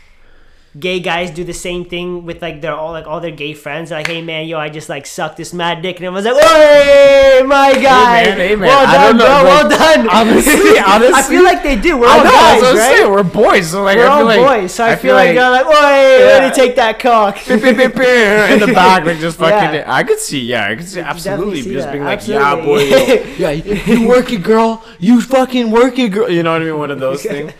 gay 0.78 0.98
guys 0.98 1.30
do 1.30 1.44
the 1.44 1.52
same 1.54 1.84
thing 1.84 2.24
with 2.26 2.42
like 2.42 2.60
their 2.60 2.74
all 2.74 2.92
like 2.92 3.06
all 3.06 3.20
their 3.20 3.30
gay 3.30 3.54
friends? 3.54 3.90
Like, 3.90 4.06
hey 4.08 4.22
man, 4.22 4.46
yo, 4.46 4.58
I 4.58 4.68
just 4.68 4.88
like 4.88 5.06
sucked 5.06 5.36
this 5.36 5.52
mad 5.54 5.82
dick, 5.82 5.96
and 5.96 6.06
everyone's 6.06 6.26
like, 6.26 6.44
hey, 6.44 7.42
my 7.46 7.72
guy, 7.74 8.24
man, 8.24 8.36
hey, 8.38 8.56
man, 8.56 8.68
well 8.68 8.86
done, 8.86 9.16
don't 9.16 9.26
bro, 9.26 9.44
well 9.44 9.68
done. 9.68 10.08
honestly- 10.14 10.52
I 10.86 11.22
feel 11.22 11.44
like 11.44 11.62
they 11.62 11.76
do. 11.76 11.98
We're 11.98 12.06
I 12.08 12.18
all 12.18 12.24
know. 12.24 12.30
guys, 12.30 12.62
I'm 12.62 12.76
right? 12.76 12.96
saying. 12.96 13.10
We're 13.12 13.22
boys, 13.22 13.70
so 13.70 13.82
like 13.84 13.96
We're 13.98 14.06
I 14.06 14.08
all 14.08 14.24
like 14.24 14.40
boys, 14.62 14.74
so 14.74 14.84
I, 14.84 14.96
feel 14.96 15.14
like, 15.14 15.34
they're 15.34 15.50
like, 15.50 15.66
oi, 15.66 15.70
Yeah. 15.70 16.26
let 16.40 16.50
me 16.50 16.54
take 16.64 16.76
that 16.76 16.98
cock. 16.98 17.48
in 17.50 17.60
the 17.60 18.72
back, 18.74 19.04
like 19.04 19.18
just 19.18 19.38
fucking. 19.38 19.74
Yeah. 19.74 19.84
I 19.86 20.02
could 20.02 20.18
see, 20.18 20.40
yeah, 20.40 20.66
I 20.68 20.74
could 20.76 20.88
see 20.88 21.00
absolutely 21.00 21.62
see 21.62 21.72
just 21.72 21.86
that, 21.86 21.92
being 21.92 22.04
like, 22.04 22.26
yeah, 22.26 22.56
boy, 22.56 22.82
yo, 22.84 22.98
yeah, 23.38 23.50
you, 23.50 23.74
you 24.00 24.08
work 24.08 24.32
it, 24.32 24.42
girl, 24.42 24.84
you 24.98 25.20
fucking 25.20 25.70
work 25.70 25.98
it, 25.98 26.08
girl. 26.10 26.28
You 26.30 26.42
know 26.42 26.52
what 26.52 26.62
I 26.62 26.64
mean? 26.66 26.78
One 26.78 26.90
of 26.90 27.00
those 27.00 27.22
things. 27.22 27.52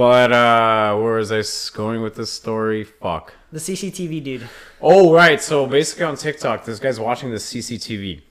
But 0.00 0.32
uh 0.32 0.96
where 0.96 1.16
was 1.16 1.30
I 1.30 1.42
going 1.76 2.00
with 2.00 2.14
this 2.14 2.32
story? 2.32 2.84
Fuck. 2.84 3.34
the 3.52 3.58
CCTV 3.58 4.24
dude. 4.24 4.48
Oh 4.80 5.12
right, 5.12 5.38
so 5.42 5.66
basically 5.66 6.04
on 6.04 6.16
TikTok, 6.16 6.64
this 6.64 6.78
guy's 6.78 6.98
watching 6.98 7.32
the 7.32 7.36
CCTV. 7.36 8.22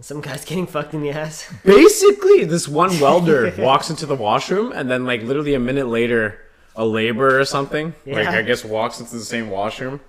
Some 0.00 0.20
guy's 0.20 0.44
getting 0.44 0.66
fucked 0.66 0.92
in 0.92 1.02
the 1.02 1.10
ass. 1.10 1.48
Basically, 1.64 2.42
this 2.42 2.66
one 2.66 2.98
welder 2.98 3.54
walks 3.56 3.88
into 3.88 4.04
the 4.04 4.16
washroom, 4.16 4.72
and 4.72 4.90
then 4.90 5.04
like 5.04 5.22
literally 5.22 5.54
a 5.54 5.60
minute 5.60 5.86
later, 5.86 6.40
a 6.74 6.84
laborer 6.84 7.38
or 7.38 7.44
something, 7.44 7.94
like 8.04 8.26
I 8.26 8.42
guess, 8.42 8.64
walks 8.64 8.98
into 8.98 9.12
the 9.12 9.24
same 9.24 9.48
washroom. 9.48 10.00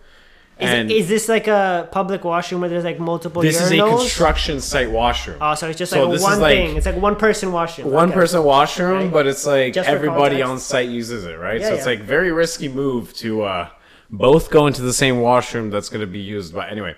Is, 0.62 0.70
And 0.70 0.92
it, 0.92 0.96
is 0.98 1.08
this 1.10 1.28
like 1.28 1.48
a 1.48 1.90
public 1.92 2.24
washroom 2.24 2.62
where 2.62 2.70
there's 2.70 2.84
like 2.84 3.00
multiple 3.00 3.42
this 3.42 3.60
is 3.60 3.72
a 3.72 3.78
construction 3.80 4.62
site 4.62 4.92
washroom. 4.92 5.38
Oh, 5.42 5.56
so 5.56 5.68
it's 5.70 5.80
just 5.80 5.92
So 5.92 6.08
like 6.08 6.22
one 6.22 6.34
is 6.34 6.40
like 6.40 6.56
thing. 6.56 6.78
It's 6.78 6.86
like 6.86 6.98
one 6.98 7.16
person 7.16 7.52
washroom. 7.52 7.90
one 7.92 8.10
Okay. 8.10 8.14
person 8.20 8.44
washroom, 8.44 9.10
but 9.10 9.26
it's 9.26 9.46
like 9.46 9.74
Just 9.74 9.90
everybody 9.90 10.42
on 10.44 10.60
site 10.60 10.90
uses 10.90 11.26
it, 11.26 11.40
right? 11.40 11.60
Yeah, 11.60 11.68
so 11.70 11.74
it's 11.74 11.86
yeah. 11.86 11.94
like 11.94 12.02
very 12.02 12.32
risky 12.32 12.68
move 12.68 13.12
to 13.16 13.42
uh, 13.44 13.70
both 14.12 14.52
go 14.52 14.68
into 14.68 14.82
the 14.84 14.94
same 14.94 15.20
washroom 15.22 15.72
that's 15.72 15.90
going 15.90 16.02
to 16.02 16.08
be 16.08 16.20
used 16.20 16.54
by 16.54 16.70
anyway. 16.70 16.96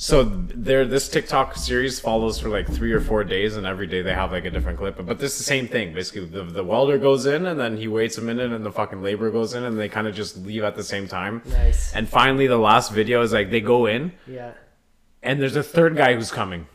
So 0.00 0.22
there, 0.22 0.84
this 0.84 1.08
TikTok 1.08 1.56
series 1.56 1.98
follows 1.98 2.38
for 2.38 2.48
like 2.48 2.68
three 2.68 2.92
or 2.92 3.00
four 3.00 3.24
days, 3.24 3.56
and 3.56 3.66
every 3.66 3.88
day 3.88 4.00
they 4.00 4.14
have 4.14 4.30
like 4.30 4.44
a 4.44 4.50
different 4.50 4.78
clip. 4.78 5.04
But 5.04 5.18
this 5.18 5.32
is 5.32 5.38
the 5.38 5.44
same 5.44 5.66
thing. 5.66 5.92
Basically, 5.92 6.24
the, 6.24 6.44
the 6.44 6.62
welder 6.62 6.98
goes 6.98 7.26
in, 7.26 7.46
and 7.46 7.58
then 7.58 7.76
he 7.76 7.88
waits 7.88 8.16
a 8.16 8.22
minute, 8.22 8.52
and 8.52 8.64
the 8.64 8.70
fucking 8.70 9.02
laborer 9.02 9.32
goes 9.32 9.54
in, 9.54 9.64
and 9.64 9.76
they 9.76 9.88
kind 9.88 10.06
of 10.06 10.14
just 10.14 10.36
leave 10.36 10.62
at 10.62 10.76
the 10.76 10.84
same 10.84 11.08
time. 11.08 11.42
Nice. 11.46 11.92
And 11.96 12.08
finally, 12.08 12.46
the 12.46 12.58
last 12.58 12.92
video 12.92 13.22
is 13.22 13.32
like 13.32 13.50
they 13.50 13.60
go 13.60 13.86
in, 13.86 14.12
Yeah. 14.28 14.52
and 15.24 15.42
there's 15.42 15.56
a 15.56 15.64
third 15.64 15.96
guy 15.96 16.14
who's 16.14 16.30
coming. 16.30 16.68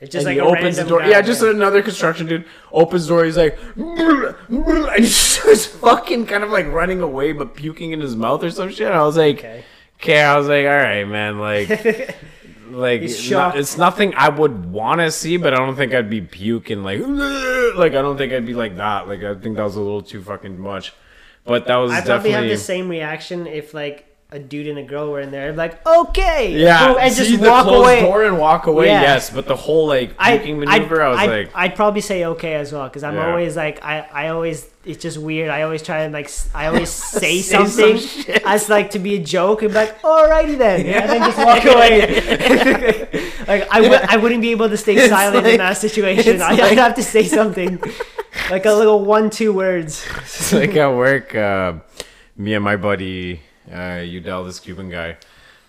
It's 0.00 0.10
just 0.10 0.26
and 0.26 0.36
like 0.36 0.44
he 0.44 0.56
opens 0.56 0.78
the 0.78 0.84
door. 0.84 1.00
Yeah, 1.04 1.22
just 1.22 1.42
another 1.42 1.80
construction 1.80 2.26
dude 2.26 2.44
opens 2.72 3.06
the 3.06 3.14
door. 3.14 3.24
He's 3.24 3.36
like, 3.36 3.56
and 3.76 4.84
he 4.98 5.06
starts 5.06 5.66
fucking 5.66 6.26
kind 6.26 6.42
of 6.42 6.50
like 6.50 6.66
running 6.66 7.02
away, 7.02 7.34
but 7.34 7.54
puking 7.54 7.92
in 7.92 8.00
his 8.00 8.16
mouth 8.16 8.42
or 8.42 8.50
some 8.50 8.70
shit. 8.72 8.90
I 8.90 9.02
was 9.02 9.16
like, 9.16 9.38
okay, 9.38 9.64
Okay. 10.02 10.20
I 10.20 10.36
was 10.36 10.48
like, 10.48 10.66
all 10.66 10.76
right, 10.76 11.04
man, 11.04 11.38
like. 11.38 12.16
Like 12.70 13.02
He's 13.02 13.18
no- 13.30 13.36
shocked. 13.36 13.58
it's 13.58 13.76
nothing 13.76 14.14
I 14.16 14.30
would 14.30 14.72
want 14.72 15.02
to 15.02 15.10
see, 15.10 15.36
but 15.36 15.52
I 15.52 15.58
don't 15.58 15.76
think 15.76 15.92
I'd 15.92 16.08
be 16.08 16.22
puking 16.22 16.82
like 16.82 17.00
like 17.76 17.92
I 17.92 18.00
don't 18.00 18.16
think 18.16 18.32
I'd 18.32 18.46
be 18.46 18.54
like 18.54 18.76
that. 18.78 19.06
Like 19.08 19.22
I 19.22 19.34
think 19.34 19.56
that 19.58 19.62
was 19.62 19.76
a 19.76 19.80
little 19.80 20.00
too 20.00 20.22
fucking 20.22 20.58
much. 20.58 20.94
But 21.44 21.66
that 21.66 21.76
was 21.76 21.92
I 21.92 21.96
probably 21.96 22.30
definitely 22.30 22.48
have 22.48 22.58
the 22.58 22.64
same 22.64 22.88
reaction 22.88 23.46
if 23.46 23.74
like 23.74 24.06
a 24.30 24.38
dude 24.38 24.68
and 24.68 24.78
a 24.78 24.82
girl 24.82 25.10
were 25.10 25.20
in 25.20 25.30
there. 25.30 25.48
I'd 25.48 25.50
be 25.50 25.56
like, 25.58 25.86
okay, 25.86 26.58
yeah, 26.58 26.94
and 26.98 27.12
see 27.12 27.32
just 27.36 27.42
walk 27.42 27.66
away. 27.66 28.00
door 28.00 28.24
and 28.24 28.38
walk 28.38 28.66
away. 28.66 28.86
Yeah. 28.86 29.02
Yes, 29.02 29.28
but 29.28 29.46
the 29.46 29.56
whole 29.56 29.86
like 29.86 30.14
I, 30.18 30.38
puking 30.38 30.58
maneuver, 30.58 31.02
I, 31.02 31.08
was 31.10 31.18
I'd, 31.18 31.28
like, 31.30 31.50
I'd 31.54 31.76
probably 31.76 32.00
say 32.00 32.24
okay 32.24 32.54
as 32.54 32.72
well 32.72 32.88
because 32.88 33.04
I'm 33.04 33.16
Yeah. 33.16 33.28
always 33.28 33.54
like, 33.54 33.84
I, 33.84 33.98
I 34.10 34.28
always, 34.28 34.66
it's 34.84 35.02
just 35.02 35.18
weird. 35.18 35.48
I 35.50 35.62
always 35.62 35.82
try 35.82 36.00
and 36.02 36.12
like, 36.12 36.30
I 36.54 36.66
always 36.66 36.90
say, 37.20 37.40
Say 37.40 37.42
something 37.42 37.98
shit. 37.98 38.42
as 38.44 38.68
like 38.68 38.90
to 38.90 38.98
be 38.98 39.14
a 39.16 39.22
joke 39.22 39.62
and 39.62 39.70
be 39.70 39.74
like, 39.76 40.00
alrighty 40.02 40.58
then, 40.58 40.86
and 40.86 41.10
then 41.10 41.20
just 41.20 41.38
walk 41.38 41.64
away. 41.64 43.08
like 43.46 43.68
I 43.70 43.80
would, 43.80 43.92
I 43.92 44.16
wouldn't 44.16 44.40
be 44.42 44.50
able 44.50 44.68
to 44.68 44.76
stay 44.76 44.96
It's 44.96 45.08
silent 45.08 45.44
like- 45.44 45.52
in 45.54 45.58
that 45.58 45.76
situation. 45.78 46.34
it's 46.34 46.42
I, 46.42 46.50
like- 46.52 46.62
I'd 46.62 46.78
have 46.78 46.94
to 46.96 47.02
say 47.02 47.24
something, 47.24 47.80
like 48.50 48.66
a 48.66 48.72
little 48.72 49.04
one, 49.04 49.30
two 49.30 49.52
words. 49.52 50.04
It's 50.18 50.52
like 50.52 50.74
at 50.76 50.88
work, 50.88 51.34
uh, 51.34 51.74
me 52.36 52.54
and 52.54 52.64
my 52.64 52.76
buddy, 52.76 53.40
uh, 53.72 54.00
Udell, 54.04 54.44
this 54.44 54.58
Cuban 54.60 54.90
guy, 54.90 55.16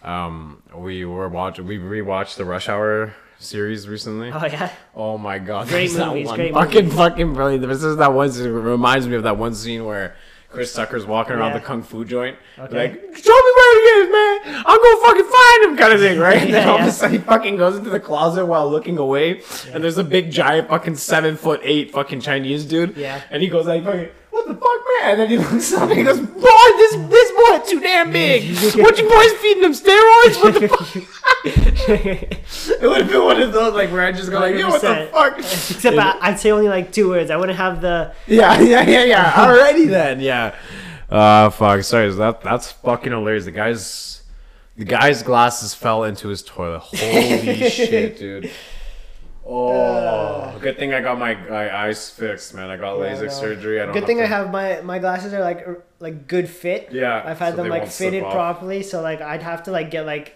um, 0.02 0.62
we 0.76 1.06
were 1.06 1.30
watching, 1.30 1.65
we 1.67 1.78
rewatched 1.78 2.36
the 2.38 2.45
Rush 2.45 2.67
Hour 2.67 3.13
series 3.43 3.88
recently. 3.88 4.32
Oh 4.32 4.45
yeah, 4.45 4.69
Oh 4.95 5.17
my 5.17 5.39
god, 5.39 5.67
Great 5.67 5.91
there's 5.91 6.06
movies, 6.08 6.27
one 6.27 6.36
great 6.38 6.53
fucking 6.53 6.84
movies. 6.86 6.97
fucking 6.97 7.34
brilliant. 7.34 7.67
This 7.67 7.84
is 7.84 7.97
that 7.97 8.13
one. 8.13 8.29
It 8.29 8.39
reminds 8.47 9.08
me 9.08 9.15
of 9.15 9.23
that 9.23 9.38
one 9.38 9.53
scene 9.56 9.86
where 9.86 10.15
Chris 10.49 10.71
Tucker's 10.73 11.06
walking 11.06 11.34
around 11.34 11.51
Yeah. 11.53 11.58
the 11.60 11.65
kung 11.65 11.82
fu 11.82 12.06
joint, 12.06 12.38
Okay. 12.60 12.77
like, 12.77 12.93
"Show 12.93 13.34
me 13.34 13.51
where 13.58 13.73
he 13.73 14.01
is, 14.01 14.12
man. 14.12 14.63
I'm 14.67 14.77
gonna 14.84 15.01
fucking 15.08 15.25
find 15.32 15.63
him," 15.65 15.77
kind 15.77 15.93
of 15.93 15.99
thing, 15.99 16.19
right? 16.19 16.38
And 16.43 16.53
then 16.53 16.67
Yeah, 16.67 16.71
all 16.73 16.79
of 16.79 16.88
a 16.88 16.91
sudden, 16.91 17.17
he 17.17 17.21
fucking 17.23 17.58
goes 17.58 17.75
into 17.77 17.89
the 17.89 17.99
closet 17.99 18.45
while 18.45 18.69
looking 18.69 18.97
away, 18.99 19.41
and 19.73 19.84
there's 19.84 19.97
a 19.97 20.03
big 20.03 20.29
giant 20.29 20.69
fucking 20.69 20.95
seven 20.95 21.38
foot 21.38 21.60
eight 21.63 21.91
fucking 21.91 22.21
Chinese 22.21 22.65
dude. 22.65 22.95
Yeah. 22.97 23.19
and 23.32 23.41
he 23.41 23.49
goes 23.49 23.65
like, 23.65 23.84
"Fucking." 23.84 24.10
What 24.29 24.47
the 24.47 24.53
fuck, 24.56 24.82
man? 25.01 25.12
And 25.12 25.19
then 25.21 25.29
he 25.29 25.38
looks 25.38 25.71
up 25.73 25.89
and 25.89 25.97
he 25.97 26.03
goes, 26.03 26.19
"Boy, 26.19 26.67
this 26.77 26.95
this 26.95 27.32
boy 27.63 27.69
too 27.69 27.80
damn 27.80 28.12
big. 28.12 28.56
What 28.78 28.97
you 28.97 29.10
boys 29.10 29.34
feeding 29.34 29.63
them 29.63 29.73
steroids? 29.73 30.43
What 30.43 30.54
the 30.54 30.67
fuck?" 30.67 30.95
It 31.45 32.82
would 32.82 33.02
have 33.02 33.10
been 33.10 33.23
one 33.23 33.41
of 33.41 33.52
those 33.54 33.73
like 33.73 33.91
where 33.91 34.06
I 34.06 34.12
just 34.12 34.30
go 34.30 34.39
like, 34.39 34.56
"Yo, 34.56 34.69
what 34.69 34.82
the 34.82 35.10
fuck?" 35.12 35.38
except 35.39 35.97
I, 35.97 36.17
I'd 36.21 36.39
say 36.39 36.52
only 36.52 36.69
like 36.69 36.91
two 36.91 37.10
words. 37.10 37.32
I 37.32 37.38
wouldn't 37.38 37.58
have 37.58 37.82
the. 37.82 38.13
Yeah, 38.28 38.60
yeah, 38.60 38.88
yeah, 38.88 39.04
yeah. 39.04 39.32
Alrighty 39.34 39.89
then, 39.89 40.19
yeah. 40.19 40.56
Uh, 41.10 41.49
fuck. 41.49 41.84
Sorry, 41.84 42.10
that 42.12 42.41
that's 42.41 42.71
fucking 42.71 43.12
hilarious. 43.12 43.45
The 43.45 43.52
guy's 43.52 44.23
the 44.78 44.86
guy's 44.86 45.21
glasses 45.23 45.73
fell 45.73 46.04
into 46.04 46.30
his 46.30 46.41
toilet. 46.41 46.80
Holy 46.80 47.69
shit, 47.69 48.17
dude. 48.17 48.52
Oh, 49.45 50.58
good 50.62 50.77
thing 50.77 50.93
I 50.93 51.01
got 51.01 51.19
my, 51.19 51.36
my 51.36 51.75
eyes 51.75 52.10
fixed, 52.10 52.53
man. 52.53 52.69
I 52.69 52.77
got 52.77 52.97
Yeah, 52.97 53.06
I 53.06 53.10
LASIK 53.15 53.32
surgery. 53.32 53.82
I 53.82 53.86
don't. 53.86 53.93
Good 53.93 54.06
thing 54.06 54.19
have 54.19 54.32
I 54.32 54.36
have 54.38 54.51
my 54.51 54.82
my 54.82 54.99
glasses 54.99 55.34
are 55.34 55.41
like 55.41 55.65
like 55.99 56.27
good 56.27 56.49
fit. 56.49 56.89
Yeah, 56.91 57.21
I've 57.25 57.39
had 57.39 57.51
so 57.56 57.58
them 57.58 57.69
like 57.69 57.88
fitted 57.88 58.23
properly, 58.23 58.84
so 58.84 59.01
like 59.01 59.21
I'd 59.21 59.41
have 59.43 59.63
to 59.63 59.71
like 59.71 59.91
get 59.91 60.06
like 60.06 60.36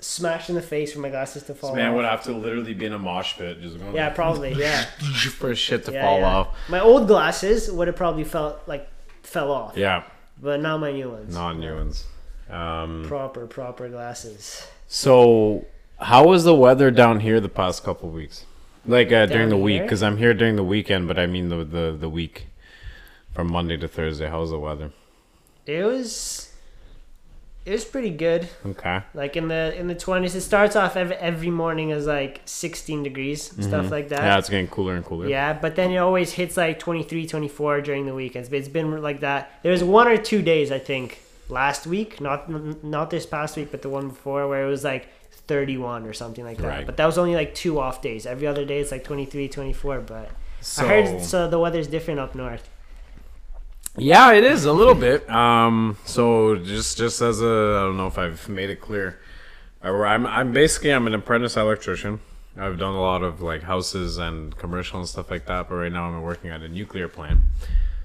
smashed 0.00 0.48
in 0.48 0.54
the 0.54 0.62
face 0.62 0.92
for 0.92 1.00
my 1.00 1.10
glasses 1.10 1.42
to 1.44 1.54
fall 1.54 1.70
To, 1.70 1.76
man 1.76 1.90
off. 1.90 1.96
would 1.96 2.04
have 2.04 2.22
to 2.24 2.32
literally 2.32 2.74
be 2.74 2.86
in 2.86 2.92
a 2.92 2.98
mosh 2.98 3.36
pit, 3.36 3.60
just 3.60 3.78
going 3.78 3.94
yeah, 3.94 4.10
probably. 4.10 4.52
Yeah. 4.56 4.84
for 5.38 5.54
shit 5.54 5.84
to 5.86 5.92
yeah, 5.92 6.02
fall 6.02 6.18
yeah. 6.20 6.26
off. 6.26 6.56
My 6.68 6.80
old 6.80 7.06
glasses 7.08 7.70
would 7.70 7.88
have 7.88 7.96
probably 7.96 8.24
felt 8.24 8.60
like 8.66 8.88
fell 9.22 9.50
off, 9.50 9.76
Yeah, 9.76 10.04
but 10.40 10.60
not 10.60 10.78
my 10.78 10.92
new 10.92 11.10
ones. 11.10 11.34
non 11.34 11.60
new 11.60 11.74
ones. 11.74 12.04
Um, 12.48 13.04
Proper, 13.08 13.46
proper 13.46 13.88
glasses. 13.88 14.66
So, 14.86 15.64
how 16.00 16.26
was 16.26 16.44
the 16.44 16.54
weather 16.54 16.90
down 16.90 17.20
here 17.20 17.40
the 17.40 17.48
past 17.48 17.84
couple 17.84 18.10
weeks? 18.10 18.44
Like 18.86 19.12
uh, 19.12 19.26
during 19.26 19.48
the 19.48 19.56
week, 19.56 19.76
here? 19.76 19.82
because 19.84 20.02
I'm 20.02 20.18
here 20.18 20.34
during 20.34 20.56
the 20.56 20.64
weekend, 20.64 21.08
but 21.08 21.18
I 21.18 21.26
mean 21.26 21.48
the, 21.48 21.64
the 21.64 21.96
the 21.98 22.08
week 22.08 22.48
from 23.32 23.50
Monday 23.50 23.76
to 23.78 23.88
Thursday. 23.88 24.28
How 24.28 24.40
was 24.40 24.50
the 24.50 24.58
weather? 24.58 24.92
It 25.66 25.84
was. 25.84 26.50
It 27.64 27.70
was 27.70 27.86
pretty 27.86 28.10
good. 28.10 28.50
Okay. 28.66 29.00
Like 29.14 29.36
in 29.36 29.48
the 29.48 29.74
in 29.78 29.86
the 29.86 29.94
twenties, 29.94 30.34
it 30.34 30.42
starts 30.42 30.76
off 30.76 30.96
every, 30.96 31.16
every 31.16 31.48
morning 31.48 31.92
as 31.92 32.06
like 32.06 32.42
sixteen 32.44 33.02
degrees, 33.02 33.42
stuff 33.42 33.90
like 33.90 34.10
that. 34.10 34.18
Mm-hmm. 34.18 34.26
Yeah, 34.26 34.38
it's 34.38 34.50
getting 34.50 34.68
cooler 34.68 34.96
and 34.96 35.04
cooler. 35.04 35.28
Yeah, 35.28 35.54
but 35.54 35.74
then 35.74 35.90
it 35.90 35.96
always 35.96 36.32
hits 36.32 36.58
like 36.58 36.78
23, 36.78 37.26
24 37.26 37.80
during 37.80 38.04
the 38.04 38.14
weekends. 38.14 38.50
But 38.50 38.58
it's 38.58 38.68
been 38.68 39.00
like 39.00 39.20
that. 39.20 39.60
There's 39.62 39.82
one 39.82 40.08
or 40.08 40.18
two 40.18 40.42
days 40.42 40.70
I 40.70 40.78
think 40.78 41.22
last 41.48 41.86
week, 41.86 42.20
not 42.20 42.50
not 42.84 43.08
this 43.08 43.24
past 43.24 43.56
week, 43.56 43.70
but 43.70 43.80
the 43.80 43.88
one 43.88 44.08
before 44.08 44.46
where 44.46 44.66
it 44.66 44.68
was 44.68 44.84
like 44.84 45.08
31 45.46 46.06
or 46.06 46.12
something 46.12 46.44
like 46.44 46.58
that. 46.58 46.66
Right. 46.66 46.86
But 46.86 46.96
that 46.96 47.06
was 47.06 47.18
only 47.18 47.34
like 47.34 47.54
two 47.54 47.78
off 47.78 48.00
days. 48.02 48.26
Every 48.26 48.46
other 48.46 48.64
day 48.64 48.80
it's 48.80 48.90
like 48.90 49.04
23, 49.04 49.48
24. 49.48 50.00
But 50.00 50.30
So, 50.60 50.84
I 50.84 50.88
heard 50.88 51.22
so 51.22 51.48
the 51.48 51.58
weather's 51.58 51.86
different 51.86 52.20
up 52.20 52.34
north. 52.34 52.68
yeah, 53.96 54.32
it 54.32 54.44
is 54.44 54.64
a 54.64 54.72
little 54.72 54.94
bit. 54.94 55.28
Um, 55.30 55.96
so 56.04 56.56
just 56.56 56.98
just 56.98 57.20
as 57.20 57.40
a, 57.40 57.44
I 57.44 57.82
don't 57.86 57.96
know 57.96 58.06
if 58.08 58.18
I've 58.18 58.48
made 58.48 58.70
it 58.70 58.80
clear. 58.80 59.18
I'm 59.82 60.26
I'm 60.26 60.52
basically 60.52 60.90
I'm 60.90 61.06
an 61.06 61.14
apprentice 61.14 61.56
electrician. 61.56 62.20
I've 62.56 62.78
done 62.78 62.94
a 62.94 63.00
lot 63.00 63.22
of 63.22 63.42
like 63.42 63.62
houses 63.62 64.16
and 64.16 64.56
commercial 64.56 64.98
and 64.98 65.08
stuff 65.08 65.30
like 65.30 65.46
that, 65.46 65.68
but 65.68 65.74
right 65.74 65.92
now 65.92 66.04
I'm 66.08 66.22
working 66.22 66.50
at 66.50 66.62
a 66.62 66.68
nuclear 66.68 67.08
plant. 67.08 67.40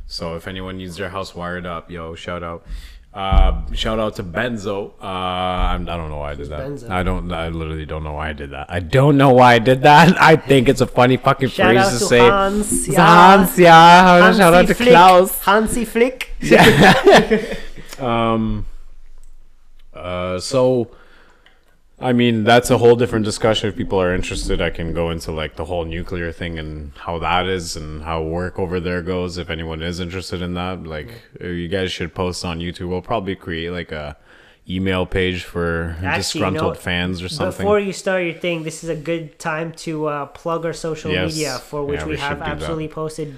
So 0.08 0.36
if 0.36 0.48
anyone 0.48 0.78
needs 0.78 0.98
their 0.98 1.10
house 1.10 1.36
wired 1.36 1.66
up, 1.68 1.90
yo, 1.92 2.16
shout 2.16 2.44
out. 2.44 2.66
Uh, 3.12 3.62
shout 3.74 3.98
out 4.00 4.16
to 4.16 4.24
Benzo. 4.24 4.94
Uh, 5.02 5.06
I'm, 5.06 5.90
I 5.90 5.98
don't 5.98 6.10
know 6.10 6.18
why 6.18 6.32
I 6.32 6.36
did 6.36 6.50
that. 6.50 6.60
Benzo? 6.60 6.90
I 6.90 7.02
don't. 7.02 7.32
I 7.34 7.50
literally 7.50 7.86
don't 7.86 8.04
know 8.04 8.14
why 8.14 8.30
I 8.30 8.34
did 8.34 8.52
that. 8.52 8.68
I 8.70 8.80
don't 8.80 9.18
know 9.18 9.32
why 9.32 9.56
I 9.56 9.60
did 9.60 9.82
that. 9.82 10.22
I 10.22 10.36
think 10.36 10.70
it's 10.70 10.82
a 10.82 10.86
funny 10.88 11.18
fucking 11.18 11.50
Shout 11.50 11.74
phrase 11.74 11.94
to 11.94 12.00
to 12.00 12.06
say. 12.06 12.20
Hans, 12.20 12.88
yeah. 12.88 12.96
Hans, 13.40 13.58
yeah. 13.58 14.34
Shout 14.34 14.54
out 14.54 14.68
to 14.68 14.76
Flick. 14.76 14.90
Klaus. 14.90 15.40
Hansi 15.44 15.86
Flick. 15.86 16.30
Yeah. 16.42 17.54
Um. 18.00 18.66
Uh. 19.94 20.40
So. 20.40 20.92
I 22.02 22.14
mean, 22.14 22.44
that's 22.46 22.70
a 22.70 22.78
whole 22.78 22.96
different 22.96 23.26
discussion. 23.26 23.70
If 23.70 23.76
people 23.76 24.02
are 24.02 24.16
interested, 24.16 24.62
I 24.62 24.70
can 24.70 24.94
go 24.94 25.10
into 25.12 25.32
like 25.32 25.56
the 25.58 25.66
whole 25.66 25.84
nuclear 25.86 26.32
thing 26.32 26.58
and 26.58 26.92
how 26.96 27.20
that 27.20 27.46
is 27.48 27.76
and 27.76 28.04
how 28.04 28.24
work 28.24 28.58
over 28.58 28.80
there 28.80 29.02
goes. 29.02 29.38
If 29.38 29.50
anyone 29.50 29.82
is 29.82 30.00
interested 30.00 30.42
in 30.42 30.54
that, 30.54 30.84
like 30.86 31.10
uh, 31.42 31.48
you 31.48 31.68
guys 31.68 31.92
should 31.92 32.14
post 32.16 32.46
on 32.46 32.60
YouTube. 32.60 32.88
We'll 32.90 33.02
probably 33.02 33.36
create 33.36 33.72
like 33.72 33.92
a 33.92 34.16
email 34.70 35.06
page 35.06 35.44
for 35.44 35.98
Actually, 36.02 36.06
you 36.06 36.10
know 36.12 36.16
disgruntled 36.18 36.78
fans 36.78 37.22
or 37.22 37.28
something. 37.30 37.66
Before 37.66 37.80
you 37.80 37.92
start 37.92 38.24
your 38.24 38.34
thing, 38.36 38.64
this 38.64 38.84
is 38.84 38.90
a 38.90 38.96
good 38.96 39.38
time 39.40 39.74
to 39.74 40.06
uh, 40.08 40.26
plug 40.28 40.66
our 40.66 40.74
social 40.74 41.12
Yes. 41.12 41.34
media 41.34 41.58
for 41.58 41.84
which 41.84 42.00
Yeah, 42.02 42.06
we, 42.06 42.12
we 42.12 42.18
have 42.18 42.38
do 42.38 42.44
that. 42.46 42.50
absolutely 42.50 42.88
posted 42.88 43.38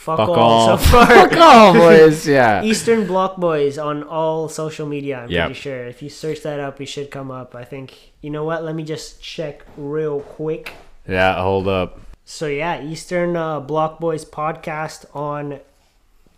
fuck, 0.00 0.16
Fuck 0.18 0.28
all, 0.30 0.38
all. 0.38 0.78
so 0.78 0.84
far. 0.90 1.06
Fuck 1.06 1.36
all, 1.36 1.74
boys. 1.74 2.26
Yeah. 2.38 2.62
Eastern 2.62 3.06
Block 3.06 3.36
Boys 3.36 3.76
on 3.78 4.02
all 4.02 4.48
social 4.48 4.86
media. 4.86 5.20
I'm 5.20 5.30
Yep. 5.30 5.46
pretty 5.46 5.60
sure. 5.60 5.84
If 5.86 6.00
you 6.02 6.08
search 6.08 6.40
that 6.42 6.58
up, 6.58 6.78
we 6.78 6.86
should 6.86 7.10
come 7.10 7.30
up. 7.30 7.54
I 7.54 7.64
think. 7.64 8.12
You 8.22 8.30
know 8.30 8.44
what? 8.44 8.64
Let 8.64 8.74
me 8.74 8.82
just 8.82 9.22
check 9.22 9.62
real 9.76 10.20
quick. 10.20 10.72
Yeah. 11.08 11.40
Hold 11.42 11.68
up. 11.68 12.00
So 12.24 12.46
yeah, 12.46 12.82
Eastern 12.82 13.36
uh, 13.36 13.60
Block 13.60 13.98
Boys 14.00 14.24
podcast 14.24 15.04
on 15.14 15.60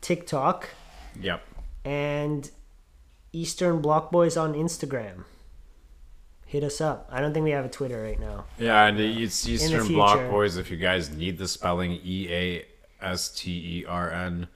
TikTok 0.00 0.68
Yep. 1.20 1.42
and 1.84 2.50
Eastern 3.32 3.80
Block 3.82 4.10
Boys 4.10 4.36
on 4.36 4.54
Instagram. 4.54 5.24
Hit 6.46 6.64
us 6.64 6.80
up. 6.80 7.08
I 7.12 7.20
don't 7.20 7.32
think 7.32 7.44
we 7.44 7.50
have 7.52 7.64
a 7.64 7.68
Twitter 7.68 8.02
right 8.02 8.18
now. 8.20 8.44
Yeah, 8.58 8.86
and 8.86 8.98
it's 9.00 9.46
Eastern. 9.48 9.86
Block 9.88 10.30
Boys. 10.30 10.56
If 10.56 10.70
you 10.70 10.76
guys 10.76 11.10
need 11.10 11.38
the 11.38 11.48
spelling, 11.48 11.92
E 12.04 12.28
A 12.30 12.64
S 13.02 13.30
T 13.30 13.50
E 13.80 13.84
R 13.86 14.10
N 14.10 14.48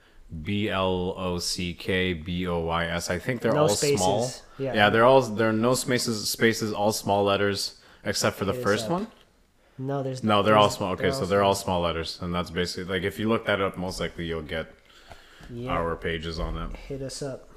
B 0.43 0.69
L 0.69 1.13
O 1.17 1.39
C 1.39 1.73
K 1.73 2.13
B 2.13 2.47
O 2.47 2.59
Y 2.59 2.85
S. 2.85 3.09
I 3.09 3.19
think 3.19 3.41
they're 3.41 3.53
No 3.53 3.61
all 3.63 3.69
spaces. 3.69 3.97
small. 3.99 4.31
Yeah. 4.57 4.73
Yeah. 4.73 4.89
they're 4.89 5.05
all 5.05 5.21
there 5.21 5.49
are 5.49 5.53
no 5.53 5.73
spaces 5.73 6.29
spaces, 6.29 6.73
all 6.73 6.91
small 6.91 7.23
letters 7.23 7.79
except 8.03 8.37
for 8.37 8.45
the 8.45 8.53
first 8.53 8.89
one. 8.89 9.07
No, 9.77 10.01
there's 10.01 10.23
No, 10.23 10.37
no 10.37 10.43
they're 10.43 10.57
all 10.57 10.69
small. 10.71 10.93
Okay, 10.93 11.11
so 11.11 11.25
they're 11.25 11.43
all 11.43 11.53
small 11.55 11.81
letters, 11.81 12.17
and 12.21 12.33
that's 12.33 12.49
basically 12.49 12.85
like 12.95 13.03
if 13.03 13.19
you 13.19 13.29
look 13.29 13.45
that 13.45 13.61
up, 13.61 13.77
most 13.77 13.99
likely 13.99 14.25
you'll 14.25 14.41
get 14.41 14.67
Yeah, 15.51 15.69
our 15.71 15.95
pages 15.95 16.39
on 16.39 16.57
it. 16.57 16.75
hit 16.75 17.01
us 17.03 17.21
up. 17.21 17.49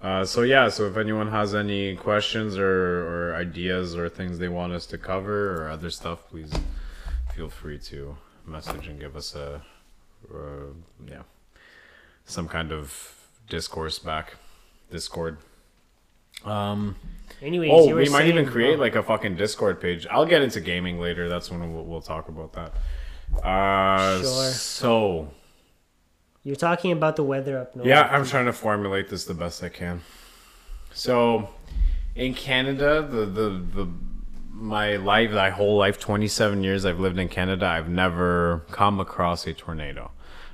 Uh, 0.00 0.24
so 0.24 0.42
yeah, 0.42 0.68
so 0.68 0.86
if 0.88 0.96
anyone 0.96 1.28
has 1.30 1.54
any 1.54 1.94
questions 1.94 2.56
or, 2.58 3.30
or 3.30 3.34
ideas 3.36 3.94
or 3.96 4.08
things 4.08 4.38
they 4.38 4.48
want 4.48 4.72
us 4.72 4.84
to 4.86 4.98
cover 4.98 5.62
or 5.62 5.68
other 5.68 5.90
stuff, 5.90 6.28
please 6.28 6.50
feel 7.36 7.48
free 7.48 7.78
to 7.78 8.16
message 8.46 8.88
and 8.88 8.98
give 8.98 9.14
us 9.14 9.34
a, 9.36 9.62
uh, 10.34 10.72
yeah, 11.08 11.22
some 12.24 12.48
kind 12.48 12.72
of 12.72 13.14
discourse 13.48 13.98
back, 13.98 14.34
Discord. 14.90 15.38
Um. 16.44 16.96
Anyways, 17.40 17.70
Oh, 17.72 17.94
we 17.96 18.08
might 18.08 18.26
even 18.26 18.46
create 18.46 18.76
oh, 18.78 18.80
like 18.80 18.94
a 18.94 19.02
fucking 19.02 19.34
Discord 19.36 19.80
page. 19.80 20.06
I'll 20.08 20.26
get 20.26 20.42
into 20.42 20.60
gaming 20.60 21.00
later. 21.00 21.28
That's 21.28 21.50
when 21.50 21.72
we'll, 21.74 21.84
we'll 21.84 22.00
talk 22.00 22.28
about 22.28 22.52
that. 22.52 22.72
Uh, 23.44 24.20
Sure. 24.20 24.50
So 24.50 25.28
You're 26.44 26.54
talking 26.56 26.92
about 26.92 27.16
the 27.16 27.24
weather 27.24 27.58
up 27.58 27.74
north. 27.74 27.88
yeah, 27.88 28.02
I'm 28.02 28.24
trying 28.24 28.46
to 28.46 28.52
formulate 28.52 29.08
this 29.08 29.24
the 29.24 29.34
best 29.34 29.62
I 29.64 29.70
can. 29.70 30.02
So, 30.92 31.48
in 32.14 32.34
Canada, 32.34 33.02
the 33.10 33.24
the 33.26 33.48
the 33.74 33.88
my 34.62 34.96
life, 34.96 35.32
my 35.32 35.50
whole 35.50 35.76
life, 35.76 35.98
27 35.98 36.62
years 36.62 36.84
I've 36.84 37.00
lived 37.00 37.18
in 37.18 37.28
Canada, 37.28 37.66
I've 37.66 37.88
never 37.88 38.64
come 38.70 39.00
across 39.00 39.46
a 39.46 39.52
tornado, 39.52 40.12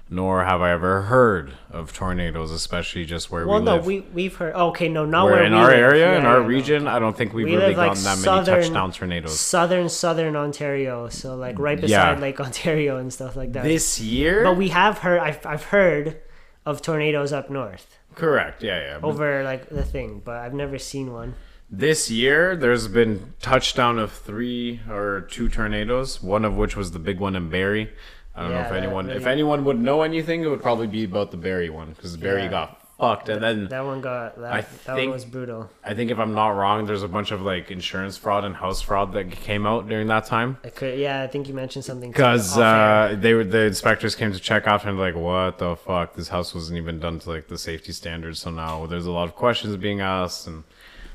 nor 0.09 0.45
have 0.45 0.63
I 0.63 0.73
ever 0.73 1.03
heard 1.03 1.53
of 1.71 1.93
tornadoes, 1.93 2.51
especially 2.51 3.05
just 3.05 3.31
where 3.31 3.47
Well, 3.47 3.59
we 3.59 3.65
no, 3.67 3.75
live. 3.77 3.87
we 3.87 4.01
we've 4.15 4.35
heard. 4.37 4.55
Okay, 4.55 4.89
no, 4.89 5.05
not 5.05 5.27
Where 5.27 5.35
where 5.35 5.45
in 5.45 5.53
our 5.53 5.67
live. 5.71 5.79
area, 5.79 6.19
in 6.19 6.25
our 6.25 6.37
yeah, 6.39 6.43
no. 6.43 6.49
region, 6.49 6.89
I 6.89 6.99
don't 6.99 7.15
think 7.17 7.35
we've 7.35 7.45
We 7.47 7.57
really 7.57 7.69
live, 7.69 7.77
like, 7.77 7.89
gotten 7.91 8.05
that 8.05 8.11
many 8.17 8.23
southern- 8.25 8.63
touchdown 8.63 8.93
tornadoes. 8.93 9.39
Southern 9.39 9.89
Southern 9.91 10.37
Ontario, 10.37 11.09
so 11.11 11.37
like 11.37 11.59
right 11.59 11.79
Yeah. 11.79 12.15
beside 12.15 12.21
Lake 12.21 12.41
Ontario 12.49 12.97
and 12.97 13.13
stuff 13.13 13.37
like 13.37 13.53
that. 13.53 13.65
This 13.65 14.01
year, 14.01 14.43
but 14.45 14.57
we 14.57 14.69
have 14.71 14.99
heard. 14.99 15.21
I've 15.21 15.45
I've 15.45 15.65
heard 15.65 16.17
of 16.65 16.81
tornadoes 16.83 17.33
up 17.33 17.51
north 17.51 17.99
correct, 18.15 18.63
yeah, 18.63 18.81
yeah. 18.81 18.99
over 19.03 19.45
like 19.45 19.69
the 19.69 19.85
thing, 19.85 20.21
but 20.25 20.37
I've 20.37 20.55
never 20.55 20.77
seen 20.79 21.13
one. 21.13 21.35
This 21.71 22.11
year, 22.11 22.57
there's 22.57 22.89
been 22.89 23.35
touchdown 23.43 23.99
of 23.99 24.11
three 24.13 24.81
or 24.89 25.23
two 25.31 25.49
tornadoes. 25.51 26.23
One 26.23 26.45
of 26.45 26.55
which 26.57 26.77
was 26.77 26.93
the 26.93 26.99
big 26.99 27.21
one 27.21 27.37
in 27.37 27.51
Barrie. 27.51 27.91
I 28.35 28.43
don't 28.43 28.53
know 28.53 28.61
if 28.61 28.73
anyone, 28.73 29.11
if 29.11 29.27
anyone 29.27 29.65
would 29.65 29.79
know 29.81 30.03
anything, 30.03 30.45
it 30.45 30.47
would 30.49 30.63
probably 30.63 30.87
be 30.87 31.05
about 31.05 31.31
the 31.31 31.37
Barrie 31.37 31.71
one 31.71 31.91
because 31.91 32.17
Barrie 32.17 32.43
Yeah. 32.45 32.51
got 32.51 32.81
fucked. 32.97 33.29
And 33.29 33.43
then 33.43 33.69
That 33.69 33.85
one 33.85 34.01
got 34.01 34.41
that. 34.41 34.53
I 34.53 34.61
that 34.87 34.97
one 34.97 35.11
was 35.11 35.25
brutal. 35.25 35.69
I 35.85 35.93
think 35.93 36.11
if 36.13 36.19
I'm 36.19 36.35
not 36.35 36.51
wrong, 36.51 36.87
there's 36.87 37.03
a 37.03 37.09
bunch 37.09 37.33
of 37.33 37.43
like 37.43 37.71
insurance 37.71 38.17
fraud 38.17 38.45
and 38.45 38.55
house 38.57 38.81
fraud 38.81 39.13
that 39.15 39.31
came 39.33 39.67
out 39.67 39.89
during 39.89 40.07
that 40.07 40.25
time. 40.25 40.57
I 40.65 40.71
could. 40.71 40.99
Yeah, 40.99 41.21
I 41.23 41.27
think 41.27 41.49
you 41.49 41.55
mentioned 41.55 41.85
something. 41.85 42.13
Because 42.13 42.57
uh, 42.57 43.17
they 43.21 43.35
were 43.35 43.45
the 43.45 43.65
inspectors 43.65 44.15
came 44.15 44.33
to 44.33 44.39
check 44.41 44.67
out 44.69 44.87
and 44.87 44.99
like, 44.99 45.17
what 45.17 45.59
the 45.59 45.75
fuck? 45.77 46.15
This 46.15 46.29
house 46.29 46.55
wasn't 46.55 46.79
even 46.79 46.99
done 47.01 47.19
to 47.19 47.29
like 47.31 47.49
the 47.49 47.59
safety 47.59 47.93
standards. 47.93 48.39
So 48.41 48.51
now 48.51 48.87
there's 48.87 49.07
a 49.07 49.13
lot 49.13 49.25
of 49.29 49.35
questions 49.35 49.77
being 49.77 50.01
asked, 50.01 50.47
and 50.47 50.63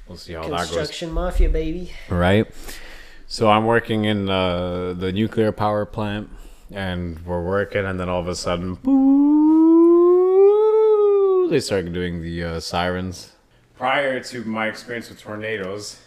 we'll 0.07 0.17
see 0.17 0.33
how 0.33 0.41
that 0.43 0.49
goes. 0.49 0.59
construction 0.67 1.11
mafia, 1.11 1.49
baby. 1.49 1.91
right? 2.09 2.47
So 3.27 3.49
I'm 3.49 3.65
working 3.65 4.05
in 4.05 4.29
uh, 4.29 4.93
the 4.93 5.11
nuclear 5.11 5.51
power 5.51 5.85
plant, 5.85 6.29
and 6.71 7.25
we're 7.25 7.43
working, 7.43 7.85
and 7.85 7.99
then 7.99 8.07
all 8.09 8.21
of 8.21 8.27
a 8.27 8.35
sudden, 8.35 8.75
boo, 8.75 8.99
they 11.49 11.59
start 11.59 11.91
doing 11.91 12.21
the 12.21 12.43
uh, 12.43 12.59
sirens. 12.59 13.31
Prior 13.77 14.19
to 14.21 14.43
my 14.43 14.67
experience 14.67 15.09
with 15.09 15.19
tornadoes, 15.19 15.99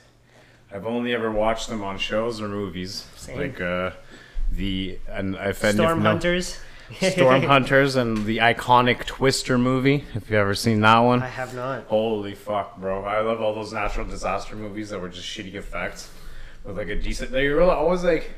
I've 0.73 0.87
only 0.87 1.13
ever 1.15 1.31
watched 1.33 1.69
them 1.69 1.83
on 1.83 1.99
shows 1.99 2.41
or 2.41 2.49
movies, 2.49 3.07
Same. 3.17 3.39
like 3.39 3.61
uh, 3.61 3.91
the 4.53 4.99
and 5.09 5.35
if 5.37 5.59
Storm 5.59 5.99
if 5.99 6.05
no- 6.05 6.11
hunters. 6.11 6.59
Storm 7.01 7.43
Hunters, 7.43 7.97
and 7.97 8.25
the 8.27 8.39
iconic 8.39 9.05
Twister 9.07 9.59
movie. 9.59 10.05
If 10.15 10.31
you've 10.31 10.33
ever 10.39 10.55
seen 10.55 10.81
that 10.83 10.99
one, 11.01 11.23
I 11.23 11.27
have 11.29 11.55
not. 11.55 11.85
Holy 11.85 12.35
fuck, 12.35 12.79
bro! 12.79 13.05
I 13.05 13.21
love 13.21 13.41
all 13.41 13.55
those 13.55 13.73
natural 13.73 14.07
disaster 14.07 14.55
movies 14.57 14.91
that 14.91 15.01
were 15.01 15.09
just 15.09 15.27
shitty 15.27 15.55
effects 15.55 16.11
with 16.65 16.79
like 16.79 16.89
a 16.89 16.97
decent. 16.97 17.31
They 17.33 17.49
were 17.49 17.63
always 17.63 18.05
like, 18.05 18.31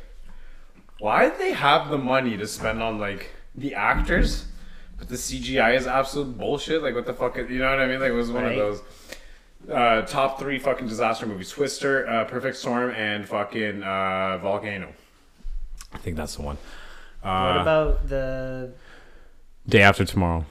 why 0.98 1.28
did 1.28 1.38
they 1.38 1.52
have 1.52 1.90
the 1.90 1.98
money 1.98 2.36
to 2.36 2.46
spend 2.46 2.82
on 2.82 2.98
like 2.98 3.30
the 3.54 3.74
actors, 3.74 4.46
but 4.98 5.08
the 5.08 5.16
CGI 5.16 5.76
is 5.76 5.86
absolute 5.86 6.38
bullshit? 6.38 6.82
Like, 6.82 6.94
what 6.94 7.06
the 7.06 7.14
fuck? 7.14 7.36
Is, 7.38 7.50
you 7.50 7.58
know 7.58 7.70
what 7.70 7.80
I 7.80 7.86
mean? 7.86 8.00
Like, 8.00 8.10
it 8.10 8.14
was 8.14 8.30
one 8.30 8.44
Right. 8.44 8.58
of 8.58 8.80
those 8.80 8.82
uh, 9.70 10.02
top 10.02 10.38
three 10.38 10.58
fucking 10.58 10.88
disaster 10.88 11.26
movies: 11.26 11.50
Twister, 11.50 12.08
uh, 12.08 12.24
Perfect 12.24 12.56
Storm, 12.56 12.90
and 12.92 13.28
fucking 13.28 13.82
uh, 13.82 14.38
Volcano. 14.38 14.88
I 15.92 15.98
think 15.98 16.16
that's 16.16 16.36
the 16.36 16.42
one. 16.42 16.56
What 17.28 17.56
Uh, 17.58 17.60
about 17.62 18.08
the? 18.08 18.72
Day 19.68 19.82
After 19.82 20.04
Tomorrow. 20.04 20.46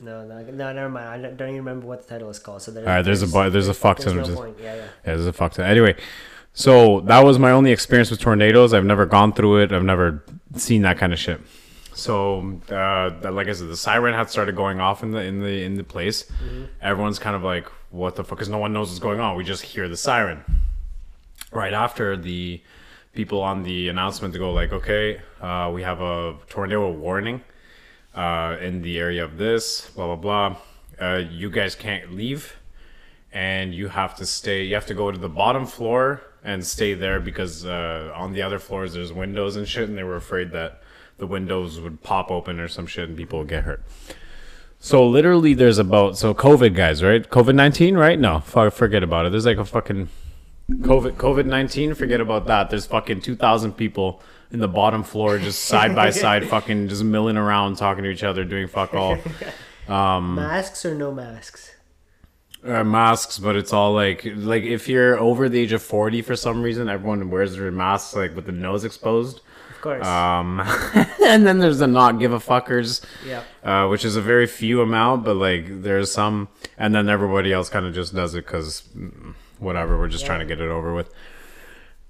No, 0.00 0.24
no, 0.24 0.40
no, 0.42 0.72
never 0.72 0.88
mind. 0.88 1.08
I 1.08 1.18
don't 1.20 1.36
don't 1.36 1.48
even 1.48 1.64
remember 1.64 1.86
what 1.88 2.02
the 2.06 2.08
title 2.14 2.30
is 2.30 2.38
called. 2.38 2.62
So 2.62 2.70
there, 2.70 2.84
All 2.84 2.88
right, 2.88 3.02
there's 3.02 3.22
a 3.22 3.26
bu- 3.26 3.50
there's 3.50 3.66
a 3.66 3.74
fuck 3.74 3.96
There's 3.98 4.06
ton 4.12 4.16
no 4.16 4.20
of 4.22 4.26
just- 4.28 4.38
point. 4.40 4.56
Yeah, 4.62 4.74
yeah. 4.76 4.80
Yeah, 4.82 4.88
there's 5.16 5.26
a 5.26 5.32
fuck 5.32 5.52
ton. 5.54 5.66
Anyway, 5.66 5.96
so 6.52 7.00
that 7.00 7.24
was 7.24 7.36
my 7.40 7.50
only 7.50 7.72
experience 7.72 8.10
with 8.12 8.20
tornadoes. 8.20 8.72
I've 8.72 8.84
never 8.84 9.06
gone 9.06 9.32
through 9.32 9.58
it. 9.62 9.72
I've 9.72 9.82
never 9.82 10.22
seen 10.54 10.82
that 10.82 10.98
kind 10.98 11.12
of 11.12 11.18
shit. 11.18 11.40
So, 11.94 12.60
uh, 12.70 13.10
like 13.32 13.48
I 13.48 13.52
said, 13.52 13.66
the 13.68 13.76
siren 13.76 14.14
had 14.14 14.30
started 14.30 14.54
going 14.54 14.78
off 14.80 15.02
in 15.02 15.10
the 15.10 15.18
in 15.20 15.40
the 15.42 15.64
in 15.64 15.74
the 15.74 15.82
place. 15.82 16.30
Everyone's 16.80 17.18
kind 17.18 17.34
of 17.34 17.42
like, 17.42 17.66
"What 17.90 18.14
the 18.14 18.22
fuck?" 18.22 18.38
Because 18.38 18.48
no 18.48 18.58
one 18.58 18.72
knows 18.72 18.90
what's 18.90 19.00
going 19.00 19.18
on. 19.18 19.34
We 19.36 19.42
just 19.42 19.62
hear 19.64 19.88
the 19.88 19.96
siren. 19.96 20.44
Right 21.50 21.72
after 21.72 22.16
the 22.16 22.62
people 23.18 23.42
on 23.42 23.64
the 23.64 23.88
announcement 23.88 24.32
to 24.32 24.38
go 24.38 24.52
like, 24.52 24.72
"Okay, 24.72 25.20
uh, 25.40 25.68
we 25.74 25.82
have 25.82 26.00
a 26.00 26.36
tornado 26.48 26.88
warning 26.92 27.42
uh, 28.14 28.56
in 28.60 28.80
the 28.82 28.96
area 28.96 29.24
of 29.24 29.36
this." 29.36 29.90
Blah 29.96 30.14
blah 30.14 30.22
blah. 30.24 30.56
Uh, 31.04 31.22
you 31.40 31.50
guys 31.50 31.74
can't 31.74 32.12
leave 32.12 32.56
and 33.32 33.74
you 33.74 33.88
have 33.88 34.14
to 34.16 34.24
stay 34.24 34.62
you 34.64 34.74
have 34.74 34.86
to 34.86 34.94
go 34.94 35.10
to 35.10 35.18
the 35.18 35.28
bottom 35.28 35.66
floor 35.66 36.22
and 36.42 36.64
stay 36.64 36.94
there 36.94 37.20
because 37.20 37.66
uh, 37.66 38.10
on 38.14 38.32
the 38.32 38.40
other 38.40 38.58
floors 38.58 38.94
there's 38.94 39.12
windows 39.12 39.56
and 39.56 39.68
shit 39.68 39.88
and 39.88 39.98
they 39.98 40.02
were 40.02 40.16
afraid 40.16 40.50
that 40.52 40.82
the 41.18 41.26
windows 41.26 41.80
would 41.80 42.02
pop 42.02 42.30
open 42.30 42.58
or 42.58 42.68
some 42.68 42.86
shit 42.86 43.08
and 43.08 43.18
people 43.18 43.38
would 43.40 43.48
get 43.48 43.64
hurt 43.64 43.82
so 44.80 45.06
literally 45.06 45.54
there's 45.54 45.78
about 45.78 46.16
so 46.16 46.32
covid 46.32 46.74
guys 46.74 47.02
right 47.02 47.28
covid-19 47.30 47.96
right 47.98 48.18
no 48.18 48.40
forget 48.70 49.02
about 49.02 49.26
it 49.26 49.30
there's 49.30 49.46
like 49.46 49.58
a 49.58 49.64
fucking 49.64 50.08
covid 50.70 51.12
covid-19 51.12 51.96
forget 51.96 52.20
about 52.20 52.46
that 52.46 52.68
there's 52.70 52.86
fucking 52.86 53.20
2000 53.20 53.72
people 53.72 54.22
in 54.50 54.60
the 54.60 54.68
bottom 54.68 55.02
floor 55.02 55.38
just 55.38 55.64
side 55.64 55.94
by 55.94 56.10
side 56.24 56.46
fucking 56.46 56.88
just 56.88 57.02
milling 57.04 57.36
around 57.36 57.76
talking 57.76 58.04
to 58.04 58.10
each 58.10 58.24
other 58.24 58.44
doing 58.44 58.66
fuck 58.66 58.94
all 58.94 59.18
Masks 59.88 60.84
or 60.84 60.94
no 60.94 61.10
masks? 61.10 61.74
uh, 62.64 62.84
masks, 62.84 63.38
but 63.38 63.56
it's 63.56 63.72
all 63.72 63.92
like 63.92 64.22
like 64.36 64.62
if 64.62 64.88
you're 64.88 65.18
over 65.18 65.48
the 65.48 65.60
age 65.60 65.72
of 65.72 65.82
forty 65.82 66.22
for 66.22 66.36
some 66.36 66.62
reason, 66.62 66.88
everyone 66.88 67.30
wears 67.30 67.56
their 67.56 67.70
masks 67.70 68.14
like 68.14 68.34
with 68.34 68.46
the 68.46 68.52
nose 68.52 68.84
exposed. 68.84 69.40
Of 69.70 69.80
course. 69.80 70.06
Um, 70.06 70.60
and 71.24 71.46
then 71.46 71.58
there's 71.60 71.78
the 71.78 71.86
not 71.86 72.18
give 72.18 72.32
a 72.32 72.40
fuckers, 72.40 73.04
yeah. 73.24 73.42
uh, 73.62 73.86
which 73.88 74.04
is 74.04 74.16
a 74.16 74.20
very 74.20 74.48
few 74.48 74.80
amount, 74.80 75.24
but 75.24 75.34
like 75.34 75.82
there's 75.82 76.10
some, 76.10 76.48
and 76.76 76.94
then 76.94 77.08
everybody 77.08 77.52
else 77.52 77.68
kind 77.68 77.86
of 77.86 77.94
just 77.94 78.12
does 78.12 78.34
it 78.34 78.44
because 78.44 78.82
whatever, 79.58 79.98
we're 79.98 80.08
just 80.08 80.26
trying 80.26 80.40
to 80.40 80.46
get 80.46 80.60
it 80.60 80.68
over 80.70 80.94
with. 80.94 81.12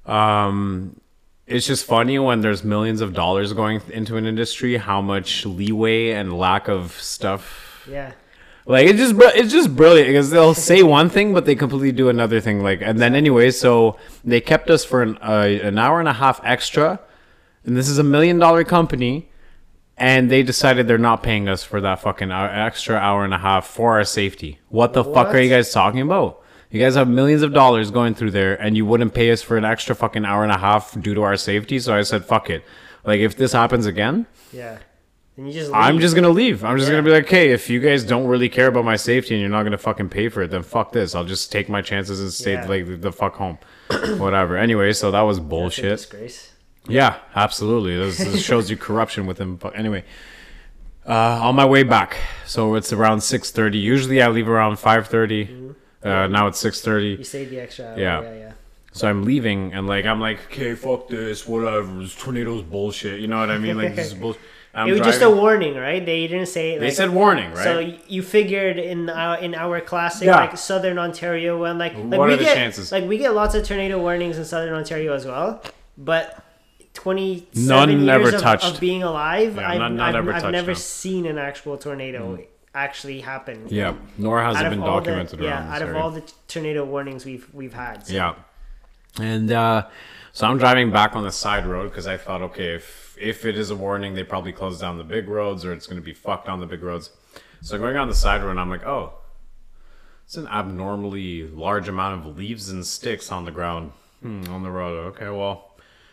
Um, 0.07 1.01
it's 1.47 1.67
just 1.67 1.85
funny 1.87 2.19
when 2.19 2.41
there's 2.41 2.65
millions 2.65 3.01
of 3.01 3.15
dollars 3.15 3.53
going 3.53 3.81
into 3.91 4.17
an 4.17 4.27
industry, 4.27 4.77
how 4.77 5.01
much 5.01 5.45
leeway 5.47 6.11
and 6.11 6.33
lack 6.39 6.69
of 6.69 6.93
stuff 7.01 7.87
Yeah. 7.91 8.13
like 8.67 8.87
it's 8.87 8.99
just 8.99 9.15
it's 9.37 9.53
just 9.53 9.75
brilliant 9.75 10.09
because 10.09 10.31
they'll 10.31 10.53
say 10.55 10.83
one 10.83 11.09
thing 11.09 11.33
but 11.33 11.47
they 11.47 11.55
completely 11.55 11.93
do 11.93 12.09
another 12.11 12.41
thing. 12.41 12.63
Like 12.63 12.81
and 12.83 12.99
then 12.99 13.15
anyway, 13.15 13.51
so 13.51 13.99
they 14.25 14.41
kept 14.41 14.69
us 14.71 14.85
for 14.85 15.03
an 15.03 15.17
uh, 15.23 15.59
an 15.63 15.79
hour 15.79 16.01
and 16.01 16.09
a 16.09 16.13
half 16.15 16.41
extra, 16.45 17.01
and 17.65 17.77
this 17.77 17.89
is 17.89 17.99
a 17.99 18.05
million 18.05 18.39
dollar 18.39 18.65
company, 18.65 19.31
and 19.97 20.31
they 20.31 20.43
decided 20.43 20.87
they're 20.87 20.99
not 20.99 21.23
paying 21.23 21.49
us 21.49 21.65
for 21.65 21.81
that 21.81 22.01
fucking 22.01 22.31
hour, 22.31 22.49
extra 22.49 22.97
hour 22.97 23.25
and 23.25 23.33
a 23.33 23.39
half 23.39 23.67
for 23.67 23.97
our 23.97 24.05
safety. 24.05 24.59
What 24.69 24.93
the 24.93 25.03
fuck 25.05 25.29
are 25.35 25.39
you 25.41 25.49
guys 25.51 25.73
talking 25.73 26.01
about? 26.03 26.43
You 26.71 26.81
guys 26.81 26.95
have 26.97 27.09
millions 27.09 27.43
of 27.43 27.53
dollars 27.55 27.91
going 27.91 28.14
through 28.14 28.33
there, 28.33 28.55
and 28.61 28.77
you 28.77 28.85
wouldn't 28.85 29.14
pay 29.14 29.31
us 29.31 29.41
for 29.43 29.57
an 29.57 29.64
extra 29.64 29.95
fucking 29.95 30.25
hour 30.27 30.43
and 30.43 30.53
a 30.53 30.59
half 30.59 31.01
due 31.01 31.14
to 31.14 31.23
our 31.23 31.37
safety. 31.37 31.79
So 31.79 31.95
I 31.95 32.03
said, 32.03 32.25
fuck 32.27 32.51
it. 32.51 32.62
Like 33.05 33.21
if 33.21 33.37
this 33.37 33.53
happens 33.53 33.87
again, 33.87 34.27
Yeah. 34.53 34.79
And 35.37 35.47
you 35.47 35.53
just. 35.55 35.73
I'm 35.73 36.01
just 36.01 36.14
gonna 36.16 36.29
leave. 36.31 36.64
I'm 36.64 36.77
just 36.77 36.89
Yeah. 36.91 36.97
gonna 36.97 37.05
be 37.05 37.12
like, 37.12 37.29
hey, 37.29 37.51
if 37.53 37.71
you 37.71 37.79
guys 37.81 38.03
don't 38.05 38.27
really 38.27 38.49
care 38.49 38.66
about 38.66 38.85
my 38.85 38.97
safety 38.97 39.35
and 39.35 39.41
you're 39.41 39.49
not 39.51 39.62
gonna 39.62 39.79
fucking 39.79 40.09
pay 40.09 40.29
for 40.29 40.43
it, 40.43 40.51
then 40.51 40.62
fuck 40.64 40.91
this. 40.93 41.14
I'll 41.14 41.25
just 41.25 41.53
take 41.53 41.69
my 41.69 41.81
chances 41.81 42.19
and 42.21 42.33
stay 42.33 42.55
Yeah. 42.55 42.66
like 42.66 43.01
the, 43.01 43.12
fuck 43.12 43.37
home, 43.37 43.59
whatever. 44.19 44.57
Anyway, 44.59 44.93
so 44.93 45.11
that 45.12 45.21
was 45.23 45.39
bullshit. 45.39 45.85
disgrace. 45.85 46.53
Yeah, 46.89 47.16
absolutely. 47.37 47.97
This, 47.97 48.19
this 48.19 48.43
shows 48.43 48.69
you 48.69 48.77
corruption 48.77 49.27
within. 49.27 49.55
But 49.57 49.79
anyway, 49.79 50.03
uh, 51.07 51.12
on 51.43 51.55
my 51.55 51.64
way 51.64 51.83
back, 51.85 52.16
so 52.45 52.75
it's 52.75 52.93
around 52.93 53.21
six 53.23 53.51
thirty. 53.53 53.79
Usually 53.79 54.21
I 54.21 54.29
leave 54.29 54.49
around 54.49 54.79
five 54.79 55.07
Uh, 56.03 56.27
now 56.29 56.47
it's 56.47 56.59
six 56.59 56.81
thirty. 56.81 57.09
You 57.19 57.25
saved 57.25 57.51
the 57.51 57.61
extra 57.61 57.87
hour. 57.87 57.99
Yeah. 57.99 58.21
Yeah. 58.23 58.35
Yeah. 58.35 58.53
So 58.93 59.09
I'm 59.09 59.25
leaving, 59.25 59.73
and 59.75 59.87
like 59.87 60.07
I'm 60.07 60.21
like, 60.21 60.39
okay, 60.47 60.75
fuck 60.75 61.09
this, 61.09 61.47
whatever. 61.47 61.87
This 62.01 62.15
tornado's 62.17 62.63
bullshit. 62.63 63.21
You 63.21 63.27
know 63.29 63.39
what 63.39 63.51
I 63.51 63.59
mean? 63.59 63.77
Like 63.77 63.95
this 63.95 64.09
is 64.09 64.15
bullshit. 64.23 64.41
I'm 64.75 64.89
it 64.89 64.93
was 64.93 65.01
just 65.01 65.23
a 65.23 65.31
warning, 65.31 65.75
right? 65.77 66.05
They 66.05 66.27
didn't 66.27 66.47
say. 66.47 66.79
They 66.79 66.91
said 66.91 67.11
warning, 67.11 67.51
right? 67.53 67.65
So 67.65 67.79
you 68.07 68.23
figured 68.23 68.79
in 68.79 69.09
our 69.11 69.39
in 69.39 69.55
our 69.55 69.81
classic 69.81 70.27
Yeah. 70.27 70.37
like 70.37 70.57
Southern 70.59 70.99
Ontario 70.99 71.59
when 71.61 71.79
like 71.79 71.95
like 71.95 72.19
What 72.19 72.29
we 72.29 72.35
are 72.35 72.37
the 72.37 72.45
get 72.45 72.55
chances? 72.57 72.93
like 72.93 73.05
we 73.05 73.19
get 73.19 73.35
lots 73.35 73.55
of 73.55 73.65
tornado 73.67 73.99
warnings 73.99 74.39
in 74.39 74.45
Southern 74.45 74.75
Ontario 74.75 75.15
as 75.15 75.27
well, 75.27 75.63
but 75.97 76.43
twenty 76.95 77.47
None 77.55 77.89
seven 77.89 78.09
ever 78.09 78.23
years 78.25 78.35
of, 78.35 78.41
touched. 78.41 78.75
of 78.75 78.81
being 78.81 79.03
alive, 79.03 79.57
Yeah, 79.57 79.69
I've, 79.71 79.79
none- 79.79 79.97
none 79.97 80.17
I've, 80.17 80.29
I've 80.29 80.43
touched, 80.43 80.53
never 80.53 80.73
no. 80.73 80.75
seen 80.75 81.27
an 81.27 81.39
actual 81.39 81.77
tornado 81.79 82.39
actually 82.85 83.20
happened. 83.20 83.70
Yeah, 83.70 83.95
nor 84.16 84.43
has 84.43 84.57
Out 84.57 84.66
it 84.66 84.70
been 84.70 84.83
all 84.83 85.01
the- 85.01 85.07
documented 85.07 85.41
yeah, 85.41 85.61
out 85.61 85.72
this 85.74 85.83
of 85.83 85.89
area. 85.89 86.03
all 86.03 86.11
the 86.11 86.22
tornado 86.47 86.85
warnings 86.85 87.24
we've 87.24 87.47
we've 87.53 87.74
had. 87.74 88.07
So 88.07 88.14
yeah, 88.14 88.35
and 89.20 89.51
uh, 89.51 89.87
so 90.33 90.47
I'm 90.47 90.59
driving 90.59 90.91
back 90.91 91.16
on 91.16 91.24
the 91.24 91.33
side 91.33 91.66
road 91.66 91.91
because 91.91 92.07
I 92.07 92.16
thought, 92.16 92.43
okay, 92.43 92.74
if 92.74 93.16
if 93.20 93.45
it 93.45 93.59
is 93.59 93.70
a 93.70 93.76
warning, 93.76 94.14
they 94.14 94.22
probably 94.24 94.53
close 94.53 94.79
down 94.81 94.99
the 94.99 95.05
big 95.05 95.29
roads 95.29 95.64
or 95.64 95.72
it's 95.72 95.87
going 95.87 96.01
to 96.01 96.05
be 96.05 96.14
fucked 96.14 96.49
on 96.49 96.61
the 96.61 96.66
big 96.66 96.83
roads. 96.83 97.11
So 97.61 97.76
going 97.76 97.97
on 97.97 98.09
the 98.09 98.14
side 98.14 98.43
road, 98.45 98.57
I'm 98.57 98.70
like, 98.70 98.87
oh, 98.87 99.14
it's 100.24 100.37
an 100.37 100.47
abnormally 100.47 101.49
large 101.49 101.89
amount 101.89 102.24
of 102.24 102.37
leaves 102.39 102.68
and 102.68 102.87
sticks 102.87 103.33
on 103.33 103.45
the 103.45 103.51
ground 103.51 103.93
hmm, 104.22 104.45
on 104.51 104.62
the 104.62 104.70
road. 104.70 105.07
Okay, 105.14 105.29
well, 105.31 105.72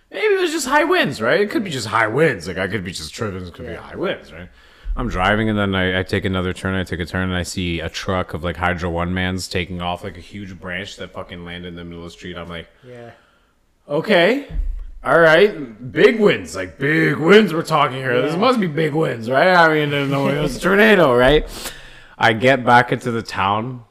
maybe 0.10 0.34
it 0.34 0.42
was 0.42 0.52
just 0.52 0.68
high 0.68 0.86
winds, 0.86 1.22
right? 1.22 1.42
It 1.42 1.52
could 1.52 1.64
be 1.64 1.70
just 1.70 1.88
high 1.88 2.08
winds. 2.08 2.48
Like 2.48 2.58
I 2.58 2.68
could 2.68 2.84
be 2.84 2.92
just 2.92 3.14
tripping. 3.14 3.46
It 3.46 3.54
could 3.54 3.68
be 3.68 3.76
high 3.76 3.96
winds, 3.96 4.34
right? 4.34 4.50
I'm 4.98 5.10
driving 5.10 5.50
and 5.50 5.58
then 5.58 5.76
I, 5.76 6.00
I 6.00 6.04
take 6.04 6.24
another 6.24 6.54
turn. 6.54 6.74
I 6.74 6.84
take 6.84 7.02
a 7.02 7.06
turn 7.06 7.30
and 7.30 7.38
I 7.38 7.44
see 7.44 7.80
a 7.82 7.90
truck 7.90 8.34
of 8.34 8.44
like 8.44 8.58
Hydro 8.58 8.90
One 8.90 9.14
Mans 9.14 9.48
taking 9.48 9.82
off 9.82 10.04
like 10.04 10.18
a 10.18 10.22
huge 10.22 10.60
branch 10.60 10.96
that 10.98 11.12
fucking 11.12 11.44
landed 11.44 11.70
in 11.70 11.76
the 11.76 11.84
middle 11.84 12.00
of 12.00 12.12
the 12.12 12.12
street. 12.12 12.38
I'm 12.38 12.48
like, 12.48 12.70
yeah. 12.82 13.12
okay, 13.90 14.48
all 15.06 15.20
right, 15.20 15.92
big 15.92 16.20
winds, 16.20 16.56
like 16.56 16.80
big 16.80 17.18
winds. 17.18 17.54
We're 17.54 17.62
talking 17.62 17.98
here. 17.98 18.22
This 18.24 18.36
must 18.36 18.60
be 18.60 18.66
big 18.66 18.94
winds, 18.94 19.30
right? 19.30 19.54
I 19.54 19.72
mean, 19.72 19.92
there's 19.92 20.10
no 20.10 20.28
it 20.30 20.42
was 20.42 20.58
a 20.58 20.60
tornado, 20.60 21.16
right? 21.16 21.48
I 22.18 22.34
get 22.34 22.66
back 22.66 22.92
into 22.92 23.12
the 23.12 23.22
town. 23.22 23.85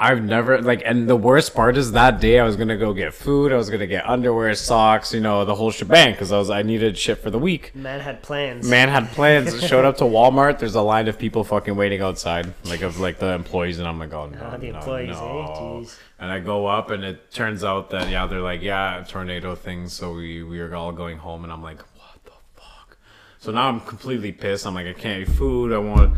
I've 0.00 0.22
never 0.22 0.62
like, 0.62 0.82
and 0.84 1.08
the 1.08 1.16
worst 1.16 1.56
part 1.56 1.76
is 1.76 1.90
that 1.92 2.20
day 2.20 2.38
I 2.38 2.44
was 2.44 2.54
gonna 2.54 2.76
go 2.76 2.92
get 2.92 3.12
food. 3.12 3.52
I 3.52 3.56
was 3.56 3.68
gonna 3.68 3.86
get 3.88 4.08
underwear, 4.08 4.54
socks, 4.54 5.12
you 5.12 5.20
know, 5.20 5.44
the 5.44 5.56
whole 5.56 5.72
shebang, 5.72 6.12
because 6.12 6.30
I 6.30 6.38
was 6.38 6.50
I 6.50 6.62
needed 6.62 6.96
shit 6.96 7.18
for 7.18 7.30
the 7.30 7.38
week. 7.38 7.74
Man 7.74 7.98
had 7.98 8.22
plans. 8.22 8.68
Man 8.68 8.88
had 8.88 9.08
plans. 9.10 9.60
Showed 9.66 9.84
up 9.84 9.96
to 9.96 10.04
Walmart. 10.16 10.60
There's 10.60 10.76
a 10.76 10.82
line 10.82 11.08
of 11.08 11.18
people 11.18 11.42
fucking 11.42 11.74
waiting 11.74 12.00
outside, 12.00 12.54
like 12.64 12.82
of 12.82 13.00
like 13.00 13.18
the 13.18 13.32
employees, 13.32 13.80
and 13.80 13.88
I'm 13.88 13.98
like, 13.98 14.12
oh 14.12 14.26
no, 14.26 14.38
Ah, 14.40 14.56
the 14.56 14.70
no, 14.70 14.78
employees, 14.78 15.16
eh? 15.16 15.20
no. 15.20 15.80
Jeez. 15.82 15.96
And 16.20 16.30
I 16.30 16.38
go 16.38 16.66
up, 16.66 16.90
and 16.90 17.02
it 17.02 17.32
turns 17.32 17.64
out 17.64 17.90
that 17.90 18.08
yeah, 18.08 18.26
they're 18.26 18.40
like, 18.40 18.62
yeah, 18.62 19.04
tornado 19.08 19.56
things. 19.56 19.92
So 19.92 20.12
we 20.14 20.44
we 20.44 20.60
are 20.60 20.76
all 20.76 20.92
going 20.92 21.18
home, 21.18 21.42
and 21.42 21.52
I'm 21.52 21.62
like, 21.62 21.80
what 21.96 22.22
the 22.24 22.30
fuck? 22.54 22.98
So 23.40 23.50
now 23.50 23.68
I'm 23.68 23.80
completely 23.80 24.30
pissed. 24.30 24.64
I'm 24.64 24.74
like, 24.74 24.86
I 24.86 24.92
can't 24.92 25.22
eat 25.22 25.32
food. 25.34 25.72
I 25.72 25.78
want. 25.78 26.16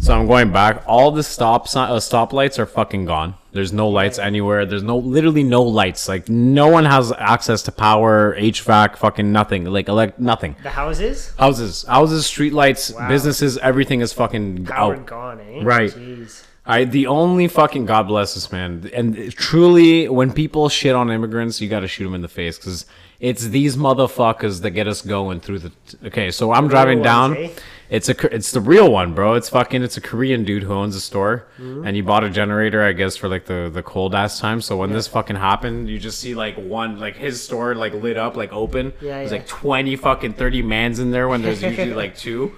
So 0.00 0.14
I'm 0.18 0.26
going 0.28 0.52
back. 0.52 0.84
All 0.86 1.10
the 1.10 1.22
stop 1.24 1.66
si- 1.66 1.78
uh, 1.78 1.98
stop 2.00 2.32
lights 2.32 2.58
are 2.58 2.66
fucking 2.66 3.04
gone. 3.04 3.34
There's 3.52 3.72
no 3.72 3.88
lights 3.88 4.18
anywhere. 4.18 4.64
There's 4.64 4.82
no 4.84 4.96
literally 4.98 5.42
no 5.42 5.62
lights. 5.62 6.08
Like 6.08 6.28
no 6.28 6.68
one 6.68 6.84
has 6.84 7.12
access 7.18 7.62
to 7.64 7.72
power, 7.72 8.36
HVAC, 8.38 8.96
fucking 8.96 9.32
nothing. 9.32 9.64
Like 9.64 9.88
elect 9.88 10.20
nothing. 10.20 10.54
The 10.62 10.70
houses 10.70 11.32
Houses, 11.38 11.84
houses, 11.84 12.26
street 12.26 12.52
lights, 12.52 12.92
Wow. 12.92 13.08
businesses, 13.08 13.58
everything 13.58 14.00
is 14.00 14.12
fucking 14.12 14.66
power 14.66 14.94
out. 14.96 15.06
gone, 15.06 15.40
eh? 15.40 15.60
Right. 15.64 15.90
Jeez. 15.90 16.44
I 16.64 16.84
the 16.84 17.06
only 17.08 17.48
fucking 17.48 17.86
God 17.86 18.06
bless 18.06 18.34
this 18.34 18.52
man. 18.52 18.88
And 18.94 19.32
truly, 19.34 20.08
when 20.08 20.32
people 20.32 20.68
shit 20.68 20.94
on 20.94 21.10
immigrants, 21.10 21.60
you 21.60 21.68
got 21.68 21.80
to 21.80 21.88
shoot 21.88 22.04
them 22.04 22.14
in 22.14 22.20
the 22.22 22.28
face 22.28 22.56
because 22.58 22.86
it's 23.20 23.48
these 23.48 23.76
motherfuckers 23.76 24.62
that 24.62 24.70
get 24.70 24.86
us 24.86 25.02
going 25.02 25.40
through 25.40 25.58
the. 25.60 25.72
Okay, 26.06 26.30
so 26.30 26.52
I'm 26.52 26.68
driving 26.68 26.98
ones, 26.98 27.04
down. 27.06 27.36
eh? 27.36 27.50
It's 27.90 28.08
a 28.10 28.34
it's 28.34 28.52
the 28.52 28.60
real 28.60 28.92
one, 28.92 29.14
bro. 29.14 29.32
It's 29.34 29.48
fucking 29.48 29.82
it's 29.82 29.96
a 29.96 30.00
Korean 30.02 30.44
dude 30.44 30.62
who 30.62 30.72
owns 30.74 30.94
a 30.94 31.00
store, 31.00 31.46
Mm-hmm. 31.58 31.86
and 31.86 31.96
he 31.96 32.02
bought 32.02 32.22
a 32.22 32.28
generator, 32.30 32.82
I 32.84 32.92
guess, 32.92 33.16
for 33.16 33.28
like 33.28 33.46
the 33.46 33.70
the 33.72 33.82
cold 33.82 34.14
ass 34.14 34.38
time. 34.38 34.60
So 34.60 34.76
when 34.76 34.92
this 34.92 35.08
fucking 35.08 35.36
happened, 35.36 35.88
you 35.88 35.98
just 35.98 36.20
see 36.20 36.34
like 36.34 36.56
one 36.56 37.00
like 37.00 37.16
his 37.16 37.42
store 37.42 37.74
like 37.74 37.94
lit 37.94 38.18
up, 38.18 38.36
like 38.36 38.52
open. 38.52 38.92
Yeah, 39.00 39.18
There's 39.20 39.32
yeah. 39.32 39.38
like 39.38 39.46
twenty 39.46 39.96
fucking 39.96 40.34
thirty 40.34 40.60
mans 40.62 40.98
in 40.98 41.10
there 41.12 41.28
when 41.28 41.40
there's 41.42 41.62
usually 41.62 41.94
like 41.94 42.14
two. 42.26 42.52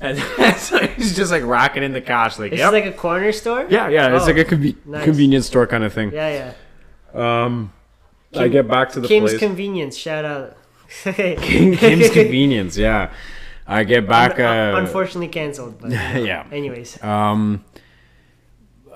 And 0.00 0.16
so 0.58 0.78
he's 0.86 1.16
just 1.16 1.32
like 1.32 1.42
racking 1.42 1.82
in 1.82 1.92
the 1.92 2.00
cash, 2.00 2.38
like, 2.38 2.52
yep. 2.52 2.68
is 2.68 2.72
like 2.72 2.86
a 2.86 2.92
corner 2.92 3.32
store. 3.32 3.66
Yeah, 3.68 3.88
yeah, 3.88 4.14
it's 4.14 4.24
Oh, 4.24 4.26
like 4.32 4.38
a 4.38 4.44
conve- 4.44 4.76
nice. 4.86 5.02
convenience 5.04 5.46
store 5.46 5.66
kind 5.66 5.82
of 5.82 5.92
thing. 5.92 6.12
Yeah, 6.12 6.54
yeah. 7.14 7.44
Um, 7.44 7.72
I 8.36 8.48
get 8.48 8.68
back 8.68 8.90
to 8.92 9.00
the 9.00 9.08
Kim's 9.08 9.30
place. 9.30 9.40
Convenience. 9.40 9.96
Shout 9.96 10.24
out. 10.24 10.56
King, 11.04 11.76
Kim's 11.76 12.10
convenience, 12.10 12.76
yeah. 12.76 13.10
I 13.66 13.84
get 13.84 14.08
back. 14.08 14.38
Un- 14.40 14.74
Uh, 14.74 14.78
Unfortunately 14.80 15.28
canceled. 15.28 15.78
But, 15.80 15.90
yeah. 15.90 16.46
Anyways. 16.50 17.02
Um, 17.02 17.64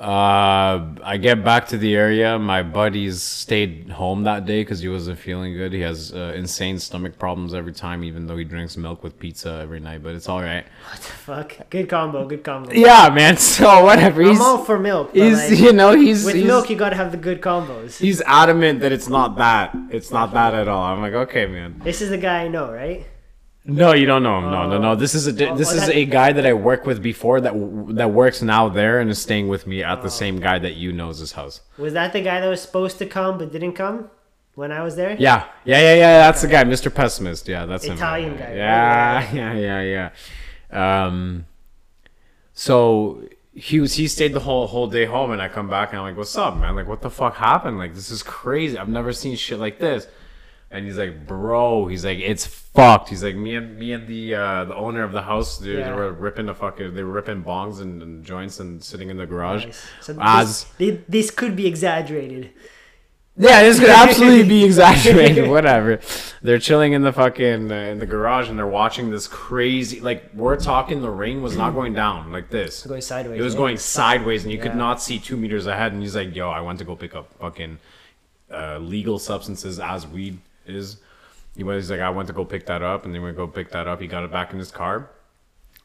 uh, 0.03 0.97
I 1.05 1.17
get 1.17 1.45
back 1.45 1.69
to 1.69 1.79
the 1.79 1.95
area. 1.95 2.37
My 2.37 2.65
buddies 2.65 3.23
stayed 3.23 3.89
home 3.89 4.25
that 4.25 4.47
day 4.47 4.63
because 4.63 4.81
he 4.81 4.89
wasn't 4.89 5.21
feeling 5.21 5.57
good. 5.57 5.73
He 5.73 5.81
has 5.83 6.13
uh, 6.13 6.33
insane 6.35 6.81
stomach 6.81 7.21
problems 7.21 7.55
every 7.55 7.73
time, 7.73 8.03
even 8.03 8.27
though 8.27 8.37
he 8.37 8.43
drinks 8.43 8.77
milk 8.77 9.05
with 9.05 9.17
pizza 9.21 9.61
every 9.63 9.79
night. 9.79 10.03
But 10.03 10.17
it's 10.17 10.29
all 10.29 10.43
right. 10.43 10.65
What 10.91 10.97
the 10.97 11.03
fuck? 11.03 11.71
Good 11.71 11.89
combo. 11.89 12.27
Good 12.27 12.43
combo. 12.43 12.73
Yeah, 12.73 13.09
man. 13.11 13.37
So 13.53 13.85
whatever. 13.85 14.23
He's 14.23 14.41
I'm 14.41 14.45
all 14.45 14.65
for 14.65 14.79
milk. 14.79 15.13
He's 15.13 15.51
like, 15.51 15.59
you 15.59 15.73
know 15.73 15.93
he's 15.93 16.25
with 16.25 16.37
he's, 16.37 16.45
milk, 16.45 16.71
you 16.71 16.77
gotta 16.77 16.97
have 16.97 17.13
the 17.13 17.19
good 17.19 17.41
combos. 17.41 17.99
he's 17.99 18.21
adamant 18.23 18.81
that 18.81 18.93
it's 18.93 19.09
not 19.09 19.37
that. 19.37 19.75
It's 19.91 20.11
not 20.11 20.33
that 20.33 20.55
at 20.55 20.69
all. 20.69 20.83
I'm 20.83 21.01
like, 21.01 21.13
okay, 21.13 21.47
man. 21.47 21.81
This 21.85 22.01
is 22.01 22.11
the 22.11 22.19
guy 22.19 22.45
I 22.45 22.49
know, 22.49 22.73
right? 22.73 23.07
No, 23.65 23.93
you 23.93 24.07
don't 24.07 24.25
know 24.25 24.39
him. 24.39 24.51
No, 24.51 24.69
no, 24.69 24.79
no. 24.79 24.95
This 24.97 25.15
is 25.15 25.29
a 25.29 25.51
Oh, 25.51 25.57
this 25.57 25.73
oh, 25.73 25.77
is 25.77 25.89
a 25.89 26.05
guy 26.05 26.33
that 26.33 26.45
I 26.45 26.53
worked 26.53 26.85
with 26.85 27.01
before 27.01 27.41
that 27.43 27.53
that 27.95 28.11
works 28.11 28.43
now 28.43 28.69
there 28.69 28.99
and 28.99 29.09
is 29.09 29.23
staying 29.23 29.47
with 29.49 29.67
me 29.69 29.85
Oh. 29.85 29.89
at 29.93 30.03
the 30.03 30.11
same 30.11 30.41
guy 30.41 30.59
that 30.59 30.75
you 30.75 30.93
know's 30.93 31.21
his 31.21 31.33
house. 31.33 31.61
Was 31.79 31.93
that 31.93 32.13
the 32.13 32.23
guy 32.23 32.41
that 32.41 32.49
was 32.49 32.61
supposed 32.61 32.99
to 32.99 33.07
come 33.07 33.39
but 33.39 33.53
didn't 33.53 33.75
come 33.75 34.11
when 34.57 34.73
I 34.73 34.83
was 34.83 34.97
there? 34.97 35.15
Yeah, 35.17 35.45
yeah, 35.65 35.79
yeah, 35.81 35.95
yeah. 35.95 36.19
That's 36.19 36.43
the 36.43 36.49
guy, 36.49 36.65
Mr. 36.65 36.93
Pessimist. 36.93 37.47
Yeah, 37.47 37.67
that's 37.67 37.85
him. 37.85 37.95
Italian 37.95 38.37
guy, 38.37 38.47
right? 38.47 38.57
Yeah, 38.57 39.33
yeah, 39.41 39.53
yeah, 39.55 40.11
yeah. 40.73 41.07
Um, 41.07 41.47
so 42.55 43.23
he 43.55 43.79
was 43.79 43.95
he 43.95 44.09
stayed 44.09 44.33
the 44.33 44.41
whole 44.41 44.67
whole 44.67 44.89
day 44.89 45.05
home, 45.05 45.31
and 45.31 45.41
I 45.41 45.49
come 45.49 45.69
back 45.69 45.91
and 45.91 45.99
I'm 46.01 46.05
like, 46.05 46.17
"What's 46.17 46.37
up, 46.37 46.57
man? 46.57 46.75
Like, 46.75 46.89
what 46.89 47.01
the 47.03 47.11
fuck 47.11 47.37
happened? 47.37 47.79
Like, 47.79 47.95
this 47.95 48.11
is 48.11 48.23
crazy. 48.25 48.77
I've 48.77 48.89
never 48.89 49.13
seen 49.13 49.37
shit 49.37 49.59
like 49.61 49.79
this." 49.79 50.07
And 50.73 50.87
he's 50.87 50.97
like, 50.97 51.27
bro, 51.27 51.87
he's 51.87 52.03
like, 52.05 52.19
it's 52.19 52.47
fucked. 52.47 53.11
He's 53.11 53.23
like, 53.23 53.35
me 53.37 53.57
and 53.57 53.79
me 53.79 53.93
and 53.93 54.07
the 54.09 54.35
uh, 54.35 54.65
the 54.65 54.75
owner 54.75 55.03
of 55.03 55.13
the 55.13 55.21
house, 55.23 55.59
they, 55.59 55.75
they 55.77 55.93
were 55.93 56.13
ripping 56.13 56.49
a 56.49 56.55
fucking, 56.55 56.95
they 56.95 57.03
were 57.03 57.13
ripping 57.13 57.45
bongs 57.45 57.81
and, 57.83 58.03
and 58.03 58.25
joints 58.25 58.59
and 58.59 58.83
sitting 58.83 59.11
in 59.11 59.19
the 59.19 59.27
garage. 59.27 59.67
Nice. 59.67 59.85
So 60.01 60.17
As 60.21 60.65
this, 60.79 60.99
this 61.09 61.31
could 61.31 61.55
be 61.57 61.67
exaggerated. 61.67 62.51
yeah, 63.37 63.63
this 63.63 63.79
could 63.81 63.91
absolutely 64.05 64.49
be 64.49 64.65
exaggerated. 64.65 65.51
Whatever. 65.51 66.01
They're 66.41 66.59
chilling 66.59 66.95
in 66.95 67.03
the 67.03 67.13
fucking 67.13 67.71
uh, 67.71 67.75
in 67.75 67.99
the 67.99 68.07
garage 68.07 68.49
and 68.49 68.59
they're 68.59 68.67
watching 68.67 69.11
this 69.11 69.27
crazy. 69.29 70.01
Like 70.01 70.31
we're 70.33 70.57
talking, 70.59 71.03
the 71.03 71.11
rain 71.11 71.43
was 71.43 71.55
not 71.55 71.75
going 71.75 71.93
down 71.93 72.33
like 72.33 72.49
this. 72.49 72.87
Going 72.87 73.03
sideways. 73.03 73.39
It 73.39 73.45
was 73.45 73.55
going 73.55 73.77
sideways, 73.77 74.45
and 74.45 74.51
you 74.53 74.57
Yeah. 74.59 74.65
could 74.65 74.77
not 74.77 75.03
see 75.03 75.19
two 75.19 75.37
meters 75.37 75.67
ahead. 75.67 75.93
And 75.93 76.01
he's 76.01 76.17
like, 76.17 76.35
"Yo, 76.35 76.49
I 76.49 76.61
went 76.63 76.79
to 76.79 76.85
go 76.87 76.97
pick 76.97 77.15
up 77.15 77.31
fucking 77.41 77.79
uh, 78.51 78.79
legal 78.79 79.19
substances 79.19 79.79
as 79.79 80.07
weed 80.07 80.39
is." 80.67 80.99
He 81.57 81.63
was 81.65 81.91
like, 81.91 82.01
"I 82.01 82.11
went 82.11 82.29
to 82.29 82.33
go 82.33 82.45
pick 82.45 82.67
that 82.67 82.83
up," 82.83 83.05
and 83.05 83.15
then 83.15 83.23
we 83.23 83.33
go 83.33 83.47
pick 83.47 83.71
that 83.73 83.87
up. 83.87 84.01
He 84.01 84.07
got 84.07 84.25
it 84.25 84.33
back 84.33 84.53
in 84.53 84.59
his 84.59 84.71
car. 84.71 85.11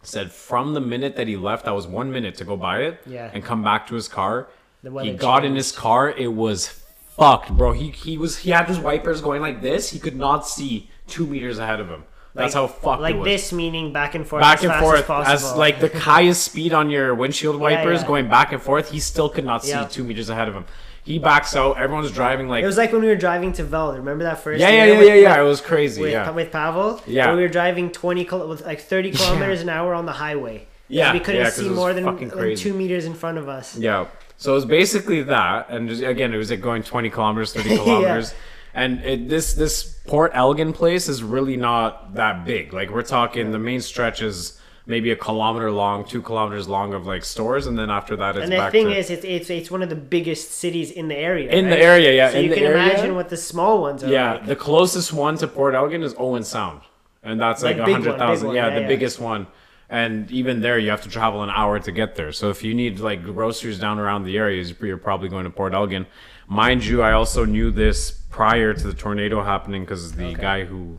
Said 0.04 0.32
from 0.32 0.74
the 0.74 0.80
minute 0.80 1.16
that 1.18 1.28
he 1.28 1.36
left, 1.36 1.66
that 1.66 1.76
was 1.76 1.88
one 1.88 2.12
minute 2.12 2.36
to 2.36 2.46
go 2.46 2.56
buy 2.56 2.80
it, 2.84 3.02
Yeah. 3.06 3.30
and 3.34 3.44
come 3.44 3.64
back 3.64 3.88
to 3.88 3.96
his 3.96 4.08
car. 4.08 4.48
The 4.84 4.92
He 5.00 5.12
got 5.12 5.44
in 5.44 5.56
his 5.56 5.72
car. 5.72 6.10
It 6.12 6.34
was 6.34 6.82
fucked, 7.18 7.52
bro. 7.52 7.74
He 7.74 7.90
he 7.90 8.18
was 8.18 8.38
he 8.40 8.52
had 8.52 8.68
his 8.68 8.80
wipers 8.80 9.20
going 9.22 9.42
like 9.42 9.62
this. 9.62 9.90
He 9.90 10.00
could 10.00 10.16
not 10.16 10.48
see 10.48 10.90
two 11.08 11.26
meters 11.26 11.58
ahead 11.60 11.80
of 11.80 11.90
him. 11.90 12.04
That's 12.36 12.54
how 12.54 12.68
fucked 12.68 13.02
Like 13.02 13.16
it 13.16 13.18
was 13.18 13.26
this, 13.26 13.52
meaning 13.52 13.92
back 13.92 14.14
and 14.14 14.26
forth. 14.26 14.42
back 14.42 14.60
as 14.60 14.66
and 14.66 14.74
forth 14.80 15.10
as, 15.10 15.44
as, 15.44 15.56
like 15.56 15.80
the 15.80 15.90
highest 16.00 16.44
speed 16.44 16.72
on 16.72 16.92
your 16.92 17.16
windshield 17.16 17.60
wipers 17.68 18.02
yeah. 18.02 18.08
going 18.08 18.30
back 18.30 18.52
and 18.54 18.62
forth 18.62 18.92
he 18.92 19.00
still 19.00 19.28
could 19.28 19.44
not 19.44 19.64
see 19.66 19.72
Yeah. 19.72 19.86
two 19.88 20.04
meters 20.04 20.30
ahead 20.30 20.48
of 20.48 20.54
him 20.54 20.66
he 21.08 21.18
backs 21.20 21.56
out 21.56 21.78
everyone's 21.78 22.12
driving 22.12 22.48
like 22.50 22.64
It 22.64 22.68
was 22.68 22.78
like 22.78 22.92
when 22.92 23.02
we 23.02 23.08
were 23.08 23.16
driving 23.28 23.54
to 23.54 23.64
Vel. 23.64 23.94
Remember 23.96 24.24
that 24.26 24.40
first? 24.40 24.60
yeah 24.60 24.70
yeah 24.70 24.86
yeah 24.86 24.98
with- 25.00 25.08
yeah 25.08 25.16
yeah 25.16 25.40
it 25.42 25.44
was 25.54 25.62
crazy 25.62 26.02
With, 26.02 26.12
yeah 26.12 26.30
with 26.32 26.52
Pavel, 26.52 27.02
Yeah. 27.08 27.34
we 27.34 27.42
were 27.42 27.48
driving 27.60 27.92
twenty 27.92 28.26
kil- 28.26 28.48
with 28.48 28.62
like 28.66 28.82
thirty 28.82 29.12
kilometers 29.18 29.62
an 29.62 29.70
hour 29.70 29.94
on 29.94 30.06
the 30.06 30.12
highway. 30.26 30.68
Yeah, 30.90 31.12
we 31.14 31.20
couldn't 31.20 31.42
yeah, 31.42 31.50
see 31.50 31.68
more 31.70 31.94
than, 31.94 32.06
than 32.30 32.56
two 32.56 32.74
meters 32.74 33.06
in 33.06 33.14
front 33.14 33.38
of 33.38 33.48
us. 33.50 33.78
yeah 33.78 34.08
so 34.40 34.52
it 34.52 34.56
was 34.56 34.66
basically 34.66 35.24
that 35.24 35.70
and 35.70 35.90
just, 35.90 36.04
again 36.04 36.34
it 36.34 36.38
was 36.38 36.50
like 36.52 36.62
going 36.62 36.84
20 36.84 37.10
kilometers 37.10 37.54
30 37.54 37.70
Yeah. 37.72 37.78
kilometers 37.78 38.34
and 38.74 38.90
it, 39.04 39.28
this 39.30 39.54
this 39.56 39.76
port 40.08 40.32
elgin 40.36 40.72
place 40.74 41.08
is 41.14 41.24
really 41.24 41.58
not 41.58 42.14
that 42.16 42.46
big 42.46 42.72
like 42.74 42.90
we're 42.92 43.02
talking 43.18 43.52
the 43.52 43.60
main 43.72 43.82
stretch 43.82 44.22
is 44.22 44.60
maybe 44.88 45.12
a 45.12 45.16
kilometer 45.16 45.70
long 45.70 46.04
two 46.06 46.22
kilometers 46.22 46.68
long 46.68 46.94
of 46.94 47.06
like 47.06 47.24
stores 47.24 47.68
and 47.68 47.78
then 47.78 47.90
after 47.90 48.16
that 48.16 48.36
it's 48.38 48.44
And 48.46 48.52
the 48.54 48.58
back 48.58 48.72
thing 48.72 48.88
to, 48.88 48.98
is, 48.98 49.10
it's, 49.10 49.26
it's 49.26 49.50
it's 49.50 49.70
one 49.70 49.84
of 49.84 49.90
the 49.90 50.02
biggest 50.16 50.52
cities 50.52 50.90
in 50.92 51.08
the 51.10 51.18
area. 51.18 51.52
In 51.52 51.70
the 51.70 51.78
area, 51.78 52.12
yeah, 52.16 52.30
So 52.32 52.38
in 52.40 52.46
you 52.46 52.54
can 52.54 52.64
area. 52.64 52.78
imagine 52.84 53.14
what 53.16 53.28
the 53.30 53.38
small 53.38 53.82
ones 53.82 54.04
are 54.04 54.10
Yeah, 54.10 54.34
like. 54.34 54.46
the 54.48 54.56
closest 54.56 55.12
one 55.14 55.38
to 55.38 55.48
Port 55.48 55.76
Elgin 55.76 56.02
is 56.04 56.16
Owen 56.18 56.44
Sound, 56.44 56.82
and 57.22 57.40
that's 57.40 57.62
like 57.64 57.78
Like 57.78 57.84
a 57.84 57.86
big 57.86 57.94
one, 57.96 58.04
hundred 58.04 58.18
thousand. 58.20 58.48
Yeah, 58.52 58.68
yeah, 58.70 58.76
the 58.76 58.82
yeah. 58.82 58.88
biggest 58.88 59.20
one. 59.20 59.48
And 59.90 60.30
even 60.32 60.60
there, 60.62 60.78
you 60.78 60.90
have 60.90 61.02
to 61.04 61.10
travel 61.10 61.44
an 61.44 61.50
hour 61.50 61.80
to 61.80 61.92
get 61.94 62.16
there. 62.16 62.32
So 62.34 62.50
if 62.50 62.62
you 62.64 62.74
need 62.74 63.00
like 63.00 63.24
groceries 63.24 63.80
down 63.80 64.00
around 64.00 64.24
the 64.26 64.38
areas, 64.38 64.74
you're 64.82 64.98
probably 64.98 65.30
going 65.30 65.46
to 65.46 65.50
Port 65.50 65.74
Elgin. 65.74 66.06
Mind 66.50 66.86
you, 66.86 67.02
I 67.02 67.12
also 67.14 67.46
knew 67.46 67.72
this 67.72 68.12
prior 68.30 68.74
to 68.74 68.88
the 68.88 68.94
tornado 68.94 69.44
happening 69.44 69.84
because 69.84 70.12
the 70.14 70.26
Okay. 70.28 70.42
guy 70.42 70.66
who, 70.66 70.98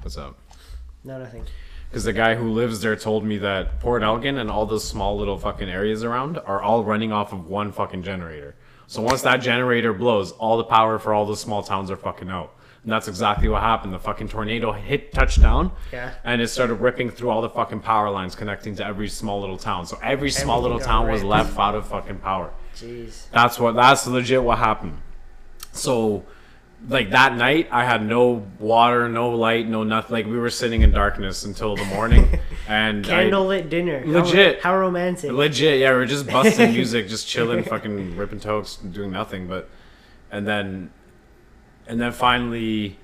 what's 0.00 0.16
up? 0.16 0.38
No, 1.04 1.18
nothing. 1.18 1.44
Because 1.88 2.04
the 2.04 2.12
guy 2.12 2.34
who 2.34 2.50
lives 2.50 2.80
there 2.80 2.96
told 2.96 3.24
me 3.24 3.38
that 3.38 3.80
Port 3.80 4.02
Elgin 4.02 4.38
and 4.38 4.50
all 4.50 4.66
those 4.66 4.86
small 4.86 5.16
little 5.16 5.38
fucking 5.38 5.68
areas 5.68 6.02
around 6.04 6.38
are 6.38 6.60
all 6.60 6.84
running 6.84 7.12
off 7.12 7.32
of 7.32 7.48
one 7.48 7.72
fucking 7.72 8.02
generator. 8.02 8.54
So 8.86 9.02
once 9.02 9.22
that 9.22 9.38
generator 9.38 9.92
blows, 9.92 10.32
all 10.32 10.56
the 10.58 10.64
power 10.64 10.98
for 10.98 11.14
all 11.14 11.24
those 11.26 11.40
small 11.40 11.62
towns 11.62 11.90
are 11.90 11.96
fucking 11.96 12.28
out. 12.28 12.52
And 12.82 12.92
that's 12.92 13.08
exactly 13.08 13.48
what 13.48 13.62
happened. 13.62 13.92
The 13.92 13.98
fucking 13.98 14.28
tornado 14.28 14.70
hit 14.72 15.12
touchdown, 15.12 15.72
Yeah. 15.92 16.12
and 16.22 16.40
it 16.40 16.48
started 16.48 16.74
ripping 16.74 17.10
through 17.10 17.30
all 17.30 17.42
the 17.42 17.48
fucking 17.50 17.80
power 17.80 18.10
lines 18.10 18.36
connecting 18.36 18.76
to 18.76 18.86
every 18.86 19.08
small 19.08 19.40
little 19.40 19.56
town. 19.58 19.86
So 19.86 19.98
every 20.02 20.30
small 20.30 20.58
Everything 20.58 20.62
little 20.76 20.86
town 20.86 21.08
was 21.08 21.22
ripped. 21.22 21.30
left 21.30 21.58
out 21.58 21.74
of 21.74 21.86
fucking 21.88 22.18
power. 22.18 22.52
Jeez. 22.76 23.28
That's 23.32 23.58
what. 23.58 23.74
That's 23.74 24.06
legit 24.06 24.42
what 24.42 24.58
happened. 24.58 24.98
So, 25.72 26.24
like 26.88 27.10
that 27.10 27.36
night, 27.36 27.68
I 27.70 27.84
had 27.84 28.04
no 28.06 28.46
water, 28.58 29.08
no 29.08 29.30
light, 29.30 29.66
no 29.68 29.82
nothing. 29.82 30.12
Like 30.12 30.26
we 30.26 30.38
were 30.38 30.50
sitting 30.50 30.82
in 30.82 30.92
darkness 30.92 31.44
until 31.44 31.74
the 31.76 31.84
morning, 31.86 32.38
and 32.68 33.06
I- 33.06 33.24
Candlelit 33.24 33.68
dinner. 33.68 34.02
Legit. 34.06 34.60
How, 34.62 34.76
romantic. 34.76 35.32
legit, 35.32 35.80
yeah, 35.80 35.90
we 35.90 35.96
are 36.02 36.06
just 36.06 36.26
busting 36.26 36.72
music, 36.74 37.08
just 37.08 37.26
chilling, 37.26 37.64
fucking 37.64 38.16
ripping 38.16 38.40
tokes, 38.40 38.76
doing 38.76 39.10
nothing. 39.10 39.48
But, 39.48 39.68
and 40.30 40.46
then, 40.46 40.90
and 41.86 42.00
then 42.00 42.12
finally, 42.12 42.98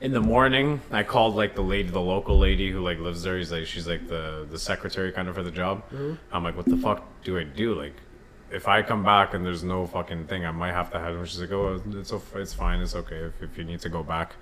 in 0.00 0.12
the 0.12 0.20
morning, 0.20 0.80
I 0.90 1.02
called 1.02 1.36
like 1.36 1.54
the 1.54 1.62
lady, 1.62 1.90
the 1.90 2.00
local 2.00 2.38
lady 2.38 2.70
who 2.70 2.80
like 2.80 2.98
lives 2.98 3.22
there. 3.22 3.36
He's 3.36 3.52
like, 3.52 3.66
she's 3.66 3.86
like 3.86 4.08
the 4.08 4.46
the 4.50 4.58
secretary 4.58 5.12
kind 5.12 5.28
of 5.28 5.34
for 5.34 5.42
the 5.42 5.50
job. 5.50 5.82
Mm-hmm. 5.92 6.14
I'm 6.32 6.42
like, 6.44 6.56
what 6.56 6.66
the 6.66 6.76
fuck 6.76 7.04
do 7.24 7.38
I 7.38 7.44
do? 7.44 7.74
Like, 7.74 7.94
if 8.50 8.68
I 8.68 8.82
come 8.82 9.02
back 9.04 9.34
and 9.34 9.44
there's 9.44 9.62
no 9.62 9.86
fucking 9.86 10.26
thing, 10.26 10.44
I 10.46 10.50
might 10.50 10.72
have 10.72 10.90
to 10.92 10.98
head. 10.98 11.12
And 11.12 11.28
she's 11.28 11.40
like, 11.40 11.52
oh, 11.52 11.80
it's 11.92 12.12
it's 12.34 12.54
fine, 12.54 12.80
it's 12.80 12.94
okay 12.94 13.16
if, 13.16 13.42
if 13.42 13.58
you 13.58 13.64
need 13.64 13.80
to 13.80 13.88
go 13.88 14.02
back. 14.02 14.32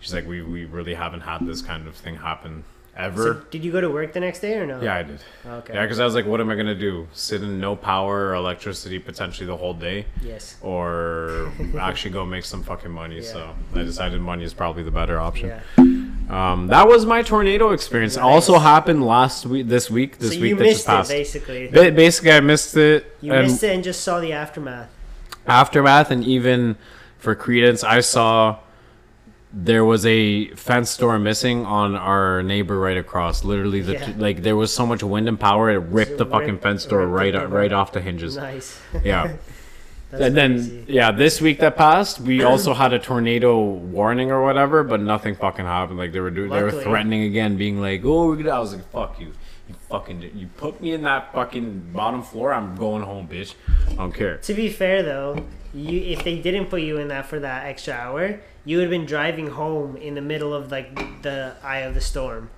She's 0.00 0.14
like, 0.14 0.26
we 0.26 0.42
we 0.42 0.64
really 0.64 0.94
haven't 0.94 1.20
had 1.20 1.46
this 1.46 1.62
kind 1.62 1.86
of 1.86 1.94
thing 1.94 2.16
happen 2.16 2.64
ever. 2.96 3.22
So, 3.22 3.40
did 3.50 3.64
you 3.64 3.72
go 3.72 3.80
to 3.80 3.90
work 3.90 4.12
the 4.12 4.20
next 4.20 4.40
day 4.40 4.54
or 4.54 4.66
no? 4.66 4.80
yeah, 4.80 4.94
I 4.96 5.02
did. 5.02 5.20
Okay. 5.46 5.74
Yeah, 5.74 5.82
because 5.82 5.98
I 5.98 6.04
was 6.04 6.14
like, 6.14 6.26
what 6.26 6.40
am 6.40 6.50
I 6.50 6.54
gonna 6.54 6.74
do? 6.74 7.08
Sit 7.12 7.42
in 7.42 7.58
no 7.58 7.74
power 7.74 8.28
or 8.28 8.34
electricity 8.34 8.98
potentially 8.98 9.46
the 9.46 9.56
whole 9.56 9.74
day, 9.74 10.06
Yes. 10.22 10.56
or 10.62 11.50
actually 11.80 12.12
go 12.12 12.24
make 12.24 12.44
some 12.44 12.62
fucking 12.62 12.90
money? 12.92 13.22
So 13.22 13.54
I 13.74 13.82
decided 13.82 14.20
money 14.20 14.44
is 14.44 14.54
probably 14.54 14.82
the 14.82 14.90
better 14.92 15.18
option. 15.18 15.48
Yeah. 15.48 15.60
Um, 16.30 16.68
that 16.68 16.88
was 16.88 17.04
my 17.04 17.22
tornado 17.22 17.70
experience. 17.72 18.16
It 18.16 18.22
Also 18.22 18.58
happened 18.58 19.04
last 19.06 19.44
week, 19.46 19.68
this 19.68 19.90
week, 19.90 20.18
this 20.18 20.34
so 20.34 20.40
week 20.40 20.56
that 20.58 20.64
just 20.64 20.74
missed 20.76 20.84
it 20.84 20.86
passed. 20.86 21.10
basically. 21.10 21.66
Ba- 21.68 21.92
Basically, 21.92 22.32
I 22.32 22.40
missed 22.40 22.76
it. 22.76 23.16
You 23.20 23.32
missed 23.32 23.62
it 23.62 23.74
and 23.74 23.84
just 23.84 24.02
saw 24.02 24.20
the 24.20 24.32
aftermath. 24.32 24.88
aftermath, 25.46 26.10
and 26.10 26.24
even 26.24 26.76
for 27.18 27.34
credence, 27.34 27.84
I 27.84 28.00
saw 28.00 28.58
there 29.52 29.84
was 29.84 30.04
a 30.06 30.48
fence 30.54 30.96
door 30.96 31.18
missing 31.18 31.64
on 31.66 31.94
our 31.94 32.42
neighbor 32.42 32.78
right 32.78 32.96
across. 32.96 33.44
Literally, 33.44 33.82
the 33.82 33.92
Yeah. 33.92 34.12
like 34.16 34.42
there 34.42 34.56
was 34.56 34.72
so 34.72 34.84
much 34.86 35.02
wind 35.02 35.28
and 35.28 35.38
power, 35.38 35.70
it 35.70 35.78
ripped 35.78 36.18
the 36.18 36.26
fucking 36.26 36.58
fence 36.58 36.84
door 36.86 37.06
right 37.06 37.34
right 37.50 37.72
off 37.72 37.92
the 37.92 38.00
hinges. 38.00 38.36
Nice. 38.36 38.80
Yeah. 39.04 39.34
That's 40.18 40.26
and 40.26 40.36
then 40.36 40.52
crazy. 40.54 40.84
yeah, 40.88 41.10
this 41.12 41.40
week 41.40 41.58
that 41.60 41.76
passed, 41.76 42.20
we 42.20 42.42
also 42.42 42.74
had 42.74 42.92
a 42.92 42.98
tornado 42.98 43.60
warning 43.62 44.30
or 44.30 44.42
whatever, 44.42 44.82
but 44.84 45.00
nothing 45.00 45.34
fucking 45.34 45.64
happened. 45.64 45.98
Like 45.98 46.12
they 46.12 46.20
were 46.20 46.30
doing, 46.30 46.50
they 46.50 46.62
were 46.62 46.70
threatening 46.70 47.22
again, 47.24 47.56
being 47.56 47.80
like, 47.80 48.02
"Oh, 48.04 48.28
we're 48.28 48.36
gonna." 48.36 48.50
I 48.50 48.58
was 48.60 48.74
like, 48.74 48.88
"Fuck 48.90 49.20
you, 49.20 49.32
you 49.68 49.74
fucking, 49.90 50.20
did- 50.20 50.34
you 50.34 50.46
put 50.56 50.80
me 50.80 50.92
in 50.92 51.02
that 51.02 51.32
fucking 51.32 51.90
bottom 51.92 52.22
floor. 52.22 52.52
I'm 52.52 52.76
going 52.76 53.02
home, 53.02 53.28
bitch. 53.28 53.54
I 53.90 53.94
don't 53.94 54.12
care." 54.12 54.36
To 54.38 54.54
be 54.54 54.68
fair 54.68 55.02
though, 55.02 55.44
you 55.72 56.00
if 56.00 56.22
they 56.24 56.38
didn't 56.38 56.66
put 56.66 56.82
you 56.82 56.98
in 56.98 57.08
that 57.08 57.26
for 57.26 57.40
that 57.40 57.66
extra 57.66 57.94
hour, 57.94 58.40
you 58.64 58.76
would 58.78 58.84
have 58.84 58.90
been 58.90 59.06
driving 59.06 59.48
home 59.48 59.96
in 59.96 60.14
the 60.14 60.22
middle 60.22 60.54
of 60.54 60.70
like 60.70 61.22
the 61.22 61.56
eye 61.62 61.78
of 61.80 61.94
the 61.94 62.00
storm. 62.00 62.50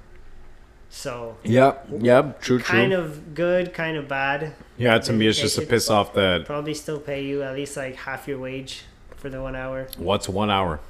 So 0.96 1.36
Yep, 1.44 1.88
yep, 2.00 2.40
true, 2.40 2.58
true. 2.58 2.64
kind 2.64 2.92
of 2.94 3.34
good, 3.34 3.74
kind 3.74 3.98
of 3.98 4.08
bad. 4.08 4.54
yeah, 4.78 4.98
to 4.98 5.12
me, 5.12 5.26
it's 5.26 5.38
just 5.38 5.56
to 5.56 5.66
piss 5.66 5.90
off 5.90 6.14
that 6.14 6.46
Probably 6.46 6.72
still 6.72 6.98
pay 6.98 7.22
you 7.22 7.42
at 7.42 7.54
least 7.54 7.76
like 7.76 7.96
half 7.96 8.26
your 8.26 8.38
wage 8.38 8.84
for 9.16 9.28
the 9.28 9.42
one 9.42 9.54
hour. 9.54 9.88
what's 9.98 10.26
one 10.26 10.50
hour. 10.50 10.80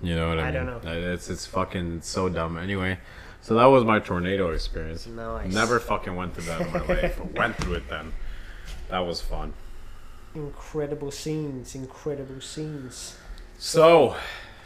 You 0.00 0.16
know 0.16 0.28
what 0.30 0.40
I, 0.40 0.42
I 0.42 0.44
mean? 0.50 0.66
don't 0.66 0.84
know. 0.84 1.12
It's 1.12 1.30
it's 1.30 1.46
fucking 1.46 2.00
so 2.02 2.28
dumb. 2.28 2.58
Anyway, 2.58 2.98
so 3.40 3.54
that 3.54 3.66
was 3.66 3.84
my 3.84 4.00
tornado 4.00 4.50
experience. 4.50 5.06
Nice. 5.06 5.52
Never 5.54 5.78
fucking 5.78 6.16
went 6.16 6.34
through 6.34 6.46
that 6.46 6.60
in 6.62 6.72
my 6.72 6.80
life. 7.00 7.16
but 7.18 7.32
went 7.38 7.56
through 7.56 7.74
it 7.74 7.88
then. 7.88 8.12
That 8.88 9.06
was 9.06 9.20
fun. 9.20 9.54
Incredible 10.34 11.12
scenes, 11.12 11.76
incredible 11.76 12.40
scenes. 12.40 13.16
So, 13.58 14.16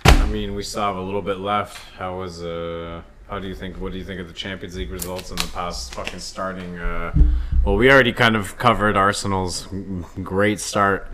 I 0.07 0.25
mean, 0.27 0.55
we 0.55 0.63
still 0.63 0.83
have 0.85 0.97
a 0.97 1.03
little 1.03 1.21
bit 1.23 1.39
left. 1.39 1.77
How 1.99 2.19
was 2.19 2.43
uh? 2.43 3.03
How 3.29 3.39
do 3.41 3.49
you 3.49 3.55
think? 3.55 3.81
What 3.81 3.93
do 3.93 3.99
you 3.99 4.05
think 4.05 4.21
of 4.21 4.29
the 4.29 4.35
Champions 4.35 4.77
League 4.77 4.91
results 4.91 5.31
in 5.31 5.37
the 5.37 5.49
past 5.53 5.95
fucking 5.95 6.21
starting? 6.21 6.79
Uh, 6.79 7.13
well, 7.65 7.77
we 7.77 7.91
already 7.91 8.13
kind 8.13 8.37
of 8.37 8.57
covered 8.57 8.97
Arsenal's 8.97 9.67
great 10.23 10.61
start, 10.61 11.09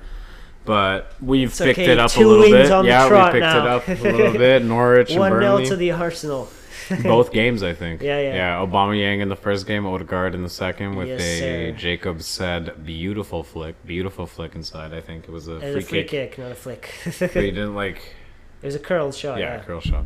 but 0.67 1.13
we've 1.23 1.49
It's 1.49 1.59
picked 1.59 1.79
okay, 1.79 1.93
it 1.93 1.99
up 1.99 2.15
a 2.15 2.21
little 2.21 2.45
bit. 2.51 2.69
yeah, 2.87 3.05
we 3.27 3.33
picked 3.33 3.41
now. 3.43 3.65
it 3.65 3.67
up 3.67 3.89
a 3.89 3.95
little 3.95 4.33
bit. 4.39 4.63
Norwich 4.63 5.11
One 5.17 5.31
0 5.31 5.41
Burnley, 5.41 5.67
to 5.67 5.77
the 5.77 5.93
Arsenal. 5.93 6.49
both 7.03 7.33
games, 7.33 7.63
I 7.63 7.73
think. 7.73 8.03
Yeah, 8.03 8.21
yeah. 8.21 8.35
Yeah, 8.35 8.67
Aubameyang 8.67 9.21
in 9.23 9.29
the 9.31 9.37
first 9.37 9.67
game, 9.67 9.87
Odegaard 9.87 10.35
in 10.35 10.43
the 10.43 10.51
second, 10.51 10.97
with 10.97 11.09
Yes, 11.09 11.21
a 11.23 11.39
sir. 11.71 11.73
Jacob 11.79 12.21
said 12.23 12.85
beautiful 12.85 13.43
flick, 13.43 13.77
beautiful 13.87 14.27
flick 14.27 14.55
inside. 14.55 14.93
I 14.93 15.01
think 15.01 15.25
it 15.25 15.31
was 15.31 15.49
a 15.49 15.61
free, 15.61 15.69
a 15.71 15.73
free 15.81 16.03
kick. 16.05 16.09
kick. 16.33 16.39
not 16.39 16.51
a 16.51 16.55
flick. 16.55 16.93
But 17.21 17.31
he 17.31 17.51
didn't 17.53 17.75
like. 17.75 18.15
it 18.61 18.67
was 18.67 18.75
a 18.75 18.79
curled 18.81 19.15
shot. 19.15 19.39
yeah, 19.39 19.55
Yeah. 19.57 19.63
curl 19.63 19.81
shot. 19.81 20.05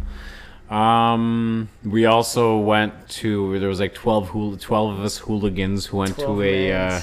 Um, 0.71 1.69
we 1.85 2.07
also 2.07 2.59
went 2.59 3.09
to 3.21 3.59
there 3.61 3.69
was 3.69 3.81
like 3.81 3.95
12, 3.95 4.29
hool- 4.31 4.57
12 4.57 4.99
of 4.99 5.05
us 5.05 5.19
hooligans 5.19 5.87
who 5.87 5.99
went 5.99 6.19
to 6.19 6.43
a 6.43 6.73
uh. 6.73 7.01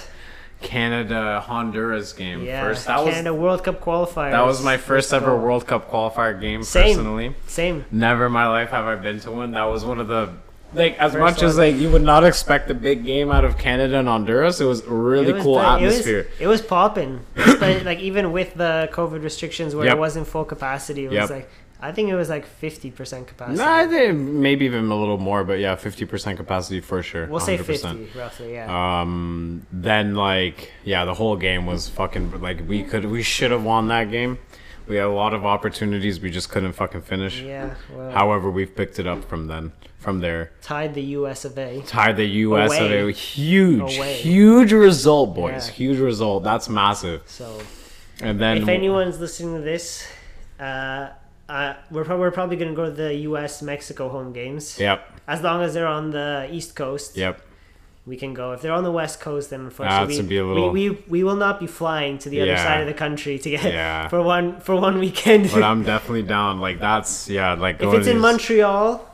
Canada 0.61 1.41
Honduras 1.41 2.13
game 2.13 2.43
Yeah, 2.45 2.61
first. 2.63 2.87
That 2.87 3.03
was 3.03 3.13
Canada 3.15 3.33
World 3.33 3.63
Cup 3.65 3.81
qualifier. 3.81 4.31
that 4.31 4.45
was 4.45 4.63
my 4.63 4.77
first 4.77 5.13
ever. 5.13 5.37
World 5.37 5.67
Cup 5.67 5.91
qualifier 5.91 6.39
game 6.39 6.63
Same. 6.63 6.95
personally. 6.95 7.35
Same. 7.47 7.83
Never 7.91 8.27
in 8.27 8.31
my 8.31 8.47
life 8.47 8.69
have 8.69 8.85
I 8.85 8.95
been 8.95 9.19
to 9.21 9.31
one. 9.31 9.51
That 9.51 9.65
was 9.65 9.83
one 9.83 9.99
of 9.99 10.07
the 10.07 10.29
like 10.73 10.97
as 10.99 11.11
First 11.11 11.19
much 11.19 11.43
as 11.43 11.57
like 11.57 11.75
you 11.75 11.89
would 11.91 12.01
not 12.01 12.23
expect 12.23 12.71
a 12.71 12.73
big 12.73 13.03
game 13.05 13.29
out 13.29 13.43
of 13.45 13.57
Canada 13.57 13.97
and 13.99 14.07
Honduras. 14.07 14.61
It 14.61 14.65
was 14.65 14.81
a 14.81 14.89
really 14.89 15.29
It 15.31 15.33
was 15.35 15.43
cool 15.43 15.59
atmosphere. 15.59 16.19
It 16.19 16.27
was, 16.29 16.39
it 16.39 16.47
was 16.47 16.61
popping, 16.61 17.19
like 17.59 17.99
even 17.99 18.31
with 18.31 18.53
the 18.55 18.89
COVID 18.93 19.21
restrictions 19.21 19.75
where 19.75 19.85
Yep. 19.85 19.97
it 19.97 19.99
wasn't 19.99 20.27
full 20.27 20.45
capacity. 20.45 21.05
It 21.05 21.09
was 21.09 21.15
Yep. 21.15 21.29
like 21.29 21.49
I 21.83 21.91
think 21.91 22.09
it 22.09 22.15
was 22.15 22.29
like 22.29 22.45
fifty 22.45 22.89
percent 22.91 23.27
capacity. 23.27 23.57
Nah, 23.57 23.75
I 23.83 23.87
think 23.87 24.17
maybe 24.17 24.65
even 24.65 24.89
a 24.89 24.95
little 24.95 25.17
more, 25.17 25.43
but 25.43 25.59
yeah, 25.59 25.75
fifty 25.75 26.05
percent 26.05 26.37
capacity 26.37 26.79
for 26.81 27.03
sure. 27.03 27.25
we'll 27.27 27.39
say 27.39 27.57
100%. 27.57 27.65
fifty 27.65 28.17
roughly. 28.17 28.53
Yeah. 28.53 29.01
Um, 29.01 29.65
then 29.71 30.15
like 30.15 30.71
yeah, 30.83 31.05
the 31.05 31.13
whole 31.13 31.35
game 31.35 31.65
was 31.65 31.89
fucking 31.89 32.41
like 32.41 32.67
we 32.67 32.83
could 32.83 33.05
we 33.05 33.21
should 33.23 33.51
have 33.51 33.63
won 33.63 33.87
that 33.89 34.09
game. 34.11 34.39
We 34.87 34.97
had 34.97 35.05
a 35.05 35.09
lot 35.23 35.33
of 35.33 35.45
opportunities, 35.45 36.19
we 36.19 36.29
just 36.29 36.49
couldn't 36.49 36.73
fucking 36.73 37.03
finish. 37.03 37.39
yeah. 37.39 37.75
Well, 37.93 38.11
However, 38.11 38.51
we've 38.51 38.75
picked 38.75 38.99
it 38.99 39.07
up 39.07 39.23
from 39.23 39.47
then, 39.47 39.71
from 39.97 40.19
there. 40.19 40.51
tied 40.61 40.93
the 40.93 41.03
U.S. 41.19 41.45
of 41.45 41.57
A. 41.57 41.81
Tied 41.87 42.17
the 42.17 42.25
U.S. 42.47 42.69
Away. 42.77 43.09
a 43.09 43.11
huge, 43.13 43.97
Away. 43.97 44.13
huge 44.15 44.73
result, 44.73 45.35
boys. 45.35 45.67
Yeah. 45.69 45.73
Huge 45.75 45.99
result. 45.99 46.43
That's 46.43 46.67
massive. 46.67 47.21
So 47.27 47.61
And 48.19 48.41
then 48.41 48.57
if 48.57 48.67
anyone's 48.67 49.19
listening 49.21 49.55
to 49.55 49.61
this, 49.61 50.05
uh, 50.59 51.11
uh, 51.49 51.73
we're, 51.91 52.05
prob- 52.05 52.19
we're 52.19 52.31
probably 52.31 52.55
gonna 52.57 52.73
go 52.73 52.85
to 52.85 52.91
the 52.91 53.13
U.S. 53.29 53.61
Mexico 53.61 54.09
home 54.09 54.33
games. 54.33 54.79
Yep. 54.79 55.05
As 55.27 55.41
long 55.41 55.61
as 55.61 55.73
they're 55.73 55.87
on 55.87 56.11
the 56.11 56.47
East 56.51 56.75
Coast, 56.75 57.15
Yep. 57.17 57.41
we 58.05 58.15
can 58.17 58.33
go. 58.33 58.51
If 58.53 58.61
they're 58.61 58.73
on 58.73 58.83
the 58.83 58.91
West 58.91 59.19
Coast, 59.21 59.49
then 59.49 59.61
unfortunately, 59.61 60.17
to 60.17 60.23
we, 60.23 60.41
little- 60.41 60.71
we, 60.71 60.89
we, 60.89 61.03
we 61.09 61.23
will 61.23 61.35
not 61.35 61.59
be 61.59 61.67
flying 61.67 62.17
to 62.19 62.29
the 62.29 62.41
other 62.41 62.57
side 62.57 62.81
of 62.81 62.87
the 62.87 62.93
country 62.93 63.37
to 63.39 63.49
get 63.49 63.63
Yeah. 63.63 64.07
for 64.13 64.21
one 64.21 64.59
for 64.61 64.75
one 64.75 64.99
weekend. 64.99 65.49
But 65.51 65.63
I'm 65.63 65.83
definitely 65.93 66.23
down. 66.23 66.59
Like 66.59 66.79
that's 66.79 67.29
yeah. 67.29 67.53
Like 67.53 67.81
if 67.81 67.93
it's 67.93 68.05
to 68.05 68.11
in 68.11 68.17
these- 68.17 68.21
Montreal 68.21 69.09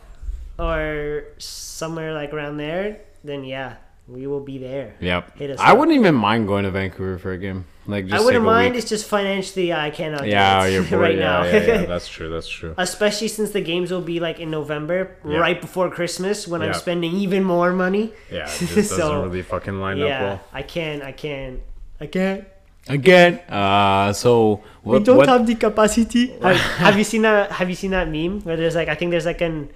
or 0.57 1.23
somewhere 1.37 2.13
like 2.13 2.33
around 2.33 2.57
there, 2.57 2.99
then 3.23 3.43
yeah, 3.43 3.75
we 4.11 4.25
will 4.27 4.39
be 4.41 4.57
there. 4.57 4.95
Yep. 4.99 5.37
Hit 5.37 5.51
us 5.51 5.59
I 5.59 5.71
up. 5.71 5.77
wouldn't 5.77 5.95
even 5.97 6.15
mind 6.15 6.47
going 6.47 6.63
to 6.63 6.71
Vancouver 6.71 7.17
for 7.19 7.31
a 7.31 7.37
game. 7.37 7.65
Like 7.85 8.05
just 8.07 8.21
I 8.21 8.25
wouldn't 8.25 8.43
mind. 8.45 8.73
week. 8.73 8.81
It's 8.81 8.89
just 8.89 9.07
financially, 9.07 9.73
I 9.73 9.89
cannot. 9.89 10.21
do 10.23 10.29
Yeah, 10.29 10.63
it 10.65 10.73
you're 10.73 10.83
bored. 10.89 11.01
right 11.01 11.15
yeah, 11.15 11.23
now. 11.23 11.43
yeah, 11.43 11.65
yeah, 11.65 11.85
That's 11.93 12.07
true. 12.07 12.29
That's 12.29 12.47
true. 12.47 12.73
Especially 12.77 13.27
since 13.27 13.51
the 13.51 13.61
games 13.61 13.91
will 13.91 14.01
be 14.01 14.19
like 14.19 14.39
in 14.39 14.49
November, 14.51 15.15
right 15.23 15.59
before 15.59 15.89
Christmas, 15.89 16.47
when. 16.47 16.61
I'm 16.61 16.73
spending 16.73 17.13
even 17.13 17.43
more 17.43 17.71
money. 17.73 18.13
Yeah, 18.31 18.45
it 18.45 18.49
just 18.59 18.75
doesn't 18.75 18.97
So, 18.97 19.23
really 19.23 19.41
fucking 19.41 19.79
line 19.79 19.97
yeah, 19.97 20.05
up 20.05 20.21
well. 20.21 20.41
I 20.53 20.61
can't. 20.61 21.01
I 21.03 21.11
can't. 21.11 21.59
I 21.99 22.05
can't. 22.07 22.45
Again, 22.87 23.39
uh, 23.49 24.13
so 24.13 24.61
what? 24.83 24.99
we 24.99 25.03
don't 25.05 25.17
what 25.17 25.27
have 25.27 25.45
the 25.45 25.53
capacity. 25.55 26.27
have, 26.41 26.55
have 26.57 26.97
you 26.97 27.03
seen 27.03 27.21
that? 27.23 27.51
Have 27.51 27.69
you 27.69 27.75
seen 27.75 27.91
that 27.91 28.07
meme 28.09 28.41
where 28.41 28.55
there's 28.55 28.73
like 28.75 28.87
I 28.87 28.95
think 28.95 29.11
there's 29.11 29.25
like 29.25 29.41
an 29.41 29.69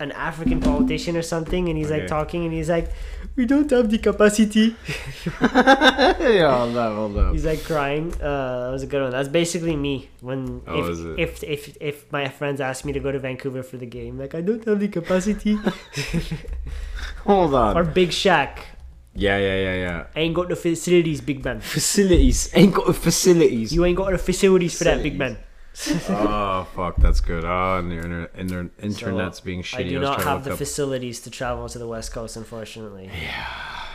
an 0.00 0.10
African 0.12 0.60
politician 0.60 1.16
or 1.16 1.22
something, 1.22 1.68
and 1.68 1.78
he's 1.78 1.90
Okay. 1.90 2.00
like 2.00 2.08
talking, 2.08 2.44
and 2.44 2.52
he's 2.52 2.68
like, 2.68 2.90
"We 3.36 3.46
don't 3.46 3.70
have 3.70 3.90
the 3.90 3.98
capacity." 3.98 4.76
yeah, 5.40 6.56
hold 6.56 6.76
up, 6.76 6.94
hold 6.94 7.16
up. 7.18 7.32
He's 7.32 7.44
like 7.44 7.64
crying. 7.64 8.12
Uh, 8.20 8.66
that 8.66 8.70
was 8.72 8.82
a 8.82 8.86
good 8.86 9.02
one. 9.02 9.10
That's 9.10 9.28
basically 9.28 9.76
me 9.76 10.08
when 10.20 10.62
Oh, 10.66 10.80
if, 10.84 10.88
is 10.90 11.00
it? 11.04 11.18
if 11.18 11.42
if 11.44 11.76
if 11.80 12.12
my 12.12 12.28
friends 12.28 12.60
ask 12.60 12.84
me 12.84 12.92
to 12.92 13.00
go 13.00 13.10
to 13.12 13.18
Vancouver 13.18 13.62
for 13.62 13.76
the 13.78 13.86
game, 13.86 14.18
like 14.18 14.34
I 14.34 14.40
don't 14.40 14.64
have 14.64 14.80
the 14.80 14.88
capacity. 14.88 15.56
Hold 17.24 17.54
on. 17.54 17.76
or 17.76 17.84
Big 17.84 18.12
Shack, 18.12 18.66
Yeah, 19.14 19.38
yeah, 19.38 19.56
yeah, 19.56 19.74
yeah. 19.76 20.06
I 20.16 20.20
ain't 20.20 20.34
got 20.34 20.48
the 20.48 20.56
facilities, 20.56 21.20
Big 21.20 21.44
Man. 21.44 21.60
Facilities 21.60 22.50
ain't 22.54 22.74
got 22.74 22.86
the 22.86 22.94
facilities. 22.94 23.72
You 23.72 23.84
ain't 23.84 23.96
got 23.96 24.10
the 24.10 24.18
facilities 24.18 24.76
for 24.76 24.84
that, 24.84 25.02
Big 25.02 25.16
Man. 25.18 25.36
oh 26.10 26.66
fuck, 26.74 26.96
that's 26.96 27.20
good. 27.20 27.44
Oh, 27.44 27.78
and 27.78 27.90
the 27.90 27.96
inter- 27.96 28.30
inter- 28.36 28.70
internet's 28.80 29.40
being 29.40 29.62
shitty. 29.62 29.78
I 29.78 29.82
do 29.88 30.00
not 30.00 30.18
to 30.20 30.24
have 30.24 30.44
the 30.44 30.52
up- 30.52 30.58
facilities 30.58 31.20
to 31.20 31.30
travel 31.30 31.68
to 31.68 31.78
the 31.78 31.86
West 31.88 32.12
Coast, 32.12 32.36
unfortunately. 32.36 33.10
Yeah, 33.22 33.46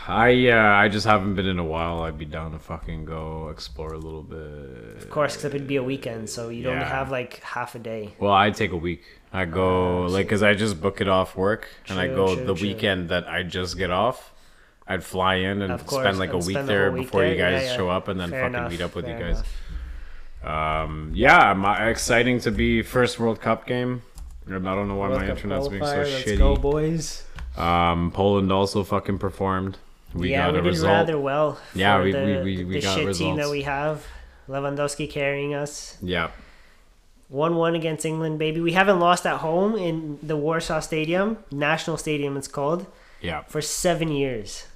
I 0.08 0.48
uh, 0.48 0.76
I 0.76 0.88
just 0.88 1.06
haven't 1.06 1.34
been 1.36 1.46
in 1.46 1.58
a 1.58 1.64
while. 1.64 2.00
I'd 2.02 2.18
be 2.18 2.24
down 2.24 2.52
to 2.52 2.58
fucking 2.58 3.04
go 3.04 3.48
explore 3.50 3.92
a 3.92 3.98
little 3.98 4.22
bit. 4.24 4.96
Of 5.02 5.08
course, 5.10 5.34
except 5.36 5.54
it'd 5.54 5.68
be 5.68 5.76
a 5.76 5.82
weekend, 5.82 6.28
so 6.28 6.48
you'd 6.48 6.66
only 6.66 6.84
have 6.84 7.10
like 7.12 7.40
half 7.42 7.74
a 7.74 7.78
day. 7.78 8.14
Well, 8.18 8.32
I 8.32 8.50
take 8.50 8.72
a 8.72 8.76
week. 8.76 9.02
I 9.32 9.44
go 9.44 10.06
like 10.06 10.26
because 10.26 10.42
I 10.42 10.54
just 10.54 10.80
book 10.80 11.00
it 11.00 11.08
off 11.08 11.36
work, 11.36 11.68
and 11.88 11.98
I 12.00 12.08
go 12.08 12.34
true, 12.34 12.44
the 12.44 12.54
true. 12.54 12.68
weekend 12.68 13.10
that 13.10 13.28
I 13.28 13.42
just 13.44 13.78
get 13.78 13.90
off. 13.90 14.32
I'd 14.90 15.04
fly 15.04 15.34
in 15.34 15.60
and 15.60 15.86
course, 15.86 16.02
spend 16.02 16.18
like 16.18 16.32
a 16.32 16.38
week 16.38 16.56
the 16.56 16.62
there 16.62 16.90
before 16.90 17.22
you 17.22 17.36
guys 17.36 17.62
Yeah, 17.62 17.70
yeah. 17.70 17.76
show 17.76 17.90
up, 17.90 18.08
and 18.08 18.18
then 18.18 18.30
Fair 18.30 18.44
fucking 18.44 18.56
enough, 18.56 18.70
meet 18.70 18.80
up 18.80 18.94
with 18.94 19.06
you 19.06 19.12
guys. 19.12 19.36
enough. 19.40 19.54
Um, 20.44 21.12
yeah, 21.14 21.52
my 21.54 21.88
exciting 21.88 22.40
to 22.40 22.50
be 22.50 22.82
first 22.82 23.18
World 23.18 23.40
Cup 23.40 23.66
game. 23.66 24.02
I 24.46 24.52
don't 24.52 24.62
know 24.88 24.94
why 24.94 25.08
World 25.08 25.20
my 25.20 25.26
Cup 25.26 25.36
internet's 25.36 25.68
being 25.68 25.82
so 25.84 25.96
let's 25.96 26.10
shitty. 26.10 26.38
go, 26.38 26.56
boys. 26.56 27.24
Um, 27.56 28.12
Poland 28.12 28.50
also 28.52 28.84
fucking 28.84 29.18
performed. 29.18 29.78
We 30.14 30.30
yeah, 30.30 30.46
got 30.46 30.52
we 30.54 30.58
a 30.60 30.62
did 30.62 30.68
result. 30.70 30.90
rather 30.92 31.18
well. 31.18 31.58
Yeah, 31.74 32.02
we- 32.02 32.12
the, 32.12 32.24
we- 32.44 32.56
we- 32.58 32.64
we 32.64 32.74
the 32.74 32.80
got 32.80 32.96
shit 32.96 33.14
team 33.16 33.36
that 33.36 33.50
we 33.50 33.62
have. 33.62 34.06
Lewandowski 34.48 35.10
carrying 35.10 35.54
us. 35.54 35.98
Yeah, 36.00 36.30
One 37.28 37.56
one 37.56 37.74
against 37.74 38.06
England, 38.06 38.38
baby. 38.38 38.60
We 38.62 38.72
haven't 38.72 39.00
lost 39.00 39.26
at 39.26 39.38
home 39.40 39.76
in 39.76 40.18
the 40.22 40.36
Warsaw 40.38 40.80
Stadium, 40.80 41.36
National 41.52 41.98
Stadium, 41.98 42.38
it's 42.38 42.48
called, 42.48 42.86
yeah. 43.20 43.42
for 43.42 43.60
seven 43.60 44.08
years. 44.08 44.66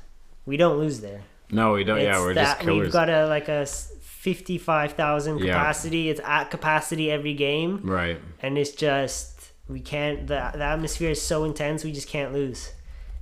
We 0.45 0.59
don't 0.59 0.77
lose 0.77 1.01
there. 1.01 1.23
No, 1.51 1.73
we 1.73 1.85
don't. 1.85 2.01
yeah, 2.01 2.19
we're 2.21 2.35
that, 2.35 2.45
just 2.45 2.61
killers. 2.61 2.81
We've 2.83 2.93
got 2.93 3.09
a 3.09 3.27
like 3.29 3.49
a 3.49 3.65
fifty-five 4.23 4.93
thousand 4.93 5.39
Yeah. 5.41 5.53
capacity. 5.53 6.09
It's 6.09 6.21
at 6.25 6.45
capacity 6.51 7.11
every 7.11 7.35
game, 7.35 7.81
right. 7.83 8.19
and 8.41 8.57
it's 8.57 8.71
just 8.71 9.53
we 9.69 9.81
can't. 9.81 10.29
The 10.29 10.51
the 10.55 10.63
atmosphere 10.63 11.11
is 11.11 11.21
so 11.21 11.43
intense. 11.45 11.83
We 11.83 11.93
just 11.93 12.09
can't 12.09 12.33
lose. 12.33 12.73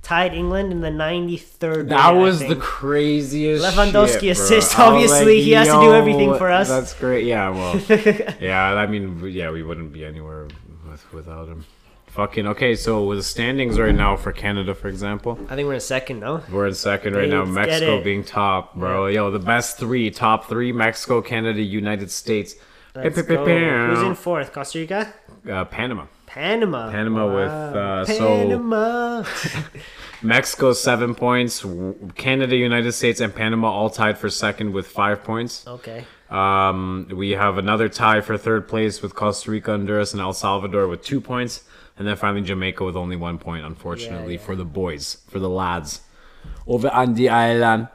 Tied 0.03 0.33
England 0.33 0.71
in 0.71 0.81
the 0.81 0.91
ninety-third. 0.91 1.89
That 1.89 2.13
minute, 2.13 2.21
was 2.21 2.39
the 2.39 2.55
craziest. 2.55 3.65
Lewandowski 3.65 4.19
shit, 4.19 4.37
assist, 4.37 4.77
was 4.77 4.79
obviously. 4.79 5.41
He 5.41 5.51
has 5.51 5.67
to 5.67 5.73
do 5.73 5.93
everything 5.93 6.35
for 6.37 6.49
us. 6.51 6.69
That's 6.69 6.93
great. 6.93 7.25
Yeah, 7.25 7.49
well, 7.49 7.79
yeah. 8.39 8.73
I 8.73 8.85
mean, 8.85 9.25
yeah, 9.25 9.49
we 9.49 9.63
wouldn't 9.63 9.93
be 9.93 10.05
anywhere 10.05 10.47
with, 10.89 11.13
without 11.13 11.47
him. 11.47 11.65
Fucking 12.11 12.45
okay. 12.47 12.75
So 12.75 13.03
with 13.05 13.19
the 13.19 13.23
standings 13.23 13.79
right 13.79 13.95
now 13.95 14.17
for 14.17 14.31
Canada, 14.31 14.75
for 14.75 14.87
example, 14.89 15.39
I 15.49 15.55
think 15.55 15.65
we're 15.67 15.75
in 15.75 15.79
second, 15.79 16.19
no? 16.19 16.43
we're 16.51 16.67
in 16.67 16.73
second 16.73 17.15
right 17.15 17.29
now. 17.29 17.43
Let's 17.43 17.51
Mexico 17.51 18.03
being 18.03 18.23
top, 18.23 18.75
bro. 18.75 19.07
Yo, 19.07 19.31
the 19.31 19.39
best 19.39 19.77
three, 19.77 20.11
top 20.11 20.49
three: 20.49 20.71
Mexico, 20.73 21.21
Canada, 21.21 21.61
United 21.61 22.11
States. 22.11 22.55
Let's 22.93 23.21
go. 23.21 23.45
Who's 23.45 24.01
in 24.01 24.15
fourth? 24.15 24.51
Costa 24.51 24.79
Rica? 24.79 25.13
Uh, 25.49 25.63
Panama. 25.65 26.05
Panama. 26.25 26.91
Panama 26.91 27.25
with, 27.35 27.47
Wow. 27.47 28.01
uh, 28.01 28.05
so- 28.05 28.37
Panama. 28.37 29.23
Mexico 30.21 30.73
seven 30.73 31.15
points. 31.15 31.65
Canada, 32.15 32.55
United 32.55 32.91
States, 32.91 33.19
and 33.21 33.33
Panama 33.33 33.69
all 33.69 33.89
tied 33.89 34.17
for 34.17 34.29
second 34.29 34.73
with 34.73 34.87
five 34.87 35.23
points. 35.23 35.65
okay. 35.67 36.05
Um, 36.29 37.07
we 37.13 37.31
have 37.31 37.57
another 37.57 37.89
tie 37.89 38.21
for 38.21 38.37
third 38.37 38.67
place 38.69 39.01
with 39.01 39.15
Costa 39.15 39.51
Rica, 39.51 39.71
Honduras, 39.71 40.13
and 40.13 40.21
El 40.21 40.31
Salvador 40.31 40.87
with 40.87 41.03
two 41.03 41.19
points, 41.19 41.65
and 41.97 42.07
then 42.07 42.15
finally 42.15 42.41
Jamaica 42.41 42.83
with 42.83 42.95
only 42.95 43.15
one 43.15 43.37
point. 43.37 43.65
Unfortunately 43.65 44.33
Yeah, 44.33 44.39
yeah. 44.39 44.45
for 44.45 44.55
the 44.55 44.65
boys, 44.65 45.17
for 45.29 45.39
the 45.39 45.49
lads 45.49 46.01
over 46.67 46.89
on 46.89 47.13
the 47.15 47.29
island. 47.29 47.87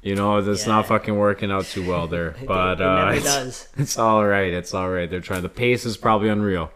You 0.00 0.14
know, 0.14 0.38
it's 0.38 0.66
Yeah. 0.66 0.74
not 0.74 0.86
fucking 0.86 1.16
working 1.16 1.50
out 1.50 1.64
too 1.64 1.86
well 1.86 2.06
there, 2.06 2.36
but 2.46 2.80
it 2.80 2.86
uh, 2.86 3.10
it's, 3.14 3.24
does. 3.24 3.68
it's 3.76 3.98
all 3.98 4.24
right. 4.24 4.52
It's 4.52 4.72
all 4.72 4.88
right. 4.90 5.10
They're 5.10 5.20
trying. 5.20 5.42
The 5.42 5.48
pace 5.48 5.84
is 5.84 5.96
probably 5.96 6.28
unreal, 6.28 6.70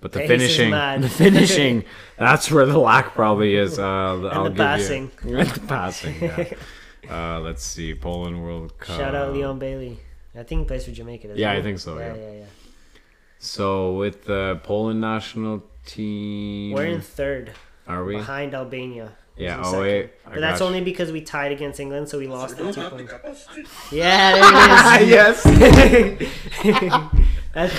but 0.00 0.10
the 0.12 0.18
Pace 0.20 0.28
finishing, 0.28 0.70
the 0.72 1.08
finishing, 1.08 1.84
that's 2.18 2.50
where 2.50 2.66
the 2.66 2.76
lack 2.78 3.14
probably 3.14 3.54
is. 3.54 3.78
Uh, 3.78 3.84
I'll 4.32 4.44
the 4.44 4.50
passing. 4.50 5.12
You, 5.24 5.38
and 5.42 5.48
the 5.48 5.60
passing. 5.60 6.16
Yeah. 6.20 6.44
uh, 7.08 7.40
let's 7.40 7.64
see, 7.64 7.94
Poland 7.94 8.42
World 8.42 8.76
Cup. 8.78 8.98
Shout 8.98 9.14
out 9.14 9.32
Leon 9.32 9.60
Bailey. 9.60 10.00
I 10.34 10.42
think 10.42 10.62
he 10.62 10.64
plays 10.66 10.84
for 10.84 10.90
Jamaica. 10.90 11.28
doesn't 11.28 11.40
Yeah, 11.40 11.52
he? 11.54 11.60
I 11.60 11.62
think 11.62 11.78
so, 11.78 11.98
Yeah, 11.98 12.14
yeah. 12.14 12.20
yeah, 12.20 12.32
yeah. 12.40 12.44
So 13.38 13.92
with 13.94 14.24
the 14.24 14.60
Poland 14.64 15.00
national 15.00 15.62
team, 15.86 16.72
We're 16.74 16.86
in 16.86 17.00
third, 17.00 17.52
are 17.86 18.04
we? 18.04 18.16
behind 18.16 18.54
Albania. 18.54 19.12
Yeah. 19.36 19.58
in 19.58 19.64
Oh 19.64 19.80
wait, 19.80 20.10
I 20.26 20.30
But 20.30 20.40
that's 20.40 20.58
got 20.60 20.66
only 20.66 20.80
because 20.80 21.12
we 21.12 21.20
tied 21.20 21.52
against 21.52 21.78
England, 21.80 22.08
so 22.08 22.18
we 22.18 22.26
lost 22.26 22.56
the 22.56 22.64
don't 22.64 22.72
two 22.74 23.06
points. 23.06 23.46
Yeah, 23.92 24.32
there 24.32 25.02
it 25.02 25.08
yes. 25.16 25.42
that's, 27.54 27.74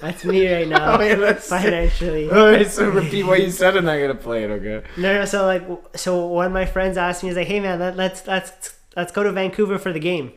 that's 0.00 0.24
me 0.24 0.52
right 0.52 0.66
now. 0.68 0.98
Oh, 0.98 1.02
yeah, 1.02 1.14
that's- 1.14 1.48
financially. 1.48 2.28
Alright, 2.30 2.68
so 2.70 2.88
repeat 2.90 3.22
what 3.24 3.40
you 3.40 3.50
said, 3.50 3.76
and 3.76 3.88
I'm 3.88 4.00
gonna 4.00 4.14
play 4.16 4.42
it. 4.44 4.50
Okay. 4.50 4.82
No, 4.96 5.14
no. 5.20 5.24
So 5.24 5.46
like, 5.46 5.62
so 5.96 6.26
one 6.26 6.46
of 6.46 6.52
my 6.52 6.66
friends 6.66 6.96
asked 6.96 7.22
me, 7.22 7.28
he's 7.28 7.36
like, 7.36 7.46
"Hey 7.46 7.60
man, 7.60 7.78
let, 7.78 7.96
let's 7.96 8.26
let's 8.26 8.74
let's 8.96 9.12
go 9.12 9.22
to 9.22 9.30
Vancouver 9.32 9.78
for 9.78 9.92
the 9.92 10.00
game." 10.00 10.32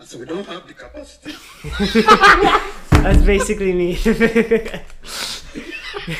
So 0.00 0.16
we 0.18 0.24
don't 0.26 0.46
have 0.46 0.66
the 0.66 0.74
capacity. 0.74 1.34
That's 3.02 3.22
basically 3.22 3.72
me. 3.72 3.94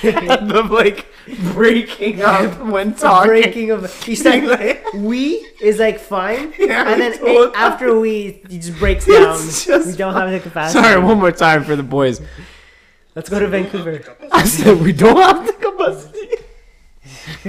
the 0.02 0.68
like 0.70 1.06
breaking 1.54 2.22
up 2.22 2.58
when 2.60 2.94
talking. 2.94 3.28
breaking 3.28 3.70
of. 3.70 4.02
He 4.04 4.14
said 4.14 4.82
we 4.94 5.46
is 5.60 5.78
like 5.78 5.98
fine, 5.98 6.52
Yeah, 6.58 6.90
and 6.90 7.00
then 7.00 7.18
told- 7.18 7.54
after 7.54 7.98
we, 7.98 8.42
he 8.48 8.58
just 8.58 8.78
breaks 8.78 9.06
down. 9.06 9.36
Just- 9.38 9.86
we 9.86 9.92
don't 9.96 10.14
have 10.14 10.30
the 10.30 10.40
capacity. 10.40 10.82
Sorry, 10.82 11.00
one 11.02 11.18
more 11.18 11.32
time 11.32 11.64
for 11.64 11.76
the 11.76 11.82
boys. 11.82 12.20
Let's 13.14 13.28
go 13.28 13.38
to 13.40 13.48
Vancouver. 13.48 14.02
I 14.30 14.44
said 14.44 14.80
we 14.80 14.92
don't 14.92 15.16
have 15.16 15.46
the 15.46 15.52
capacity. 15.54 16.36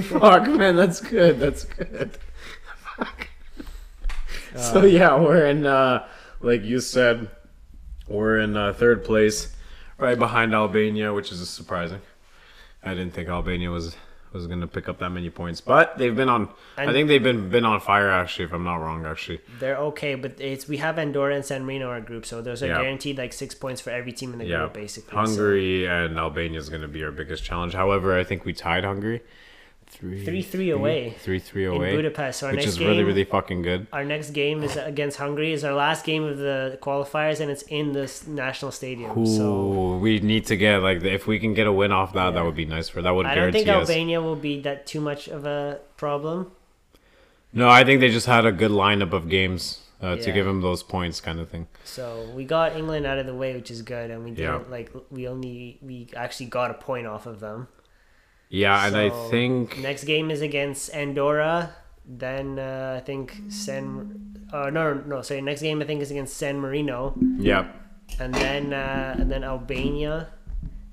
Fuck, 0.02 0.48
man, 0.48 0.76
that's 0.76 1.00
good. 1.02 1.40
That's 1.40 1.64
good. 1.66 2.18
Fuck. 2.98 3.28
so 4.56 4.84
yeah, 4.86 5.20
we're 5.20 5.46
in. 5.46 5.66
uh 5.66 6.08
Like 6.42 6.64
you 6.64 6.80
said, 6.80 7.30
we're 8.10 8.40
in 8.40 8.58
uh, 8.58 8.74
third 8.74 9.04
place, 9.04 9.56
right 9.98 10.18
behind 10.18 10.54
Albania, 10.54 11.14
which 11.14 11.32
is 11.32 11.48
surprising. 11.50 12.02
I 12.84 12.90
didn't 12.94 13.14
think 13.14 13.30
Albania 13.30 13.72
was 13.72 13.96
was 14.32 14.46
gonna 14.46 14.68
pick 14.68 14.88
up 14.88 15.00
that 15.00 15.10
many 15.10 15.30
points, 15.30 15.60
but 15.60 15.98
they've 15.98 16.16
been 16.16 16.30
on. 16.30 16.50
I 16.78 16.92
think 16.92 17.08
they've 17.08 17.22
been 17.24 17.50
been 17.50 17.66
on 17.66 17.80
fire 17.80 18.10
actually, 18.10 18.46
if 18.46 18.54
I'm 18.54 18.64
not 18.64 18.76
wrong. 18.78 19.06
Actually, 19.06 19.42
They're 19.60 19.78
okay, 19.78 20.16
but 20.16 20.40
it's 20.40 20.68
we 20.68 20.78
have 20.78 21.00
Andorra 21.00 21.36
and 21.36 21.44
San 21.44 21.66
Marino 21.66 21.88
in 21.88 21.92
our 21.94 22.02
group, 22.02 22.26
so 22.26 22.42
those 22.42 22.62
are 22.62 22.68
Yeah. 22.68 22.82
guaranteed 22.82 23.18
like 23.18 23.34
six 23.34 23.56
points 23.56 23.82
for 23.82 23.90
every 23.90 24.12
team 24.12 24.32
in 24.34 24.40
the 24.40 24.46
yeah, 24.46 24.60
group, 24.60 24.74
basically. 24.74 25.12
So 25.12 25.18
Hungary 25.18 25.88
and 25.88 26.18
Albania 26.18 26.60
is 26.60 26.70
gonna 26.70 26.88
be 26.88 27.04
our 27.04 27.12
biggest 27.12 27.44
challenge. 27.44 27.74
However, 27.74 28.18
I 28.18 28.24
think 28.24 28.46
we 28.46 28.54
tied 28.54 28.84
Hungary. 28.84 29.22
Three, 29.92 30.24
3-3 30.24 30.74
away 30.76 31.16
Three 31.20 31.40
three 31.40 31.66
in 31.66 31.74
away. 31.74 31.96
Budapest. 31.96 32.40
So 32.40 32.46
our 32.46 32.54
which 32.54 32.60
next 32.62 32.74
is 32.74 32.78
game, 32.78 32.88
really 32.88 33.04
really 33.04 33.24
fucking 33.24 33.64
good. 33.64 33.88
our 33.92 34.06
next 34.06 34.30
game 34.32 34.64
is 34.64 34.78
against 34.78 35.18
Hungary. 35.18 35.52
Is 35.52 35.64
our 35.64 35.74
last 35.74 36.06
game 36.06 36.24
of 36.24 36.38
the 36.38 36.78
qualifiers, 36.82 37.40
and 37.40 37.50
it's 37.50 37.64
in 37.64 37.92
this 37.94 38.28
national 38.28 38.72
stadium. 38.72 39.26
So 39.26 39.98
we 39.98 40.20
need 40.20 40.46
to 40.46 40.56
get 40.56 40.84
like 40.84 41.04
if 41.04 41.26
we 41.28 41.40
can 41.40 41.54
get 41.56 41.66
a 41.66 41.72
win 41.74 41.92
off 41.92 42.14
that, 42.14 42.36
that 42.36 42.46
would 42.46 42.56
be 42.56 42.66
nice 42.66 42.88
for 42.88 43.02
that 43.02 43.12
would 43.12 43.26
I 43.26 43.34
don't 43.34 43.52
guarantee 43.52 43.64
think 43.66 43.70
us. 43.70 43.90
Albania 43.90 44.22
will 44.22 44.36
be 44.36 44.62
that 44.62 44.86
too 44.86 45.02
much 45.02 45.28
of 45.28 45.46
a 45.46 45.80
problem. 45.98 46.52
No, 47.52 47.68
I 47.68 47.84
think 47.84 48.00
they 48.00 48.12
just 48.12 48.28
had 48.28 48.46
a 48.46 48.52
good 48.52 48.72
lineup 48.72 49.12
of 49.12 49.28
games 49.28 49.82
uh, 50.02 50.16
to 50.18 50.32
give 50.32 50.46
them 50.46 50.62
those 50.62 50.84
points, 50.84 51.20
kind 51.20 51.40
of 51.40 51.50
thing. 51.50 51.68
So 51.84 52.30
we 52.36 52.46
got 52.46 52.76
England 52.76 53.06
out 53.06 53.18
of 53.18 53.26
the 53.26 53.34
way, 53.34 53.54
which 53.56 53.72
is 53.72 53.82
good, 53.82 54.12
and 54.12 54.24
we 54.24 54.32
didn't 54.32 54.70
like 54.70 54.92
we 55.10 55.28
only 55.28 55.80
we 55.82 56.08
actually 56.16 56.46
got 56.46 56.72
a 56.72 56.76
point 56.76 57.08
off 57.08 57.26
of 57.26 57.40
them. 57.40 57.68
Yeah, 58.50 58.88
and 58.88 58.98
I 58.98 59.10
think 59.30 59.78
next 59.80 60.06
game 60.06 60.32
is 60.32 60.42
against 60.42 60.94
Andorra. 60.94 61.76
Then 62.06 62.58
uh, 62.58 62.96
I 62.98 63.06
think 63.06 63.40
San. 63.50 64.48
Uh, 64.52 64.72
no, 64.72 64.96
no, 64.96 65.22
sorry. 65.22 65.42
Next 65.42 65.62
game 65.62 65.82
I 65.82 65.86
think 65.86 66.02
is 66.02 66.10
against 66.10 66.36
San 66.38 66.60
Marino, 66.60 67.14
yeah, 67.38 67.68
and 68.20 68.34
then 68.34 68.74
uh, 68.74 69.16
and 69.20 69.30
then 69.30 69.44
Albania, 69.44 70.30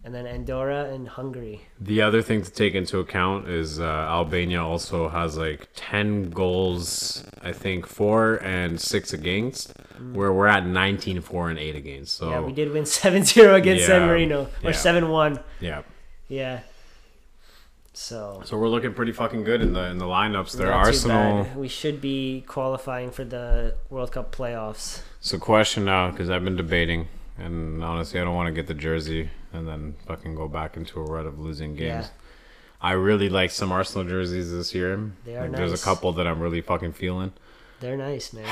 and 0.05 0.15
then 0.15 0.27
Andorra 0.27 0.85
and 0.93 1.09
Hungary. 1.09 1.63
the 1.81 2.03
other 2.03 2.21
thing 2.21 2.43
to 2.43 2.51
take 2.51 2.75
into 2.75 2.99
account 2.99 3.49
is 3.49 3.81
uh, 3.81 3.85
Albania 3.85 4.63
also 4.63 5.09
has 5.09 5.39
like 5.39 5.69
ten 5.75 6.29
goals, 6.29 7.25
I 7.43 7.53
think 7.53 7.87
four 7.87 8.35
and 8.45 8.79
six 8.79 9.15
against, 9.15 9.73
where 10.13 10.31
we're 10.31 10.47
at 10.49 10.67
19, 10.67 11.23
four 11.23 11.49
and 11.49 11.59
eight 11.59 11.75
against. 11.75 12.19
So 12.19 12.27
Mm. 12.27 12.31
Yeah, 12.33 12.41
we 12.41 12.53
did 12.53 12.71
win 12.73 12.85
7-0 13.01 13.55
against 13.55 13.87
San 13.87 14.07
Marino 14.07 14.43
or 14.63 14.71
yeah. 14.71 14.73
seven 14.73 15.09
one. 15.09 15.41
yeah. 15.61 15.81
Yeah. 16.29 16.61
So 17.99 18.43
So 18.45 18.59
we're 18.59 18.69
looking 18.69 18.93
pretty 18.93 19.13
fucking 19.13 19.45
good 19.45 19.63
in 19.63 19.73
the 19.73 19.87
in 19.87 19.97
the 19.97 20.05
lineups. 20.05 20.53
There, 20.55 20.71
Arsenal. 20.71 21.45
bad. 21.45 21.57
We 21.57 21.67
should 21.67 21.99
be 22.03 22.45
qualifying 22.47 23.11
for 23.11 23.25
the 23.25 23.75
World 23.89 24.13
Cup 24.13 24.37
playoffs. 24.37 25.01
So 25.21 25.39
question 25.39 25.87
now, 25.87 26.11
because 26.11 26.29
I've 26.29 26.45
been 26.45 26.57
debating, 26.57 27.09
and 27.39 27.83
honestly, 27.83 28.21
I 28.21 28.25
don't 28.25 28.35
want 28.35 28.49
to 28.49 28.53
get 28.53 28.67
the 28.67 28.75
jersey 28.75 29.31
and 29.51 29.67
then 29.67 29.97
fucking 30.07 30.35
go 30.35 30.47
back 30.47 30.77
into 30.77 31.01
a 31.01 31.05
rut 31.05 31.25
of 31.25 31.39
losing 31.39 31.75
games. 31.75 32.05
Yeah. 32.05 32.09
I 32.83 32.93
really 32.93 33.31
like 33.31 33.51
some 33.51 33.73
Arsenal 33.73 34.07
jerseys 34.07 34.53
this 34.53 34.75
year. 34.75 35.13
They 35.25 35.35
are 35.35 35.49
Like, 35.49 35.57
There's 35.57 35.73
a 35.73 35.83
couple 35.83 36.13
that 36.13 36.27
I'm 36.27 36.39
really 36.41 36.61
fucking 36.61 36.93
feeling. 36.93 37.33
They're 37.81 37.97
nice, 37.97 38.33
man. 38.33 38.47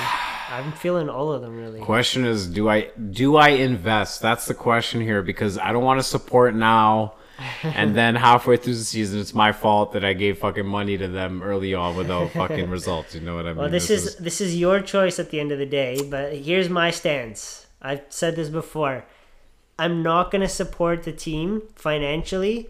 I'm 0.51 0.73
feeling 0.73 1.09
all 1.09 1.33
of 1.33 1.41
them 1.41 1.57
really. 1.57 1.81
Question 1.81 2.25
is, 2.25 2.47
do 2.47 2.69
I 2.69 2.91
do 3.11 3.37
I 3.37 3.51
invest? 3.51 4.21
That's 4.21 4.47
the 4.47 4.55
question 4.55 5.01
here 5.01 5.23
because 5.23 5.57
I 5.57 5.73
don't 5.73 5.85
want 5.85 5.99
to 5.99 6.05
support 6.05 6.55
now, 6.55 7.15
and 7.63 7.95
then 7.97 8.17
halfway 8.17 8.59
through 8.59 8.75
the 8.75 8.85
season, 8.85 9.21
it's 9.21 9.33
my 9.33 9.53
fault 9.53 9.93
that 9.93 10.05
I 10.05 10.13
gave 10.13 10.39
fucking 10.39 10.67
money 10.67 10.99
to 10.99 11.09
them 11.09 11.43
early 11.43 11.73
on 11.73 11.97
without 11.97 12.31
fucking 12.33 12.69
results. 12.69 13.15
You 13.15 13.23
know 13.23 13.35
what 13.35 13.47
I 13.47 13.51
mean? 13.51 13.57
Well, 13.57 13.71
this, 13.71 13.89
is, 13.89 14.17
this 14.17 14.41
is 14.43 14.57
your 14.57 14.81
choice 14.81 15.19
at 15.19 15.31
the 15.31 15.41
end 15.41 15.53
of 15.53 15.59
the 15.59 15.67
day, 15.67 16.07
but 16.09 16.35
here's 16.35 16.69
my 16.69 16.91
stance. 16.91 17.67
I've 17.81 18.03
said 18.11 18.37
this 18.37 18.51
before. 18.51 19.07
I'm 19.79 20.03
not 20.03 20.31
gonna 20.31 20.49
support 20.49 21.03
the 21.03 21.13
team 21.13 21.63
financially 21.75 22.69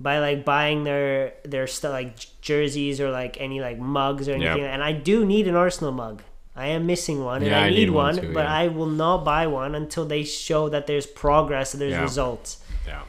by 0.00 0.18
like 0.18 0.44
buying 0.44 0.84
their 0.84 1.34
their 1.44 1.66
stuff 1.66 1.92
like 1.92 2.16
jerseys 2.40 3.00
or 3.00 3.10
like 3.10 3.40
any 3.40 3.60
like 3.60 3.78
mugs 3.78 4.28
or 4.28 4.32
anything. 4.32 4.62
Yep. 4.62 4.72
And 4.74 4.82
I 4.82 4.92
do 4.92 5.24
need 5.24 5.46
an 5.48 5.54
Arsenal 5.54 5.92
mug. 5.92 6.22
I 6.56 6.68
am 6.68 6.86
missing 6.86 7.24
one, 7.24 7.42
and 7.42 7.50
Yeah, 7.50 7.60
I 7.60 7.66
I 7.66 7.70
need, 7.70 7.76
need 7.76 7.90
one, 7.90 8.14
one 8.16 8.24
too, 8.26 8.32
but 8.32 8.44
yeah. 8.44 8.54
I 8.54 8.68
will 8.68 8.86
not 8.86 9.24
buy 9.24 9.46
one 9.48 9.74
until 9.74 10.04
they 10.06 10.22
show 10.22 10.68
that 10.68 10.86
there's 10.86 11.04
progress, 11.06 11.74
and 11.74 11.80
there's 11.80 11.92
Yeah. 11.92 12.02
results. 12.02 12.58
yeah. 12.86 13.02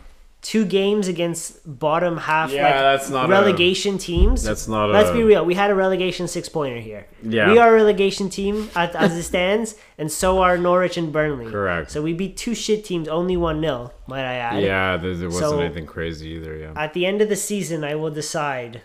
Two 0.45 0.63
games 0.63 1.07
against 1.07 1.57
bottom 1.65 2.17
half 2.17 2.51
Yeah, 2.51 2.65
like 2.65 2.73
that's 2.73 3.09
not 3.09 3.25
a- 3.25 3.29
relegation 3.29 3.97
teams. 3.97 4.43
That's 4.43 4.67
not. 4.67 4.91
Let's 4.91 5.09
a, 5.09 5.13
be 5.13 5.23
real. 5.23 5.43
We 5.43 5.55
had 5.55 5.71
a 5.71 5.75
relegation 5.75 6.27
six 6.27 6.49
pointer 6.49 6.79
here. 6.79 7.07
Yeah. 7.23 7.51
We 7.51 7.57
are 7.57 7.69
a 7.69 7.73
relegation 7.73 8.29
team 8.29 8.69
at, 8.75 8.93
as 8.93 9.17
it 9.17 9.23
stands, 9.23 9.73
and 9.97 10.11
so 10.11 10.43
are 10.43 10.55
Norwich 10.55 10.97
and 10.97 11.11
Burnley. 11.11 11.49
Correct. 11.49 11.89
So 11.89 12.03
we 12.03 12.13
beat 12.13 12.37
two 12.37 12.53
shit 12.53 12.85
teams, 12.85 13.07
only 13.07 13.35
1 13.35 13.59
0, 13.59 13.91
might 14.05 14.23
I 14.23 14.35
add. 14.35 14.61
Yeah, 14.61 14.97
there, 14.97 15.15
there 15.15 15.29
wasn't 15.29 15.49
So- 15.49 15.59
anything 15.61 15.87
crazy 15.87 16.29
either. 16.35 16.55
Yeah, 16.55 16.73
At 16.75 16.93
the 16.93 17.07
end 17.07 17.23
of 17.23 17.29
the 17.29 17.35
season, 17.35 17.83
I 17.83 17.95
will 17.95 18.11
decide 18.11 18.83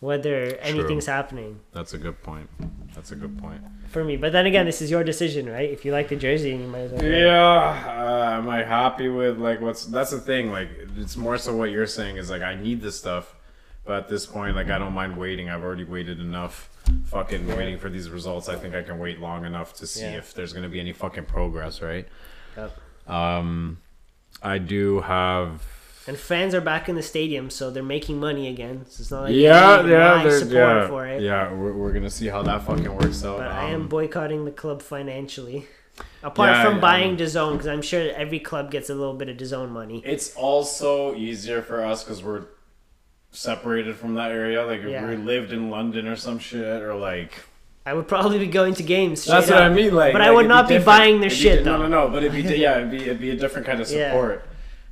whether 0.00 0.56
anything's 0.62 1.06
happening 1.06 1.60
that's 1.72 1.92
a 1.92 1.98
good 1.98 2.22
point. 2.22 2.48
That's 2.94 3.12
a 3.12 3.16
good 3.16 3.36
point. 3.38 3.60
For 3.92 4.02
me. 4.02 4.16
But 4.16 4.32
then 4.32 4.46
again, 4.46 4.66
this 4.66 4.82
is 4.82 4.90
your 4.90 5.04
decision, 5.04 5.48
right? 5.48 5.70
If 5.70 5.84
you 5.84 5.92
like 5.92 6.08
the 6.08 6.16
jersey, 6.16 6.50
you 6.50 6.66
might 6.66 6.80
as 6.80 6.92
well. 6.92 7.04
Yeah, 7.04 7.84
uh, 7.86 8.38
am 8.38 8.48
I 8.48 8.64
happy 8.64 9.08
with 9.08 9.38
like 9.38 9.60
what's? 9.60 9.84
That's 9.84 10.10
the 10.10 10.20
thing. 10.20 10.50
Like, 10.50 10.68
it's 10.96 11.16
more 11.16 11.38
so 11.38 11.54
what 11.56 11.70
you're 11.70 11.86
saying 11.86 12.16
is 12.16 12.30
like 12.30 12.42
I 12.42 12.54
need 12.54 12.80
this 12.80 12.98
stuff, 12.98 13.34
but 13.84 13.94
at 14.04 14.08
this 14.08 14.26
point, 14.26 14.56
like 14.56 14.70
I 14.70 14.78
don't 14.78 14.92
mind 14.94 15.16
waiting. 15.16 15.48
I've 15.50 15.62
already 15.62 15.84
waited 15.84 16.18
enough. 16.20 16.68
Fucking 17.06 17.46
waiting 17.46 17.78
for 17.78 17.88
these 17.88 18.10
results. 18.10 18.48
I 18.48 18.56
think 18.56 18.74
I 18.74 18.82
can 18.82 18.98
wait 18.98 19.20
long 19.20 19.44
enough 19.44 19.74
to 19.74 19.86
see 19.86 20.02
Yeah. 20.02 20.18
if 20.18 20.34
there's 20.34 20.52
gonna 20.52 20.68
be 20.68 20.80
any 20.80 20.92
fucking 20.92 21.26
progress, 21.26 21.80
right? 21.80 22.08
Yep. 22.56 22.76
Um, 23.06 23.78
I 24.42 24.58
do 24.58 25.00
have. 25.00 25.62
And 26.08 26.16
fans 26.16 26.52
are 26.54 26.60
back 26.60 26.88
in 26.88 26.96
the 26.96 27.02
stadium, 27.02 27.48
so 27.48 27.70
they're 27.70 27.82
making 27.82 28.18
money 28.18 28.48
again. 28.48 28.84
So 28.88 29.00
it's 29.02 29.10
not 29.12 29.22
like 29.24 29.34
yeah, 29.34 29.86
yeah, 29.86 30.30
support 30.30 30.52
yeah, 30.52 30.88
for 30.88 31.06
it. 31.06 31.22
yeah. 31.22 31.52
We're, 31.52 31.72
we're 31.72 31.92
gonna 31.92 32.10
see 32.10 32.26
how 32.26 32.42
that 32.42 32.62
fucking 32.64 32.92
works 32.92 33.24
out. 33.24 33.38
But 33.38 33.48
I 33.48 33.70
am 33.70 33.82
Um, 33.82 33.88
boycotting 33.88 34.44
the 34.44 34.50
club 34.50 34.82
financially. 34.82 35.66
Apart 36.24 36.50
Yeah, 36.50 36.64
from 36.64 36.76
I- 36.78 36.80
buying 36.80 37.16
DAZN, 37.16 37.52
because 37.52 37.66
I'm 37.68 37.82
sure 37.82 38.10
every 38.16 38.40
club 38.40 38.70
gets 38.72 38.90
a 38.90 38.94
little 38.94 39.14
bit 39.14 39.28
of 39.28 39.36
DAZN 39.36 39.68
money. 39.70 40.02
It's 40.04 40.34
also 40.34 41.14
easier 41.14 41.62
for 41.62 41.84
us 41.84 42.02
because 42.02 42.22
we're 42.24 42.46
separated 43.30 43.96
from 43.96 44.14
that 44.14 44.30
area. 44.30 44.64
Like 44.64 44.80
if 44.80 44.88
Yeah. 44.90 45.08
we 45.08 45.16
lived 45.16 45.52
in 45.52 45.70
London 45.70 46.06
or 46.08 46.16
some 46.16 46.38
shit, 46.38 46.82
or 46.82 46.94
like 46.94 47.32
I 47.86 47.94
would 47.94 48.06
probably 48.08 48.38
be 48.38 48.46
going 48.46 48.74
to 48.74 48.82
games. 48.82 49.24
that's 49.24 49.50
what 49.50 49.60
I 49.62 49.68
mean. 49.68 49.94
Like, 49.94 50.12
But 50.12 50.22
I 50.22 50.28
like, 50.28 50.34
would 50.36 50.40
it'd 50.42 50.48
not 50.50 50.68
be 50.68 50.74
different. 50.74 50.86
buying 50.86 51.20
their 51.20 51.26
It'd 51.26 51.38
be 51.38 51.42
shit, 51.42 51.58
di- 51.60 51.64
No, 51.64 51.78
though. 51.78 51.88
no, 51.88 52.06
no. 52.06 52.12
But 52.12 52.24
it'd 52.24 52.32
be 52.32 52.42
yeah, 52.58 52.76
it'd 52.78 52.90
be 52.90 52.98
it'd 53.02 53.20
be 53.20 53.30
a 53.30 53.36
different 53.36 53.66
kind 53.66 53.80
of 53.80 53.90
Yeah. 53.90 54.10
support. 54.10 54.44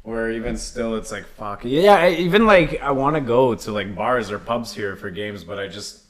Where 0.03 0.31
even 0.31 0.57
still, 0.57 0.97
it's 0.97 1.13
like 1.13 1.27
fuck 1.27 1.61
yeah. 1.65 1.95
I- 1.97 2.11
Even 2.11 2.47
like 2.47 2.81
I 2.81 2.91
want 2.93 3.17
to 3.17 3.21
go 3.21 3.55
to 3.55 3.73
like 3.73 3.95
bars 3.95 4.31
or 4.31 4.39
pubs 4.39 4.75
here 4.75 4.97
for 4.97 5.11
games, 5.11 5.45
but 5.45 5.59
I 5.59 5.69
just 5.69 6.01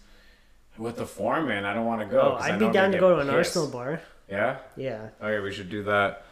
with 0.79 0.97
the 0.97 1.07
form, 1.07 1.49
man, 1.49 1.65
I 1.65 1.75
don't 1.75 1.87
want 1.87 2.01
to 2.01 2.07
go. 2.07 2.37
Oh, 2.39 2.41
I'd 2.41 2.59
be 2.59 2.71
down 2.71 2.93
to 2.93 2.99
go 2.99 3.11
to 3.11 3.17
an 3.17 3.27
pissed. 3.27 3.57
Arsenal 3.57 3.69
bar. 3.69 4.01
Yeah. 4.29 4.59
Yeah. 4.77 5.09
Okay, 5.21 5.41
we 5.41 5.53
should 5.53 5.69
do 5.69 5.83
that. 5.85 6.25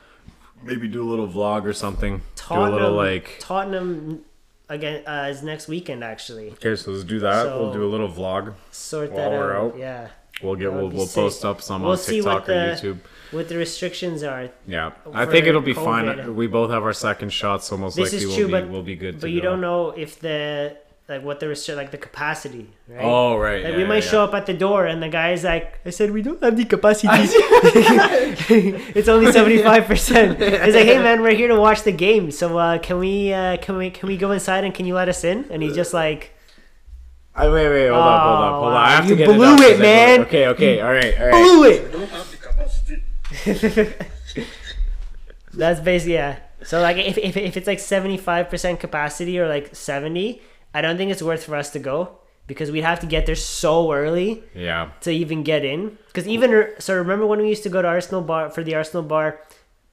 Maybe 0.62 0.88
do 0.88 1.02
a 1.02 1.08
little 1.08 1.28
vlog 1.28 1.64
or 1.64 1.72
something. 1.72 2.22
Tottenham, 2.36 2.70
do 2.70 2.74
a 2.74 2.80
little 2.80 2.96
like. 2.96 3.36
Tottenham 3.40 4.20
again 4.68 5.04
uh, 5.06 5.26
is 5.30 5.42
next 5.42 5.66
weekend 5.68 6.02
actually. 6.04 6.50
Okay, 6.52 6.76
so 6.76 6.92
let's 6.92 7.04
do 7.04 7.18
that. 7.20 7.46
we'll 7.46 7.72
do 7.72 7.84
a 7.84 7.90
little 7.90 8.08
vlog. 8.08 8.54
Sort 8.70 9.14
that 9.14 9.32
out. 9.32 9.50
out. 9.52 9.78
Yeah. 9.78 10.08
We'll 10.42 10.54
get 10.54 10.72
we'll, 10.72 10.88
we'll 10.88 11.06
sick. 11.06 11.14
post 11.14 11.44
up 11.44 11.60
some 11.60 11.82
We'll 11.82 11.92
on 11.92 11.98
TikTok 11.98 12.48
or 12.48 12.52
YouTube. 12.52 12.98
What 13.30 13.48
the 13.48 13.56
restrictions 13.56 14.22
are. 14.22 14.50
Yeah, 14.66 14.92
I 15.12 15.26
think 15.26 15.46
it'll 15.46 15.60
be 15.60 15.74
COVID. 15.74 15.84
fine. 15.84 16.36
We 16.36 16.46
both 16.46 16.70
have 16.70 16.82
our 16.82 16.92
second 16.92 17.30
shot, 17.30 17.62
so 17.62 17.76
most 17.76 17.96
This 17.96 18.12
likely 18.12 18.18
is 18.18 18.26
we'll 18.26 18.36
true, 18.36 18.46
be 18.46 18.52
but 18.52 18.68
we'll 18.68 18.82
be 18.82 18.96
good. 18.96 19.20
But 19.20 19.30
you 19.30 19.42
go. 19.42 19.50
don't 19.50 19.60
know 19.60 19.90
if 19.90 20.20
the 20.20 20.76
like 21.08 21.24
what 21.24 21.40
the 21.40 21.46
restri- 21.46 21.74
like 21.74 21.90
the 21.90 21.98
capacity, 21.98 22.70
right? 22.86 23.02
Oh 23.02 23.36
right. 23.36 23.64
Like 23.64 23.72
yeah, 23.72 23.78
we 23.78 23.84
might 23.84 24.04
yeah, 24.04 24.10
show 24.10 24.24
up 24.24 24.34
at 24.34 24.46
the 24.46 24.54
door 24.54 24.86
and 24.86 25.02
the 25.02 25.08
guy 25.08 25.32
is 25.32 25.42
like, 25.42 25.80
I 25.84 25.90
said 25.90 26.10
we 26.10 26.22
don't 26.22 26.42
have 26.42 26.56
the 26.56 26.64
capacity. 26.66 27.08
it's 28.94 29.08
only 29.08 29.32
seventy 29.32 29.62
five 29.62 29.86
percent. 29.86 30.38
He's 30.38 30.74
like, 30.74 30.84
Hey 30.84 30.98
man, 30.98 31.22
we're 31.22 31.34
here 31.34 31.48
to 31.48 31.58
watch 31.58 31.82
the 31.82 31.92
game. 31.92 32.30
So 32.30 32.58
uh, 32.58 32.78
can 32.78 32.98
we 32.98 33.32
uh, 33.32 33.56
can 33.56 33.76
we 33.76 33.90
can 33.90 34.08
we 34.08 34.16
go 34.16 34.32
inside 34.32 34.64
and 34.64 34.74
can 34.74 34.86
you 34.86 34.94
let 34.94 35.08
us 35.08 35.24
in? 35.24 35.46
And 35.50 35.62
he's 35.62 35.74
just 35.74 35.94
like, 35.94 36.34
I, 37.38 37.48
wait, 37.48 37.68
wait, 37.68 37.88
hold 37.88 38.00
up, 38.02 38.22
hold 38.22 38.40
up, 38.40 38.52
hold 38.54 38.64
Oh, 38.64 38.76
up. 38.76 38.86
I 38.86 38.90
have 38.90 39.04
you 39.08 39.10
to 39.16 39.16
get 39.16 39.26
blew 39.28 39.44
it, 39.44 39.48
up 39.54 39.60
it, 39.60 39.70
'cause 39.70 39.78
I 39.78 39.82
man. 39.82 40.20
Okay, 40.22 40.46
okay, 40.48 40.80
all 40.80 40.92
right, 40.92 41.14
all 41.20 41.26
right. 41.28 41.32
blew 41.32 41.64
it. 41.64 41.92
don't 41.92 42.08
have 42.10 42.30
the 42.30 42.36
capacity. 42.36 43.94
That's 45.54 45.80
basically 45.80 46.14
yeah. 46.14 46.38
So 46.62 46.80
like 46.80 46.96
if 46.96 47.16
if, 47.18 47.36
if 47.36 47.56
it's 47.56 47.66
like 47.66 47.78
seventy 47.80 48.16
five 48.16 48.48
percent 48.50 48.80
capacity 48.80 49.38
or 49.38 49.48
like 49.48 49.74
seventy. 49.74 50.42
I 50.74 50.82
don't 50.82 50.98
think 50.98 51.10
it's 51.10 51.22
worth 51.22 51.44
for 51.44 51.56
us 51.56 51.70
to 51.70 51.78
go 51.78 52.18
because 52.46 52.70
we'd 52.70 52.84
have 52.84 53.00
to 53.00 53.06
get 53.06 53.24
there 53.24 53.34
so 53.34 53.90
early 53.90 54.42
Yeah. 54.54 54.90
to 55.00 55.10
even 55.10 55.42
get 55.42 55.64
in. 55.64 55.96
Because 56.08 56.28
even 56.28 56.72
so, 56.78 56.94
remember 56.94 57.24
when 57.26 57.40
we 57.40 57.48
used 57.48 57.62
to 57.62 57.70
go 57.70 57.80
to 57.80 57.88
Arsenal 57.88 58.20
bar 58.20 58.50
for 58.50 58.62
the 58.62 58.74
Arsenal 58.74 59.02
bar 59.02 59.40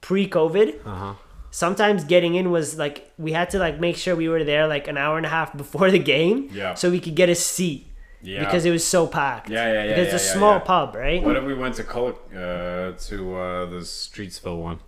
pre-COVID? 0.02 0.86
Uh 0.86 0.94
huh. 0.94 1.14
Sometimes 1.50 2.04
getting 2.04 2.34
in 2.34 2.50
was 2.50 2.76
like 2.78 3.10
we 3.18 3.32
had 3.32 3.50
to 3.50 3.58
like 3.58 3.80
make 3.80 3.96
sure 3.96 4.14
we 4.14 4.28
were 4.28 4.44
there 4.44 4.66
like 4.66 4.88
an 4.88 4.98
hour 4.98 5.16
and 5.16 5.24
a 5.26 5.28
half 5.30 5.56
before 5.56 5.90
the 5.90 5.98
game, 5.98 6.48
Yeah. 6.52 6.74
so 6.74 6.90
we 6.90 7.00
could 7.00 7.14
get 7.14 7.28
a 7.30 7.34
seat 7.34 7.86
Yeah. 8.22 8.40
because 8.44 8.64
it 8.64 8.70
was 8.70 8.86
so 8.86 9.06
packed. 9.06 9.48
Yeah, 9.48 9.72
yeah, 9.72 9.72
yeah, 9.84 9.88
Because 9.94 10.12
it's 10.14 10.22
a 10.24 10.26
yeah, 10.26 10.34
small 10.34 10.52
yeah. 10.54 10.58
pub, 10.70 10.94
right? 10.94 11.22
What 11.22 11.36
if 11.36 11.44
we 11.44 11.54
went 11.54 11.74
to 11.76 11.84
Col- 11.84 12.18
uh, 12.34 12.92
to 13.08 13.36
uh, 13.36 13.66
the 13.66 13.80
Streetsville 13.84 14.60
one? 14.60 14.80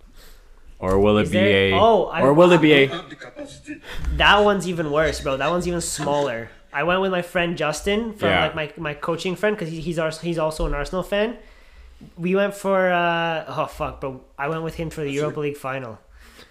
Or 0.77 0.97
will 0.99 1.17
it 1.17 1.23
Is 1.23 1.31
be 1.31 1.37
there- 1.39 1.73
a? 1.73 1.79
oh, 1.79 2.05
I- 2.05 2.21
or 2.21 2.33
will 2.33 2.51
it 2.53 2.61
be 2.61 2.71
a? 2.73 2.85
Have 2.87 3.09
the 3.09 3.15
capacity. 3.15 3.81
That 4.15 4.37
one's 4.43 4.65
even 4.67 4.91
worse, 4.91 5.19
bro. 5.21 5.35
That 5.37 5.49
one's 5.49 5.67
even 5.67 5.81
smaller. 5.81 6.49
I 6.71 6.83
went 6.83 7.01
with 7.01 7.11
my 7.11 7.21
friend 7.23 7.57
Justin 7.57 8.13
from 8.13 8.29
Yeah. 8.29 8.43
like 8.45 8.55
my, 8.55 8.71
my 8.77 8.93
coaching 8.93 9.35
friend 9.35 9.55
because 9.57 9.69
he, 9.73 9.81
he's 9.81 9.97
Ars- 9.99 10.21
he's 10.21 10.37
also 10.37 10.65
an 10.67 10.73
Arsenal 10.73 11.03
fan. 11.03 11.35
We 12.15 12.33
went 12.35 12.53
for 12.53 12.91
uh, 12.91 13.43
oh 13.47 13.65
fuck, 13.65 13.99
bro. 13.99 14.21
I 14.37 14.47
went 14.47 14.63
with 14.63 14.75
him 14.75 14.89
for 14.89 15.01
the 15.01 15.11
Europa 15.11 15.39
League 15.41 15.57
final 15.57 15.97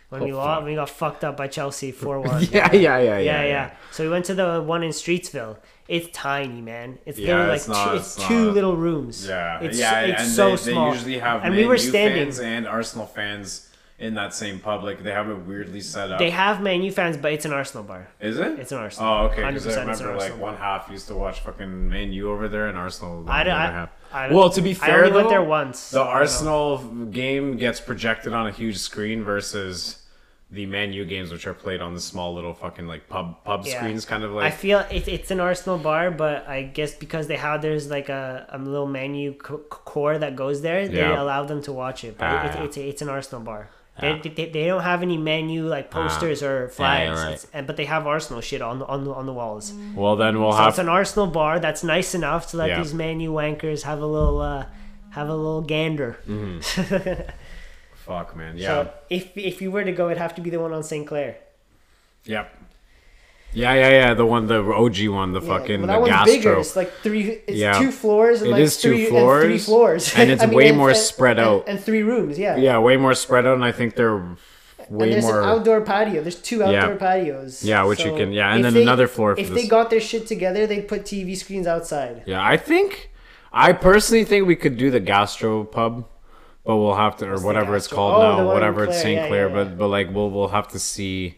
when 0.08 0.22
we 0.24 0.32
Oh, 0.32 0.36
lost. 0.38 0.62
when 0.62 0.70
we 0.70 0.74
got 0.76 0.90
fucked 0.90 1.24
up 1.24 1.36
by 1.36 1.46
Chelsea 1.48 1.92
four 2.02 2.20
one. 2.20 2.42
Yeah, 2.50 2.72
yeah, 2.72 2.98
yeah, 2.98 3.18
yeah, 3.18 3.44
yeah. 3.44 3.70
So 3.92 4.04
we 4.04 4.10
went 4.10 4.24
to 4.26 4.34
the 4.34 4.62
one 4.62 4.82
in 4.82 4.90
Streetsville. 4.90 5.56
It's 5.86 6.08
tiny, 6.12 6.60
man. 6.60 6.98
It's 7.06 7.18
Yeah, 7.18 7.46
like 7.46 7.56
it's 7.56 7.68
not- 7.68 7.90
two, 7.92 7.96
it's 7.96 8.16
it's 8.16 8.26
two 8.28 8.46
not- 8.46 8.54
little 8.54 8.76
rooms. 8.76 9.26
Yeah, 9.26 9.60
it's, 9.60 9.78
yeah, 9.78 10.00
it's 10.02 10.20
and 10.22 10.30
so 10.30 10.50
they, 10.50 10.56
small. 10.72 10.90
they 10.90 10.96
usually 10.96 11.18
have 11.18 11.42
and 11.44 11.54
Man 11.54 11.62
we 11.62 11.66
were 11.66 11.74
U 11.76 11.78
standing. 11.80 12.24
fans 12.26 12.40
and 12.40 12.66
Arsenal 12.66 13.06
fans 13.06 13.64
in 13.98 14.14
that 14.14 14.32
same 14.34 14.60
public. 14.60 15.02
They 15.02 15.10
have 15.12 15.28
it 15.30 15.34
weirdly 15.46 15.80
set 15.80 16.12
up. 16.12 16.18
They 16.18 16.30
have 16.30 16.60
Man 16.60 16.82
U 16.82 16.92
fans, 16.92 17.16
but 17.16 17.32
it's 17.32 17.46
an 17.46 17.52
Arsenal 17.54 17.84
bar. 17.84 18.06
Is 18.20 18.38
it? 18.38 18.58
It's 18.58 18.70
an 18.70 18.78
Arsenal. 18.78 19.12
Oh, 19.12 19.24
okay. 19.28 19.44
Because 19.50 19.66
I 19.66 19.80
remember 19.80 20.04
like 20.12 20.14
Arsenal 20.24 20.38
one 20.38 20.56
half 20.56 20.88
used 20.90 21.08
to 21.08 21.14
watch 21.14 21.40
fucking 21.40 21.88
Man 21.88 22.12
U 22.12 22.30
over 22.30 22.48
there, 22.48 22.68
and 22.68 22.76
Arsenal. 22.76 23.24
I 23.28 23.42
don't- 23.44 23.54
I- 23.54 23.70
half. 23.72 23.90
I 24.12 24.32
Well, 24.32 24.50
to 24.50 24.60
be 24.62 24.70
I 24.70 24.74
fair, 24.74 24.98
only 25.04 25.12
went 25.12 25.24
though, 25.26 25.30
there 25.30 25.42
once. 25.42 25.90
The 25.90 26.00
I. 26.00 26.06
Arsenal 26.20 26.78
game 27.10 27.56
gets 27.56 27.80
projected 27.80 28.32
on 28.32 28.46
a 28.46 28.50
huge 28.52 28.78
screen 28.78 29.22
versus 29.24 30.02
the 30.50 30.64
Man 30.64 30.94
U 30.94 31.04
games, 31.04 31.30
which 31.30 31.46
are 31.46 31.52
played 31.52 31.82
on 31.82 31.92
the 31.92 32.00
small 32.00 32.32
little 32.34 32.54
fucking 32.54 32.86
like 32.86 33.06
pub 33.08 33.44
pub 33.44 33.66
Yeah. 33.66 33.76
screens, 33.78 34.04
kind 34.06 34.24
of 34.24 34.30
like. 34.32 34.46
I 34.46 34.50
feel 34.50 34.78
it, 34.90 35.06
it's 35.06 35.30
an 35.30 35.40
Arsenal 35.40 35.76
bar, 35.78 36.10
but 36.10 36.48
I 36.48 36.62
guess 36.62 36.94
because 36.94 37.26
they 37.26 37.36
have 37.36 37.60
there's 37.60 37.90
like 37.90 38.08
a, 38.08 38.46
a 38.50 38.58
little 38.58 38.86
Man 38.86 39.14
U 39.14 39.34
co- 39.34 39.58
core 39.68 40.16
that 40.16 40.36
goes 40.36 40.62
there, 40.62 40.88
they 40.88 40.96
Yeah. 40.98 41.20
allow 41.22 41.44
them 41.44 41.60
to 41.64 41.72
watch 41.72 42.02
it. 42.04 42.16
But 42.16 42.24
Ah, 42.28 42.46
it's, 42.46 42.56
yeah. 42.56 42.62
it's 42.64 42.76
it's 42.78 43.02
an 43.02 43.10
Arsenal 43.10 43.42
bar. 43.42 43.68
Yeah. 44.02 44.18
They, 44.22 44.28
they, 44.28 44.50
they 44.50 44.66
don't 44.66 44.82
have 44.82 45.02
any 45.02 45.16
Man 45.16 45.48
U 45.48 45.66
like 45.66 45.90
ah. 45.92 46.02
posters 46.02 46.42
or 46.42 46.68
flags, 46.68 47.18
you're 47.18 47.30
right. 47.30 47.46
And 47.52 47.66
but 47.66 47.76
they 47.76 47.84
have 47.84 48.06
Arsenal 48.06 48.40
shit 48.40 48.62
on 48.62 48.78
the 48.78 48.86
on 48.86 49.04
the, 49.04 49.12
on 49.12 49.26
the 49.26 49.32
walls. 49.32 49.72
Mm. 49.72 49.94
well, 49.94 50.16
then 50.16 50.40
we'll 50.40 50.52
So 50.52 50.58
have. 50.58 50.68
it's 50.70 50.78
an 50.78 50.88
Arsenal 50.88 51.26
bar 51.26 51.58
that's 51.60 51.82
nice 51.82 52.14
enough 52.14 52.50
to 52.50 52.56
let 52.56 52.68
Yeah. 52.68 52.82
these 52.82 52.94
Man 52.94 53.20
U 53.20 53.32
wankers 53.32 53.82
have 53.82 54.00
a 54.00 54.06
little 54.06 54.40
uh, 54.40 54.66
have 55.10 55.28
a 55.28 55.34
little 55.34 55.62
gander. 55.62 56.18
Mm-hmm. 56.28 57.30
Fuck, 58.06 58.36
man. 58.36 58.56
Yeah. 58.56 58.66
So 58.66 58.92
if 59.10 59.36
if 59.36 59.60
you 59.60 59.70
were 59.70 59.84
to 59.84 59.92
go, 59.92 60.06
it'd 60.06 60.18
have 60.18 60.34
to 60.36 60.40
be 60.40 60.50
the 60.50 60.58
one 60.60 60.72
on 60.72 60.82
St. 60.82 61.06
Clair. 61.06 61.36
Yep. 62.24 62.57
Yeah, 63.52 63.72
yeah, 63.74 63.88
yeah. 63.90 64.14
The 64.14 64.26
one, 64.26 64.46
the 64.46 64.60
OG 64.62 65.08
one, 65.08 65.32
the 65.32 65.40
Yeah, 65.40 65.46
fucking 65.48 65.80
the 65.82 65.86
gastro. 65.86 66.24
bigger. 66.32 66.54
It's 66.58 66.76
like 66.76 66.92
three. 67.02 67.40
It's 67.46 67.56
Yeah. 67.56 67.78
two 67.78 67.90
floors. 67.90 68.40
And 68.42 68.50
It 68.50 68.52
like 68.52 68.62
is 68.62 68.76
two 68.76 68.90
three, 68.90 69.00
And 69.06 69.08
floors, 69.08 69.44
three 69.44 69.58
floors. 69.58 70.14
and 70.16 70.30
it's 70.30 70.42
I 70.44 70.46
mean, 70.46 70.56
way 70.56 70.68
and- 70.68 70.76
more 70.78 70.90
and- 70.90 70.98
spread 70.98 71.38
out. 71.38 71.64
And, 71.66 71.80
three 71.80 72.02
rooms. 72.02 72.38
Yeah. 72.38 72.56
Yeah, 72.56 72.78
way 72.78 72.96
more 72.96 73.14
spread 73.14 73.46
out, 73.46 73.54
and 73.54 73.64
I 73.64 73.72
think 73.72 73.96
they're 73.96 74.22
way 74.90 75.10
there's 75.10 75.24
more. 75.24 75.40
an 75.42 75.48
outdoor 75.48 75.80
patio. 75.80 76.22
There's 76.22 76.36
two 76.36 76.58
Yeah. 76.58 76.66
outdoor 76.84 76.96
patios. 76.96 77.64
Yeah, 77.64 77.84
which 77.84 78.04
you 78.04 78.14
can- 78.14 78.32
yeah, 78.32 78.54
and 78.54 78.64
then 78.64 78.74
they- 78.74 78.82
another 78.82 79.06
floor 79.06 79.34
for 79.34 79.40
If 79.40 79.48
this. 79.50 79.62
they 79.62 79.68
got 79.68 79.90
their 79.90 80.00
shit 80.00 80.26
together, 80.26 80.66
they'd 80.66 80.86
put 80.88 81.04
TV 81.04 81.34
screens 81.34 81.66
outside. 81.66 82.22
Yeah, 82.26 82.42
I 82.44 82.56
think, 82.56 83.10
I 83.52 83.72
personally 83.72 84.24
think 84.24 84.46
we 84.46 84.56
could 84.56 84.76
do 84.76 84.90
the 84.90 85.00
gastro 85.00 85.64
pub, 85.64 86.04
but 86.64 86.76
we'll 86.76 86.94
have 86.96 87.16
to, 87.18 87.26
or 87.30 87.38
whatever 87.40 87.76
it's 87.76 87.86
called 87.88 88.22
Oh, 88.22 88.36
now, 88.38 88.46
whatever 88.46 88.84
it's 88.84 89.00
St. 89.00 89.16
yeah, 89.20 89.28
Clair, 89.28 89.48
yeah, 89.48 89.54
but 89.54 89.78
but 89.78 89.88
like 89.88 90.08
we'll 90.14 90.30
we'll 90.30 90.48
have 90.48 90.68
to 90.68 90.78
see. 90.78 91.36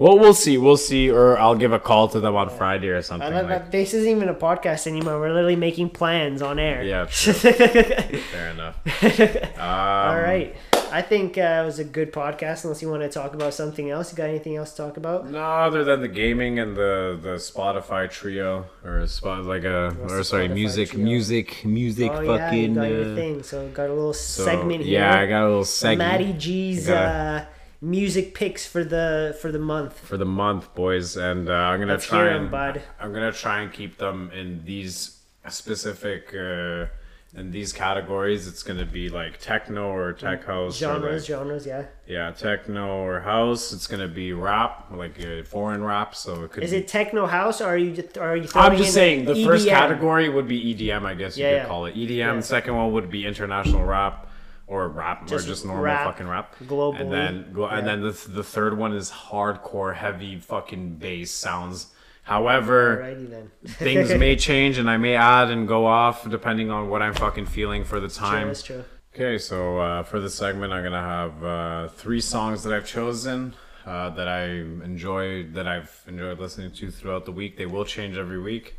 Well, 0.00 0.18
we'll 0.18 0.32
see, 0.32 0.56
we'll 0.56 0.78
see, 0.78 1.10
or 1.10 1.38
I'll 1.38 1.54
give 1.54 1.74
a 1.74 1.78
call 1.78 2.08
to 2.08 2.20
them 2.20 2.34
on 2.34 2.48
Friday 2.48 2.88
or 2.88 3.02
something. 3.02 3.30
Like, 3.34 3.70
this 3.70 3.92
isn't 3.92 4.10
even 4.10 4.30
a 4.30 4.34
podcast 4.34 4.86
anymore. 4.86 5.20
We're 5.20 5.28
literally 5.28 5.56
making 5.56 5.90
plans 5.90 6.40
on 6.40 6.58
air. 6.58 6.82
yeah, 6.82 7.04
fair 7.10 8.48
enough. 8.48 8.78
Um, 9.60 9.66
All 9.66 10.18
right. 10.18 10.56
I 10.90 11.02
think 11.02 11.36
uh, 11.36 11.60
it 11.62 11.66
was 11.66 11.78
a 11.78 11.84
good 11.84 12.14
podcast. 12.14 12.64
Unless 12.64 12.80
you 12.80 12.88
want 12.88 13.02
to 13.02 13.10
talk 13.10 13.34
about 13.34 13.52
something 13.52 13.90
else. 13.90 14.10
You 14.10 14.16
got 14.16 14.30
anything 14.30 14.56
else 14.56 14.70
to 14.70 14.76
talk 14.78 14.96
about? 14.96 15.28
No, 15.28 15.38
other 15.38 15.84
than 15.84 16.00
the 16.00 16.08
gaming 16.08 16.58
and 16.58 16.74
the 16.74 17.18
the 17.20 17.34
Spotify 17.34 18.10
trio 18.10 18.64
or 18.82 19.06
spot 19.06 19.44
like 19.44 19.64
a 19.64 19.94
What's 19.98 20.12
or 20.14 20.24
sorry 20.24 20.48
Spotify 20.48 20.54
music 20.54 20.88
trio? 20.90 21.04
music 21.04 21.64
music 21.66 22.10
oh 22.10 22.20
yeah, 22.22 22.50
you 22.52 22.68
fucking. 22.68 22.74
got 22.74 22.88
your 22.88 23.12
uh, 23.12 23.14
thing. 23.14 23.42
So 23.42 23.68
got 23.68 23.90
a 23.90 23.94
little 23.94 24.14
so, 24.14 24.44
segment 24.44 24.82
here. 24.82 25.00
Yeah, 25.00 25.20
I 25.20 25.26
got 25.26 25.42
a 25.42 25.48
little 25.48 25.64
segment. 25.64 26.10
Matty 26.10 26.32
G's 26.32 26.88
uh, 26.88 27.44
music 27.80 28.34
picks 28.34 28.66
for 28.66 28.84
the 28.84 29.36
for 29.40 29.50
the 29.50 29.58
month. 29.58 29.98
for 29.98 30.16
the 30.16 30.24
month, 30.24 30.74
boys, 30.74 31.16
and 31.16 31.48
uh, 31.48 31.52
I'm 31.52 31.80
gonna 31.80 31.92
Let's 31.92 32.06
try 32.06 32.24
hear 32.24 32.30
'em, 32.32 32.42
and 32.42 32.50
bud. 32.50 32.82
I'm 33.00 33.12
gonna 33.12 33.32
try 33.32 33.60
and 33.62 33.72
keep 33.72 33.98
them 33.98 34.30
in 34.34 34.64
these 34.64 35.18
specific 35.48 36.34
uh, 36.34 36.86
in 37.34 37.52
these 37.52 37.72
categories. 37.72 38.48
It's 38.48 38.62
gonna 38.62 38.84
be 38.84 39.08
like 39.08 39.38
techno 39.38 39.88
or 39.94 40.12
tech 40.12 40.44
house, 40.44 40.76
Genres, 40.78 41.22
like, 41.22 41.38
genres, 41.38 41.64
yeah. 41.66 41.84
yeah, 42.06 42.32
techno 42.32 43.04
or 43.04 43.20
house. 43.20 43.72
It's 43.72 43.86
gonna 43.86 44.08
be 44.08 44.32
rap, 44.32 44.86
like 44.92 45.18
uh, 45.24 45.44
foreign 45.44 45.82
rap. 45.84 46.14
So 46.16 46.44
it 46.44 46.50
could. 46.52 46.64
Is 46.64 46.72
be, 46.72 46.78
it 46.78 46.88
techno 46.88 47.26
house 47.26 47.60
or 47.60 47.66
are 47.66 47.78
you 47.78 47.92
just, 47.94 48.18
are 48.18 48.36
you? 48.36 48.48
I'm 48.54 48.76
just 48.76 48.92
saying 48.92 49.24
the 49.26 49.44
first 49.44 49.66
category 49.68 50.28
would 50.28 50.48
be 50.48 50.74
EDM, 50.74 51.04
I 51.04 51.14
guess 51.14 51.38
you 51.38 51.44
Yeah, 51.44 51.50
could 51.50 51.56
yeah. 51.56 51.66
call 51.66 51.86
it 51.86 51.94
EDM. 51.94 52.16
Yeah. 52.16 52.40
Second 52.40 52.74
one 52.76 52.92
would 52.92 53.10
be 53.10 53.24
international 53.26 53.84
rap 53.84 54.26
or 54.70 54.88
rap 54.88 55.26
Just 55.26 55.44
or 55.44 55.48
just 55.48 55.64
normal 55.66 55.82
rap, 55.84 56.04
fucking 56.06 56.28
rap. 56.28 56.54
globally. 56.64 57.00
And 57.00 57.12
then 57.12 57.52
go, 57.52 57.66
and 57.66 57.86
then 57.86 58.00
the 58.02 58.12
the 58.28 58.44
third 58.44 58.78
one 58.78 58.92
is 58.94 59.10
hardcore 59.10 59.94
heavy 59.96 60.38
fucking 60.38 60.96
bass 60.96 61.32
sounds. 61.32 61.92
However, 62.22 63.16
things 63.66 64.14
may 64.14 64.36
change 64.36 64.78
and 64.78 64.88
I 64.88 64.96
may 64.96 65.16
add 65.16 65.50
and 65.50 65.66
go 65.66 65.86
off 65.86 66.28
depending 66.30 66.70
on 66.70 66.88
what 66.88 67.02
I'm 67.02 67.14
fucking 67.14 67.46
feeling 67.46 67.84
for 67.84 67.98
the 67.98 68.08
True, 68.08 68.26
time. 68.26 68.46
that's 68.48 68.62
true. 68.62 68.84
Okay, 69.14 69.38
so 69.38 69.78
uh, 69.78 70.02
for 70.04 70.20
the 70.20 70.30
segment, 70.30 70.72
I'm 70.72 70.84
gonna 70.84 71.00
have 71.00 71.44
uh, 71.44 71.88
three 71.88 72.20
songs 72.20 72.62
that 72.62 72.72
I've 72.72 72.86
chosen 72.86 73.54
uh, 73.84 74.10
that 74.10 74.28
I 74.28 74.44
enjoy, 74.84 75.44
that 75.48 75.66
I've 75.66 76.04
enjoyed 76.06 76.38
listening 76.38 76.70
to 76.72 76.90
throughout 76.92 77.24
the 77.24 77.32
week. 77.32 77.56
They 77.56 77.66
will 77.66 77.84
change 77.84 78.16
every 78.16 78.38
week. 78.40 78.76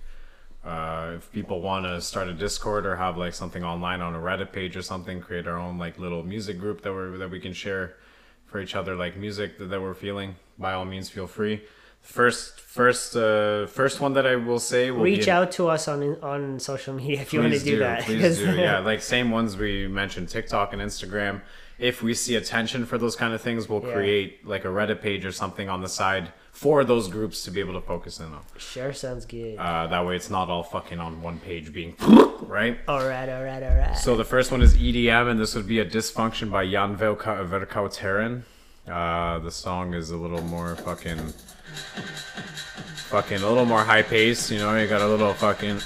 Uh, 0.64 1.14
if 1.18 1.32
people 1.32 1.60
want 1.62 1.86
to 1.86 2.00
start 2.02 2.28
a 2.28 2.34
Discord 2.34 2.86
or 2.86 2.96
have 2.96 3.18
like 3.18 3.34
something 3.34 3.64
online 3.64 4.00
on 4.00 4.14
a 4.14 4.20
Reddit 4.20 4.52
page 4.52 4.78
or 4.78 4.84
something, 4.84 5.20
create 5.20 5.48
our 5.48 5.58
own 5.58 5.80
like 5.80 5.98
little 5.98 6.22
music 6.24 6.60
group 6.60 6.82
that 6.82 6.94
we 6.94 7.18
that 7.18 7.32
we 7.32 7.40
can 7.40 7.54
share 7.54 7.96
for 8.46 8.60
each 8.62 8.76
other, 8.76 8.96
like 8.96 9.18
music 9.18 9.58
that, 9.58 9.66
that 9.72 9.82
we're 9.82 9.96
feeling. 9.96 10.36
By 10.60 10.74
all 10.74 10.86
means, 10.86 11.10
feel 11.10 11.26
free. 11.26 11.64
First, 12.02 12.60
first, 12.60 13.16
uh, 13.16 13.68
first 13.68 14.02
one 14.02 14.14
that 14.14 14.26
I 14.26 14.36
will 14.36 14.60
say 14.60 14.90
will 14.92 15.04
Reach 15.04 15.26
be 15.26 15.32
out 15.32 15.52
to 15.54 15.68
us 15.70 15.88
on 15.88 16.18
on 16.22 16.60
social 16.60 16.94
media 16.94 17.22
if 17.22 17.32
you 17.34 17.40
want 17.40 17.54
to 17.54 17.60
Please 17.60 17.64
do, 17.64 17.80
that. 17.80 18.02
Please 18.04 18.38
do. 18.38 18.56
Yeah, 18.56 18.80
like 18.80 19.02
same 19.02 19.32
ones 19.32 19.58
we 19.58 19.88
mentioned, 19.88 20.30
TikTok 20.30 20.74
and 20.74 20.82
Instagram. 20.82 21.42
If 21.80 22.04
we 22.04 22.14
see 22.14 22.36
attention 22.36 22.86
for 22.86 23.00
those 23.00 23.16
kind 23.16 23.34
of 23.34 23.42
things, 23.42 23.68
we'll 23.68 23.84
Yeah. 23.86 23.94
create 23.94 24.46
like 24.48 24.66
a 24.66 24.68
Reddit 24.70 25.02
page 25.02 25.26
or 25.26 25.32
something 25.32 25.70
on 25.70 25.82
the 25.82 25.90
side 25.90 26.32
for 26.62 26.84
those 26.84 27.08
groups 27.08 27.44
to 27.44 27.50
be 27.50 27.60
able 27.60 27.74
to 27.74 27.82
focus 27.82 28.20
in 28.20 28.28
on. 28.28 28.42
sure, 28.56 28.94
sounds 28.94 29.26
good. 29.26 29.58
Uh, 29.58 29.88
that 29.88 30.06
way, 30.06 30.16
it's 30.16 30.30
not 30.30 30.48
all 30.48 30.62
fucking 30.62 31.00
on 31.00 31.20
one 31.24 31.40
page 31.40 31.74
being 31.74 31.96
right. 32.42 32.78
all 32.88 33.00
right, 33.04 33.28
all 33.30 33.44
right, 33.44 33.64
all 33.64 33.76
right. 33.76 33.98
So 33.98 34.16
the 34.16 34.24
first 34.24 34.52
one 34.52 34.62
is 34.62 34.76
EDM, 34.78 35.32
and 35.32 35.40
this 35.40 35.56
would 35.56 35.66
be 35.66 35.80
a 35.80 35.86
dysfunction 35.86 36.52
by 36.52 36.70
Jan 36.70 36.96
Verka- 36.96 37.48
Verkauteren. 37.50 38.44
Uh, 38.88 39.40
the 39.40 39.50
song 39.50 39.96
is 39.96 40.12
a 40.12 40.18
little 40.18 40.44
more 40.44 40.76
fucking, 40.76 41.34
fucking 43.10 43.42
a 43.42 43.48
little 43.50 43.66
more 43.66 43.84
high 43.84 44.04
paced. 44.04 44.52
You 44.52 44.60
know, 44.60 44.76
you 44.78 44.88
got 44.88 45.02
a 45.02 45.08
little 45.08 45.34
fucking 45.34 45.80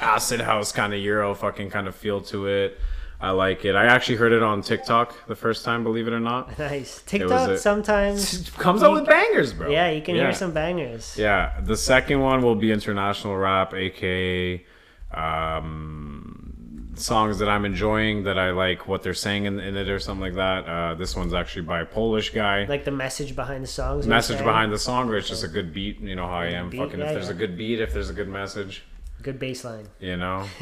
acid 0.00 0.40
house 0.40 0.72
kind 0.72 0.94
of 0.94 1.00
Euro 1.00 1.34
fucking 1.34 1.68
kind 1.68 1.88
of 1.88 1.94
feel 1.94 2.22
to 2.22 2.46
it. 2.46 2.80
I 3.20 3.30
like 3.30 3.64
it. 3.64 3.74
I 3.74 3.86
actually 3.86 4.16
heard 4.16 4.32
it 4.32 4.42
on 4.42 4.60
TikTok 4.60 5.26
the 5.28 5.34
first 5.36 5.64
time, 5.64 5.82
believe 5.82 6.06
it 6.06 6.12
or 6.12 6.20
not. 6.20 6.58
nice. 6.58 7.02
TikTok 7.06 7.50
a- 7.50 7.58
sometimes. 7.58 8.50
Comes 8.58 8.82
out 8.82 8.92
with 8.92 9.06
bangers, 9.06 9.52
bro. 9.52 9.70
Yeah, 9.70 9.90
you 9.90 10.02
can 10.02 10.14
Yeah. 10.16 10.22
hear 10.24 10.32
some 10.34 10.52
bangers. 10.52 11.16
Yeah, 11.16 11.58
the 11.62 11.76
second 11.76 12.20
one 12.20 12.42
will 12.42 12.54
be 12.56 12.70
international 12.72 13.36
rap, 13.36 13.72
aka 13.72 14.64
um, 15.12 16.90
songs 16.96 17.38
that 17.38 17.48
I'm 17.48 17.64
enjoying 17.64 18.24
that 18.24 18.38
I 18.38 18.50
like 18.50 18.86
what 18.88 19.02
they're 19.02 19.14
saying 19.14 19.46
in, 19.46 19.58
in 19.58 19.76
it 19.76 19.88
or 19.88 19.98
something 19.98 20.22
like 20.22 20.34
that. 20.34 20.68
Uh, 20.68 20.94
this 20.94 21.16
one's 21.16 21.34
actually 21.34 21.62
by 21.62 21.80
a 21.80 21.86
Polish 21.86 22.30
guy. 22.30 22.64
Like 22.64 22.84
the 22.84 22.90
message 22.90 23.34
behind 23.34 23.62
the 23.64 23.68
songs. 23.68 24.06
message 24.06 24.38
behind 24.38 24.72
the 24.72 24.78
song, 24.78 25.08
or 25.08 25.16
it's 25.16 25.28
just 25.28 25.44
a 25.44 25.48
good 25.48 25.72
beat. 25.72 26.00
You 26.00 26.14
know 26.16 26.26
how 26.26 26.38
I 26.38 26.46
am. 26.48 26.70
Beat, 26.70 26.78
Fucking 26.78 26.98
yeah, 27.00 27.06
if 27.06 27.12
there's 27.14 27.26
yeah. 27.28 27.32
a 27.34 27.36
good 27.36 27.56
beat, 27.56 27.80
if 27.80 27.92
there's 27.92 28.10
a 28.10 28.14
good 28.14 28.28
message, 28.28 28.84
Good 29.22 29.38
bass 29.38 29.64
line. 29.64 29.88
you 30.00 30.16
know. 30.16 30.44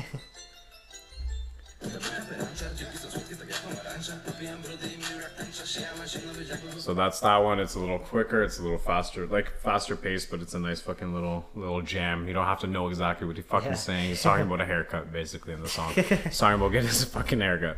So 6.79 6.95
that's 6.95 7.21
that 7.21 7.37
one. 7.39 7.61
It's 7.61 7.75
a 7.77 7.79
little 7.79 7.99
quicker. 7.99 8.43
It's 8.43 8.59
a 8.59 8.63
little 8.63 8.79
faster, 8.79 9.27
like 9.27 9.51
faster 9.63 9.95
pace, 9.97 10.27
but 10.27 10.41
it's 10.43 10.55
a 10.55 10.59
nice 10.59 10.81
fucking 10.81 11.15
little 11.15 11.45
little 11.55 11.81
jam. 11.83 12.27
You 12.27 12.35
don't 12.35 12.47
have 12.47 12.59
to 12.61 12.67
know 12.67 12.89
exactly 12.89 13.27
what 13.27 13.37
he's 13.37 13.45
fucking 13.45 13.71
Yeah. 13.71 13.77
saying. 13.77 14.09
He's 14.11 14.23
talking 14.23 14.47
about 14.47 14.61
a 14.61 14.65
haircut, 14.65 15.13
basically, 15.13 15.53
in 15.55 15.63
the 15.63 15.69
song. 15.69 15.93
He's 15.95 16.39
talking 16.39 16.57
about 16.61 16.73
getting 16.73 16.89
his 16.89 17.05
fucking 17.05 17.41
haircut. 17.41 17.77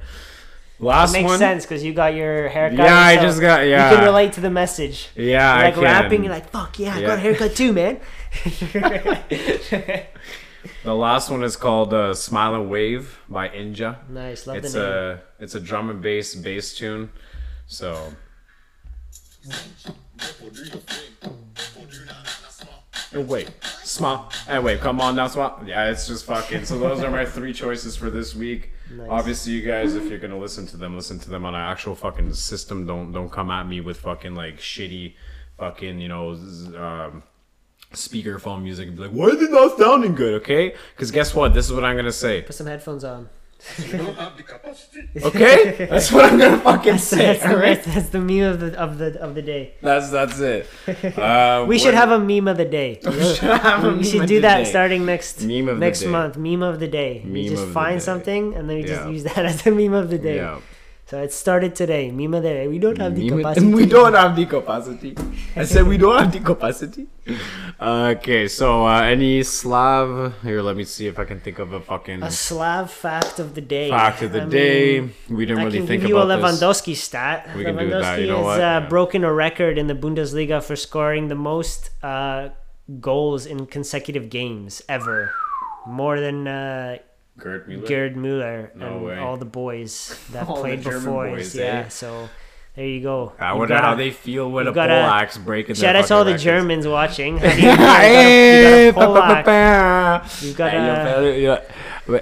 Last 0.80 1.12
one. 1.12 1.20
Makes 1.22 1.30
one. 1.30 1.38
sense 1.38 1.64
because 1.64 1.84
you 1.84 1.92
got 1.92 2.14
your 2.14 2.48
haircut. 2.48 2.78
Yeah, 2.78 2.96
I 2.98 3.16
just 3.16 3.40
got- 3.40 3.66
Yeah, 3.66 3.90
You 3.90 3.96
can 3.96 4.04
relate 4.06 4.32
to 4.34 4.40
the 4.40 4.50
message. 4.50 5.08
Yeah, 5.14 5.54
You're 5.56 5.64
like 5.64 5.72
I 5.72 5.76
can. 5.76 5.82
rapping, 5.84 6.24
you're 6.24 6.32
like, 6.32 6.50
"Fuck 6.50 6.78
yeah, 6.78 6.94
I 6.96 7.00
got 7.02 7.18
a 7.18 7.20
haircut 7.20 7.54
too, 7.54 7.72
man." 7.72 8.00
The 10.82 10.94
last 10.94 11.30
one 11.30 11.42
is 11.42 11.56
called 11.56 11.92
uh, 11.94 12.14
"Smile 12.14 12.54
and 12.54 12.70
Wave" 12.70 13.18
by 13.28 13.48
Inja. 13.48 13.96
nice, 14.08 14.46
love 14.46 14.56
It's 14.58 14.72
the 14.72 14.78
name. 14.78 15.18
a 15.40 15.42
it's 15.42 15.54
a 15.54 15.60
drum 15.60 15.90
and 15.90 16.00
bass 16.02 16.34
bass 16.34 16.74
tune. 16.74 17.10
So 17.66 18.12
Oh, 23.16 23.20
wait, 23.20 23.48
smile. 23.84 24.28
and 24.48 24.64
wait, 24.64 24.80
come 24.80 25.00
on 25.00 25.14
now, 25.14 25.28
smile. 25.28 25.62
Yeah, 25.64 25.88
it's 25.90 26.08
just 26.08 26.24
fucking. 26.24 26.64
So 26.64 26.78
those 26.78 27.00
are 27.04 27.10
my 27.10 27.24
three 27.24 27.52
choices 27.52 27.94
for 27.96 28.10
this 28.10 28.34
week. 28.34 28.70
Nice. 28.90 29.06
Obviously, 29.08 29.52
you 29.52 29.62
guys, 29.62 29.94
if 29.94 30.10
you're 30.10 30.18
gonna 30.18 30.38
listen 30.38 30.66
to 30.68 30.76
them, 30.76 30.96
listen 30.96 31.20
to 31.20 31.30
them 31.30 31.44
on 31.44 31.54
an 31.54 31.60
actual 31.60 31.94
fucking 31.94 32.32
system. 32.34 32.86
Don't 32.86 33.12
don't 33.12 33.30
come 33.30 33.50
at 33.52 33.68
me 33.68 33.80
with 33.80 33.98
fucking 34.00 34.34
like 34.34 34.58
shitty, 34.58 35.14
fucking 35.58 36.00
you 36.00 36.08
know, 36.08 36.30
um, 36.76 37.22
speakerphone 37.92 38.62
music 38.62 38.88
and 38.88 38.96
be 38.96 39.02
like, 39.02 39.12
why 39.12 39.26
is 39.28 39.40
it 39.42 39.50
not 39.50 39.78
sounding 39.78 40.14
good? 40.14 40.34
Okay, 40.42 40.74
because 40.94 41.10
guess 41.10 41.34
what? 41.34 41.54
This 41.54 41.66
is 41.66 41.72
what 41.72 41.84
I'm 41.84 41.96
gonna 41.96 42.12
say. 42.12 42.42
Put 42.42 42.54
some 42.54 42.66
headphones 42.66 43.04
on. 43.04 43.28
You 43.78 43.96
don't 43.96 44.14
have 44.16 44.36
the 44.36 44.42
capacity. 44.42 45.08
Okay, 45.24 45.86
that's 45.88 46.12
what 46.12 46.24
I'm 46.30 46.38
gonna 46.38 46.58
fucking 46.58 46.98
say. 46.98 47.16
That's, 47.18 47.42
the, 47.44 47.50
alright? 47.54 47.82
that's 47.82 48.08
the 48.10 48.20
meme 48.20 48.42
of 48.52 48.60
the 48.60 48.78
of 48.78 48.98
the 48.98 49.18
of 49.22 49.34
the 49.34 49.40
day. 49.42 49.74
That's 49.80 50.10
that's 50.10 50.38
it. 50.40 50.66
Uh, 51.18 51.64
We 51.66 51.78
should 51.78 51.94
have 51.94 52.10
a 52.10 52.18
meme 52.18 52.48
of 52.48 52.56
the 52.58 52.64
day. 52.66 53.00
have 53.40 53.96
We 53.98 54.04
should 54.04 54.26
do 54.28 54.40
that 54.42 54.66
starting 54.66 55.06
next 55.06 55.42
Meme 55.42 55.68
of 55.68 55.76
the 55.76 55.80
next 55.80 56.00
day. 56.00 56.08
month. 56.08 56.36
Meme 56.36 56.62
of 56.62 56.78
the 56.80 56.88
day. 56.88 57.22
we 57.24 57.48
just 57.48 57.62
of 57.62 57.68
the 57.68 57.74
find 57.74 58.00
day. 58.00 58.04
something 58.04 58.54
and 58.54 58.68
then 58.68 58.76
we 58.78 58.82
just 58.84 59.08
use 59.08 59.22
that 59.24 59.46
as 59.46 59.66
a 59.66 59.70
meme 59.70 59.94
of 59.94 60.10
the 60.10 60.18
day. 60.18 60.36
Yeah. 60.36 60.60
So 61.14 61.22
it 61.22 61.32
started 61.32 61.76
today. 61.76 62.10
Meme 62.10 62.34
of. 62.34 62.66
We 62.66 62.80
don't 62.80 62.98
have 62.98 63.14
the 63.14 63.30
Meme- 63.30 63.38
capacity. 63.42 63.72
we 63.72 63.86
don't 63.86 64.14
have 64.14 64.34
the 64.34 64.46
capacity. 64.46 65.14
I 65.54 65.62
said 65.64 65.86
we 65.86 65.96
don't 65.96 66.18
have 66.18 66.32
the 66.32 66.40
capacity. 66.40 67.06
Okay, 67.80 68.48
so 68.48 68.84
uh, 68.84 69.00
any 69.02 69.44
Slav 69.44 70.34
here? 70.42 70.60
Let 70.60 70.74
me 70.74 70.82
see 70.82 71.06
if 71.06 71.16
I 71.20 71.24
can 71.24 71.38
think 71.38 71.60
of 71.60 71.72
a 71.72 71.80
fucking 71.80 72.20
A 72.24 72.32
Slav 72.32 72.90
fact 72.90 73.38
of 73.38 73.54
the 73.54 73.60
day. 73.60 73.90
fact 73.90 74.22
of 74.22 74.32
the 74.32 74.42
I 74.42 74.46
day. 74.46 75.00
mean, 75.02 75.12
we 75.30 75.46
didn't 75.46 75.60
I 75.62 75.64
really 75.66 75.78
can 75.78 75.86
think 75.86 76.00
give 76.02 76.10
you 76.10 76.18
a 76.18 76.24
about 76.26 76.50
this. 76.50 76.60
Lewandowski 76.60 76.96
stat. 76.96 77.46
We 77.56 77.62
can 77.62 77.76
do 77.76 77.84
Lewandowski 77.84 78.00
that, 78.02 78.20
you 78.20 78.26
know 78.26 78.38
has 78.38 78.44
what? 78.44 78.58
Uh, 78.58 78.62
Yeah. 78.82 78.88
broken 78.88 79.22
a 79.22 79.32
record 79.32 79.78
in 79.78 79.86
the 79.86 79.94
Bundesliga 79.94 80.64
for 80.64 80.74
scoring 80.74 81.28
the 81.28 81.36
most 81.38 81.90
uh, 82.02 82.48
goals 82.98 83.46
in 83.46 83.66
consecutive 83.66 84.30
games 84.30 84.82
ever. 84.88 85.30
More 85.86 86.18
than 86.18 86.48
uh, 86.48 86.98
Gerd 87.42 87.68
Muller. 87.68 87.86
Gerd 87.88 88.16
Muller 88.16 88.70
No 88.74 88.86
and 88.86 89.04
way. 89.04 89.18
all 89.18 89.36
the 89.36 89.44
boys 89.44 90.16
that 90.32 90.46
played 90.46 90.84
before. 90.84 91.28
boys, 91.30 91.54
yeah, 91.54 91.64
eh? 91.86 91.88
so 91.88 92.28
there 92.76 92.86
you 92.86 93.00
go. 93.02 93.32
I 93.40 93.52
You 93.52 93.58
wonder 93.58 93.74
gotta- 93.74 93.86
how 93.88 93.96
they 93.96 94.10
feel 94.10 94.50
when 94.52 94.68
a 94.68 94.72
gotta- 94.72 94.94
Polac's 95.02 95.38
breaking. 95.38 95.74
Shout 95.76 95.96
out 95.96 96.06
to 96.06 96.14
all 96.14 96.24
the 96.24 96.32
records. 96.32 96.44
Germans 96.44 96.86
watching. 96.86 97.38
How 97.38 97.50
do 97.54 97.60
you, 97.62 97.66
you 98.86 98.92
got 98.92 99.44
a, 99.44 100.42
you 100.42 100.52
got 100.54 100.74
a 100.74 101.44
got 101.48 101.62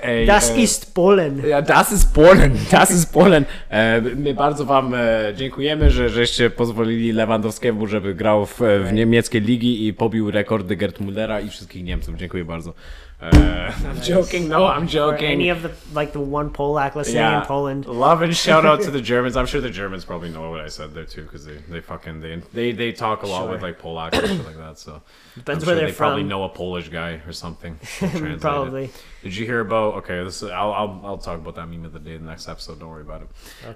ej, 0.02 0.26
Das 0.26 0.50
e, 0.50 0.62
ist 0.62 0.94
Polen. 0.94 1.42
Ja, 1.48 1.60
das 1.62 1.92
ist 1.92 2.14
Polen, 2.14 2.56
das 2.70 2.90
ist 2.90 3.12
Polen. 3.12 3.44
E, 3.70 4.00
my 4.00 4.34
bardzo 4.34 4.64
wam 4.64 4.94
e, 4.94 4.98
dziękujemy, 5.34 5.90
że 5.90 6.08
żeście 6.08 6.50
pozwolili 6.50 7.12
Lewandowskiemu, 7.12 7.86
żeby 7.86 8.14
grał 8.14 8.46
w, 8.46 8.60
w 8.84 8.92
niemieckiej 8.92 9.40
ligi 9.40 9.86
i 9.86 9.94
pobił 9.94 10.30
rekordy 10.30 10.76
Gerd 10.76 11.00
Mullera 11.00 11.40
i 11.40 11.48
wszystkich 11.50 11.84
Niemców. 11.84 12.16
Dziękuję 12.16 12.44
bardzo. 12.44 12.74
E, 13.22 13.26
I'm 13.26 14.00
joking, 14.02 14.48
no, 14.48 14.66
I'm 14.66 14.88
Or 14.96 15.14
any 15.14 15.48
of 15.50 15.62
the 15.62 15.72
like 15.92 16.12
the 16.12 16.20
one 16.20 16.50
Polak 16.50 16.94
listening 16.94 17.16
Yeah, 17.16 17.40
in 17.40 17.46
Poland. 17.46 17.86
love 17.86 18.22
and 18.22 18.36
shout 18.36 18.66
out 18.66 18.82
to 18.82 18.90
the 18.98 19.00
Germans. 19.00 19.36
I'm 19.36 19.46
sure 19.46 19.60
the 19.60 19.70
Germans 19.70 20.04
probably 20.04 20.30
know 20.30 20.50
what 20.50 20.60
I 20.60 20.68
said 20.68 20.92
there 20.92 21.04
too, 21.04 21.22
because 21.22 21.44
they, 21.46 21.56
they 21.68 21.80
fucking 21.80 22.20
they 22.20 22.42
they 22.52 22.72
they 22.72 22.92
talk 22.92 23.22
a 23.22 23.26
lot 23.26 23.48
with 23.48 23.62
like 23.62 23.78
Polak 23.80 24.12
and 24.14 24.26
shit 24.26 24.44
like 24.44 24.56
that. 24.56 24.78
So 24.78 25.02
Depends 25.36 25.62
I'm 25.62 25.66
where 25.68 25.74
sure 25.76 25.80
they're 25.82 25.92
they 25.92 25.96
probably 25.96 26.24
know 26.24 26.44
a 26.44 26.48
Polish 26.48 26.88
guy 26.88 27.20
or 27.26 27.32
something. 27.32 27.78
Translated. 27.98 28.40
Probably. 28.40 28.90
Did 29.22 29.36
you 29.36 29.46
hear 29.46 29.60
about? 29.60 29.94
Okay, 29.98 30.24
this 30.24 30.42
is, 30.42 30.50
I'll, 30.50 30.72
I'll 30.72 31.00
I'll 31.04 31.18
talk 31.18 31.38
about 31.38 31.54
that 31.54 31.68
meme 31.68 31.84
of 31.84 31.92
the 31.92 32.00
day 32.00 32.16
in 32.16 32.24
the 32.24 32.30
next 32.30 32.48
episode. 32.48 32.80
Don't 32.80 32.88
worry 32.88 33.02
about 33.02 33.22
it. 33.22 33.28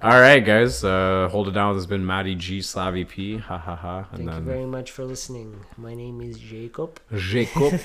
All 0.02 0.18
right, 0.20 0.44
guys, 0.44 0.82
uh, 0.82 1.28
hold 1.30 1.46
it 1.46 1.52
down. 1.52 1.74
This 1.74 1.82
has 1.82 1.86
been 1.86 2.04
Maddie 2.04 2.34
G 2.34 2.60
Slavy 2.60 3.04
P. 3.04 3.38
Ha 3.38 3.56
ha 3.56 3.76
ha. 3.76 4.08
And 4.10 4.26
Thank 4.26 4.38
you 4.38 4.44
very 4.44 4.66
much 4.66 4.90
for 4.90 5.04
listening. 5.04 5.60
My 5.76 5.94
name 5.94 6.20
is 6.20 6.36
Jacob, 6.38 6.98
Jacob. 7.16 7.80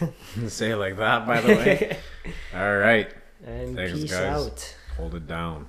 Say 0.48 0.72
it 0.72 0.78
like 0.78 0.98
that, 0.98 1.28
by 1.28 1.40
the 1.40 1.51
way. 1.58 1.98
All 2.56 2.78
right, 2.78 3.10
and 3.46 3.76
Thanks, 3.76 3.94
peace 4.00 4.12
guys. 4.12 4.48
out. 4.48 4.76
hold 4.98 5.16
it 5.16 5.28
down. 5.28 5.68